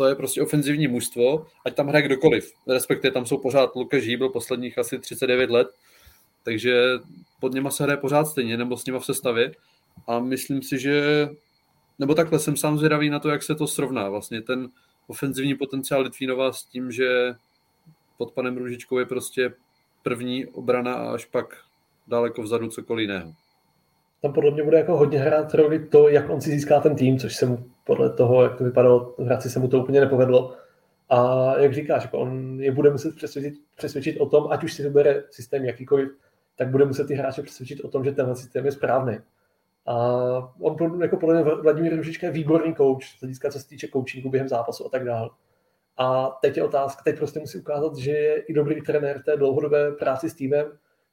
to 0.00 0.06
je 0.06 0.14
prostě 0.14 0.42
ofenzivní 0.42 0.88
mužstvo, 0.88 1.46
ať 1.64 1.74
tam 1.74 1.88
hraje 1.88 2.04
kdokoliv. 2.04 2.52
Respektive 2.68 3.12
tam 3.12 3.26
jsou 3.26 3.38
pořád 3.38 3.76
Lukáš 3.76 4.02
Žíbl 4.02 4.28
posledních 4.28 4.78
asi 4.78 4.98
39 4.98 5.50
let, 5.50 5.68
takže 6.42 6.84
pod 7.40 7.52
něma 7.52 7.70
se 7.70 7.82
hraje 7.82 7.96
pořád 7.96 8.24
stejně, 8.24 8.56
nebo 8.56 8.76
s 8.76 8.86
nima 8.86 8.98
v 8.98 9.04
sestavě. 9.04 9.52
A 10.06 10.20
myslím 10.20 10.62
si, 10.62 10.78
že, 10.78 11.28
nebo 11.98 12.14
takhle 12.14 12.38
jsem 12.38 12.56
sám 12.56 12.78
zvědavý 12.78 13.10
na 13.10 13.18
to, 13.18 13.28
jak 13.28 13.42
se 13.42 13.54
to 13.54 13.66
srovná. 13.66 14.08
Vlastně 14.08 14.42
ten 14.42 14.68
ofenzivní 15.06 15.54
potenciál 15.54 16.02
Litvínova 16.02 16.52
s 16.52 16.64
tím, 16.64 16.90
že 16.90 17.34
pod 18.18 18.32
panem 18.32 18.56
Růžičkou 18.56 18.98
je 18.98 19.06
prostě 19.06 19.52
první 20.02 20.46
obrana 20.46 20.94
a 20.94 21.14
až 21.14 21.24
pak 21.24 21.56
daleko 22.08 22.42
vzadu 22.42 22.68
cokoliv 22.68 23.02
jiného 23.02 23.32
tam 24.22 24.32
podle 24.32 24.50
mě 24.50 24.62
bude 24.62 24.76
jako 24.78 24.96
hodně 24.96 25.18
hrát 25.18 25.54
roli 25.54 25.86
to, 25.86 26.08
jak 26.08 26.30
on 26.30 26.40
si 26.40 26.50
získá 26.50 26.80
ten 26.80 26.96
tým, 26.96 27.18
což 27.18 27.36
se 27.36 27.46
mu 27.46 27.64
podle 27.90 28.10
toho, 28.10 28.42
jak 28.42 28.56
to 28.58 28.64
vypadalo 28.64 29.14
v 29.18 29.24
Hradci, 29.24 29.50
se 29.50 29.58
mu 29.58 29.68
to 29.68 29.82
úplně 29.82 30.00
nepovedlo. 30.00 30.56
A 31.08 31.52
jak 31.58 31.74
říkáš, 31.74 32.02
jako 32.02 32.18
on 32.18 32.60
je 32.60 32.72
bude 32.72 32.90
muset 32.90 33.16
přesvědčit, 33.16 33.54
přesvědčit 33.76 34.20
o 34.20 34.26
tom, 34.26 34.46
ať 34.50 34.64
už 34.64 34.72
si 34.72 34.82
vybere 34.82 35.24
systém 35.30 35.64
jakýkoliv, 35.64 36.08
tak 36.56 36.68
bude 36.68 36.84
muset 36.84 37.06
ty 37.06 37.14
hráče 37.14 37.42
přesvědčit 37.42 37.80
o 37.80 37.88
tom, 37.88 38.04
že 38.04 38.12
tenhle 38.12 38.36
systém 38.36 38.66
je 38.66 38.72
správný. 38.72 39.18
A 39.86 39.94
on 40.60 41.02
jako 41.02 41.16
podle 41.16 41.34
mě 41.34 41.54
Vladimír 41.54 41.96
Ružička 41.96 42.26
je 42.26 42.32
výborný 42.32 42.74
coach, 42.74 43.04
z 43.04 43.20
hlediska 43.20 43.50
co 43.50 43.58
se 43.58 43.68
týče 43.68 43.88
coachingu 43.88 44.30
během 44.30 44.48
zápasu 44.48 44.86
a 44.86 44.88
tak 44.88 45.04
dále. 45.04 45.30
A 45.96 46.38
teď 46.42 46.56
je 46.56 46.62
otázka, 46.62 47.02
teď 47.04 47.16
prostě 47.16 47.40
musí 47.40 47.58
ukázat, 47.58 47.96
že 47.96 48.10
je 48.10 48.40
i 48.40 48.52
dobrý 48.52 48.82
trenér 48.82 49.22
té 49.22 49.36
dlouhodobé 49.36 49.92
práci 49.92 50.30
s 50.30 50.34
týmem, 50.34 50.66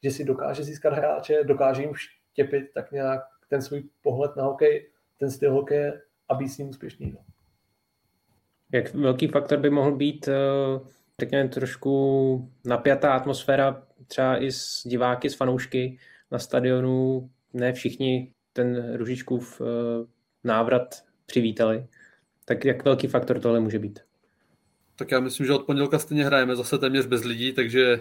že 0.03 0.11
si 0.11 0.23
dokáže 0.23 0.63
získat 0.63 0.93
hráče, 0.93 1.43
dokáže 1.43 1.81
jim 1.81 1.91
vtěpit 2.31 2.65
tak 2.73 2.91
nějak 2.91 3.21
ten 3.49 3.61
svůj 3.61 3.83
pohled 4.01 4.35
na 4.35 4.43
hokej, 4.43 4.89
ten 5.19 5.31
styl 5.31 5.53
hokeje 5.53 6.01
a 6.29 6.35
být 6.35 6.49
s 6.49 6.57
ním 6.57 6.69
úspěšný. 6.69 7.11
No. 7.11 7.19
Jak 8.71 8.93
velký 8.93 9.27
faktor 9.27 9.59
by 9.59 9.69
mohl 9.69 9.95
být, 9.95 10.27
eh, 10.27 10.33
řekněme, 11.19 11.49
trošku 11.49 12.51
napjatá 12.65 13.13
atmosféra 13.13 13.83
třeba 14.07 14.43
i 14.43 14.51
s 14.51 14.81
diváky, 14.85 15.29
s 15.29 15.35
fanoušky 15.35 15.99
na 16.31 16.39
stadionu. 16.39 17.29
Ne 17.53 17.73
všichni 17.73 18.33
ten 18.53 18.95
Ružičkův 18.95 19.61
eh, 19.61 19.65
návrat 20.43 21.03
přivítali. 21.25 21.87
Tak 22.45 22.65
jak 22.65 22.85
velký 22.85 23.07
faktor 23.07 23.39
tohle 23.39 23.59
může 23.59 23.79
být? 23.79 23.99
Tak 24.95 25.11
já 25.11 25.19
myslím, 25.19 25.45
že 25.45 25.53
od 25.53 25.65
pondělka 25.65 25.99
stejně 25.99 26.25
hrajeme 26.25 26.55
zase 26.55 26.77
téměř 26.77 27.05
bez 27.05 27.23
lidí, 27.23 27.53
takže 27.53 27.99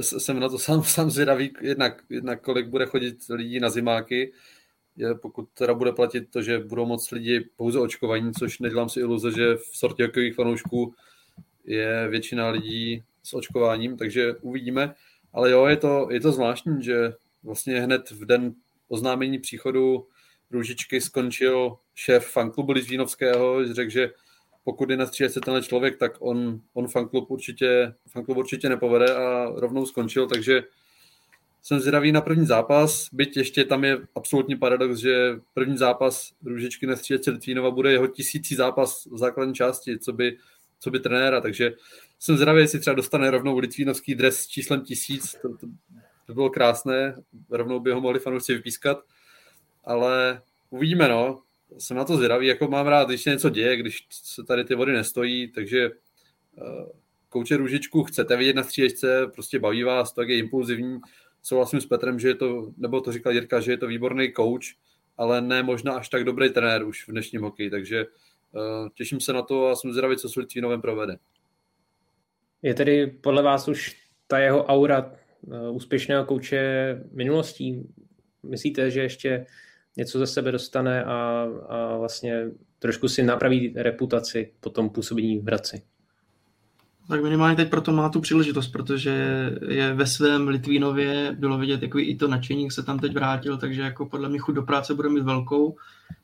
jsem 0.00 0.40
na 0.40 0.48
to 0.48 0.58
sám, 0.58 0.82
sám 0.82 1.10
zvědavý, 1.10 1.52
jednak, 1.60 2.02
jednak 2.10 2.40
kolik 2.40 2.68
bude 2.68 2.86
chodit 2.86 3.16
lidí 3.30 3.60
na 3.60 3.70
zimáky, 3.70 4.32
pokud 5.22 5.48
teda 5.54 5.74
bude 5.74 5.92
platit 5.92 6.30
to, 6.30 6.42
že 6.42 6.58
budou 6.58 6.86
moc 6.86 7.10
lidi 7.10 7.40
pouze 7.56 7.78
očkovaní, 7.78 8.32
což 8.32 8.58
nedělám 8.58 8.88
si 8.88 9.00
iluze, 9.00 9.32
že 9.32 9.56
v 9.56 9.76
sortě 9.76 10.06
hokejových 10.06 10.34
fanoušků 10.34 10.94
je 11.64 12.08
většina 12.08 12.48
lidí 12.48 13.04
s 13.22 13.34
očkováním, 13.34 13.96
takže 13.96 14.34
uvidíme. 14.34 14.94
Ale 15.32 15.50
jo, 15.50 15.66
je 15.66 15.76
to, 15.76 16.08
je 16.10 16.20
to 16.20 16.32
zvláštní, 16.32 16.82
že 16.82 17.12
vlastně 17.42 17.80
hned 17.80 18.10
v 18.10 18.24
den 18.24 18.54
oznámení 18.88 19.38
příchodu 19.38 20.06
Růžičky 20.50 21.00
skončil 21.00 21.76
šéf 21.94 22.26
fanklubu 22.26 22.72
Litvínovského, 22.72 23.74
řekl, 23.74 23.90
že 23.90 24.10
pokud 24.64 24.90
je 24.90 24.96
na 24.96 25.06
se 25.06 25.40
tenhle 25.40 25.62
člověk, 25.62 25.98
tak 25.98 26.12
on, 26.18 26.60
on 26.72 26.88
fanklub, 26.88 27.30
určitě, 27.30 27.94
fanklub 28.08 28.38
určitě 28.38 28.68
nepovede 28.68 29.14
a 29.14 29.52
rovnou 29.56 29.86
skončil, 29.86 30.26
takže 30.26 30.62
jsem 31.62 31.80
zvědavý 31.80 32.12
na 32.12 32.20
první 32.20 32.46
zápas, 32.46 33.08
byť 33.12 33.36
ještě 33.36 33.64
tam 33.64 33.84
je 33.84 33.98
absolutní 34.14 34.56
paradox, 34.56 34.98
že 34.98 35.40
první 35.54 35.76
zápas 35.76 36.32
Růžičky 36.44 36.86
na 36.86 36.96
střílece 36.96 37.30
Litvínova 37.30 37.70
bude 37.70 37.92
jeho 37.92 38.06
tisící 38.06 38.54
zápas 38.54 39.06
v 39.10 39.18
základní 39.18 39.54
části, 39.54 39.98
co 39.98 40.12
by, 40.12 40.36
co 40.80 40.90
by 40.90 41.00
trenéra, 41.00 41.40
takže 41.40 41.72
jsem 42.18 42.36
zvědavý, 42.36 42.60
jestli 42.60 42.80
třeba 42.80 42.94
dostane 42.94 43.30
rovnou 43.30 43.58
litvínovský 43.58 44.14
dres 44.14 44.40
s 44.40 44.46
číslem 44.46 44.80
tisíc, 44.80 45.36
to, 45.42 45.48
to, 45.48 45.66
to 46.26 46.34
bylo 46.34 46.50
krásné, 46.50 47.16
rovnou 47.50 47.80
by 47.80 47.92
ho 47.92 48.00
mohli 48.00 48.18
fanoušci 48.18 48.54
vypískat, 48.54 48.98
ale 49.84 50.42
uvidíme, 50.70 51.08
no. 51.08 51.42
Jsem 51.78 51.96
na 51.96 52.04
to 52.04 52.16
zvědavý, 52.16 52.46
jako 52.46 52.68
mám 52.68 52.86
rád, 52.86 53.08
když 53.08 53.22
se 53.22 53.30
něco 53.30 53.50
děje, 53.50 53.76
když 53.76 54.06
se 54.10 54.44
tady 54.44 54.64
ty 54.64 54.74
vody 54.74 54.92
nestojí, 54.92 55.52
takže 55.52 55.90
uh, 55.90 56.88
kouče 57.28 57.56
Růžičku 57.56 58.04
chcete 58.04 58.36
vidět 58.36 58.56
na 58.56 58.62
střílečce, 58.62 59.26
prostě 59.34 59.58
baví 59.58 59.82
vás, 59.82 60.12
tak 60.12 60.28
je 60.28 60.38
impulzivní, 60.38 61.00
souhlasím 61.42 61.80
s 61.80 61.86
Petrem, 61.86 62.18
že 62.18 62.28
je 62.28 62.34
to, 62.34 62.72
nebo 62.76 63.00
to 63.00 63.12
říkal 63.12 63.32
Jirka, 63.32 63.60
že 63.60 63.72
je 63.72 63.76
to 63.76 63.86
výborný 63.86 64.32
coach, 64.32 64.64
ale 65.16 65.40
ne 65.40 65.62
možná 65.62 65.92
až 65.92 66.08
tak 66.08 66.24
dobrý 66.24 66.50
trenér 66.50 66.84
už 66.84 67.08
v 67.08 67.10
dnešním 67.10 67.42
hokeji, 67.42 67.70
takže 67.70 68.06
uh, 68.52 68.88
těším 68.94 69.20
se 69.20 69.32
na 69.32 69.42
to 69.42 69.68
a 69.68 69.76
jsem 69.76 69.92
zvědavý, 69.92 70.16
co 70.16 70.28
s 70.28 70.36
Litvínovem 70.36 70.80
provede. 70.80 71.16
Je 72.62 72.74
tedy 72.74 73.06
podle 73.06 73.42
vás 73.42 73.68
už 73.68 73.96
ta 74.26 74.38
jeho 74.38 74.64
aura 74.64 75.12
uh, 75.40 75.76
úspěšného 75.76 76.24
kouče 76.24 77.02
minulostí? 77.12 77.88
Myslíte, 78.42 78.90
že 78.90 79.00
ještě 79.00 79.46
něco 79.96 80.18
ze 80.18 80.26
sebe 80.26 80.52
dostane 80.52 81.04
a, 81.04 81.48
a 81.68 81.96
vlastně 81.96 82.46
trošku 82.78 83.08
si 83.08 83.22
napraví 83.22 83.74
reputaci 83.76 84.52
po 84.60 84.70
tom 84.70 84.90
působení 84.90 85.38
v 85.38 85.46
Hradci? 85.46 85.82
Tak 87.10 87.22
minimálně 87.22 87.56
teď 87.56 87.70
proto 87.70 87.92
má 87.92 88.08
tu 88.08 88.20
příležitost, 88.20 88.68
protože 88.68 89.12
je 89.68 89.94
ve 89.94 90.06
svém 90.06 90.48
Litvínově, 90.48 91.36
bylo 91.38 91.58
vidět 91.58 91.82
jako 91.82 91.98
i 91.98 92.14
to 92.14 92.28
nadšení, 92.28 92.70
se 92.70 92.82
tam 92.82 92.98
teď 92.98 93.14
vrátil, 93.14 93.58
takže 93.58 93.82
jako 93.82 94.06
podle 94.06 94.28
mě 94.28 94.38
chuť 94.38 94.54
do 94.54 94.62
práce 94.62 94.94
bude 94.94 95.08
mít 95.08 95.22
velkou, 95.22 95.76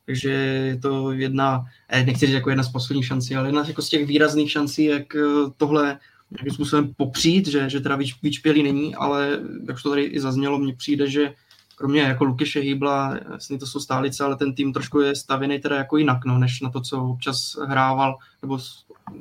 takže 0.05 0.31
je 0.31 0.79
to 0.79 1.11
jedna, 1.11 1.65
eh, 1.89 2.05
nechci 2.05 2.25
říct 2.25 2.35
jako 2.35 2.49
jedna 2.49 2.63
z 2.63 2.71
posledních 2.71 3.05
šancí, 3.05 3.35
ale 3.35 3.47
jedna 3.47 3.63
jako 3.67 3.81
z 3.81 3.89
těch 3.89 4.07
výrazných 4.07 4.51
šancí, 4.51 4.85
jak 4.85 5.15
eh, 5.15 5.21
tohle 5.57 5.99
nějakým 6.31 6.53
způsobem 6.53 6.93
popřít, 6.97 7.47
že, 7.47 7.69
že 7.69 7.79
teda 7.79 7.95
víc, 7.95 8.15
víc 8.23 8.41
není, 8.43 8.95
ale 8.95 9.39
jak 9.67 9.81
to 9.83 9.89
tady 9.89 10.03
i 10.03 10.19
zaznělo, 10.19 10.59
mně 10.59 10.73
přijde, 10.73 11.09
že 11.09 11.33
kromě 11.75 12.01
jako 12.01 12.23
Lukeše 12.23 12.59
Hýbla, 12.59 13.19
jasně 13.31 13.57
to 13.57 13.67
jsou 13.67 13.79
stálice, 13.79 14.23
ale 14.23 14.35
ten 14.35 14.55
tým 14.55 14.73
trošku 14.73 14.99
je 14.99 15.15
stavěný 15.15 15.59
teda 15.59 15.75
jako 15.75 15.97
jinak, 15.97 16.25
no, 16.25 16.37
než 16.37 16.61
na 16.61 16.69
to, 16.69 16.81
co 16.81 17.03
občas 17.03 17.57
hrával, 17.67 18.17
nebo 18.41 18.59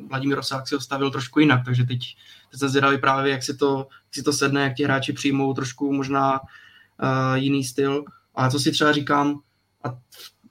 Vladimír 0.08 0.36
Rosák 0.36 0.68
si 0.68 0.74
ho 0.74 0.80
stavil 0.80 1.10
trošku 1.10 1.40
jinak, 1.40 1.64
takže 1.64 1.84
teď, 1.84 2.16
se 2.54 2.68
zvědavý 2.68 2.98
právě, 2.98 3.32
jak 3.32 3.42
si, 3.42 3.56
to, 3.56 3.78
jak 3.78 4.14
si 4.14 4.22
to 4.22 4.32
sedne, 4.32 4.62
jak 4.62 4.74
ti 4.74 4.84
hráči 4.84 5.12
přijmou 5.12 5.54
trošku 5.54 5.92
možná 5.92 6.40
uh, 6.40 7.34
jiný 7.34 7.64
styl. 7.64 8.04
Ale 8.34 8.50
co 8.50 8.58
si 8.58 8.72
třeba 8.72 8.92
říkám, 8.92 9.40
a 9.84 9.90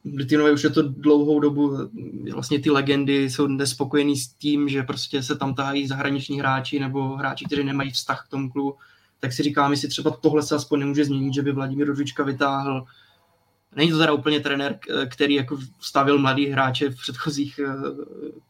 v 0.03 0.15
Litinovi 0.15 0.51
už 0.51 0.63
je 0.63 0.69
to 0.69 0.81
dlouhou 0.81 1.39
dobu, 1.39 1.77
vlastně 2.33 2.59
ty 2.59 2.69
legendy 2.69 3.29
jsou 3.29 3.47
nespokojení 3.47 4.17
s 4.17 4.27
tím, 4.27 4.69
že 4.69 4.83
prostě 4.83 5.23
se 5.23 5.35
tam 5.35 5.55
tahají 5.55 5.87
zahraniční 5.87 6.39
hráči 6.39 6.79
nebo 6.79 7.15
hráči, 7.15 7.45
kteří 7.45 7.63
nemají 7.63 7.91
vztah 7.91 8.25
k 8.25 8.29
tomu 8.29 8.49
klubu, 8.49 8.77
tak 9.19 9.33
si 9.33 9.43
říkám, 9.43 9.71
jestli 9.71 9.87
třeba 9.87 10.11
tohle 10.11 10.43
se 10.43 10.55
aspoň 10.55 10.79
nemůže 10.79 11.05
změnit, 11.05 11.33
že 11.33 11.41
by 11.41 11.51
Vladimír 11.51 11.87
Ružička 11.87 12.23
vytáhl 12.23 12.85
Není 13.75 13.91
to 13.91 13.97
teda 13.97 14.13
úplně 14.13 14.39
trenér, 14.39 14.79
který 15.09 15.33
jako 15.33 15.57
stavil 15.79 16.19
mladý 16.19 16.47
hráče 16.47 16.89
v 16.89 16.95
předchozích 16.95 17.59
eh, 17.59 17.73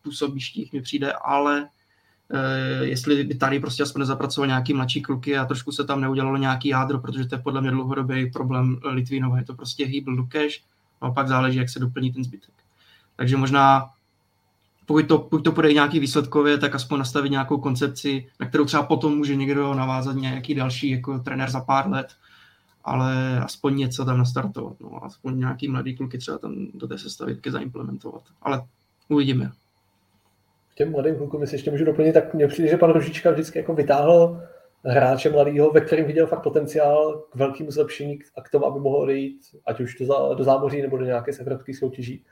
působištích, 0.03 0.73
mi 0.73 0.81
přijde, 0.81 1.13
ale 1.13 1.69
eh, 2.33 2.85
jestli 2.85 3.23
by 3.23 3.35
tady 3.35 3.59
prostě 3.59 3.83
aspoň 3.83 3.99
nezapracoval 3.99 4.47
nějaký 4.47 4.73
mladší 4.73 5.01
kluky 5.01 5.37
a 5.37 5.45
trošku 5.45 5.71
se 5.71 5.83
tam 5.83 6.01
neudělalo 6.01 6.37
nějaký 6.37 6.69
jádro, 6.69 6.99
protože 6.99 7.25
to 7.25 7.35
je 7.35 7.41
podle 7.41 7.61
mě 7.61 7.71
dlouhodobý 7.71 8.31
problém 8.31 8.79
Litvínova. 8.83 9.37
Je 9.37 9.45
to 9.45 9.53
prostě 9.53 9.85
hýbl 9.85 10.11
Lukeš, 10.11 10.63
a 11.01 11.11
pak 11.11 11.27
záleží, 11.27 11.57
jak 11.57 11.69
se 11.69 11.79
doplní 11.79 12.13
ten 12.13 12.23
zbytek. 12.23 12.53
Takže 13.15 13.37
možná 13.37 13.89
pokud 14.85 15.07
to, 15.07 15.17
pokud 15.17 15.43
to 15.43 15.51
půjde 15.51 15.73
nějaký 15.73 15.99
výsledkově, 15.99 16.57
tak 16.57 16.75
aspoň 16.75 16.99
nastavit 16.99 17.29
nějakou 17.29 17.57
koncepci, 17.57 18.27
na 18.39 18.47
kterou 18.47 18.65
třeba 18.65 18.83
potom 18.83 19.17
může 19.17 19.35
někdo 19.35 19.73
navázat 19.73 20.15
nějaký 20.15 20.55
další 20.55 20.89
jako 20.89 21.19
trenér 21.19 21.49
za 21.49 21.61
pár 21.61 21.89
let, 21.89 22.07
ale 22.85 23.39
aspoň 23.39 23.75
něco 23.77 24.05
tam 24.05 24.17
nastartovat, 24.17 24.79
no, 24.79 25.03
aspoň 25.03 25.39
nějaký 25.39 25.67
mladý 25.67 25.97
kluky 25.97 26.17
třeba 26.17 26.37
tam 26.37 26.67
do 26.73 26.87
té 26.87 26.97
sestavitky 26.97 27.51
zaimplementovat, 27.51 28.23
ale 28.41 28.63
uvidíme. 29.09 29.51
K 30.73 30.75
těm 30.75 30.91
mladým 30.91 31.15
klukům, 31.15 31.47
si 31.47 31.55
ještě 31.55 31.71
můžu 31.71 31.85
doplnit, 31.85 32.13
tak 32.13 32.33
mně 32.33 32.47
přijde, 32.47 32.69
že 32.69 32.77
pan 32.77 32.91
Rožička 32.91 33.31
vždycky 33.31 33.59
jako 33.59 33.73
vytáhl 33.73 34.41
hráče 34.85 35.29
mladého, 35.29 35.71
ve 35.71 35.81
kterém 35.81 36.05
viděl 36.05 36.27
fakt 36.27 36.43
potenciál 36.43 37.23
k 37.31 37.35
velkému 37.35 37.71
zlepšení 37.71 38.19
a 38.37 38.41
k 38.41 38.49
tomu, 38.49 38.65
aby 38.65 38.79
mohl 38.79 38.97
odejít, 38.97 39.41
ať 39.65 39.79
už 39.79 39.95
do, 39.99 40.05
zá, 40.05 40.33
do 40.33 40.43
zámoří 40.43 40.81
nebo 40.81 40.97
do 40.97 41.05
nějaké 41.05 41.33
severovské 41.33 41.73
soutěží. 41.73 42.25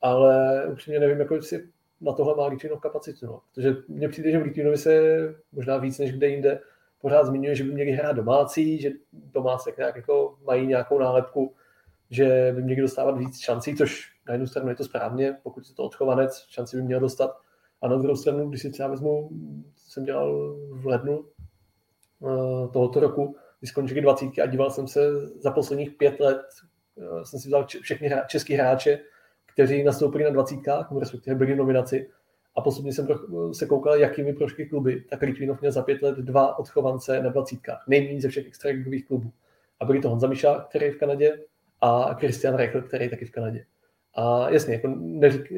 Ale 0.00 0.66
upřímně 0.72 1.00
nevím, 1.00 1.20
jako 1.20 1.42
si 1.42 1.68
na 2.00 2.12
tohle 2.12 2.34
má 2.36 2.46
Litvinov 2.46 2.80
kapacitu. 2.80 3.26
No. 3.26 3.40
Protože 3.54 3.76
mně 3.88 4.08
přijde, 4.08 4.30
že 4.30 4.38
v 4.38 4.42
Litvinovi 4.42 4.76
se 4.76 5.00
možná 5.52 5.76
víc 5.76 5.98
než 5.98 6.12
kde 6.12 6.28
jinde 6.28 6.60
pořád 7.02 7.26
zmiňuje, 7.26 7.54
že 7.54 7.64
by 7.64 7.72
měli 7.72 7.90
hrát 7.90 8.12
domácí, 8.12 8.80
že 8.80 8.90
domácí 9.12 9.70
nějak 9.78 9.96
jako 9.96 10.38
mají 10.44 10.66
nějakou 10.66 10.98
nálepku, 10.98 11.54
že 12.10 12.52
by 12.54 12.62
měli 12.62 12.80
dostávat 12.80 13.18
víc 13.18 13.40
šancí, 13.40 13.76
což 13.76 14.12
na 14.28 14.34
jednu 14.34 14.46
stranu 14.46 14.68
je 14.68 14.74
to 14.74 14.84
správně, 14.84 15.36
pokud 15.42 15.68
je 15.68 15.74
to 15.74 15.84
odchovanec, 15.84 16.46
šanci 16.48 16.76
by 16.76 16.82
měl 16.82 17.00
dostat. 17.00 17.36
A 17.82 17.88
na 17.88 17.96
druhou 17.96 18.16
stranu, 18.16 18.48
když 18.48 18.62
si 18.62 18.70
třeba 18.70 18.88
vezmu, 18.88 19.30
jsem 19.76 20.04
dělal 20.04 20.56
v 20.70 20.86
lednu 20.86 21.24
eh, 21.24 22.68
tohoto 22.72 23.00
roku, 23.00 23.36
když 23.60 23.70
skončili 23.70 24.00
dvacítky 24.00 24.42
a 24.42 24.46
díval 24.46 24.70
jsem 24.70 24.88
se 24.88 25.28
za 25.28 25.50
posledních 25.50 25.90
pět 25.90 26.20
let, 26.20 26.42
eh, 26.98 27.24
jsem 27.24 27.40
si 27.40 27.48
vzal 27.48 27.66
všechny 27.82 28.10
český 28.26 28.54
hráče, 28.54 28.98
kteří 29.46 29.82
nastoupili 29.82 30.24
na 30.24 30.30
dvacítkách, 30.30 30.92
respektive 30.98 31.36
byli 31.36 31.56
nominaci, 31.56 32.10
a 32.54 32.60
posledně 32.60 32.92
jsem 32.92 33.08
se 33.52 33.66
koukal, 33.66 33.96
jakými 33.96 34.32
prošly 34.32 34.66
kluby, 34.66 35.04
tak 35.10 35.22
Litvinov 35.22 35.60
měl 35.60 35.72
za 35.72 35.82
pět 35.82 36.02
let 36.02 36.16
dva 36.16 36.58
odchovance 36.58 37.22
na 37.22 37.30
dvacítkách, 37.30 37.84
nejméně 37.88 38.20
ze 38.20 38.28
všech 38.28 38.46
extraligových 38.46 39.06
klubů. 39.06 39.32
A 39.80 39.84
byli 39.84 40.00
to 40.00 40.10
Honza 40.10 40.26
Miša, 40.26 40.66
který 40.68 40.86
je 40.86 40.92
v 40.92 40.98
Kanadě, 40.98 41.38
a 41.80 42.14
Christian 42.14 42.54
Rechl, 42.54 42.82
který 42.82 43.04
je 43.04 43.10
taky 43.10 43.24
v 43.24 43.30
Kanadě. 43.30 43.64
A 44.14 44.50
jasně, 44.50 44.74
jako 44.74 44.88
neřík, 44.96 45.52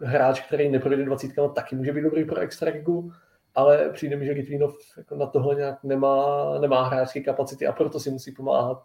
hráč, 0.00 0.40
který 0.40 0.68
neprojde 0.68 1.04
dvacítkama, 1.04 1.48
taky 1.48 1.76
může 1.76 1.92
být 1.92 2.02
dobrý 2.02 2.24
pro 2.24 2.40
extraligu, 2.40 3.12
ale 3.54 3.90
přijde 3.90 4.16
mi, 4.16 4.26
že 4.26 4.32
Litvinov 4.32 4.74
jako 4.96 5.16
na 5.16 5.26
tohle 5.26 5.54
nějak 5.54 5.84
nemá, 5.84 6.58
nemá 6.60 6.88
hráčské 6.88 7.20
kapacity 7.20 7.66
a 7.66 7.72
proto 7.72 8.00
si 8.00 8.10
musí 8.10 8.32
pomáhat 8.32 8.84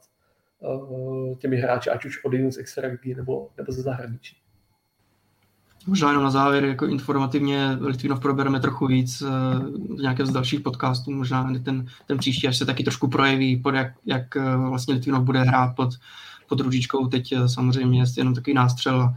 uh, 0.60 1.38
těmi 1.38 1.58
hráči, 1.58 1.90
ať 1.90 2.06
už 2.06 2.26
odejdu 2.26 2.52
z 2.52 2.58
extraligy 2.58 3.16
nebo, 3.16 3.50
nebo 3.58 3.72
ze 3.72 3.82
zahraničí. 3.82 4.43
Možná 5.88 6.08
jenom 6.08 6.24
na 6.24 6.30
závěr, 6.30 6.66
jako 6.66 6.86
informativně 6.86 7.78
Litvinov 7.82 8.20
probereme 8.20 8.60
trochu 8.60 8.88
víc 8.88 9.22
v 9.22 10.02
nějakém 10.02 10.26
z 10.26 10.32
dalších 10.32 10.60
podcastů, 10.60 11.12
možná 11.12 11.54
ten, 11.64 11.86
ten 12.08 12.18
příští, 12.18 12.48
až 12.48 12.58
se 12.58 12.66
taky 12.66 12.84
trošku 12.84 13.08
projeví, 13.08 13.58
pod 13.58 13.76
jak, 13.76 13.94
jak 14.06 14.36
uh, 14.36 14.70
vlastně 14.70 14.94
Litvinov 14.94 15.24
bude 15.24 15.44
hrát 15.44 15.76
pod, 15.76 15.94
pod 16.50 16.60
ružičkou. 16.60 17.08
Teď 17.08 17.36
uh, 17.36 17.46
samozřejmě 17.46 18.00
je 18.02 18.06
jenom 18.18 18.34
takový 18.34 18.54
nástřel. 18.54 19.14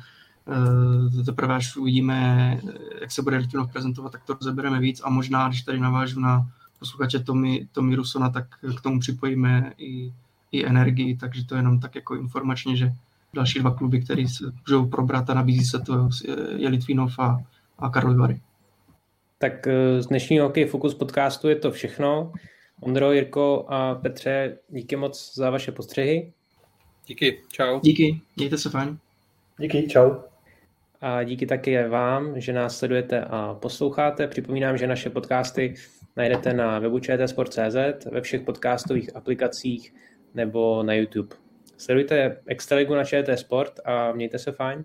Teprve 1.25 1.55
až 1.55 1.77
uvidíme, 1.77 2.61
jak 3.01 3.13
se 3.13 3.23
bude 3.23 3.37
Litvinov 3.37 3.73
prezentovat, 3.73 4.13
tak 4.13 4.25
to 4.25 4.35
rozebereme 4.35 4.81
víc 4.81 5.01
a 5.05 5.11
možná, 5.11 5.49
když 5.49 5.63
tady 5.63 5.81
navážu 5.81 6.21
na 6.21 6.47
posluchače 6.79 7.19
Tomi, 7.19 7.69
Tomi 7.73 7.95
Rusona, 7.95 8.31
tak 8.31 8.45
k 8.79 8.81
tomu 8.81 9.01
připojíme 9.01 9.73
i, 9.79 10.13
i 10.53 10.67
energii, 10.67 11.17
takže 11.17 11.45
to 11.45 11.55
je 11.55 11.59
jenom 11.59 11.81
tak 11.81 11.95
jako 11.95 12.15
informačně, 12.15 12.77
že 12.77 12.93
další 13.37 13.59
dva 13.59 13.75
kluby, 13.75 14.01
které 14.01 14.29
se 14.29 14.45
můžou 14.69 14.87
probrat 14.87 15.31
a 15.31 15.35
nabízí 15.35 15.65
se 15.65 15.81
to, 15.81 16.09
je 16.57 16.69
Litvinov 16.69 17.19
a, 17.19 17.39
a 17.79 17.89
Karlovy 17.89 18.19
Vary. 18.19 18.41
Tak 19.39 19.67
eh, 19.67 20.03
z 20.03 20.07
dnešního 20.07 20.47
Hokej 20.47 20.65
Focus 20.65 20.95
podcastu 20.95 21.49
je 21.49 21.57
to 21.57 21.71
všechno. 21.71 22.33
Ondro, 22.81 23.13
Jirko 23.13 23.67
a 23.69 23.95
Petře, 23.95 24.59
díky 24.69 24.97
moc 24.97 25.35
za 25.35 25.51
vaše 25.51 25.73
postřehy. 25.73 26.33
Díky, 27.07 27.43
čau. 27.53 27.81
Díky, 27.81 28.21
mějte 28.37 28.59
se 28.59 28.71
fajn. 28.71 28.99
Díky, 29.59 29.89
čau. 29.89 30.11
a 31.01 31.23
díky 31.23 31.47
také 31.47 31.89
vám, 31.89 32.41
že 32.41 32.53
nás 32.53 32.79
sledujete 32.79 33.21
a 33.21 33.55
posloucháte. 33.55 34.29
Připomínám, 34.29 34.79
že 34.79 34.87
naše 34.87 35.11
podcasty 35.11 35.75
najdete 36.17 36.55
na 36.55 36.79
webu 36.79 36.99
čtsport.cz, 36.99 38.05
ve 38.13 38.21
všech 38.21 38.41
podcastových 38.41 39.17
aplikacích 39.17 39.95
nebo 40.35 40.83
na 40.83 40.95
YouTube. 40.95 41.46
Sledujte 41.77 42.43
Extraligu 42.47 42.95
na 42.95 43.05
ČT 43.05 43.39
Sport 43.39 43.81
a 43.85 44.13
mějte 44.13 44.39
se 44.39 44.53
fajn. 44.53 44.85